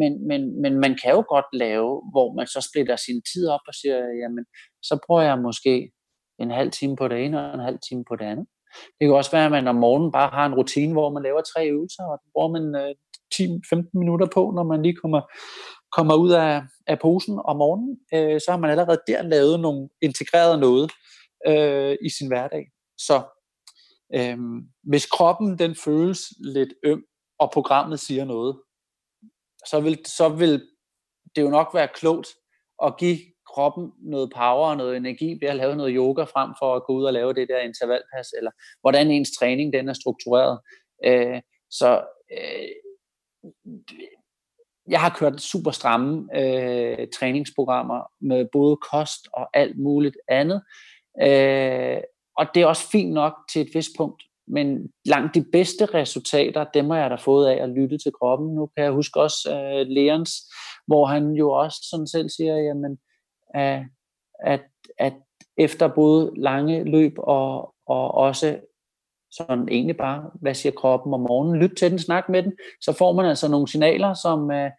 Men, 0.00 0.12
men, 0.28 0.62
men 0.62 0.74
man 0.84 0.98
kan 1.02 1.10
jo 1.16 1.24
godt 1.34 1.50
lave, 1.52 1.90
hvor 2.12 2.34
man 2.38 2.46
så 2.46 2.68
splitter 2.68 2.96
sin 2.96 3.22
tid 3.32 3.48
op 3.48 3.64
og 3.68 3.74
siger, 3.74 3.98
jamen, 4.22 4.44
så 4.82 4.98
prøver 5.06 5.22
jeg 5.22 5.38
måske 5.38 5.90
en 6.38 6.50
halv 6.50 6.70
time 6.70 6.96
på 6.96 7.08
det 7.08 7.24
ene 7.24 7.36
og 7.40 7.54
en 7.54 7.66
halv 7.68 7.78
time 7.88 8.04
på 8.08 8.16
det 8.16 8.24
andet. 8.24 8.46
Det 8.96 9.02
kan 9.06 9.14
også 9.14 9.30
være, 9.30 9.44
at 9.44 9.50
man 9.50 9.68
om 9.68 9.76
morgenen 9.76 10.12
bare 10.12 10.30
har 10.30 10.46
en 10.46 10.54
rutine, 10.54 10.92
hvor 10.92 11.10
man 11.10 11.22
laver 11.22 11.40
tre 11.40 11.68
øvelser, 11.68 12.04
og 12.04 12.18
hvor 12.32 12.48
man 12.48 12.64
øh, 12.82 12.94
10-15 13.34 13.90
minutter 13.94 14.26
på, 14.34 14.52
når 14.54 14.64
man 14.64 14.82
lige 14.82 14.96
kommer, 14.96 15.20
kommer 15.96 16.14
ud 16.14 16.30
af, 16.30 16.62
af 16.86 16.98
posen 16.98 17.40
om 17.44 17.56
morgenen. 17.56 17.98
Øh, 18.14 18.40
så 18.40 18.50
har 18.50 18.58
man 18.58 18.70
allerede 18.70 19.00
der 19.06 19.22
lavet 19.22 19.60
nogle 19.60 19.88
integreret 20.02 20.58
noget 20.58 20.90
øh, 21.46 21.96
i 22.02 22.10
sin 22.18 22.28
hverdag. 22.28 22.64
Så 22.98 23.16
øh, 24.14 24.38
hvis 24.82 25.06
kroppen 25.06 25.58
den 25.58 25.76
føles 25.84 26.20
lidt 26.38 26.74
øm, 26.84 27.02
og 27.38 27.50
programmet 27.52 28.00
siger 28.00 28.24
noget, 28.24 28.56
så 29.66 29.80
vil, 29.80 29.98
så 30.06 30.28
vil 30.28 30.68
det 31.36 31.42
jo 31.42 31.50
nok 31.50 31.74
være 31.74 31.88
klogt 31.94 32.28
at 32.82 32.96
give 32.98 33.18
kroppen 33.54 33.92
noget 33.98 34.32
power 34.36 34.68
og 34.70 34.76
noget 34.76 34.96
energi 34.96 35.38
ved 35.40 35.48
at 35.48 35.56
lave 35.56 35.76
noget 35.76 35.94
yoga 35.96 36.24
frem 36.24 36.50
for 36.58 36.76
at 36.76 36.84
gå 36.84 36.92
ud 36.92 37.04
og 37.04 37.12
lave 37.12 37.34
det 37.34 37.48
der 37.48 37.58
intervalpas, 37.58 38.28
eller 38.36 38.50
hvordan 38.80 39.10
ens 39.10 39.30
træning 39.38 39.72
den 39.72 39.88
er 39.88 39.92
struktureret. 39.92 40.60
Øh, 41.04 41.40
så 41.70 42.04
øh, 42.32 42.68
jeg 44.88 45.00
har 45.00 45.16
kørt 45.18 45.40
super 45.40 45.70
stramme 45.70 46.28
øh, 46.40 47.08
træningsprogrammer 47.18 48.00
med 48.20 48.46
både 48.52 48.76
kost 48.76 49.28
og 49.32 49.48
alt 49.54 49.78
muligt 49.78 50.16
andet. 50.28 50.62
Øh, 51.22 52.00
og 52.38 52.46
det 52.54 52.62
er 52.62 52.66
også 52.66 52.90
fint 52.90 53.12
nok 53.12 53.32
til 53.52 53.62
et 53.62 53.74
vist 53.74 53.90
punkt 53.96 54.22
men 54.46 54.90
langt 55.04 55.34
de 55.34 55.44
bedste 55.52 55.86
resultater, 55.86 56.64
dem 56.74 56.90
har 56.90 56.98
jeg 56.98 57.10
da 57.10 57.14
fået 57.14 57.48
af 57.48 57.62
at 57.62 57.68
lytte 57.68 57.98
til 57.98 58.12
kroppen. 58.20 58.54
Nu 58.54 58.66
kan 58.66 58.84
jeg 58.84 58.92
huske 58.92 59.20
også 59.20 59.50
øh, 59.54 59.86
Leons, 59.86 60.32
hvor 60.86 61.06
han 61.06 61.30
jo 61.32 61.50
også 61.50 61.78
sådan 61.90 62.06
selv 62.06 62.28
siger, 62.28 62.56
jamen, 62.56 62.98
af, 63.54 63.86
at, 64.40 64.60
at 64.98 65.14
efter 65.56 65.88
både 65.88 66.32
lange 66.36 66.84
løb 66.84 67.12
og, 67.18 67.74
og 67.86 68.14
også 68.14 68.60
sådan 69.30 69.68
egentlig 69.68 69.96
bare, 69.96 70.30
hvad 70.40 70.54
siger 70.54 70.72
kroppen 70.72 71.14
om 71.14 71.20
morgenen, 71.20 71.62
lyt 71.62 71.76
til 71.76 71.90
den, 71.90 71.98
snak 71.98 72.28
med 72.28 72.42
den, 72.42 72.52
så 72.80 72.92
får 72.92 73.12
man 73.12 73.26
altså 73.26 73.48
nogle 73.48 73.68
signaler, 73.68 74.14
som, 74.14 74.42
uh, 74.44 74.70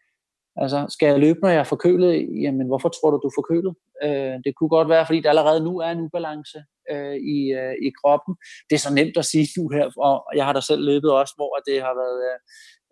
altså, 0.55 0.85
skal 0.89 1.07
jeg 1.07 1.19
løbe, 1.19 1.39
når 1.41 1.49
jeg 1.49 1.59
er 1.59 1.63
forkølet? 1.63 2.41
Jamen, 2.41 2.67
hvorfor 2.67 2.89
tror 2.89 3.11
du, 3.11 3.17
du 3.17 3.27
er 3.27 3.37
forkølet? 3.37 3.75
Uh, 4.05 4.35
det 4.45 4.55
kunne 4.55 4.69
godt 4.69 4.89
være, 4.89 5.05
fordi 5.05 5.21
der 5.21 5.29
allerede 5.29 5.63
nu 5.63 5.79
er 5.79 5.89
en 5.91 6.01
ubalance 6.01 6.59
øh, 6.91 7.17
i, 7.35 7.39
øh, 7.61 7.75
i 7.87 7.89
kroppen. 7.99 8.33
Det 8.69 8.75
er 8.75 8.83
så 8.85 8.93
nemt 8.93 9.17
at 9.17 9.25
sige 9.25 9.47
nu 9.57 9.69
her, 9.69 9.85
og 10.07 10.15
jeg 10.35 10.45
har 10.45 10.53
da 10.53 10.61
selv 10.61 10.83
løbet 10.91 11.11
også, 11.11 11.33
hvor 11.37 11.51
det 11.67 11.81
har 11.81 11.93
været, 12.01 12.19
øh, 12.29 12.37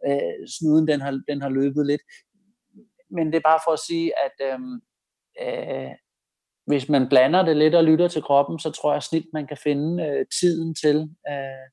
øh, 0.08 0.48
snuden 0.56 0.88
den 0.88 1.02
har, 1.02 1.12
den 1.30 1.42
har 1.42 1.50
løbet 1.50 1.86
lidt. 1.86 2.02
Men 3.16 3.28
det 3.28 3.36
er 3.36 3.50
bare 3.52 3.64
for 3.66 3.72
at 3.72 3.86
sige, 3.88 4.08
at 4.26 4.38
øh, 4.50 4.60
øh, 5.42 5.92
hvis 6.66 6.90
man 6.90 7.10
blander 7.10 7.46
det 7.46 7.58
lidt 7.58 7.76
og 7.76 7.84
lytter 7.84 8.08
til 8.08 8.22
kroppen, 8.22 8.60
så 8.60 8.72
tror 8.72 8.94
jeg 8.94 9.04
snit, 9.04 9.26
man 9.34 9.48
kan 9.48 9.58
finde 9.64 10.04
øh, 10.04 10.26
tiden 10.40 10.76
til. 10.76 10.96
Øh, 11.30 11.66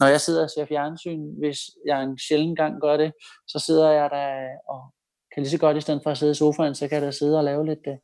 når 0.00 0.06
jeg 0.06 0.20
sidder 0.20 0.42
og 0.42 0.50
ser 0.50 0.66
fjernsyn, 0.66 1.22
hvis 1.38 1.58
jeg 1.86 2.02
en 2.02 2.18
sjældent 2.18 2.58
gang 2.58 2.80
gør 2.80 2.96
det, 2.96 3.12
så 3.46 3.58
sidder 3.58 3.90
jeg 3.90 4.10
der 4.10 4.48
og 4.68 4.80
kan 5.34 5.42
lige 5.42 5.50
så 5.50 5.58
godt, 5.58 5.76
i 5.76 5.80
stedet 5.80 6.00
for 6.02 6.10
at 6.10 6.18
sidde 6.18 6.32
i 6.32 6.34
sofaen, 6.34 6.74
så 6.74 6.88
kan 6.88 6.94
jeg 6.94 7.02
da 7.02 7.10
sidde 7.10 7.38
og 7.38 7.44
lave 7.44 7.66
lidt 7.66 7.86
øh, 7.88 7.96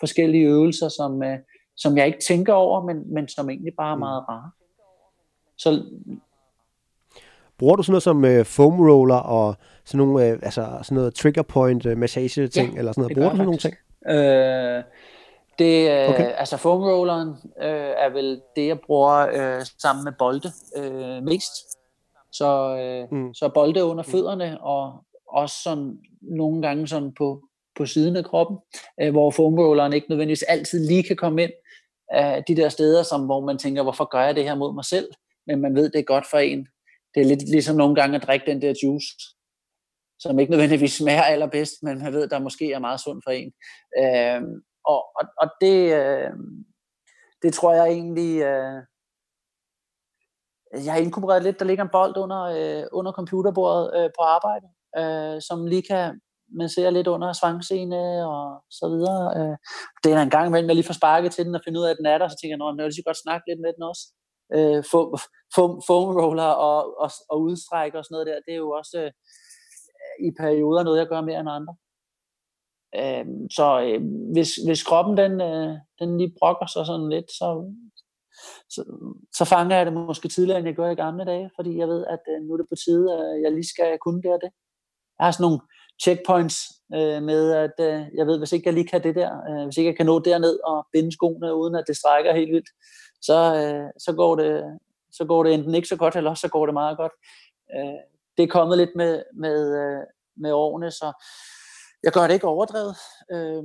forskellige 0.00 0.44
øvelser, 0.44 0.88
som, 0.88 1.22
øh, 1.22 1.38
som 1.76 1.96
jeg 1.96 2.06
ikke 2.06 2.22
tænker 2.28 2.52
over, 2.52 2.86
men, 2.86 3.14
men 3.14 3.28
som 3.28 3.50
egentlig 3.50 3.72
bare 3.76 3.92
er 3.92 3.96
mm. 3.96 4.00
meget 4.00 4.24
rare. 4.28 4.50
Så 5.58 5.82
Bruger 7.58 7.76
du 7.76 7.82
sådan 7.82 7.92
noget 7.92 8.02
som 8.02 8.24
uh, 8.24 8.46
foam 8.46 8.80
roller 8.80 9.16
og 9.16 9.56
sådan 9.84 10.06
nogle, 10.06 10.26
uh, 10.26 10.38
altså 10.42 10.78
sådan 10.82 10.94
noget 10.94 11.14
trigger 11.14 11.42
point 11.42 11.86
uh, 11.86 11.98
massage 11.98 12.48
ting, 12.48 12.72
ja, 12.72 12.78
eller 12.78 12.92
sådan 12.92 13.02
noget? 13.02 13.16
Bruger 13.16 13.30
du 13.30 13.36
sådan 13.36 13.46
nogle 13.46 13.58
ting? 13.58 13.74
Øh, 14.08 14.82
det, 15.58 16.08
okay. 16.08 16.32
altså 16.36 16.56
foam 16.56 16.82
rolleren 16.82 17.28
øh, 17.62 17.92
er 17.96 18.08
vel 18.08 18.40
det, 18.56 18.66
jeg 18.66 18.80
bruger 18.80 19.28
øh, 19.32 19.66
sammen 19.78 20.04
med 20.04 20.12
bolde 20.18 20.52
øh, 20.76 21.22
mest. 21.22 21.52
Så, 22.32 22.76
øh, 22.76 23.18
mm. 23.18 23.34
så 23.34 23.48
bolde 23.48 23.84
under 23.84 24.02
fødderne, 24.02 24.60
og 24.60 25.04
også 25.28 25.56
sådan 25.62 25.98
nogle 26.22 26.62
gange 26.62 26.88
sådan 26.88 27.12
på, 27.18 27.42
på 27.76 27.86
siden 27.86 28.16
af 28.16 28.24
kroppen, 28.24 28.58
øh, 29.00 29.10
hvor 29.10 29.30
foamrolleren 29.30 29.92
ikke 29.92 30.06
nødvendigvis 30.10 30.42
altid 30.42 30.86
lige 30.86 31.02
kan 31.02 31.16
komme 31.16 31.42
ind 31.42 31.52
af 32.08 32.44
de 32.48 32.56
der 32.56 32.68
steder, 32.68 33.02
som, 33.02 33.24
hvor 33.24 33.40
man 33.40 33.58
tænker, 33.58 33.82
hvorfor 33.82 34.04
gør 34.04 34.24
jeg 34.24 34.36
det 34.36 34.44
her 34.44 34.54
mod 34.54 34.74
mig 34.74 34.84
selv? 34.84 35.08
Men 35.46 35.60
man 35.60 35.74
ved, 35.74 35.90
det 35.90 35.98
er 35.98 36.02
godt 36.02 36.24
for 36.30 36.38
en. 36.38 36.66
Det 37.14 37.20
er 37.20 37.24
lidt 37.26 37.48
ligesom 37.50 37.76
nogle 37.76 37.94
gange 37.94 38.16
at 38.16 38.22
drikke 38.26 38.46
den 38.46 38.62
der 38.62 38.74
juice, 38.82 39.08
som 40.22 40.38
ikke 40.38 40.50
nødvendigvis 40.50 40.96
smager 40.96 41.22
allerbedst, 41.22 41.82
men 41.82 41.98
man 41.98 42.12
ved, 42.12 42.28
der 42.28 42.38
måske 42.38 42.72
er 42.72 42.78
meget 42.78 43.00
sundt 43.00 43.24
for 43.26 43.30
en. 43.30 43.52
Øh, 44.00 44.42
og, 44.84 45.00
og, 45.18 45.24
og 45.42 45.48
det, 45.60 45.78
øh, 46.00 46.30
det 47.42 47.54
tror 47.54 47.74
jeg 47.74 47.86
egentlig, 47.88 48.32
øh, 48.42 48.78
jeg 50.84 50.92
har 50.92 51.00
inkorporeret 51.00 51.42
lidt, 51.42 51.58
der 51.58 51.64
ligger 51.64 51.84
en 51.84 51.90
bold 51.92 52.16
under, 52.16 52.42
øh, 52.42 52.84
under 52.92 53.12
computerbordet 53.12 53.84
øh, 53.96 54.10
på 54.18 54.22
arbejde, 54.36 54.66
øh, 55.00 55.42
som 55.48 55.66
lige 55.66 55.82
kan 55.82 56.20
man 56.58 56.68
ser 56.68 56.90
lidt 56.90 57.06
under 57.06 57.32
svangscene 57.32 58.02
og 58.34 58.44
så 58.70 58.86
videre. 58.94 59.24
Øh, 59.38 59.56
det 60.04 60.12
er 60.12 60.22
en 60.22 60.30
gang 60.36 60.46
imellem, 60.46 60.68
jeg 60.68 60.76
lige 60.76 60.90
får 60.90 61.00
sparket 61.02 61.32
til 61.32 61.44
den 61.46 61.54
og 61.54 61.62
finder 61.64 61.80
ud 61.80 61.86
af, 61.86 61.90
at 61.90 62.00
den 62.00 62.06
er 62.06 62.18
der, 62.18 62.28
så 62.28 62.36
tænker 62.36 62.54
jeg, 62.56 62.68
at 62.68 62.76
jeg 62.78 62.84
vil 62.84 62.94
lige 62.94 63.10
godt 63.10 63.24
snakke 63.24 63.44
lidt 63.48 63.60
med 63.64 63.72
den 63.76 63.82
også. 63.90 64.04
Øh, 64.56 64.80
foam, 65.54 65.72
foam 65.88 66.08
roller 66.20 66.50
og, 66.68 66.78
og, 67.02 67.10
og 67.30 67.36
udstræk 67.48 67.94
og 67.94 68.04
sådan 68.04 68.14
noget 68.14 68.26
der, 68.30 68.44
det 68.46 68.52
er 68.54 68.62
jo 68.66 68.70
også 68.80 68.96
øh, 69.02 69.10
i 70.20 70.30
perioder 70.30 70.82
noget, 70.82 70.98
jeg 70.98 71.08
gør 71.08 71.20
mere 71.20 71.40
end 71.40 71.50
andre. 71.50 71.74
Øh, 73.00 73.26
så 73.50 73.66
øh, 73.86 74.00
hvis, 74.32 74.56
hvis 74.56 74.82
kroppen 74.82 75.16
den, 75.16 75.40
øh, 75.40 75.78
den 75.98 76.18
lige 76.18 76.34
brokker 76.38 76.66
sig 76.66 76.86
sådan 76.86 77.08
lidt, 77.08 77.30
så, 77.30 77.74
så, 78.70 78.80
så 79.34 79.44
fanger 79.44 79.76
jeg 79.76 79.86
det 79.86 79.94
måske 79.94 80.28
tidligere, 80.28 80.58
end 80.58 80.66
jeg 80.66 80.74
gjorde 80.74 80.92
i 80.92 81.02
gamle 81.04 81.24
dage, 81.24 81.50
fordi 81.56 81.78
jeg 81.78 81.88
ved, 81.88 82.06
at 82.06 82.20
øh, 82.32 82.42
nu 82.42 82.52
er 82.52 82.56
det 82.56 82.66
på 82.68 82.76
tide, 82.84 83.06
at 83.12 83.42
jeg 83.42 83.52
lige 83.52 83.68
skal 83.68 83.98
kunne 83.98 84.22
det 84.22 84.32
og 84.32 84.40
det. 84.44 84.50
Jeg 85.18 85.24
har 85.26 85.30
sådan 85.30 85.44
nogle 85.44 85.60
checkpoints 86.02 86.58
øh, 86.94 87.22
med, 87.22 87.52
at 87.52 87.76
øh, 87.80 88.00
jeg 88.18 88.26
ved, 88.26 88.38
hvis 88.38 88.52
ikke 88.52 88.66
jeg 88.68 88.74
lige 88.74 88.88
kan 88.88 89.02
det 89.02 89.14
der, 89.14 89.30
øh, 89.48 89.64
hvis 89.64 89.76
ikke 89.76 89.88
jeg 89.88 89.96
kan 89.96 90.06
nå 90.06 90.18
derned 90.18 90.58
og 90.64 90.86
binde 90.92 91.12
skoene, 91.12 91.54
uden 91.54 91.74
at 91.74 91.84
det 91.86 91.96
strækker 91.96 92.34
helt 92.34 92.52
vildt, 92.52 92.70
så, 93.22 93.38
øh, 93.62 93.90
så, 93.98 94.12
går 94.12 94.36
det, 94.36 94.78
så 95.12 95.24
går 95.24 95.42
det 95.42 95.54
enten 95.54 95.74
ikke 95.74 95.88
så 95.88 95.96
godt, 95.96 96.16
eller 96.16 96.30
også 96.30 96.40
så 96.40 96.48
går 96.48 96.66
det 96.66 96.72
meget 96.72 96.96
godt. 96.96 97.12
Øh, 97.76 98.11
det 98.36 98.42
er 98.42 98.46
kommet 98.56 98.78
lidt 98.78 98.90
med, 98.96 99.22
med, 99.36 99.58
øh, 99.82 100.02
med 100.36 100.52
årene, 100.52 100.90
så 100.90 101.12
jeg 102.02 102.12
gør 102.12 102.26
det 102.26 102.34
ikke 102.34 102.46
overdrevet. 102.46 102.96
Øh, 103.32 103.62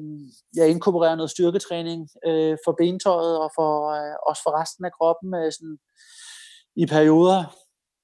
jeg 0.56 0.70
inkorporerer 0.70 1.16
noget 1.16 1.32
styrketræning 1.32 2.10
øh, 2.28 2.58
for 2.66 2.72
bentøjet 2.72 3.40
og 3.40 3.52
for, 3.56 3.72
øh, 3.98 4.16
også 4.30 4.42
for 4.46 4.62
resten 4.62 4.86
af 4.86 4.92
kroppen. 4.92 5.34
Øh, 5.36 5.52
sådan, 5.52 5.78
I 6.76 6.86
perioder 6.86 7.44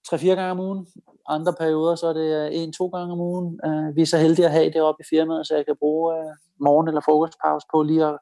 3-4 0.08 0.28
gange 0.28 0.52
om 0.52 0.60
ugen. 0.60 0.88
Andre 1.28 1.54
perioder, 1.54 1.96
så 1.96 2.08
er 2.08 2.14
det 2.14 2.30
øh, 2.40 2.50
en-to 2.52 2.88
gange 2.88 3.14
om 3.14 3.20
ugen. 3.20 3.60
Øh, 3.66 3.96
vi 3.96 4.02
er 4.02 4.06
så 4.06 4.18
heldige 4.18 4.46
at 4.46 4.52
have 4.52 4.74
det 4.74 4.82
oppe 4.82 5.04
i 5.04 5.10
firmaet, 5.10 5.48
så 5.48 5.56
jeg 5.56 5.66
kan 5.66 5.76
bruge 5.80 6.18
øh, 6.18 6.32
morgen- 6.60 6.88
eller 6.88 7.02
frokostpause 7.02 7.68
på 7.72 7.84
lige 7.84 8.06
at, 8.06 8.18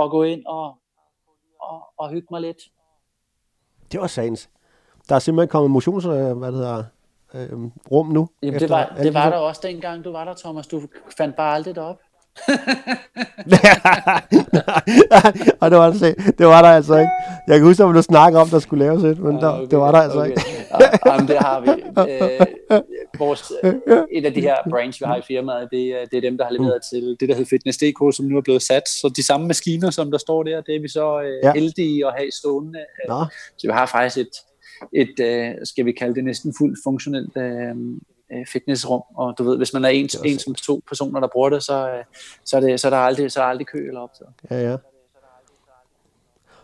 at 0.00 0.10
gå 0.10 0.22
ind 0.22 0.46
og, 0.46 0.66
og, 1.60 1.82
og 1.98 2.10
hygge 2.10 2.28
mig 2.30 2.40
lidt. 2.40 2.56
Det 3.92 4.00
var 4.00 4.06
sagens. 4.06 4.50
Der 5.08 5.14
er 5.14 5.18
simpelthen 5.18 5.48
kommet 5.48 5.70
motions, 5.70 6.04
hvad 6.04 6.52
det 6.52 6.54
hedder, 6.54 6.84
øh, 7.36 7.58
rum 7.90 8.08
nu. 8.08 8.28
Jamen, 8.42 8.60
det 8.60 8.70
var, 8.70 8.96
det 9.02 9.14
var 9.14 9.30
der 9.30 9.36
også 9.36 9.60
dengang, 9.64 10.04
du 10.04 10.12
var 10.12 10.24
der, 10.24 10.34
Thomas. 10.34 10.66
Du 10.66 10.82
fandt 11.18 11.36
bare 11.36 11.54
aldrig 11.54 11.78
op. 11.78 11.96
og 15.60 15.70
det 15.70 15.78
var, 15.78 15.90
der, 15.90 16.14
det 16.38 16.46
var 16.46 16.62
der 16.62 16.68
altså 16.68 16.96
ikke. 16.96 17.10
Jeg 17.48 17.58
kan 17.58 17.66
huske, 17.66 17.84
at 17.84 17.94
du 17.94 18.02
snakkede 18.02 18.40
om, 18.42 18.48
der 18.48 18.58
skulle 18.58 18.84
laves 18.84 19.04
et, 19.04 19.18
men 19.18 19.36
der, 19.36 19.48
okay, 19.48 19.66
det 19.70 19.78
var 19.78 19.92
der 19.92 19.98
altså 19.98 20.18
okay. 20.18 20.30
ikke. 20.30 20.42
ja, 20.80 20.88
jamen, 21.06 21.28
det 21.28 21.38
har 21.38 21.60
vi. 21.60 21.68
Øh, 22.70 22.80
vores, 23.18 23.52
et 24.12 24.26
af 24.26 24.34
de 24.34 24.40
her 24.40 24.56
brands, 24.70 25.00
vi 25.00 25.04
har 25.06 25.16
i 25.16 25.22
firmaet, 25.22 25.68
det, 25.72 25.94
det 26.10 26.16
er 26.16 26.20
dem, 26.20 26.38
der 26.38 26.44
har 26.44 26.52
leveret 26.52 26.82
til 26.90 27.16
det, 27.20 27.28
der 27.28 27.34
hedder 27.34 27.48
Fitness.dk, 27.48 28.16
som 28.16 28.26
nu 28.26 28.36
er 28.36 28.40
blevet 28.40 28.62
sat. 28.62 28.88
Så 28.88 29.12
de 29.16 29.26
samme 29.26 29.46
maskiner, 29.46 29.90
som 29.90 30.10
der 30.10 30.18
står 30.18 30.42
der, 30.42 30.60
det 30.60 30.76
er 30.76 30.80
vi 30.80 30.88
så 30.88 31.20
øh, 31.20 31.38
ja. 31.42 31.52
heldige 31.52 32.06
at 32.06 32.12
have 32.18 32.30
stående. 32.32 32.78
Nå. 33.08 33.24
Så 33.56 33.66
vi 33.66 33.72
har 33.72 33.86
faktisk 33.86 34.18
et, 34.18 34.36
et 34.92 35.20
øh, 35.20 35.54
skal 35.64 35.84
vi 35.84 35.92
kalde 35.92 36.14
det 36.14 36.24
næsten 36.24 36.54
fuldt 36.58 36.78
funktionelt 36.84 37.36
øh, 37.36 37.76
øh, 38.32 38.46
fitnessrum, 38.46 39.02
og 39.14 39.34
du 39.38 39.44
ved, 39.44 39.56
hvis 39.56 39.72
man 39.72 39.84
er 39.84 39.88
en, 39.88 40.08
en 40.24 40.38
som 40.38 40.54
to 40.54 40.82
personer, 40.88 41.20
der 41.20 41.28
bruger 41.28 41.48
det, 41.48 41.62
så, 41.62 42.02
så, 42.44 42.56
er, 42.56 42.60
det, 42.60 42.80
så 42.80 42.88
er 42.88 42.90
der 42.90 42.98
aldrig, 42.98 43.32
så 43.32 43.40
er 43.40 43.44
der 43.44 43.50
aldrig 43.50 43.66
kø 43.66 43.88
eller 43.88 44.00
optaget. 44.00 44.30
Ja, 44.50 44.70
ja. 44.70 44.76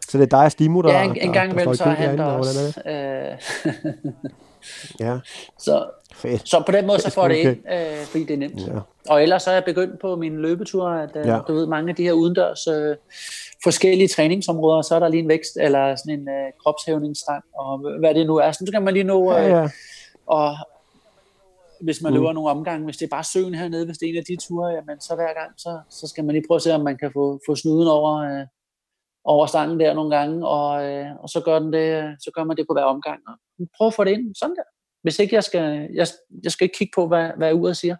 Så 0.08 0.18
det 0.18 0.24
er 0.24 0.38
dig 0.38 0.44
og 0.44 0.52
Stimo, 0.52 0.80
der 0.82 0.92
Ja, 0.92 1.04
en, 1.04 1.16
en 1.16 1.32
gang 1.32 1.52
imellem, 1.52 1.74
så 1.74 1.84
er 1.84 1.88
han 1.88 2.18
der 2.18 2.24
også. 2.24 2.82
Ja. 5.00 5.18
Så, 5.58 5.90
Fedt. 6.14 6.48
så 6.48 6.62
på 6.66 6.72
den 6.72 6.86
måde, 6.86 7.00
så 7.00 7.10
får 7.10 7.28
det 7.28 7.36
ind, 7.36 7.56
øh, 7.72 8.04
fordi 8.04 8.24
det 8.24 8.34
er 8.34 8.38
nemt. 8.38 8.60
Ja. 8.60 8.78
Og 9.08 9.22
ellers 9.22 9.42
så 9.42 9.50
er 9.50 9.54
jeg 9.54 9.64
begyndt 9.64 10.00
på 10.00 10.16
min 10.16 10.36
løbetur, 10.36 10.88
at 10.88 11.10
øh, 11.16 11.26
ja. 11.26 11.38
du 11.48 11.54
ved, 11.54 11.66
mange 11.66 11.90
af 11.90 11.96
de 11.96 12.02
her 12.02 12.12
udendørs 12.12 12.66
øh, 12.66 12.96
forskellige 13.64 14.08
træningsområder, 14.08 14.82
så 14.82 14.94
er 14.94 14.98
der 14.98 15.08
lige 15.08 15.22
en 15.22 15.28
vækst, 15.28 15.56
eller 15.56 15.96
sådan 15.96 16.20
en 16.20 16.28
øh, 16.28 16.52
kropshævningsstang, 16.62 17.44
og 17.54 17.98
hvad 17.98 18.14
det 18.14 18.26
nu 18.26 18.36
er. 18.36 18.52
Så 18.52 18.70
kan 18.72 18.82
man 18.82 18.94
lige 18.94 19.04
nå, 19.04 19.32
øh, 19.32 19.36
ja, 19.36 19.58
ja. 19.58 19.68
og, 20.26 20.56
hvis 21.82 22.02
man 22.02 22.12
mm. 22.12 22.16
løber 22.18 22.32
nogle 22.32 22.50
omgange, 22.50 22.84
hvis 22.84 22.96
det 22.96 23.04
er 23.04 23.16
bare 23.16 23.24
søen 23.24 23.54
hernede, 23.54 23.84
hvis 23.86 23.98
det 23.98 24.06
er 24.06 24.10
en 24.10 24.18
af 24.18 24.24
de 24.24 24.36
ture, 24.36 24.68
jamen 24.68 25.00
så 25.00 25.14
hver 25.14 25.34
gang, 25.40 25.52
så, 25.58 25.80
så 25.90 26.06
skal 26.06 26.24
man 26.24 26.34
lige 26.34 26.44
prøve 26.48 26.56
at 26.56 26.62
se, 26.62 26.74
om 26.74 26.80
man 26.80 26.98
kan 26.98 27.10
få, 27.12 27.40
få 27.46 27.54
snuden 27.54 27.88
over, 27.88 28.12
øh, 28.18 28.46
over 29.24 29.46
stangen 29.46 29.80
der 29.80 29.94
nogle 29.94 30.16
gange, 30.16 30.48
og, 30.48 30.84
øh, 30.84 31.06
og 31.22 31.28
så, 31.28 31.40
gør 31.44 31.58
den 31.58 31.72
det, 31.72 32.16
så 32.20 32.30
gør 32.34 32.44
man 32.44 32.56
det 32.56 32.66
på 32.68 32.74
hver 32.74 32.84
omgang. 32.84 33.20
Og 33.28 33.34
prøv 33.76 33.86
at 33.86 33.94
få 33.94 34.04
det 34.04 34.10
ind 34.10 34.34
sådan 34.34 34.56
der. 34.56 34.62
Hvis 35.02 35.18
ikke 35.18 35.34
jeg 35.34 35.44
skal, 35.44 35.88
jeg, 35.94 36.06
jeg 36.44 36.52
skal 36.52 36.64
ikke 36.64 36.78
kigge 36.78 36.92
på, 36.94 37.06
hvad, 37.08 37.30
hvad 37.36 37.52
uret 37.52 37.76
siger. 37.76 37.96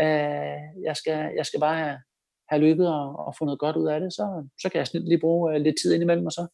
Øh, 0.00 0.60
jeg, 0.84 0.96
skal, 0.96 1.30
jeg 1.36 1.46
skal 1.46 1.60
bare 1.60 1.76
have, 1.78 1.96
have 2.50 2.60
løbet 2.60 2.88
og, 2.88 3.26
og 3.26 3.34
få 3.38 3.44
noget 3.44 3.58
godt 3.58 3.76
ud 3.76 3.86
af 3.86 4.00
det, 4.00 4.12
så, 4.12 4.48
så 4.60 4.68
kan 4.68 4.78
jeg 4.78 4.86
snit 4.86 5.08
lige 5.08 5.20
bruge 5.20 5.54
øh, 5.54 5.60
lidt 5.60 5.76
tid 5.82 5.94
indimellem, 5.94 6.26
og 6.26 6.32
så, 6.32 6.46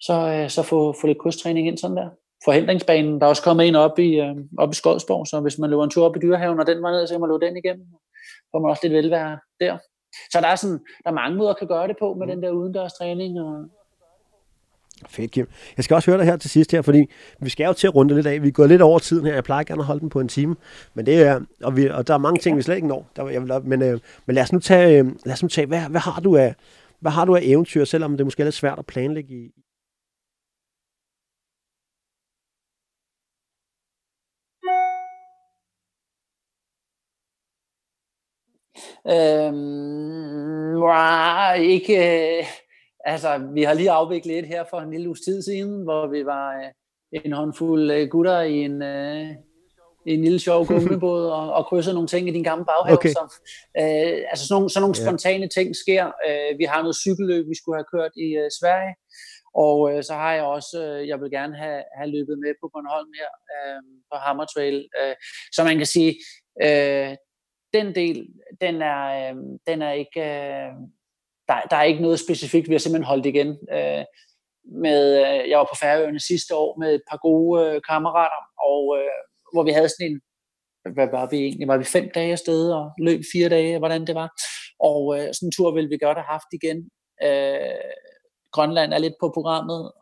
så, 0.00 0.16
øh, 0.34 0.50
så 0.50 0.62
få, 0.62 0.94
få 1.00 1.06
lidt 1.06 1.18
kosttræning 1.18 1.68
ind 1.68 1.78
sådan 1.78 1.96
der 1.96 2.10
forhindringsbanen. 2.44 3.20
Der 3.20 3.26
er 3.26 3.30
også 3.30 3.42
kommet 3.42 3.68
en 3.68 3.74
op 3.74 3.98
i, 3.98 4.10
øh, 4.20 4.36
op 4.58 4.70
i 4.72 4.74
Skodsborg, 4.74 5.26
så 5.26 5.40
hvis 5.40 5.58
man 5.58 5.70
løber 5.70 5.84
en 5.84 5.90
tur 5.90 6.04
op 6.04 6.16
i 6.16 6.20
Dyrehaven, 6.22 6.60
og 6.60 6.66
den 6.66 6.82
var 6.82 6.90
ned, 6.90 7.06
så 7.06 7.14
kan 7.14 7.20
man 7.20 7.30
løbe 7.30 7.46
den 7.46 7.56
igennem. 7.56 7.86
Får 8.50 8.58
man 8.60 8.70
også 8.70 8.82
lidt 8.84 8.96
velvære 8.98 9.38
der. 9.60 9.78
Så 10.32 10.40
der 10.40 10.48
er, 10.48 10.56
sådan, 10.56 10.80
der 11.04 11.10
er 11.10 11.20
mange 11.22 11.36
måder 11.36 11.50
at 11.50 11.58
kan 11.58 11.68
gøre 11.68 11.88
det 11.88 11.96
på 11.98 12.14
med 12.14 12.26
mm. 12.26 12.32
den 12.32 12.42
der 12.42 12.50
udendørs 12.50 12.92
træning. 12.92 13.40
Og... 13.40 13.54
Fedt, 15.08 15.30
Kim. 15.30 15.46
Jeg 15.76 15.84
skal 15.84 15.94
også 15.94 16.10
høre 16.10 16.18
dig 16.18 16.26
her 16.26 16.36
til 16.36 16.50
sidst 16.50 16.72
her, 16.72 16.82
fordi 16.82 17.06
vi 17.40 17.50
skal 17.50 17.64
jo 17.64 17.72
til 17.72 17.86
at 17.86 17.94
runde 17.94 18.14
lidt 18.14 18.26
af. 18.26 18.42
Vi 18.42 18.48
er 18.48 18.52
gået 18.52 18.68
lidt 18.68 18.82
over 18.82 18.98
tiden 18.98 19.26
her. 19.26 19.34
Jeg 19.34 19.44
plejer 19.44 19.64
gerne 19.64 19.80
at 19.80 19.86
holde 19.86 20.00
den 20.00 20.08
på 20.08 20.20
en 20.20 20.28
time. 20.28 20.56
Men 20.94 21.06
det 21.06 21.22
er, 21.22 21.40
og, 21.62 21.76
vi, 21.76 21.88
og 21.88 22.06
der 22.06 22.14
er 22.14 22.18
mange 22.18 22.38
ting, 22.40 22.56
vi 22.56 22.62
slet 22.62 22.76
ikke 22.76 22.88
når. 22.88 23.10
Der, 23.16 23.28
jeg 23.28 23.42
vil, 23.42 23.52
men, 23.64 23.82
øh, 23.82 24.00
men 24.26 24.34
lad 24.34 24.42
os 24.42 24.52
nu 24.52 24.58
tage, 24.58 24.98
øh, 24.98 25.06
lad 25.24 25.32
os 25.32 25.42
nu 25.42 25.48
tage 25.48 25.66
hvad, 25.66 25.80
hvad, 25.80 26.00
har 26.00 26.20
du 26.20 26.36
af, 26.36 26.54
hvad 27.00 27.12
har 27.12 27.24
du 27.24 27.36
af 27.36 27.40
eventyr, 27.42 27.84
selvom 27.84 28.16
det 28.16 28.26
måske 28.26 28.40
er 28.40 28.44
lidt 28.44 28.54
svært 28.54 28.78
at 28.78 28.86
planlægge 28.86 29.34
i, 29.34 29.50
Øhm, 39.06 40.82
ikke, 41.62 41.96
øh, 42.38 42.44
altså, 43.04 43.38
vi 43.54 43.62
har 43.62 43.74
lige 43.74 43.90
afviklet 43.90 44.38
et 44.38 44.46
her 44.46 44.64
for 44.70 44.78
en 44.80 44.90
lille 44.90 45.08
uges 45.08 45.20
tid 45.20 45.42
siden, 45.42 45.82
hvor 45.82 46.06
vi 46.06 46.26
var 46.26 46.56
øh, 46.56 46.70
en 47.24 47.32
håndfuld 47.32 47.90
øh, 47.90 48.08
gutter 48.08 48.40
i 48.40 48.56
en, 48.56 48.82
øh, 48.82 49.26
en 50.06 50.22
lille 50.22 50.38
sjov 50.38 50.66
gummibåd 50.68 51.26
og, 51.26 51.52
og 51.52 51.66
krydset 51.66 51.94
nogle 51.94 52.08
ting 52.08 52.28
i 52.28 52.32
din 52.32 52.42
gamle 52.42 52.64
baghave. 52.64 52.98
Okay. 52.98 53.12
Som, 53.12 53.30
øh, 53.78 54.18
altså 54.30 54.46
sådan 54.46 54.54
nogle, 54.56 54.70
sådan 54.70 54.82
nogle 54.82 54.94
spontane 54.94 55.48
ting 55.48 55.76
sker. 55.76 56.06
Øh, 56.28 56.58
vi 56.58 56.64
har 56.64 56.80
noget 56.82 56.96
cykelløb, 56.96 57.48
vi 57.48 57.56
skulle 57.56 57.76
have 57.78 57.90
kørt 57.94 58.12
i 58.16 58.28
øh, 58.42 58.50
Sverige, 58.60 58.94
og 59.54 59.76
øh, 59.92 60.02
så 60.04 60.14
har 60.14 60.32
jeg 60.32 60.44
også, 60.44 60.76
øh, 60.86 61.08
jeg 61.08 61.20
vil 61.20 61.30
gerne 61.30 61.56
have, 61.56 61.82
have 61.98 62.10
løbet 62.10 62.38
med 62.38 62.52
på 62.60 62.70
Bornholm 62.72 63.10
her 63.20 63.30
øh, 63.54 63.82
på 64.10 64.16
Hammer 64.24 64.44
Trail. 64.44 64.88
Øh, 65.00 65.14
så 65.52 65.64
man 65.64 65.76
kan 65.76 65.86
sige, 65.86 66.12
øh, 66.62 67.16
den 67.74 67.94
del, 67.94 68.28
den 68.60 68.82
er, 68.82 69.02
øh, 69.20 69.36
den 69.66 69.82
er 69.82 69.92
ikke, 69.92 70.20
øh, 70.20 70.72
der, 71.48 71.60
der 71.70 71.76
er 71.76 71.82
ikke 71.82 72.02
noget 72.02 72.20
specifikt, 72.20 72.68
vi 72.68 72.74
har 72.74 72.78
simpelthen 72.78 73.12
holdt 73.12 73.26
igen. 73.26 73.48
Øh, 73.48 74.04
med, 74.84 75.02
øh, 75.24 75.50
jeg 75.50 75.58
var 75.58 75.68
på 75.70 75.78
Færøerne 75.80 76.20
sidste 76.20 76.54
år 76.54 76.78
med 76.80 76.94
et 76.94 77.02
par 77.10 77.16
gode 77.16 77.52
øh, 77.64 77.80
kammerater, 77.88 78.42
og 78.70 78.80
øh, 78.98 79.18
hvor 79.52 79.62
vi 79.62 79.70
havde 79.70 79.88
sådan 79.88 80.10
en, 80.10 80.20
hvad 80.94 81.08
var 81.16 81.26
vi 81.30 81.36
egentlig, 81.36 81.68
var 81.68 81.76
vi 81.76 81.84
fem 81.84 82.10
dage 82.14 82.32
afsted 82.32 82.72
og 82.72 82.90
løb 82.98 83.20
fire 83.32 83.48
dage, 83.48 83.78
hvordan 83.78 84.06
det 84.06 84.14
var. 84.14 84.28
Og 84.80 85.00
øh, 85.16 85.26
sådan 85.34 85.46
en 85.46 85.52
tur 85.56 85.74
ville 85.74 85.88
vi 85.88 85.98
godt 86.06 86.18
have 86.18 86.32
haft 86.36 86.50
igen. 86.58 86.78
Øh, 87.26 87.90
Grønland 88.52 88.92
er 88.92 88.98
lidt 88.98 89.14
på 89.20 89.30
programmet, 89.34 89.92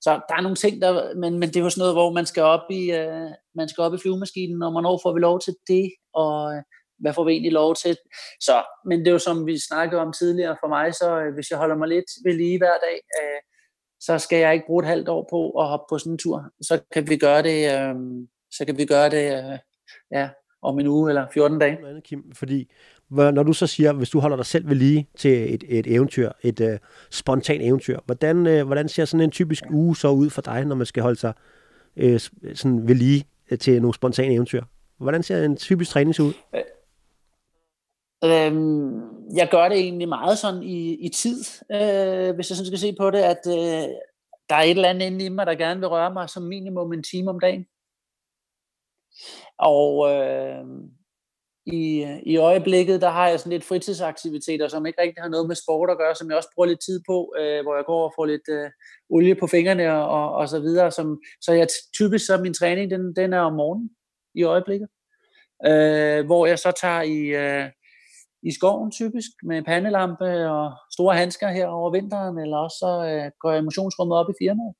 så 0.00 0.10
der 0.28 0.34
er 0.36 0.40
nogle 0.40 0.56
ting, 0.56 0.82
der, 0.82 1.14
men, 1.14 1.32
men 1.38 1.48
det 1.48 1.56
er 1.56 1.60
jo 1.60 1.70
sådan 1.70 1.80
noget, 1.80 1.94
hvor 1.94 2.10
man 2.12 2.26
skal 2.26 2.42
op 2.42 2.66
i, 2.70 2.82
øh, 2.90 3.30
man 3.54 3.68
skal 3.68 3.82
op 3.82 3.94
i 3.94 4.02
flyvemaskinen, 4.02 4.62
og 4.62 4.70
hvornår 4.70 5.00
får 5.02 5.12
vi 5.14 5.20
lov 5.20 5.40
til 5.40 5.54
det, 5.68 5.86
og 6.14 6.54
øh, 6.54 6.62
hvad 6.98 7.12
får 7.14 7.24
vi 7.24 7.32
egentlig 7.32 7.52
lov 7.52 7.74
til? 7.74 7.96
Så, 8.40 8.62
men 8.86 8.98
det 8.98 9.08
er 9.08 9.12
jo 9.12 9.18
som 9.18 9.46
vi 9.46 9.58
snakkede 9.58 10.00
om 10.00 10.12
tidligere 10.12 10.56
for 10.60 10.68
mig, 10.68 10.94
så 10.94 11.20
øh, 11.20 11.34
hvis 11.34 11.50
jeg 11.50 11.58
holder 11.58 11.76
mig 11.76 11.88
lidt 11.88 12.10
ved 12.24 12.34
lige 12.34 12.58
hver 12.58 12.76
dag, 12.86 12.98
øh, 13.20 13.40
så 14.00 14.18
skal 14.18 14.38
jeg 14.38 14.54
ikke 14.54 14.66
bruge 14.66 14.82
et 14.82 14.88
halvt 14.88 15.08
år 15.08 15.26
på 15.30 15.50
at 15.50 15.68
hoppe 15.68 15.84
på 15.90 15.98
sådan 15.98 16.12
en 16.12 16.18
tur. 16.18 16.44
Så 16.60 16.80
kan 16.92 17.08
vi 17.08 17.16
gøre 17.16 17.42
det, 17.42 17.58
øh, 17.74 17.94
så 18.50 18.64
kan 18.64 18.78
vi 18.78 18.84
gøre 18.84 19.10
det 19.10 19.26
øh, 19.38 19.58
ja, 20.10 20.28
om 20.62 20.78
en 20.78 20.86
uge 20.86 21.10
eller 21.10 21.26
14 21.32 21.58
dage. 21.58 21.78
Kim, 22.04 22.32
fordi 22.34 22.70
når 23.10 23.42
du 23.42 23.52
så 23.52 23.66
siger, 23.66 23.92
hvis 23.92 24.10
du 24.10 24.20
holder 24.20 24.36
dig 24.36 24.46
selv 24.46 24.68
ved 24.68 24.76
lige 24.76 25.08
til 25.16 25.54
et, 25.54 25.64
et 25.68 25.86
eventyr, 25.86 26.30
et 26.42 26.60
uh, 26.60 26.68
spontan 27.10 27.60
eventyr, 27.60 27.98
hvordan, 28.04 28.46
uh, 28.46 28.66
hvordan 28.66 28.88
ser 28.88 29.04
sådan 29.04 29.24
en 29.24 29.30
typisk 29.30 29.64
uge 29.70 29.96
så 29.96 30.08
ud 30.08 30.30
for 30.30 30.42
dig, 30.42 30.64
når 30.64 30.74
man 30.74 30.86
skal 30.86 31.02
holde 31.02 31.20
sig 31.20 31.32
uh, 32.02 32.16
sådan 32.54 32.88
ved 32.88 32.94
lige 32.94 33.24
til 33.60 33.80
nogle 33.82 33.94
spontane 33.94 34.34
eventyr? 34.34 34.62
Hvordan 34.98 35.22
ser 35.22 35.44
en 35.44 35.56
typisk 35.56 35.90
træning 35.90 36.20
ud? 36.20 36.32
Øhm, 38.24 39.14
jeg 39.36 39.48
gør 39.50 39.68
det 39.68 39.78
egentlig 39.78 40.08
meget 40.08 40.38
sådan 40.38 40.62
i, 40.62 40.94
i 40.94 41.08
tid, 41.08 41.38
øh, 41.72 42.34
hvis 42.34 42.50
jeg 42.50 42.56
sådan 42.56 42.66
skal 42.66 42.78
se 42.78 42.94
på 43.00 43.10
det, 43.10 43.18
at 43.18 43.42
øh, 43.46 43.88
der 44.48 44.54
er 44.54 44.62
et 44.62 44.70
eller 44.70 44.88
andet 44.88 45.06
inde 45.06 45.24
i 45.24 45.28
mig, 45.28 45.46
der 45.46 45.54
gerne 45.54 45.80
vil 45.80 45.88
røre 45.88 46.12
mig 46.12 46.28
som 46.30 46.42
minimum 46.42 46.92
en 46.92 47.02
time 47.02 47.30
om 47.30 47.40
dagen. 47.40 47.66
Og 49.58 50.10
øh, 50.10 50.64
i, 51.66 52.06
i 52.22 52.36
øjeblikket, 52.36 53.00
der 53.00 53.08
har 53.08 53.28
jeg 53.28 53.40
sådan 53.40 53.52
lidt 53.52 53.64
fritidsaktiviteter, 53.64 54.68
som 54.68 54.86
ikke 54.86 55.02
rigtig 55.02 55.22
har 55.22 55.28
noget 55.28 55.48
med 55.48 55.56
sport 55.56 55.90
at 55.90 55.98
gøre, 55.98 56.14
som 56.14 56.28
jeg 56.28 56.36
også 56.36 56.48
bruger 56.54 56.66
lidt 56.66 56.84
tid 56.86 57.00
på, 57.08 57.34
øh, 57.38 57.62
hvor 57.62 57.74
jeg 57.76 57.84
går 57.84 58.04
og 58.04 58.12
får 58.16 58.26
lidt 58.26 58.48
øh, 58.48 58.70
olie 59.10 59.34
på 59.34 59.46
fingrene 59.46 59.92
og, 59.94 60.08
og, 60.08 60.32
og 60.34 60.48
så 60.48 60.60
videre. 60.60 60.90
Som, 60.90 61.20
så 61.40 61.52
jeg 61.52 61.68
typisk 61.94 62.26
så 62.26 62.36
min 62.36 62.54
træning, 62.54 62.90
den, 62.90 63.16
den 63.16 63.32
er 63.32 63.40
om 63.40 63.52
morgenen 63.52 63.90
i 64.34 64.42
øjeblikket. 64.42 64.88
Øh, 65.66 66.26
hvor 66.26 66.46
jeg 66.46 66.58
så 66.58 66.72
tager 66.80 67.02
i, 67.02 67.18
øh, 67.20 67.70
i 68.44 68.52
skoven 68.52 68.90
typisk 68.90 69.30
med 69.42 69.62
pandelampe 69.62 70.50
og 70.50 70.72
store 70.92 71.16
handsker 71.16 71.48
her 71.48 71.66
over 71.66 71.90
vinteren, 71.90 72.38
eller 72.38 72.56
også 72.56 72.76
så 72.78 72.92
øh, 73.10 73.30
går 73.40 73.50
jeg 73.50 73.60
i 73.60 73.64
motionsrummet 73.64 74.18
op 74.18 74.30
i 74.30 74.38
firmaet. 74.42 74.74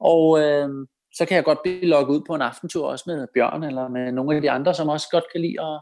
Og 0.00 0.40
øh, 0.40 0.68
så 1.16 1.24
kan 1.26 1.36
jeg 1.36 1.44
godt 1.44 1.62
blive 1.62 1.84
logget 1.84 2.14
ud 2.14 2.22
på 2.26 2.34
en 2.34 2.42
aftentur 2.42 2.86
også 2.88 3.04
med 3.06 3.26
Bjørn 3.34 3.64
eller 3.64 3.88
med 3.88 4.12
nogle 4.12 4.36
af 4.36 4.42
de 4.42 4.50
andre, 4.50 4.74
som 4.74 4.88
også 4.88 5.08
godt 5.10 5.24
kan 5.32 5.40
lide 5.40 5.60
at 5.60 5.80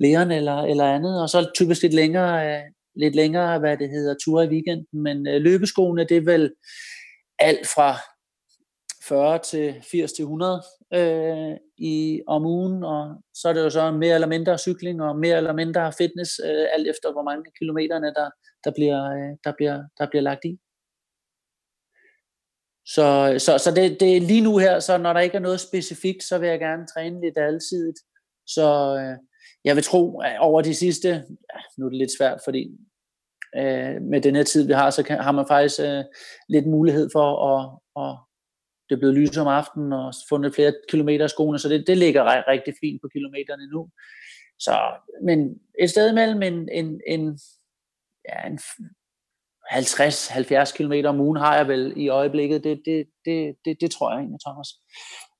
læren 0.00 0.30
eller, 0.30 0.58
eller 0.62 0.94
andet. 0.94 1.22
Og 1.22 1.28
så 1.28 1.50
typisk 1.54 1.82
lidt 1.82 1.94
længere, 1.94 2.34
øh, 2.46 2.62
lidt 2.96 3.14
længere, 3.14 3.58
hvad 3.58 3.76
det 3.76 3.90
hedder, 3.90 4.14
ture 4.24 4.44
i 4.44 4.48
weekenden. 4.48 5.02
Men 5.02 5.26
øh, 5.26 5.40
løbeskoene, 5.40 6.04
det 6.04 6.16
er 6.16 6.30
vel 6.34 6.52
alt 7.38 7.66
fra 7.74 7.96
40 9.02 9.38
til 9.38 9.82
80 9.90 10.12
til 10.12 10.22
100 10.22 10.62
øh, 10.94 11.56
i, 11.78 12.22
om 12.26 12.46
ugen, 12.46 12.84
og 12.84 13.22
så 13.34 13.48
er 13.48 13.52
det 13.52 13.60
jo 13.60 13.70
så 13.70 13.90
mere 13.90 14.14
eller 14.14 14.28
mindre 14.28 14.58
cykling 14.58 15.02
og 15.02 15.18
mere 15.18 15.36
eller 15.36 15.52
mindre 15.52 15.92
fitness, 15.98 16.40
øh, 16.44 16.66
alt 16.74 16.88
efter 16.88 17.12
hvor 17.12 17.22
mange 17.22 17.44
kilometerne 17.58 18.06
der, 18.06 18.30
der, 18.64 18.70
bliver, 18.70 19.04
øh, 19.04 19.36
der, 19.44 19.52
bliver, 19.56 19.82
der 19.98 20.06
bliver 20.10 20.22
lagt 20.22 20.44
i. 20.44 20.58
Så, 22.86 23.34
så, 23.38 23.58
så 23.58 23.70
det, 23.76 24.00
det 24.00 24.16
er 24.16 24.20
lige 24.20 24.40
nu 24.40 24.58
her, 24.58 24.80
så 24.80 24.98
når 24.98 25.12
der 25.12 25.20
ikke 25.20 25.36
er 25.36 25.46
noget 25.48 25.60
specifikt, 25.60 26.22
så 26.22 26.38
vil 26.38 26.48
jeg 26.48 26.58
gerne 26.58 26.86
træne 26.86 27.20
lidt 27.20 27.38
alsidigt. 27.38 27.98
Så 28.46 28.96
øh, 29.00 29.16
jeg 29.64 29.76
vil 29.76 29.84
tro, 29.84 30.20
at 30.20 30.38
over 30.38 30.62
de 30.62 30.74
sidste, 30.74 31.08
ja, 31.08 31.60
nu 31.78 31.86
er 31.86 31.90
det 31.90 31.98
lidt 31.98 32.16
svært, 32.18 32.40
fordi 32.44 32.62
øh, 33.56 34.02
med 34.02 34.20
den 34.20 34.36
her 34.36 34.42
tid, 34.42 34.66
vi 34.66 34.72
har, 34.72 34.90
så 34.90 35.02
kan, 35.02 35.18
har 35.18 35.32
man 35.32 35.46
faktisk 35.48 35.80
øh, 35.80 36.04
lidt 36.48 36.66
mulighed 36.66 37.08
for 37.12 37.28
at, 37.50 37.60
at 38.02 38.29
det 38.90 38.96
er 38.96 39.00
blevet 39.00 39.14
lys 39.14 39.36
om 39.36 39.46
aftenen 39.46 39.92
og 39.92 40.14
fundet 40.28 40.54
flere 40.54 40.74
kilometer 40.88 41.24
af 41.24 41.30
skoene, 41.30 41.58
så 41.58 41.68
det, 41.68 41.86
det 41.86 41.98
ligger 41.98 42.48
rigtig 42.48 42.74
fint 42.80 43.02
på 43.02 43.08
kilometerne 43.12 43.66
nu. 43.66 43.88
Så, 44.58 44.74
men 45.22 45.60
et 45.80 45.90
sted 45.90 46.10
imellem 46.10 46.42
en, 46.42 46.68
en, 46.72 47.00
en, 47.06 47.38
ja, 48.28 48.46
en 48.46 48.58
50-70 49.72 50.76
km 50.76 51.06
om 51.06 51.20
ugen 51.20 51.36
har 51.36 51.56
jeg 51.56 51.68
vel 51.68 51.92
i 51.96 52.08
øjeblikket. 52.08 52.64
Det, 52.64 52.82
det, 52.84 53.06
det, 53.24 53.56
det, 53.64 53.80
det 53.80 53.90
tror 53.90 54.10
jeg 54.10 54.18
egentlig, 54.18 54.40
Thomas. 54.46 54.68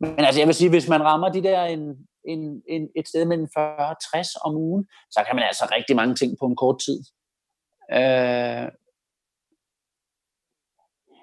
Men 0.00 0.24
altså, 0.24 0.40
jeg 0.40 0.46
vil 0.46 0.54
sige, 0.54 0.70
hvis 0.70 0.88
man 0.88 1.02
rammer 1.02 1.28
de 1.28 1.42
der 1.42 1.64
en, 1.64 2.08
en, 2.24 2.62
en, 2.68 2.88
et 2.96 3.08
sted 3.08 3.24
mellem 3.24 3.48
40 3.54 3.94
60 4.12 4.36
om 4.36 4.56
ugen, 4.56 4.88
så 5.10 5.24
kan 5.26 5.36
man 5.36 5.44
altså 5.44 5.68
rigtig 5.76 5.96
mange 5.96 6.14
ting 6.14 6.36
på 6.40 6.46
en 6.46 6.56
kort 6.56 6.78
tid. 6.86 6.98
Øh, 7.92 8.68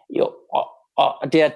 jo, 0.10 0.36
og, 0.54 0.66
og 0.98 1.34
det, 1.34 1.42
er, 1.42 1.50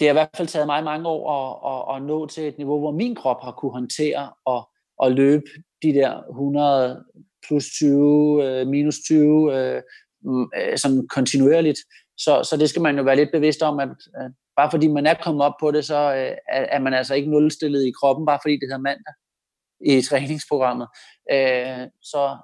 det 0.00 0.08
har 0.08 0.12
i 0.12 0.20
hvert 0.20 0.36
fald 0.36 0.48
taget 0.48 0.66
mig 0.66 0.84
mange 0.84 1.08
år 1.08 1.22
at, 1.36 1.48
at, 1.72 1.96
at 1.96 2.08
nå 2.08 2.26
til 2.26 2.48
et 2.48 2.58
niveau, 2.58 2.78
hvor 2.78 2.90
min 2.90 3.14
krop 3.14 3.42
har 3.42 3.52
kunne 3.52 3.72
håndtere 3.72 4.32
og, 4.44 4.70
og 4.98 5.12
løbe 5.12 5.44
de 5.82 5.94
der 5.94 6.22
100 6.30 7.04
plus 7.46 7.64
20, 7.64 8.44
øh, 8.44 8.66
minus 8.66 8.98
20, 9.04 9.56
øh, 9.56 9.82
mm, 10.22 10.50
øh, 10.56 10.78
sådan 10.78 11.08
kontinuerligt. 11.08 11.78
Så, 12.18 12.42
så 12.50 12.56
det 12.56 12.68
skal 12.68 12.82
man 12.82 12.96
jo 12.96 13.02
være 13.02 13.16
lidt 13.16 13.32
bevidst 13.32 13.62
om, 13.62 13.80
at, 13.80 13.88
at 14.14 14.32
bare 14.56 14.70
fordi 14.70 14.88
man 14.88 15.06
er 15.06 15.14
kommet 15.14 15.44
op 15.44 15.54
på 15.60 15.70
det, 15.70 15.84
så 15.84 15.98
øh, 16.14 16.36
er, 16.48 16.62
er 16.76 16.78
man 16.78 16.94
altså 16.94 17.14
ikke 17.14 17.30
nulstillet 17.30 17.86
i 17.86 17.92
kroppen, 18.00 18.26
bare 18.26 18.38
fordi 18.42 18.54
det 18.54 18.68
hedder 18.68 18.88
mandag 18.88 19.14
i 19.86 20.02
træningsprogrammet. 20.02 20.88
Øh, 21.32 21.86
så, 22.02 22.36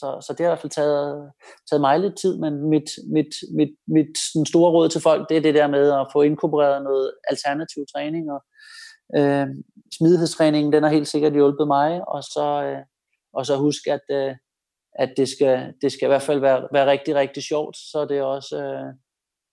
så, 0.00 0.08
så 0.26 0.30
det 0.32 0.40
har 0.40 0.50
i 0.50 0.52
hvert 0.52 0.64
fald 0.64 0.78
taget, 0.80 1.30
taget 1.70 1.80
mig 1.80 2.00
lidt 2.00 2.16
tid, 2.22 2.38
men 2.38 2.52
mit, 2.72 2.88
mit, 3.16 3.32
mit, 3.58 3.72
mit 3.96 4.12
sådan 4.32 4.46
store 4.46 4.70
råd 4.70 4.88
til 4.88 5.00
folk, 5.08 5.28
det 5.28 5.36
er 5.36 5.40
det 5.40 5.54
der 5.54 5.66
med 5.76 5.86
at 6.00 6.06
få 6.12 6.22
inkorporeret 6.22 6.82
noget 6.82 7.12
alternativ 7.30 7.82
træning, 7.94 8.24
og 8.34 8.40
øh, 9.18 9.46
smidighedstræningen, 9.96 10.72
den 10.72 10.82
har 10.82 10.90
helt 10.90 11.08
sikkert 11.08 11.32
hjulpet 11.32 11.66
mig, 11.66 12.08
og 12.08 12.22
så, 12.22 12.46
øh, 12.66 12.82
og 13.32 13.46
så 13.46 13.56
husk, 13.56 13.86
at, 13.86 14.06
øh, 14.10 14.34
at 15.02 15.10
det, 15.16 15.28
skal, 15.28 15.72
det 15.82 15.92
skal 15.92 16.06
i 16.06 16.12
hvert 16.12 16.28
fald 16.28 16.40
være, 16.40 16.68
være 16.72 16.90
rigtig, 16.90 17.14
rigtig 17.14 17.42
sjovt, 17.42 17.76
så 17.76 18.06
det 18.08 18.22
også, 18.22 18.56
øh, 18.64 18.94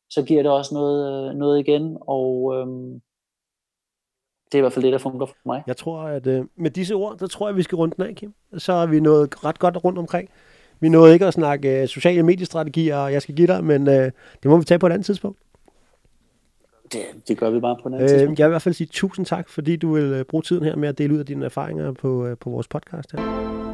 så 0.09 0.23
giver 0.23 0.43
det 0.43 0.51
også 0.51 0.73
noget, 0.73 1.29
øh, 1.29 1.35
noget 1.35 1.59
igen, 1.59 1.97
og 2.07 2.53
øh, 2.55 2.67
det 4.51 4.55
er 4.55 4.57
i 4.57 4.61
hvert 4.61 4.73
fald 4.73 4.85
det, 4.85 4.93
der 4.93 4.99
fungerer 4.99 5.25
for 5.25 5.35
mig. 5.45 5.63
Jeg 5.67 5.77
tror, 5.77 5.99
at 5.99 6.27
øh, 6.27 6.45
med 6.55 6.71
disse 6.71 6.93
ord, 6.93 7.17
der 7.17 7.27
tror 7.27 7.47
jeg, 7.47 7.55
vi 7.55 7.63
skal 7.63 7.75
runde 7.75 7.95
den 7.95 8.05
af, 8.05 8.15
Kim. 8.15 8.33
Så 8.57 8.73
er 8.73 8.85
vi 8.85 8.99
nået 8.99 9.45
ret 9.45 9.59
godt 9.59 9.83
rundt 9.83 9.99
omkring. 9.99 10.29
Vi 10.79 10.89
nåede 10.89 11.13
ikke 11.13 11.25
at 11.25 11.33
snakke 11.33 11.81
øh, 11.81 11.87
sociale 11.87 12.23
mediestrategier, 12.23 12.97
og 12.97 13.13
jeg 13.13 13.21
skal 13.21 13.35
give 13.35 13.47
dig, 13.47 13.63
men 13.63 13.87
øh, 13.87 14.11
det 14.43 14.45
må 14.45 14.57
vi 14.57 14.63
tage 14.63 14.79
på 14.79 14.87
et 14.87 14.91
andet 14.91 15.05
tidspunkt. 15.05 15.39
Det, 16.91 17.01
det 17.27 17.37
gør 17.37 17.49
vi 17.49 17.59
bare 17.59 17.77
på 17.83 17.89
et 17.89 17.93
andet 17.93 18.03
øh, 18.03 18.09
tidspunkt. 18.09 18.39
Jeg 18.39 18.47
vil 18.47 18.51
i 18.51 18.53
hvert 18.53 18.61
fald 18.61 18.75
sige 18.75 18.87
tusind 18.91 19.25
tak, 19.25 19.49
fordi 19.49 19.75
du 19.75 19.93
vil 19.93 20.03
øh, 20.03 20.25
bruge 20.25 20.43
tiden 20.43 20.63
her 20.63 20.75
med 20.75 20.89
at 20.89 20.97
dele 20.97 21.13
ud 21.13 21.19
af 21.19 21.25
dine 21.25 21.45
erfaringer 21.45 21.91
på, 21.91 22.25
øh, 22.25 22.37
på 22.37 22.49
vores 22.49 22.67
podcast 22.67 23.11
her. 23.11 23.66